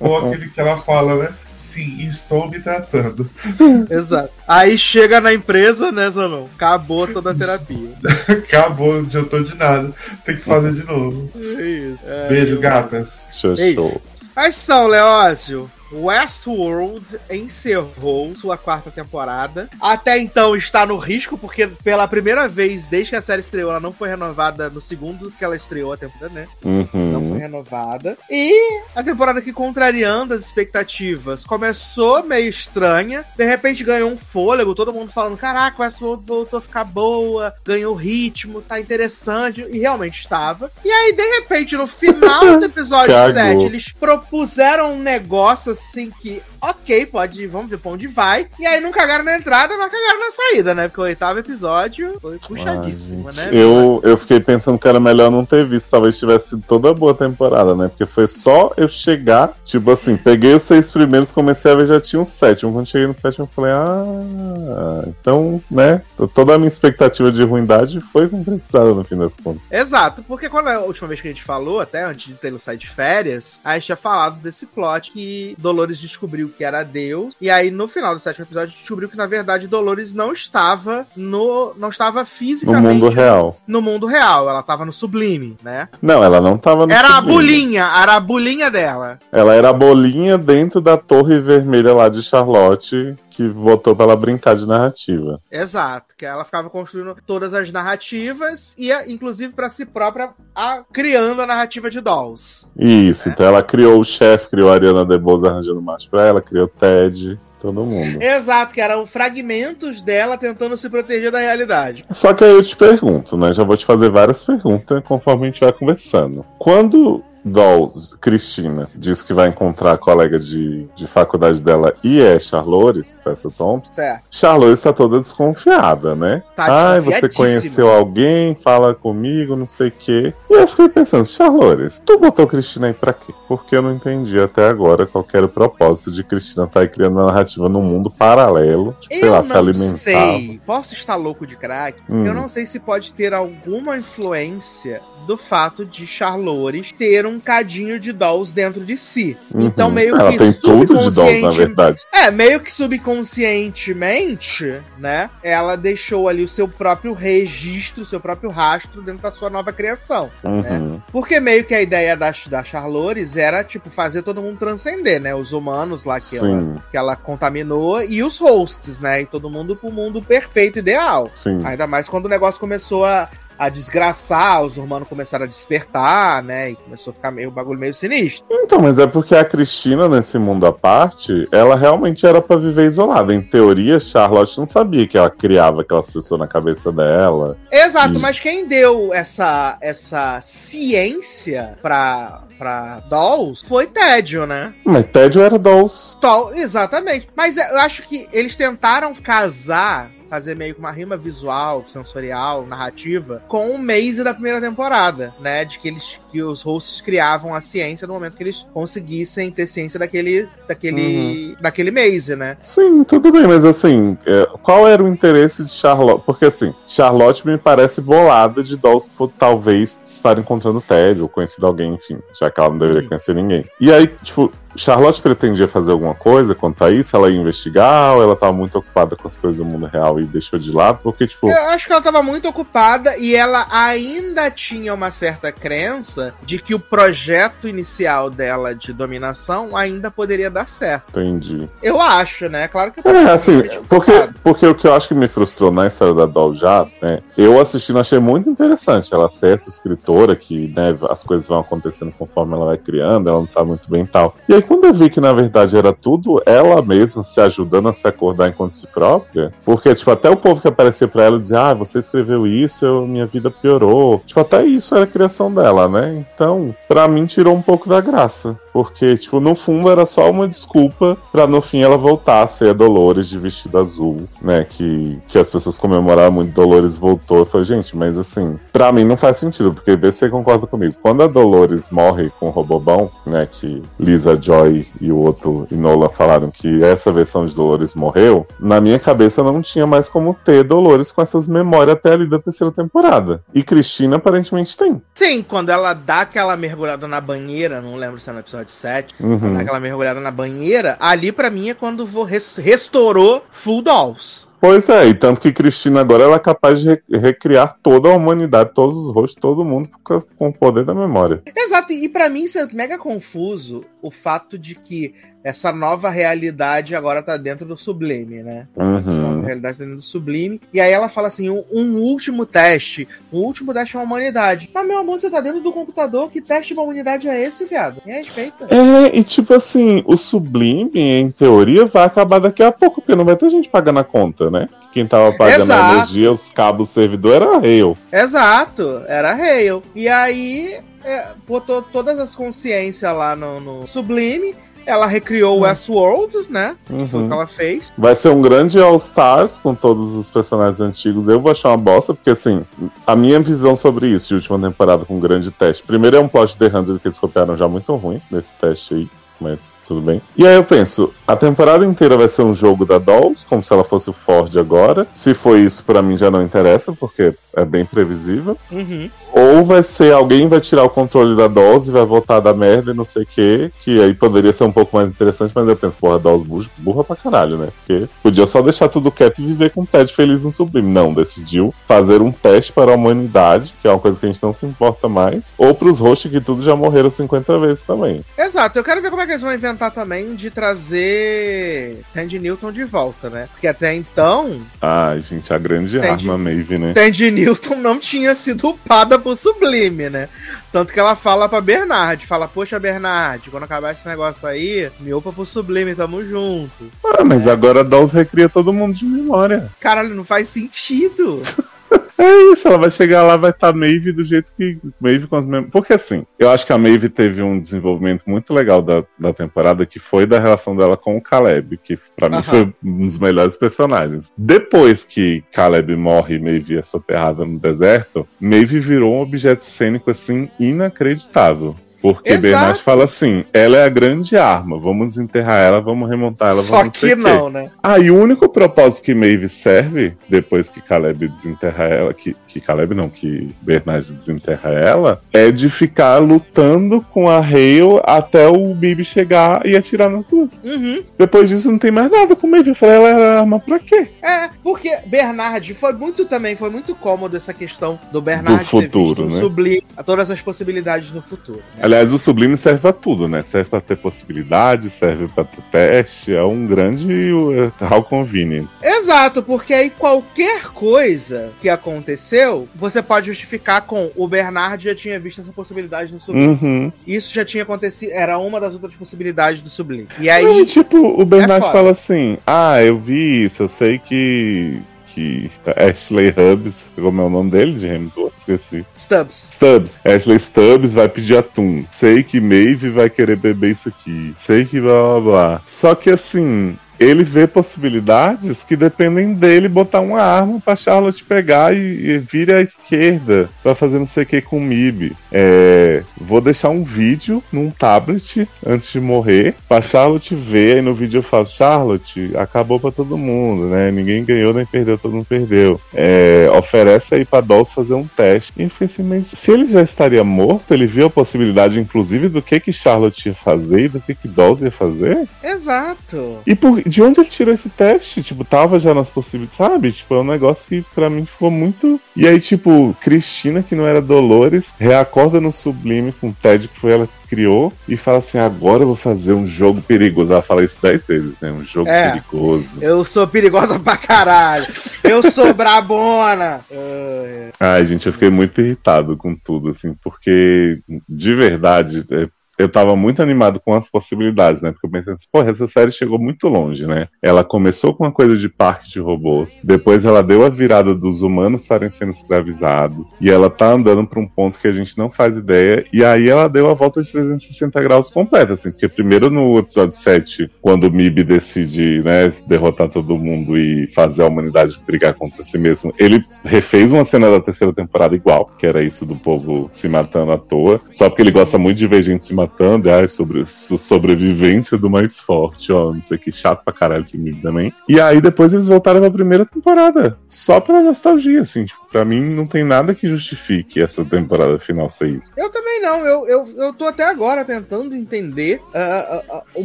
[0.00, 1.28] Ou aquele que ela fala, né?
[1.56, 3.28] Sim, estou me tratando.
[3.90, 4.30] Exato.
[4.46, 6.46] Aí chega na empresa, né, Zanon?
[6.54, 7.90] Acabou toda a terapia.
[8.28, 9.92] Acabou, não adiantou de nada.
[10.24, 11.30] Tem que fazer de novo.
[11.34, 12.02] É isso.
[12.06, 13.28] É, Beijo, eu- gatas.
[13.32, 14.02] Show, show.
[14.34, 19.68] Mas então, Leózio, Westworld encerrou sua quarta temporada.
[19.80, 23.80] Até então está no risco, porque pela primeira vez desde que a série estreou, ela
[23.80, 26.46] não foi renovada no segundo que ela estreou a temporada, né?
[26.64, 27.12] Uhum.
[27.12, 28.18] Não foi renovada.
[28.30, 33.24] E a temporada que, contrariando as expectativas, começou meio estranha.
[33.36, 37.94] De repente ganhou um fôlego, todo mundo falando: caraca, Westworld voltou a ficar boa, ganhou
[37.94, 39.64] ritmo, tá interessante.
[39.70, 40.70] E realmente estava.
[40.84, 43.32] E aí, de repente, no final do episódio Cagou.
[43.32, 45.85] 7, eles propuseram um negócio assim
[46.22, 48.46] que, ok, pode, vamos ver pra onde vai.
[48.58, 50.88] E aí não cagaram na entrada, mas cagaram na saída, né?
[50.88, 53.48] Porque o oitavo episódio foi puxadíssimo, Ah, né?
[53.52, 57.14] eu, eu fiquei pensando que era melhor não ter visto, talvez tivesse sido toda boa
[57.14, 57.88] temporada, né?
[57.88, 62.00] Porque foi só eu chegar, tipo assim, peguei os seis primeiros, comecei a ver, já
[62.00, 62.72] tinha um sétimo.
[62.72, 66.02] Quando cheguei no sétimo, eu falei, ah, então, né?
[66.34, 69.62] Toda a minha expectativa de ruindade foi concretizada no fim das contas.
[69.70, 72.80] Exato, porque quando a última vez que a gente falou, até antes de ter saído
[72.80, 77.50] de férias, a gente tinha falado desse plot que Dolores descobriu que era Deus, e
[77.50, 81.88] aí no final do sétimo episódio descobriu que na verdade Dolores não estava no não
[81.88, 83.58] estava No fisicamente mundo real.
[83.66, 85.88] no mundo real, ela estava no sublime, né?
[86.00, 87.32] Não, ela não tava no Era a sublime.
[87.34, 89.18] bolinha, era a bolinha dela.
[89.32, 94.16] Ela era a bolinha dentro da torre vermelha lá de Charlotte, que votou pra ela
[94.16, 95.38] brincar de narrativa.
[95.52, 101.42] Exato, que ela ficava construindo todas as narrativas e inclusive para si própria a, criando
[101.42, 102.70] a narrativa de Dolls.
[102.76, 106.64] Isso, então ela criou o chefe, criou a Ariana DeBose arranjando macho pra ela, criou
[106.64, 108.22] o Ted, todo mundo.
[108.22, 112.06] Exato, que eram fragmentos dela tentando se proteger da realidade.
[112.10, 113.52] Só que aí eu te pergunto, né?
[113.52, 116.44] Já vou te fazer várias perguntas conforme a gente vai conversando.
[116.58, 122.40] Quando Dolls, Cristina, diz que vai encontrar a colega de, de faculdade dela e é
[122.40, 124.24] Charlores, Tessa Thompson, Certo.
[124.32, 126.42] Charlores tá toda desconfiada, né?
[126.56, 130.34] Tá Ai, você conheceu alguém, fala comigo, não sei o quê.
[130.50, 133.32] E eu fiquei pensando, Charlores, tu botou Cristina aí pra quê?
[133.46, 136.88] Porque eu não entendi até agora qual que era o propósito de Cristina estar aí
[136.88, 139.96] criando uma narrativa num mundo paralelo, tipo, sei Eu lá, se não alimentava.
[139.98, 142.02] sei, posso estar louco de crack?
[142.10, 142.24] Hum.
[142.26, 147.98] Eu não sei se pode ter alguma influência do fato de Charlores ter um cadinho
[147.98, 149.36] de dolls dentro de si.
[149.52, 149.66] Uhum.
[149.66, 152.00] Então meio Ela que tem tudo de Dolls, na subconsciente- verdade.
[152.12, 155.30] É, meio que subconscientemente, né?
[155.42, 159.72] Ela deixou ali o seu próprio registro, o seu próprio rastro dentro da sua nova
[159.72, 160.30] criação.
[160.44, 161.00] Uhum.
[161.12, 165.34] Porque meio que a ideia da, da Charlores era, tipo, fazer todo mundo transcender, né?
[165.34, 169.22] Os humanos lá que ela, que ela contaminou e os hosts, né?
[169.22, 171.30] E todo mundo pro mundo perfeito, ideal.
[171.34, 171.58] sim.
[171.64, 173.28] Ainda mais quando o negócio começou a,
[173.58, 176.70] a desgraçar, os humanos começaram a despertar, né?
[176.70, 178.44] E começou a ficar meio o bagulho meio sinistro.
[178.50, 182.86] Então, mas é porque a Cristina, nesse mundo à parte, ela realmente era pra viver
[182.86, 183.34] isolada.
[183.34, 187.56] Em teoria, Charlotte não sabia que ela criava aquelas pessoas na cabeça dela.
[187.70, 188.18] Exato, Ih.
[188.18, 194.74] mas quem deu essa, essa ciência pra, pra Dolls foi Tédio, né?
[194.84, 196.16] Mas Tédio era Dolls.
[196.54, 197.28] Exatamente.
[197.34, 203.42] Mas eu acho que eles tentaram casar, fazer meio que uma rima visual, sensorial, narrativa,
[203.48, 205.64] com o Maze da primeira temporada, né?
[205.64, 209.66] De que eles que os hosts criavam a ciência no momento que eles conseguissem ter
[209.66, 212.56] ciência daquele daquele daquele Maze, né?
[212.62, 216.24] Sim, tudo bem, mas assim, é, qual era o interesse de Charlotte?
[216.24, 221.66] Porque assim, Charlotte me parece bolada de Dolls por talvez estar encontrando Ted ou conhecido
[221.66, 223.08] alguém, enfim, já que ela não deveria Sim.
[223.08, 223.64] conhecer ninguém.
[223.80, 227.16] E aí, tipo, Charlotte pretendia fazer alguma coisa quanto a isso?
[227.16, 230.24] Ela ia investigar ou ela tava muito ocupada com as coisas do mundo real e
[230.24, 231.00] deixou de lado?
[231.02, 235.50] Porque, tipo, Eu acho que ela tava muito ocupada e ela ainda tinha uma certa
[235.52, 241.20] crença de que o projeto inicial dela de dominação ainda poderia dar certo.
[241.20, 241.68] entendi.
[241.82, 242.68] Eu acho, né?
[242.68, 244.12] Claro que É, assim, porque,
[244.42, 247.20] porque o que eu acho que me frustrou na história da Doll já, né?
[247.36, 252.12] Eu assistindo achei muito interessante ela ser essa escritora que, né, as coisas vão acontecendo
[252.12, 254.34] conforme ela vai criando, ela não sabe muito bem e tal.
[254.48, 257.92] E aí quando eu vi que na verdade era tudo ela mesma se ajudando a
[257.92, 261.70] se acordar enquanto si própria, porque, tipo, até o povo que aparecia pra ela dizia,
[261.70, 264.22] ah, você escreveu isso, eu, minha vida piorou.
[264.26, 266.24] Tipo, até isso era a criação dela, né?
[266.34, 268.58] Então, pra mim tirou um pouco da graça.
[268.76, 272.68] Porque, tipo, no fundo era só uma desculpa pra no fim ela voltar a ser
[272.68, 274.66] a Dolores de vestido azul, né?
[274.68, 277.38] Que, que as pessoas comemoraram muito, Dolores voltou.
[277.38, 280.66] Eu falei, gente, mas assim, pra mim não faz sentido, porque vê se você concorda
[280.66, 280.94] comigo.
[281.00, 283.48] Quando a Dolores morre com o Robobão, né?
[283.50, 288.46] Que Lisa Joy e o outro e Nolan falaram que essa versão de Dolores morreu,
[288.60, 292.38] na minha cabeça não tinha mais como ter Dolores com essas memórias até ali da
[292.38, 293.40] terceira temporada.
[293.54, 295.00] E Cristina aparentemente tem.
[295.14, 299.14] Sim, quando ela dá aquela mergulhada na banheira, não lembro se é no episódio 7,
[299.20, 299.58] Uhum.
[299.58, 304.46] aquela mergulhada na banheira, ali pra mim é quando vou res- restaurou Full Dolls.
[304.58, 308.16] Pois é, e tanto que Cristina agora ela é capaz de re- recriar toda a
[308.16, 309.88] humanidade, todos os rostos, todo mundo
[310.36, 311.42] com o poder da memória.
[311.54, 315.14] Exato, e pra mim isso é mega confuso o fato de que
[315.46, 318.66] essa nova realidade agora tá dentro do Sublime, né?
[318.76, 319.40] Essa nova Uhum.
[319.42, 320.60] realidade tá dentro do Sublime.
[320.74, 323.06] E aí ela fala assim: um, um último teste.
[323.32, 324.68] Um último teste é a humanidade.
[324.74, 326.32] Mas, meu amor, você tá dentro do computador.
[326.32, 328.02] Que teste de humanidade é esse, viado?
[328.04, 328.66] Me respeita.
[328.68, 333.24] É, e tipo assim, o Sublime, em teoria, vai acabar daqui a pouco, porque não
[333.24, 334.68] vai ter gente pagando a conta, né?
[334.92, 335.80] Quem tava pagando Exato.
[335.80, 337.96] a energia, os cabos, o servidor era Rail.
[338.12, 339.80] Exato, era Hale.
[339.94, 344.56] E aí é, botou todas as consciências lá no, no Sublime.
[344.86, 346.76] Ela recriou o Westworld, né?
[346.86, 347.26] Foi o Uhum.
[347.28, 347.92] que ela fez.
[347.98, 351.26] Vai ser um grande All Stars com todos os personagens antigos.
[351.28, 352.64] Eu vou achar uma bosta, porque assim,
[353.06, 355.82] a minha visão sobre isso de última temporada com um grande teste.
[355.82, 358.94] Primeiro é um plot de The 100 que eles copiaram já muito ruim nesse teste
[358.94, 359.10] aí,
[359.40, 360.20] mas tudo bem.
[360.36, 363.72] E aí eu penso, a temporada inteira vai ser um jogo da Dolls, como se
[363.72, 365.06] ela fosse o Ford agora.
[365.12, 368.56] Se for isso, pra mim já não interessa, porque é bem previsível.
[368.70, 369.10] Uhum.
[369.32, 372.92] Ou vai ser alguém vai tirar o controle da Dolls e vai voltar da merda
[372.92, 375.76] e não sei o que, que aí poderia ser um pouco mais interessante, mas eu
[375.76, 377.68] penso, porra, Dolls burra, burra pra caralho, né?
[377.78, 380.90] Porque podia só deixar tudo quieto e viver com o Ted feliz no Sublime.
[380.90, 384.42] Não, decidiu fazer um teste para a humanidade, que é uma coisa que a gente
[384.42, 388.24] não se importa mais, ou pros hosts que tudo já morreram 50 vezes também.
[388.38, 392.72] Exato, eu quero ver como é que eles vão inventar também de trazer Tandy Newton
[392.72, 393.48] de volta, né?
[393.52, 396.28] Porque até então, Ai, gente, a grande Entendi.
[396.28, 396.92] arma Maeve, né?
[396.94, 400.28] Tandy Newton não tinha sido upada por Sublime, né?
[400.72, 405.14] Tanto que ela fala pra Bernard, fala, poxa, Bernard, quando acabar esse negócio aí, me
[405.14, 406.90] upa pro Sublime, tamo junto.
[407.04, 409.70] Ah, mas agora a Dolls recria todo mundo de memória.
[409.80, 411.40] Caralho, não faz sentido.
[412.18, 415.46] É isso, ela vai chegar lá, vai estar Maeve do jeito que Maeve com as
[415.46, 415.70] mesmas.
[415.70, 419.84] Porque assim, eu acho que a Maeve teve um desenvolvimento muito legal da, da temporada,
[419.84, 423.56] que foi da relação dela com o Caleb, que pra mim foi um dos melhores
[423.56, 424.32] personagens.
[424.36, 430.10] Depois que Caleb morre e Maeve é soterrada no deserto, Maeve virou um objeto cênico
[430.10, 431.76] assim inacreditável.
[432.00, 432.42] Porque Exato.
[432.42, 436.78] Bernard fala assim: ela é a grande arma, vamos desenterrar ela, vamos remontar ela, Só
[436.78, 437.14] vamos não que o quê.
[437.16, 437.70] não, né?
[437.82, 442.66] Ah, e o único propósito que Maeve serve, depois que Caleb desenterra ela, que, que
[442.66, 448.74] Caleb não, que Bernard desenterra ela, é de ficar lutando com a Hale até o
[448.74, 450.60] Bibi chegar e atirar nas duas.
[450.64, 451.02] Uhum.
[451.18, 452.70] Depois disso não tem mais nada com Maeve.
[452.70, 454.08] Eu falei, ela era arma pra quê?
[454.22, 459.14] É, porque Bernard foi muito também, foi muito cômodo essa questão do Bernard Do futuro,
[459.14, 459.40] ter visto né?
[459.40, 461.58] Sublime, a todas as possibilidades no futuro.
[461.58, 461.82] né?
[461.82, 463.42] Aliás, o Sublime serve pra tudo, né?
[463.42, 468.66] Serve pra ter possibilidade, serve pra ter teste, é um grande uh, how convenient.
[468.82, 475.18] Exato, porque aí qualquer coisa que aconteceu, você pode justificar com o Bernard já tinha
[475.18, 476.58] visto essa possibilidade no Sublime.
[476.60, 476.92] Uhum.
[477.06, 480.08] Isso já tinha acontecido, era uma das outras possibilidades do Sublime.
[480.18, 481.72] E aí, tipo, o Bernard foda.
[481.72, 484.80] fala assim: Ah, eu vi isso, eu sei que.
[485.14, 485.50] Que
[485.90, 488.34] Ashley Hubbs, como é o nome dele de Hemsworth?
[488.38, 488.84] Esqueci.
[488.94, 489.48] Stubbs.
[489.52, 489.94] Stubbs.
[490.04, 491.86] Ashley Stubbs vai pedir atum.
[491.90, 494.34] Sei que Maeve vai querer beber isso aqui.
[494.36, 495.62] Sei que blá blá blá.
[495.66, 496.76] Só que assim.
[496.98, 502.52] Ele vê possibilidades que dependem dele botar uma arma pra Charlotte pegar e, e vire
[502.52, 505.12] à esquerda pra fazer não sei o que com o Mib.
[505.30, 510.76] É, vou deixar um vídeo num tablet antes de morrer pra Charlotte ver.
[510.76, 513.90] Aí no vídeo eu falo: Charlotte, acabou pra todo mundo, né?
[513.90, 515.80] Ninguém ganhou nem perdeu, todo mundo perdeu.
[515.94, 518.52] É, oferece aí pra Dolls fazer um teste.
[518.56, 522.28] E eu falei assim: mas se ele já estaria morto, ele viu a possibilidade, inclusive,
[522.28, 525.28] do que que Charlotte ia fazer e do que que Dolls ia fazer?
[525.42, 526.38] Exato.
[526.46, 528.22] E por, de onde ele tirou esse teste?
[528.22, 529.92] Tipo, tava já nas possibilidades, sabe?
[529.92, 532.00] Tipo, é um negócio que pra mim ficou muito.
[532.14, 536.78] E aí, tipo, Cristina, que não era Dolores, reacorda no Sublime com o Ted, que
[536.80, 540.32] foi ela que criou, e fala assim: agora eu vou fazer um jogo perigoso.
[540.32, 541.50] Ela fala isso dez vezes, né?
[541.50, 542.10] Um jogo É.
[542.10, 542.78] perigoso.
[542.80, 544.66] Eu sou perigosa pra caralho.
[545.02, 546.60] Eu sou brabona.
[546.70, 552.68] Ai, Ai, gente, eu fiquei muito irritado com tudo, assim, porque, de verdade, é, eu
[552.68, 554.72] tava muito animado com as possibilidades, né?
[554.72, 557.08] Porque eu pensei assim, porra, essa série chegou muito longe, né?
[557.22, 561.22] Ela começou com uma coisa de parque de robôs, depois ela deu a virada dos
[561.22, 565.10] humanos estarem sendo escravizados, e ela tá andando pra um ponto que a gente não
[565.10, 569.30] faz ideia, e aí ela deu a volta de 360 graus completa, assim, porque primeiro
[569.30, 574.78] no episódio 7, quando o Mib decide, né, derrotar todo mundo e fazer a humanidade
[574.86, 579.04] brigar contra si mesmo, ele refez uma cena da terceira temporada igual, que era isso
[579.04, 582.34] do povo se matando à toa, só porque ele gosta muito de ver gente se
[582.34, 586.72] matando, e, ai, sobre so- sobrevivência do mais forte, ó, não sei que chato pra
[586.72, 587.72] caralho esse Mib também.
[587.88, 592.20] E aí depois eles voltaram pra primeira temporada, só pela nostalgia, assim, tipo, pra mim
[592.20, 595.30] não tem nada que justifique essa temporada final ser isso.
[595.36, 599.64] Eu também não, eu, eu, eu tô até agora tentando entender ah, ah, ah, o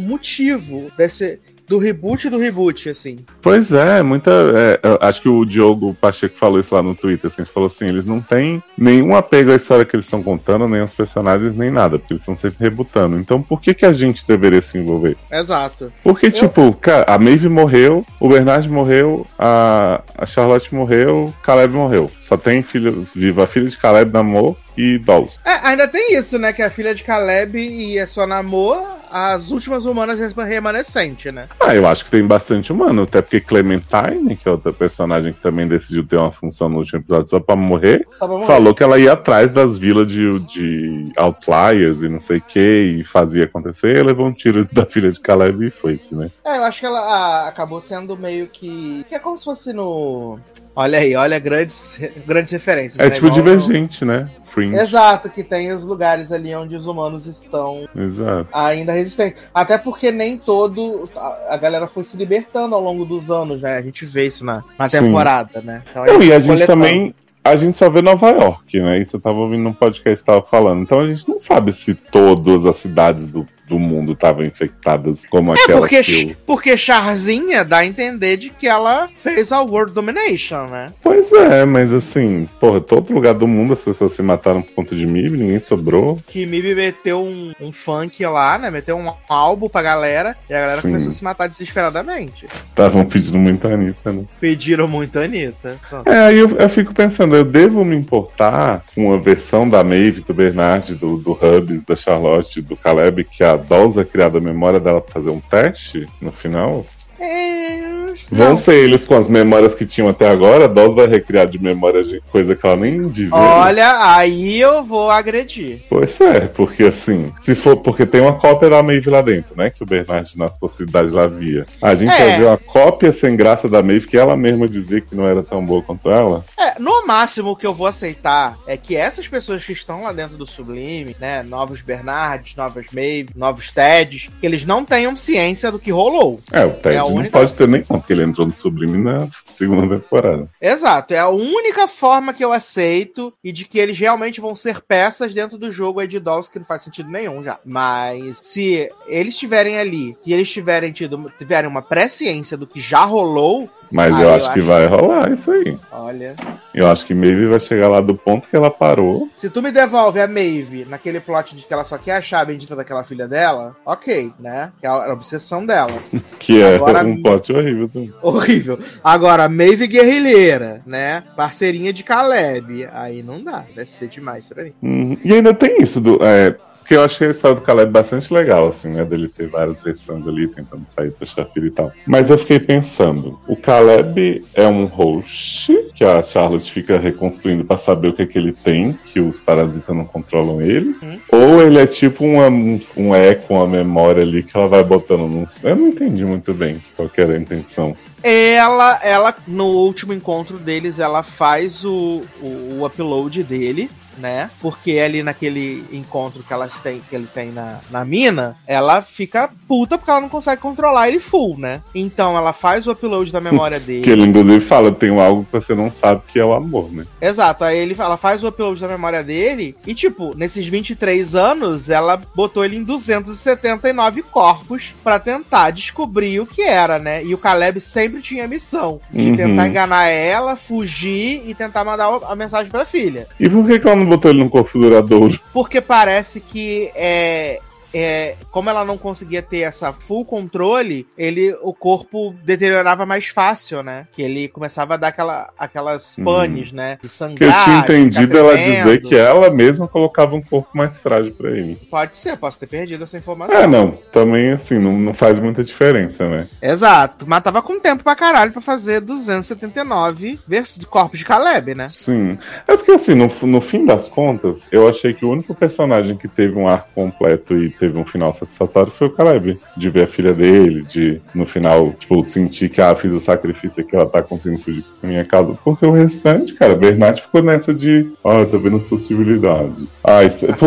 [0.00, 1.40] motivo desse.
[1.72, 3.20] Do reboot do reboot, assim.
[3.40, 4.30] Pois é, muita.
[4.30, 7.88] é, eu acho que o Diogo Pacheco falou isso lá no Twitter, assim, falou assim,
[7.88, 11.70] eles não têm nenhum apego à história que eles estão contando, nem aos personagens, nem
[11.70, 13.18] nada, porque eles estão sempre rebutando.
[13.18, 15.16] Então por que, que a gente deveria se envolver?
[15.30, 15.90] Exato.
[16.04, 22.10] Porque, tipo, cara, a Maeve morreu, o Bernard morreu, a, a Charlotte morreu, Caleb morreu.
[22.20, 25.38] Só tem filha viva a filha de Caleb, Namor e Dolls.
[25.42, 26.52] É, ainda tem isso, né?
[26.52, 31.46] Que a filha de Caleb e a sua namor, as últimas humanas remanescentes, né?
[31.60, 35.40] Ah, eu acho que tem bastante humano, até porque Clementine, que é outra personagem que
[35.40, 38.46] também decidiu ter uma função no último episódio só pra morrer, Só pra morrer.
[38.46, 42.98] falou que ela ia atrás das vilas de, de Outliers e não sei o que,
[43.00, 46.30] e fazia acontecer, e levou um tiro da filha de Caleb e foi-se, né?
[46.44, 49.04] É, eu acho que ela ah, acabou sendo meio que.
[49.08, 50.38] que é como se fosse no.
[50.74, 52.98] Olha aí, olha grandes, grandes referências.
[52.98, 53.10] É né?
[53.10, 54.30] tipo Igual no- divergente, né?
[54.52, 54.76] Fringe.
[54.76, 58.48] Exato, que tem os lugares ali onde os humanos estão Exato.
[58.52, 59.42] ainda resistentes.
[59.54, 61.08] Até porque nem todo.
[61.16, 63.78] A, a galera foi se libertando ao longo dos anos, né?
[63.78, 64.98] A gente vê isso na, na Sim.
[65.00, 65.82] temporada, né?
[65.90, 66.66] Então, Não, e a gente coletando.
[66.82, 67.14] também.
[67.44, 69.00] A gente só vê Nova York, né?
[69.02, 70.82] Isso eu tava ouvindo num podcast que tava falando.
[70.82, 75.52] Então a gente não sabe se todas as cidades do, do mundo estavam infectadas como
[75.52, 76.36] É aquela porque, que eu...
[76.46, 80.92] porque Charzinha dá a entender de que ela fez a World Domination, né?
[81.02, 84.94] Pois é, mas assim, porra, todo lugar do mundo as pessoas se mataram por conta
[84.94, 86.18] de mim, ninguém sobrou.
[86.26, 88.70] Que Mib meteu um, um funk lá, né?
[88.70, 90.88] Meteu um álbum pra galera e a galera Sim.
[90.88, 92.46] começou a se matar desesperadamente.
[92.68, 94.24] Estavam pedindo muito a Anitta, né?
[94.38, 95.78] Pediram muito a Anitta.
[96.04, 100.20] É, aí eu, eu fico pensando, eu devo me importar com uma versão da Maeve,
[100.20, 104.40] do Bernard, do, do Hubs, da Charlotte, do Caleb, que a Dolls vai criar da
[104.40, 106.84] memória dela pra fazer um teste no final?
[107.18, 107.91] É...
[108.30, 108.56] Vão Não.
[108.56, 112.02] ser eles com as memórias que tinham até agora, a Dolls vai recriar de memória
[112.02, 113.36] de coisa que ela nem viveu.
[113.36, 115.82] Olha, aí eu vou agredir.
[115.88, 119.70] Pois é, porque assim, se for, porque tem uma cópia da Maeve lá dentro, né?
[119.70, 121.66] Que o Bernard nas possibilidades lá via.
[121.80, 122.18] A gente É.
[122.18, 125.42] vai ver uma cópia sem graça da Maeve que ela mesma dizia que não era
[125.42, 126.44] tão boa quanto ela.
[126.58, 130.12] É, no máximo o que eu vou aceitar é que essas pessoas que estão lá
[130.12, 135.70] dentro do Sublime, né, novos Bernards, novas Maeve, novos Teds, que eles não tenham ciência
[135.70, 136.38] do que rolou.
[136.52, 139.28] É, o Ted É não única- pode ter nenhum, porque ele entrou no Sublime na
[139.46, 140.48] segunda temporada.
[140.60, 144.80] Exato, é a única forma que eu aceito e de que eles realmente vão ser
[144.80, 147.58] peças dentro do jogo aí de Dolls, que não faz sentido nenhum já.
[147.64, 153.04] Mas se eles estiverem ali e eles tiverem tido tiverem uma presciência do que já
[153.04, 155.78] rolou, Mas Ah, eu eu acho que acho- vai rolar isso aí.
[155.92, 156.34] olha.
[156.74, 159.28] Eu acho que Maeve vai chegar lá do ponto que ela parou.
[159.34, 162.44] Se tu me devolve a Maeve naquele plot de que ela só quer achar a
[162.46, 164.72] bendita daquela filha dela, ok, né?
[164.80, 165.92] Que é a obsessão dela.
[166.38, 168.12] Que é Agora- um plot horrível também.
[168.22, 168.78] Horrível.
[169.04, 171.22] Agora, Maeve guerrilheira, né?
[171.36, 172.88] Parceirinha de Caleb.
[172.92, 173.64] Aí não dá.
[173.76, 174.72] Vai ser demais pra mim.
[174.82, 175.16] Uhum.
[175.24, 176.18] E ainda tem isso do.
[176.24, 176.56] É,
[176.92, 179.02] porque eu achei a história do Caleb bastante legal, assim, né?
[179.02, 181.90] Dele ter várias versões ali, tentando sair da Shafira e tal.
[182.06, 187.78] Mas eu fiquei pensando: o Caleb é um host que a Charlotte fica reconstruindo pra
[187.78, 190.94] saber o que, é que ele tem, que os parasitas não controlam ele.
[191.00, 191.18] Uhum.
[191.30, 195.20] Ou ele é tipo uma- um, um eco, uma memória ali que ela vai botando
[195.20, 195.46] num.
[195.62, 197.96] Eu não entendi muito bem qual era a intenção.
[198.22, 202.46] Ela, ela, no último encontro deles, ela faz o, o,
[202.80, 204.50] o upload dele, né?
[204.60, 209.50] Porque ali naquele encontro que elas têm, que ele tem na, na mina, ela fica
[209.66, 211.80] puta porque ela não consegue controlar ele full, né?
[211.94, 214.02] Então ela faz o upload da memória dele.
[214.02, 217.04] Que ele, inclusive, fala: tem algo que você não sabe que é o amor, né?
[217.20, 221.88] Exato, aí ele, ela faz o upload da memória dele e, tipo, nesses 23 anos,
[221.88, 227.24] ela botou ele em 279 corpos pra tentar descobrir o que era, né?
[227.24, 229.36] E o Caleb sempre tinha a missão de Uhum.
[229.36, 233.26] tentar enganar ela, fugir e tentar mandar a mensagem pra filha.
[233.38, 235.38] E por que, que ela não botou ele num corpo duradouro?
[235.52, 237.60] Porque parece que é.
[237.94, 243.82] É, como ela não conseguia ter essa full controle, ele o corpo deteriorava mais fácil,
[243.82, 244.06] né?
[244.12, 246.24] Que ele começava a dar aquela, aquelas Hum.
[246.24, 246.96] panes, né?
[247.00, 247.64] De eu sangrar.
[247.64, 251.50] tinha de ficar entendido ela dizer que ela mesma colocava um corpo mais frágil pra
[251.50, 251.76] ele.
[251.90, 253.54] Pode ser, posso ter perdido essa informação.
[253.56, 253.92] É, não.
[254.12, 256.48] Também, assim, não, não faz muita diferença, né?
[256.60, 261.74] Exato, mas tava com tempo pra caralho pra fazer 279 vers- de corpos de Caleb,
[261.74, 261.88] né?
[261.88, 262.38] Sim.
[262.66, 266.28] É porque, assim, no, no fim das contas, eu achei que o único personagem que
[266.28, 269.58] teve um arco completo e teve um final satisfatório foi o Caleb.
[269.76, 273.82] De ver a filha dele, de, no final, tipo, sentir que, ah, fiz o sacrifício
[273.82, 275.58] aqui, ela tá conseguindo fugir pra minha casa.
[275.64, 279.98] Porque o restante, cara, Bernard ficou nessa de, ó, eu tô vendo as possibilidades.
[280.04, 280.20] Ah,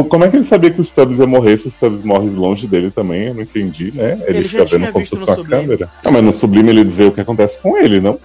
[0.10, 2.68] como é que ele sabia que o Stubbs ia morrer se o Stubbs morre longe
[2.68, 3.28] dele também?
[3.28, 4.22] Eu não entendi, né?
[4.28, 5.90] Ele, Ele fica vendo como se fosse uma câmera.
[6.04, 8.20] Ah, mas no Sublime ele vê o que acontece com ele, não?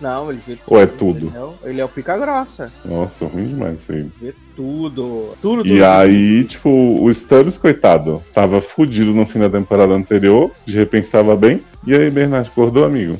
[0.00, 0.74] Não, ele vê tudo.
[0.74, 1.26] Ou é tudo?
[1.28, 2.72] Ele é o, ele é o pica grossa.
[2.84, 4.06] Nossa, ruim demais isso aí.
[4.20, 5.36] Vê tudo.
[5.40, 5.66] Tudo, tudo.
[5.66, 11.08] E aí, tipo, o Stubbs, coitado, tava fudido no fim da temporada anterior, de repente
[11.08, 13.18] tava bem, e aí Bernard acordou, amigo.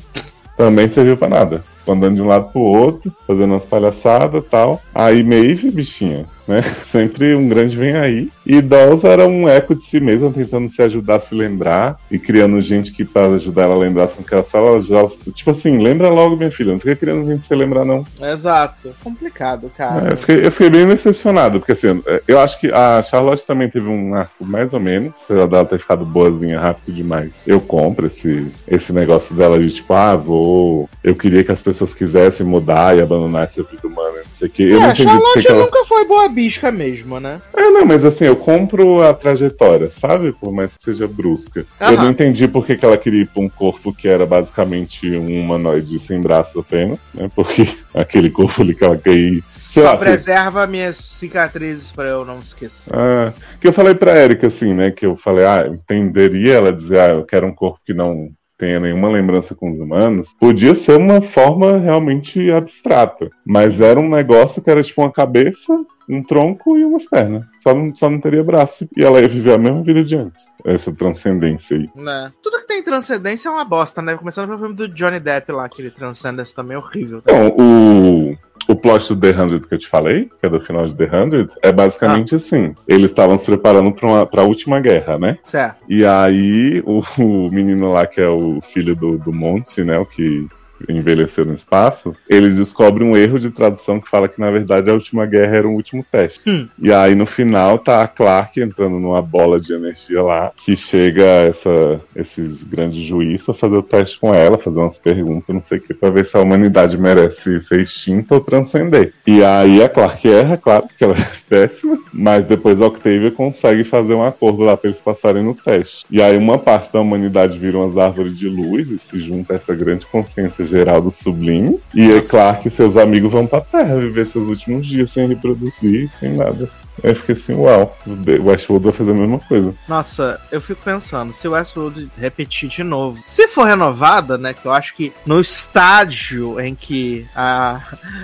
[0.57, 1.63] Também serviu pra nada.
[1.89, 4.79] Ficou andando de um lado pro outro, fazendo umas palhaçadas e tal.
[4.93, 6.61] Aí Maeve, bichinha, né?
[6.83, 8.29] Sempre um grande vem aí.
[8.45, 12.17] E Dolls era um eco de si mesma, tentando se ajudar a se lembrar e
[12.17, 15.51] criando gente que para ajudar ela a lembrar assim, que ela só ela já, tipo
[15.51, 18.03] assim, lembra logo, minha filha, não fica criando gente pra você lembrar, não.
[18.19, 18.89] Exato.
[19.03, 20.09] Complicado, cara.
[20.09, 23.69] É, eu, fiquei, eu fiquei bem decepcionado, porque assim, eu acho que a Charlotte também
[23.69, 27.35] teve um arco mais ou menos, apesar dela ter ficado boazinha rápido demais.
[27.45, 30.89] Eu compro esse, esse negócio dela de tipo, ah, vou.
[31.03, 34.51] Eu queria que as pessoas quisessem mudar e abandonar essa vida humana, não sei o
[34.51, 34.63] que.
[34.63, 35.63] Eu é, não a entendi Charlotte que ela.
[35.63, 37.41] nunca foi boa bisca mesmo, né?
[37.55, 40.31] É, não, mas assim, eu compro a trajetória, sabe?
[40.33, 41.65] Por mais que seja brusca.
[41.79, 41.95] Eu Aham.
[42.03, 45.39] não entendi por que, que ela queria ir pra um corpo que era basicamente um
[45.39, 47.29] humanoide sem braço apenas, né?
[47.35, 49.43] Porque aquele corpo ali que ela quer ir.
[49.51, 52.91] Sei Só lá, preserva minhas cicatrizes pra eu não esquecer.
[52.93, 54.91] Ah, que eu falei pra Erika, assim, né?
[54.91, 58.29] Que eu falei, ah, eu entenderia ela dizer, ah, eu quero um corpo que não
[58.59, 60.35] tenha nenhuma lembrança com os humanos.
[60.37, 63.29] Podia ser uma forma realmente abstrata.
[63.45, 65.73] Mas era um negócio que era tipo uma cabeça,
[66.09, 67.45] um tronco e umas pernas.
[67.57, 68.87] Só não, só não teria braço.
[68.97, 70.43] E ela ia viver a mesma vida de antes.
[70.65, 71.89] Essa transcendência aí.
[71.95, 72.33] Né?
[72.43, 74.17] Tudo que tem transcendência é uma bosta, né?
[74.17, 77.21] Começando pelo filme do Johnny Depp lá, que ele transcende esse também é horrível.
[77.21, 77.33] Tá?
[77.33, 78.37] Então, o,
[78.69, 81.09] o plot do The 100 que eu te falei, que é do final de The
[81.09, 82.75] 100, é basicamente assim.
[82.87, 85.39] Eles estavam se preparando pra, uma, pra última guerra, né?
[85.41, 85.77] Certo.
[85.89, 89.97] E aí, o, o menino lá, que é o filho do, do Monte, né?
[89.97, 90.47] O que
[90.87, 94.93] envelheceu no espaço, ele descobre um erro de tradução que fala que, na verdade, a
[94.93, 96.49] última guerra era o último teste.
[96.49, 96.67] Hum.
[96.81, 101.23] E aí, no final, tá a Clark entrando numa bola de energia lá, que chega
[101.23, 105.77] essa, esses grandes juízes pra fazer o teste com ela, fazer umas perguntas, não sei
[105.77, 109.13] o que, pra ver se a humanidade merece ser extinta ou transcender.
[109.25, 113.83] E aí a Clark erra, claro, porque ela é péssima, mas depois a Octavia consegue
[113.83, 116.05] fazer um acordo lá pra eles passarem no teste.
[116.09, 119.55] E aí uma parte da humanidade vira umas árvores de luz e se junta a
[119.55, 121.79] essa grande consciência geral do sublime.
[121.93, 126.09] E é claro que seus amigos vão pra Terra viver seus últimos dias sem reproduzir,
[126.19, 126.69] sem nada.
[127.03, 129.73] Eu fiquei assim, uau, o Westworld vai fazer a mesma coisa.
[129.87, 134.65] Nossa, eu fico pensando, se o Westworld repetir de novo, se for renovada, né, que
[134.65, 137.81] eu acho que no estágio em que a,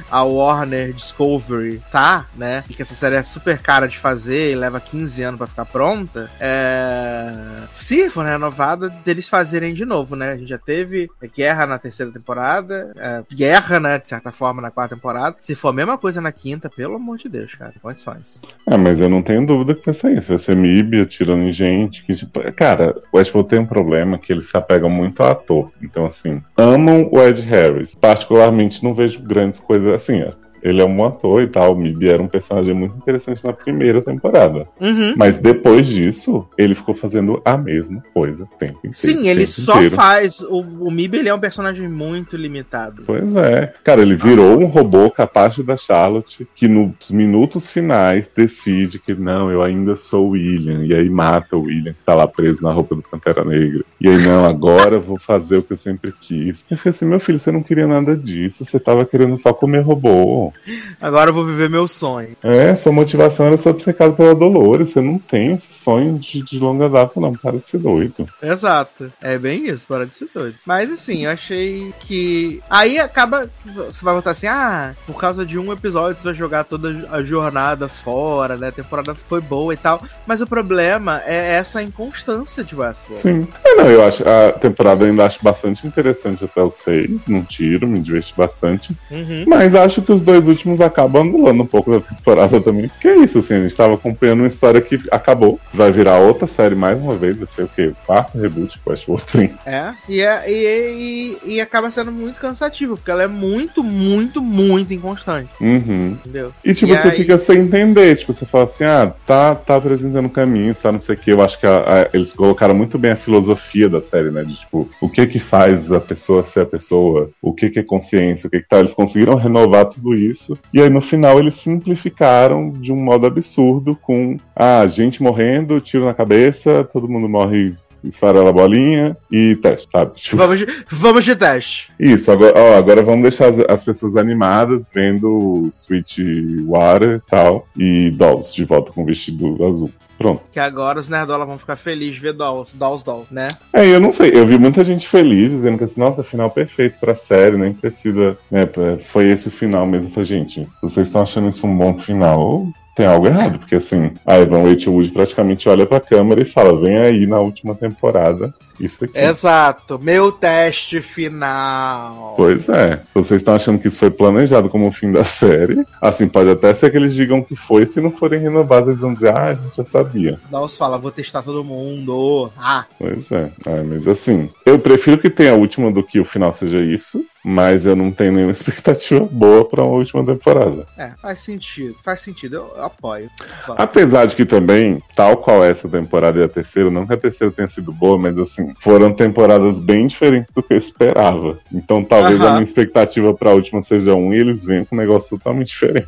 [0.10, 4.56] a Warner Discovery tá, né, e que essa série é super cara de fazer e
[4.56, 7.32] leva 15 anos pra ficar pronta, é...
[7.70, 12.12] se for renovada, deles fazerem de novo, né, a gente já teve guerra na terceira
[12.12, 16.22] temporada, é, guerra, né, de certa forma na quarta temporada, se for a mesma coisa
[16.22, 18.42] na quinta, pelo amor de Deus, cara, condições.
[18.68, 20.30] É, mas eu não tenho dúvida que vai ser isso.
[20.30, 22.04] Vai ser MIB atirando em gente.
[22.04, 25.72] Que, tipo, cara, o Westworld tem um problema que eles se apegam muito ao ator.
[25.82, 27.94] Então, assim, amam o Ed Harris.
[27.94, 30.24] Particularmente, não vejo grandes coisas assim.
[30.66, 31.74] Ele é um bom ator e tal.
[31.74, 34.68] O MIB era um personagem muito interessante na primeira temporada.
[34.82, 35.14] Uhum.
[35.16, 38.94] Mas depois disso, ele ficou fazendo a mesma coisa o tempo inteiro.
[38.94, 39.96] Sim, ele só inteiro.
[39.96, 40.42] faz.
[40.42, 43.04] O, o Mib ele é um personagem muito limitado.
[43.06, 43.74] Pois é.
[43.84, 49.52] Cara, ele virou um robô capaz da Charlotte, que nos minutos finais decide que não,
[49.52, 50.84] eu ainda sou o William.
[50.84, 53.84] E aí mata o William, que tá lá preso na roupa do Pantera Negra.
[54.02, 56.66] E aí, não, agora eu vou fazer o que eu sempre quis.
[56.70, 59.82] Eu falei assim, meu filho, você não queria nada disso, você tava querendo só comer
[59.82, 60.52] robô.
[61.00, 62.36] Agora eu vou viver meu sonho.
[62.44, 64.90] É, sua motivação era ser obcecado pela Dolores.
[64.90, 67.34] Você não tem esse sonho de, de longa data, não.
[67.34, 68.28] Para de ser doido.
[68.42, 69.12] Exato.
[69.22, 70.56] É bem isso, para de ser doido.
[70.66, 72.62] Mas assim, eu achei que.
[72.70, 73.50] Aí acaba.
[73.66, 77.22] Você vai voltar assim, ah, por causa de um episódio você vai jogar toda a
[77.24, 78.68] jornada fora, né?
[78.70, 80.02] A temporada foi boa e tal.
[80.26, 83.22] Mas o problema é essa inconstância de Westworld.
[83.22, 83.48] Sim.
[83.64, 87.10] É, não, eu acho a temporada eu ainda acho bastante interessante até o 6.
[87.28, 88.96] Não tiro, me diverti bastante.
[89.12, 89.46] Uhum.
[89.48, 92.88] Mas acho que os dois últimos acabam anulando um pouco da temporada também.
[92.88, 95.60] Porque é isso, assim, a gente tava acompanhando uma história que acabou.
[95.74, 97.92] Vai virar outra série mais uma vez, vai ser o quê?
[98.06, 99.26] Quarto reboot, acho, outro.
[99.66, 104.42] É, e, é e, e, e acaba sendo muito cansativo, porque ela é muito, muito,
[104.42, 106.18] muito inconstante, Uhum.
[106.24, 106.52] entendeu?
[106.64, 108.16] E tipo, E você aí- fica sem entender.
[108.16, 111.32] Tipo, você fala assim, ah, tá, tá apresentando caminho, tá, não sei o que.
[111.32, 114.44] Eu acho que a- a- eles colocaram muito bem a filosofia da série, né?
[114.44, 117.84] De tipo, o que que faz a pessoa ser a pessoa, o que que é
[117.84, 118.80] consciência, o que que tá.
[118.80, 120.35] Eles conseguiram renovar tudo isso.
[120.74, 126.06] E aí no final eles simplificaram de um modo absurdo com ah, gente morrendo, tiro
[126.06, 127.76] na cabeça, todo mundo morre
[128.08, 130.16] esfarela a bolinha e teste, sabe?
[130.16, 131.92] Tipo, Vamos de, vamos de teste.
[132.00, 137.68] Isso, agora, ó, agora vamos deixar as, as pessoas animadas vendo Sweet Water e tal.
[137.76, 139.92] E Dolls de volta com o vestido azul.
[140.18, 140.44] Pronto.
[140.52, 143.50] Que agora os nerdola vão ficar felizes de ver Dolls, Dolls, Dolls, né?
[143.74, 146.98] É, eu não sei, eu vi muita gente feliz dizendo que assim, nossa, final perfeito
[147.00, 148.38] pra série, nem precisa.
[148.50, 148.68] Né,
[149.12, 150.12] foi esse final mesmo.
[150.12, 154.12] Falei, gente, se vocês estão achando isso um bom final, tem algo errado, porque assim,
[154.26, 158.54] a Evan Rachel Wood praticamente olha pra câmera e fala: vem aí na última temporada,
[158.80, 159.18] isso aqui.
[159.18, 160.00] Exato.
[160.02, 162.34] Meu teste final.
[162.36, 162.98] Pois é.
[162.98, 166.50] Se vocês estão achando que isso foi planejado como o fim da série, assim, pode
[166.50, 169.50] até ser que eles digam que foi, se não forem renovados, eles vão dizer, ah,
[169.50, 170.40] a gente já sabia.
[170.50, 172.52] Dolls fala, vou testar todo mundo.
[172.58, 173.50] Ah, Pois é.
[173.66, 177.26] É, mas assim, eu prefiro que tenha a última do que o final seja isso,
[177.44, 180.86] mas eu não tenho nenhuma expectativa boa pra uma última temporada.
[180.98, 181.96] é, faz sentido.
[182.04, 183.30] Faz sentido, eu, apoio.
[183.78, 187.52] Apesar de que também, tal qual essa temporada e a terceira, não que a terceira
[187.54, 191.58] tenha sido boa, mas assim, foram temporadas bem diferentes do que eu esperava.
[191.74, 192.50] Então talvez Aham.
[192.50, 196.08] a minha expectativa pra última seja um e eles venham com um negócio totalmente diferente.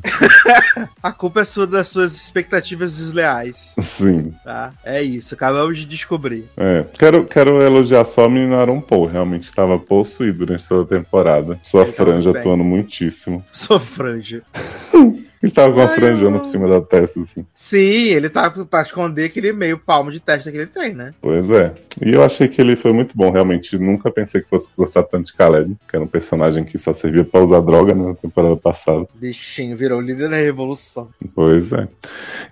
[1.02, 4.34] A culpa é sua das suas expectativas desleais, Sim.
[4.44, 4.74] tá?
[4.84, 6.46] É isso, acabamos de descobrir.
[6.58, 6.86] É.
[6.94, 9.06] Quero, quero elogiar só a menina Aaron Paul.
[9.06, 11.60] Realmente estava possuído durante toda a temporada.
[11.62, 13.44] Sua Ele franja atuando muitíssimo.
[13.52, 14.42] Sou franja.
[15.42, 17.46] Ele tava com a Ai, franjona eu- por cima da testa, assim.
[17.54, 17.78] Sim,
[18.10, 21.14] ele tá pra esconder aquele meio palmo de testa que ele tem, né?
[21.22, 21.74] Pois é.
[22.06, 23.78] E eu achei que ele foi muito bom, realmente.
[23.78, 27.24] Nunca pensei que fosse gostar tanto de Caleb, que era um personagem que só servia
[27.24, 29.06] pra usar droga né, na temporada passada.
[29.16, 31.10] Bichinho, virou líder da revolução.
[31.34, 31.88] Pois é.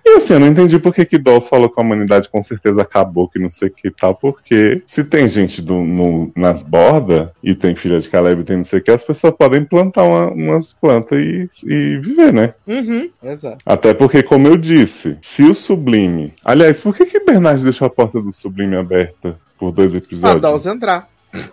[0.04, 2.82] E assim, eu não entendi por que que Dawes falou que a humanidade com certeza
[2.82, 6.62] acabou, que não sei o que e tal, porque se tem gente do- no- nas
[6.62, 9.64] bordas e tem filha de Caleb e tem não sei o que, as pessoas podem
[9.64, 12.54] plantar uma- umas plantas e, e viver, né?
[12.80, 13.58] Uhum, exato.
[13.64, 16.32] Até porque, como eu disse, se o Sublime.
[16.44, 20.40] Aliás, por que que Bernard deixou a porta do Sublime aberta por dois Pra episódios?
[20.42, 21.08] Dolls entrar.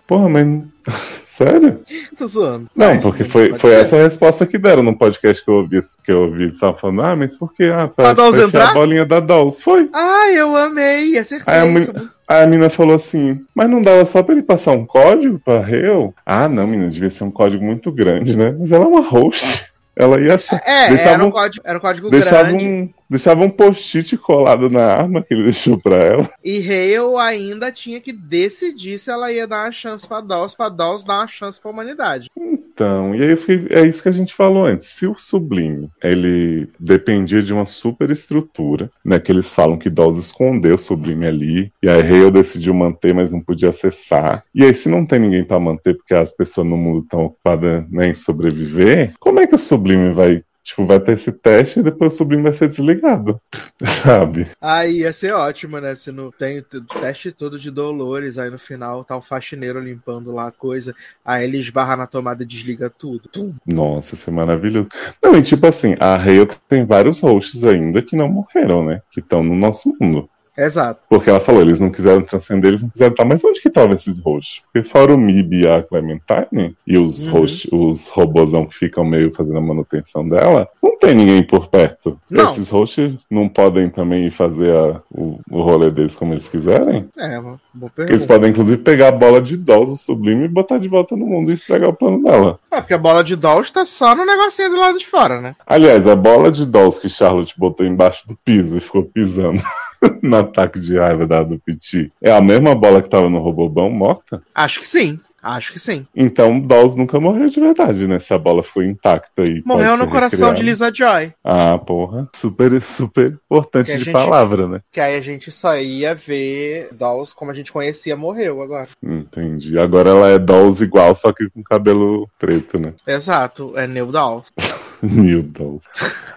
[0.07, 0.47] Porra, mas.
[1.33, 1.79] Sério?
[2.15, 2.67] Tô zoando.
[2.75, 3.81] Não, Mas, porque foi, foi ser.
[3.81, 5.79] essa a resposta que deram no podcast que eu ouvi.
[6.05, 7.63] Que eu ouvi eles estavam falando, ah, mas por que?
[7.63, 8.69] Ah, pra, pra enfiar entrar?
[8.69, 9.59] a bolinha da Dolls.
[9.63, 9.89] Foi.
[9.91, 11.51] Ai, eu amei, acertei.
[11.51, 14.43] Aí a, isso é aí a mina falou assim, mas não dava só pra ele
[14.43, 16.13] passar um código pra Reu?
[16.23, 18.55] Ah, não, menina, devia ser um código muito grande, né?
[18.59, 19.72] Mas ela é uma host.
[19.95, 20.61] Ela ia achar.
[20.65, 22.65] É, Deixava era um um- código, era um código Deixava grande.
[22.65, 26.29] um, deixava um post-it colado na arma que ele deixou pra ela.
[26.43, 30.69] E Hale ainda tinha que decidir se ela ia dar uma chance pra Dolls, pra
[30.69, 32.27] Dolls dar uma chance pra humanidade.
[32.73, 34.87] Então, e aí fiquei, é isso que a gente falou antes.
[34.87, 40.17] Se o Sublime, ele dependia de uma super estrutura, né, que eles falam que Dawes
[40.17, 44.43] escondeu o Sublime ali, e aí Hale decidiu manter, mas não podia acessar.
[44.55, 47.87] E aí se não tem ninguém pra manter porque as pessoas no mundo estão ocupadas
[47.91, 51.83] né, em sobreviver, como é que o Sublime vai, tipo, vai ter esse teste e
[51.83, 53.39] depois o Sublime vai ser desligado,
[54.03, 54.47] sabe?
[54.61, 55.93] Aí ia ser ótimo, né?
[55.95, 56.63] Se não tem o
[56.99, 61.43] teste todo de Dolores, aí no final tá um faxineiro limpando lá a coisa, aí
[61.43, 63.27] ele esbarra na tomada e desliga tudo.
[63.29, 63.53] Tum.
[63.65, 64.87] Nossa, isso é maravilhoso.
[65.21, 69.01] Não, e tipo assim, a Hale tem vários hosts ainda que não morreram, né?
[69.11, 70.29] Que estão no nosso mundo.
[70.57, 71.01] Exato.
[71.09, 73.25] Porque ela falou, eles não quiseram transcender, eles não quiseram estar.
[73.25, 74.61] Mas onde que estavam esses hosts?
[74.71, 77.41] Porque fora o Mib e a Clementine, e os Uhum.
[77.89, 82.19] os robozão que ficam meio fazendo a manutenção dela, não tem ninguém por perto.
[82.29, 82.51] Não.
[82.51, 87.07] Esses hosts não podem também fazer a- o, o rolê deles como eles quiserem?
[87.17, 87.59] É, boa
[87.97, 91.25] Eles podem, inclusive, pegar a bola de Dolls, o Sublime, e botar de volta no
[91.25, 92.59] mundo e estragar o plano dela.
[92.71, 95.55] É, porque a bola de Dolls tá só no negocinho do lado de fora, né?
[95.65, 99.61] Aliás, a bola de Dolls que Charlotte botou embaixo do piso e ficou pisando
[100.21, 103.89] no ataque de raiva da do Piti é a mesma bola que tava no Robobão
[103.89, 104.41] morta?
[104.53, 105.19] Acho que sim.
[105.45, 106.07] Acho que sim.
[106.15, 108.17] Então Dolls nunca morreu de verdade, né?
[108.17, 109.61] Se a bola ficou intacta e.
[109.65, 110.63] Morreu no coração de.
[110.63, 111.33] Lisa Joy.
[111.43, 112.29] Ah, porra.
[112.33, 114.79] Super, super importante Que de gente- palavra, né?
[114.89, 118.87] Que aí a gente só ia ver Dolls como a gente conhecia, morreu agora.
[119.03, 119.77] Entendi.
[119.77, 122.93] Agora ela é Dolls igual, só que com cabelo preto, né?
[123.05, 124.47] Exato, é New Dolls.
[125.11, 125.85] New Dolls.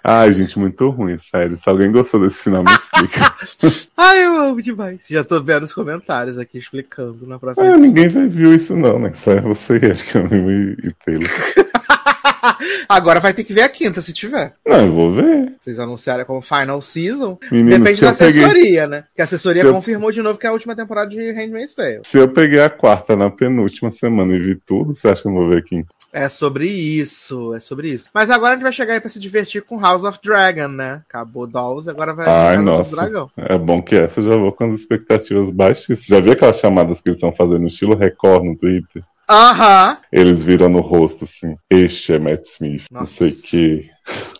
[0.02, 1.56] Ai, gente, muito ruim, sério.
[1.56, 3.34] Se alguém gostou desse final, me explica.
[3.96, 5.06] Ai, eu amo demais.
[5.08, 7.74] Já tô vendo os comentários aqui explicando na próxima.
[7.74, 9.12] ah, ninguém viu isso, não, né?
[9.14, 11.28] Só é você, acho que eu e, e Taylor.
[12.88, 14.52] Agora vai ter que ver a quinta, se tiver.
[14.66, 15.54] Não, eu vou ver.
[15.58, 17.38] Vocês anunciarem como Final Season.
[17.50, 19.04] Menino, Depende se da eu peguei- assessoria, né?
[19.14, 21.74] Que a assessoria Se eu- confirmou de novo que é a última temporada de Handmaid's
[21.74, 22.00] Tale.
[22.04, 25.32] Se eu peguei a quarta na penúltima semana e vi tudo, você acha que eu
[25.32, 25.84] vou ver aqui?
[26.12, 28.08] É sobre isso, é sobre isso.
[28.14, 31.02] Mas agora a gente vai chegar aí pra se divertir com House of Dragon, né?
[31.08, 32.96] Acabou Dolls, agora vai Ai, House of nossa.
[32.96, 33.30] Dragão.
[33.36, 36.04] É bom que essa eu já vou com as expectativas baixas.
[36.04, 39.02] Já viu aquelas chamadas que eles estão fazendo no estilo Record no Twitter?
[39.28, 39.98] Aham.
[40.12, 43.14] Eles viram no rosto assim: Este é Matt Smith, não Nossa.
[43.14, 43.90] sei o que.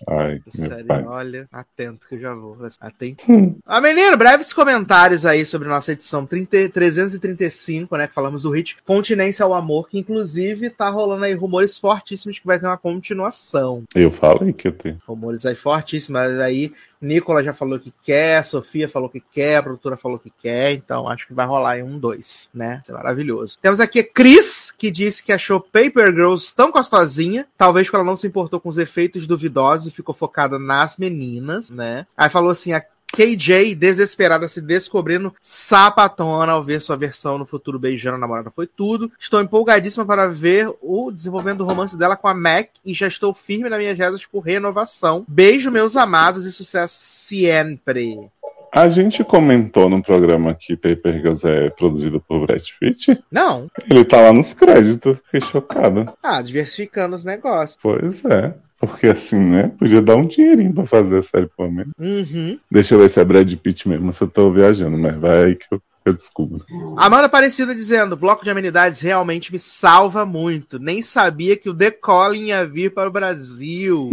[0.09, 0.41] Ai,
[0.87, 1.05] pai.
[1.05, 2.57] olha, atento que eu já vou.
[2.81, 3.25] Atento.
[3.29, 3.57] Hum.
[3.67, 8.07] Ah, menino, breves comentários aí sobre nossa edição 30, 335, né?
[8.07, 12.47] Que falamos do hit Continência ao Amor, que inclusive tá rolando aí rumores fortíssimos que
[12.47, 13.85] vai ter uma continuação.
[13.95, 15.01] Eu falei que eu tenho.
[15.07, 19.63] Rumores aí fortíssimos, mas aí Nicola já falou que quer, Sofia falou que quer, a
[19.63, 22.81] produtora falou que quer, então acho que vai rolar em um, dois, né?
[22.83, 23.59] Isso é maravilhoso.
[23.61, 28.05] Temos aqui a Cris, que disse que achou Paper Girls tão gostosinha, talvez porque ela
[28.05, 29.56] não se importou com os efeitos duvidosos
[29.87, 32.07] e ficou focada nas meninas, né?
[32.17, 37.79] Aí falou assim, a KJ, desesperada, se descobrindo sapatona ao ver sua versão no futuro
[37.79, 38.51] beijando a namorada.
[38.51, 39.11] Foi tudo.
[39.19, 43.33] Estou empolgadíssima para ver o desenvolvimento do romance dela com a Mac e já estou
[43.33, 45.25] firme nas minhas rezas por renovação.
[45.27, 48.31] Beijo, meus amados, e sucesso sempre.
[48.73, 53.19] A gente comentou no programa que Paper Girls é produzido por Brad Pitt.
[53.33, 53.71] Não.
[53.89, 55.17] Ele tá lá nos créditos.
[55.25, 56.13] Fiquei chocado.
[56.23, 57.79] Ah, diversificando os negócios.
[57.81, 58.53] Pois é.
[58.79, 59.73] Porque assim, né?
[59.79, 61.93] Podia dar um dinheirinho pra fazer a série, pelo menos.
[61.99, 62.59] Uhum.
[62.71, 65.57] Deixa eu ver se é Brad Pitt mesmo, se eu tô viajando, mas vai aí
[65.57, 66.65] que eu, eu descubro.
[66.97, 70.79] Amanda Aparecida dizendo: bloco de amenidades realmente me salva muito.
[70.79, 74.11] Nem sabia que o The Calling ia vir para o Brasil.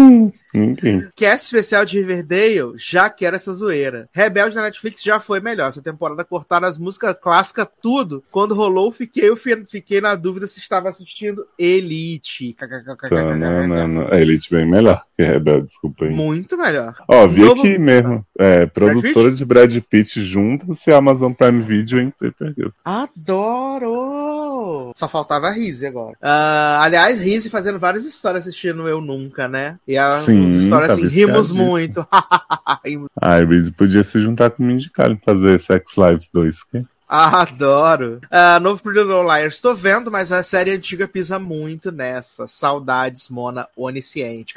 [0.53, 1.07] Ninguém.
[1.15, 4.07] Cast especial de Riverdale, já quero essa zoeira.
[4.13, 5.69] Rebelde na Netflix já foi melhor.
[5.69, 8.23] Essa temporada cortaram as músicas clássicas, tudo.
[8.31, 12.55] Quando rolou, fiquei, eu fi- fiquei na dúvida se estava assistindo Elite.
[13.09, 14.07] Tananana.
[14.11, 16.11] A Elite bem melhor que Rebelde, desculpa aí.
[16.11, 16.95] Muito melhor.
[17.07, 18.25] Ó, vi Novo- aqui mesmo.
[18.37, 22.73] É, produtora de Brad Pitt junta-se a Amazon Prime Video Paper Girls.
[22.83, 24.91] Adoro!
[24.95, 26.15] Só faltava a Rizzy agora.
[26.21, 29.77] Ah, aliás, Rizzy fazendo várias histórias assistindo Eu Nunca, né?
[29.87, 32.07] E a Sim, as histórias tá assim, rimos muito.
[33.21, 36.63] Ah, a Reese podia se juntar com o Mindy Kaling e fazer Sex Lives 2.
[36.63, 36.85] Que?
[37.07, 38.19] Adoro.
[38.31, 42.47] Ah, novo Pretty Liars, tô vendo, mas a série antiga pisa muito nessa.
[42.47, 44.55] Saudades, Mona Onisciente.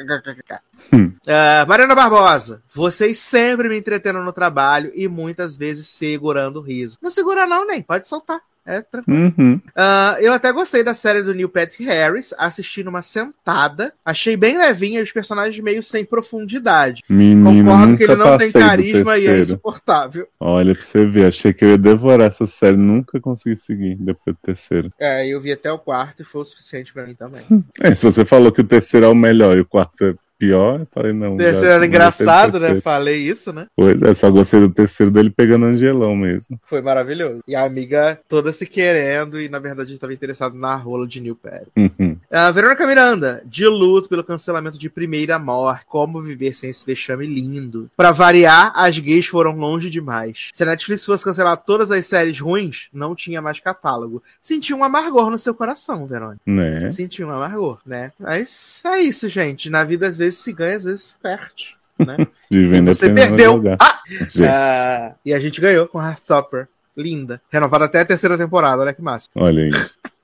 [0.93, 1.13] Hum.
[1.27, 6.99] Ah, Mariana Barbosa, vocês sempre me entretendo no trabalho e muitas vezes segurando o riso.
[7.03, 7.83] Não segura não, nem.
[7.83, 8.41] Pode soltar.
[8.67, 9.33] É tranquilo.
[9.39, 9.61] Uhum.
[9.75, 13.93] Ah, eu até gostei da série do Neil Patrick Harris, assisti numa sentada.
[14.05, 17.03] Achei bem levinha e os personagens meio sem profundidade.
[17.09, 20.27] Menino, Concordo nunca que ele não tem carisma e é insuportável.
[20.41, 24.35] Olha pra você ver, achei que eu ia devorar essa série, nunca consegui seguir depois
[24.35, 24.93] do terceiro.
[24.99, 27.43] É, eu vi até o quarto e foi o suficiente pra mim também.
[27.81, 30.81] É, se você falou que o terceiro é o melhor e o quarto é pior,
[30.81, 31.37] eu falei não.
[31.37, 32.81] O já- terceiro era engraçado, né?
[32.81, 33.67] Falei isso, né?
[33.77, 36.59] Pois é, só gostei do terceiro dele pegando Angelão mesmo.
[36.65, 37.41] Foi maravilhoso.
[37.47, 41.37] E a amiga toda se querendo e, na verdade, estava interessado na rola de Neil
[41.37, 41.67] Perry.
[41.77, 42.17] Uhum.
[42.31, 45.85] A Verônica Miranda, de luto pelo cancelamento de Primeira Morte.
[45.87, 47.91] Como viver sem esse vexame lindo.
[47.97, 50.51] Pra variar, as gays foram longe demais.
[50.53, 54.23] Se a Netflix fosse cancelar todas as séries ruins, não tinha mais catálogo.
[54.41, 56.41] Senti um amargor no seu coração, Verônica.
[56.47, 56.91] Né?
[56.91, 58.13] Senti um amargor, né?
[58.19, 59.71] Mas é isso, gente.
[59.71, 61.77] Na vida, às vezes se ganha, às vezes se perde.
[61.99, 62.17] Né?
[62.51, 63.63] Vivendo Você perdeu.
[63.81, 64.01] Ah!
[64.49, 66.69] Ah, e a gente ganhou com Heartstopper.
[66.97, 67.41] Linda.
[67.51, 69.29] Renovada até a terceira temporada, olha que massa.
[69.35, 69.71] olha aí.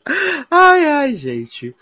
[0.54, 1.74] Ai, ai, gente.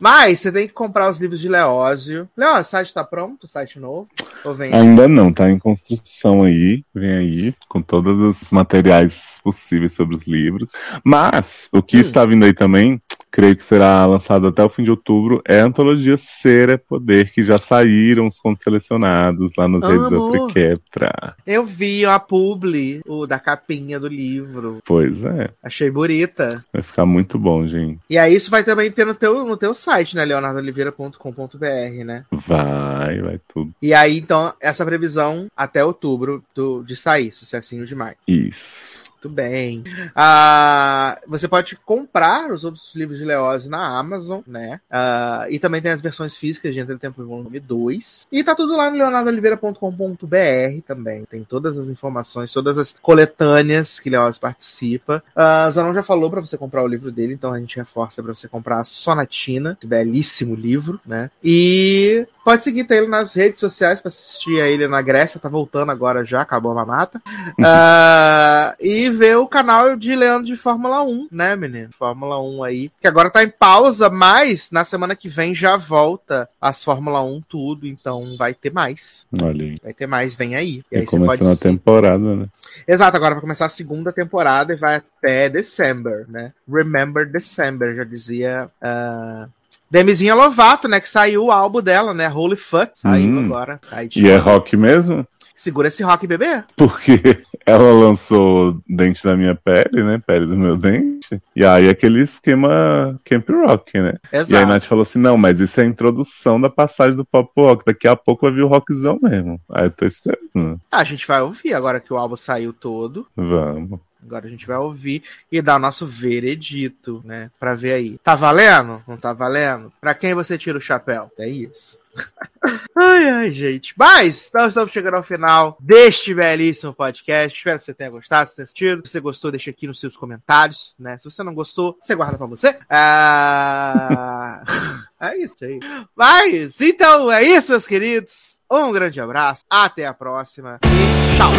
[0.00, 2.26] Mas você tem que comprar os livros de Leózio.
[2.34, 3.44] Leózio, o site tá pronto?
[3.44, 4.08] O site novo?
[4.42, 4.72] Ou vem?
[4.72, 10.26] Ainda não, tá em construção aí, vem aí, com todos os materiais possíveis sobre os
[10.26, 10.70] livros.
[11.04, 12.00] Mas, o que Hum.
[12.00, 13.02] está vindo aí também,
[13.36, 17.30] creio que será lançado até o fim de outubro, é a antologia Ser é Poder,
[17.30, 20.30] que já saíram os contos selecionados lá nas redes da Amor.
[20.30, 21.36] Triquetra.
[21.46, 24.78] Eu vi a publi o da capinha do livro.
[24.86, 26.64] Pois é, Achei bonita.
[26.72, 28.00] vai ficar muito bom, gente.
[28.08, 30.24] E aí isso vai também ter no teu, no teu site, né?
[30.24, 32.24] leonardoliveira.com.br, né?
[32.32, 33.70] Vai, vai tudo.
[33.82, 38.16] E aí, então, essa previsão até outubro do, de sair, sucessinho demais.
[38.26, 38.98] Isso.
[39.16, 39.82] Muito bem.
[40.14, 44.80] Ah, você pode comprar os outros livros de Leose na Amazon, né?
[44.90, 48.26] Ah, e também tem as versões físicas de Entre Tempo e Volume 2.
[48.30, 51.24] E tá tudo lá no leonardoliveira.com.br também.
[51.24, 55.22] Tem todas as informações, todas as coletâneas que Leose participa.
[55.34, 58.34] Ah, Zanon já falou para você comprar o livro dele, então a gente reforça para
[58.34, 61.30] você comprar a Sonatina, esse belíssimo livro, né?
[61.42, 65.90] E pode seguir ele nas redes sociais para assistir a ele na Grécia, tá voltando
[65.90, 67.20] agora já, acabou a mamata.
[67.68, 71.90] Ah, e ver o canal de Leandro de Fórmula 1, né, menino?
[71.98, 76.48] Fórmula 1 aí, que agora tá em pausa, mas na semana que vem já volta
[76.60, 79.26] as Fórmula 1 tudo, então vai ter mais.
[79.42, 79.80] Olha aí.
[79.82, 80.82] Vai ter mais, vem aí.
[80.90, 82.46] E E aí você pode começando a temporada, né?
[82.86, 86.52] Exato, agora vai começar a segunda temporada e vai até December, né?
[86.70, 88.70] Remember December, já dizia.
[88.82, 89.48] Uh...
[89.88, 91.00] Demizinha Lovato, né?
[91.00, 92.28] Que saiu o álbum dela, né?
[92.28, 92.90] Holy Fuck.
[92.94, 93.44] Saiu Hum.
[93.44, 93.80] agora.
[93.90, 95.26] Aí, E é rock mesmo?
[95.56, 96.62] Segura esse rock, bebê.
[96.76, 100.22] Porque ela lançou Dente da Minha Pele, né?
[100.24, 101.40] Pele do meu dente.
[101.56, 104.14] E aí aquele esquema Camp Rock, né?
[104.30, 104.52] Exato.
[104.52, 107.24] E aí a Nath falou assim: não, mas isso é a introdução da passagem do
[107.24, 107.84] pop rock.
[107.86, 109.58] Daqui a pouco vai vir o rockzão mesmo.
[109.70, 110.78] Aí eu tô esperando.
[110.92, 113.26] A gente vai ouvir agora que o álbum saiu todo.
[113.34, 113.98] Vamos.
[114.26, 117.50] Agora a gente vai ouvir e dar o nosso veredito, né?
[117.58, 118.18] Pra ver aí.
[118.18, 119.02] Tá valendo?
[119.06, 119.92] Não tá valendo?
[120.00, 121.30] Pra quem você tira o chapéu?
[121.38, 121.98] É isso.
[122.96, 123.94] ai, ai, gente.
[123.96, 127.56] Mas nós estamos chegando ao final deste belíssimo podcast.
[127.56, 129.06] Espero que você tenha gostado, se tenha assistido.
[129.06, 131.18] Se você gostou, deixa aqui nos seus comentários, né?
[131.18, 132.78] Se você não gostou, você guarda pra você.
[132.88, 134.62] Ah...
[135.20, 135.78] é isso aí.
[136.14, 138.60] Mas, então é isso, meus queridos.
[138.70, 141.52] Um grande abraço, até a próxima e tchau.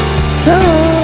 [0.44, 0.97] Tchau.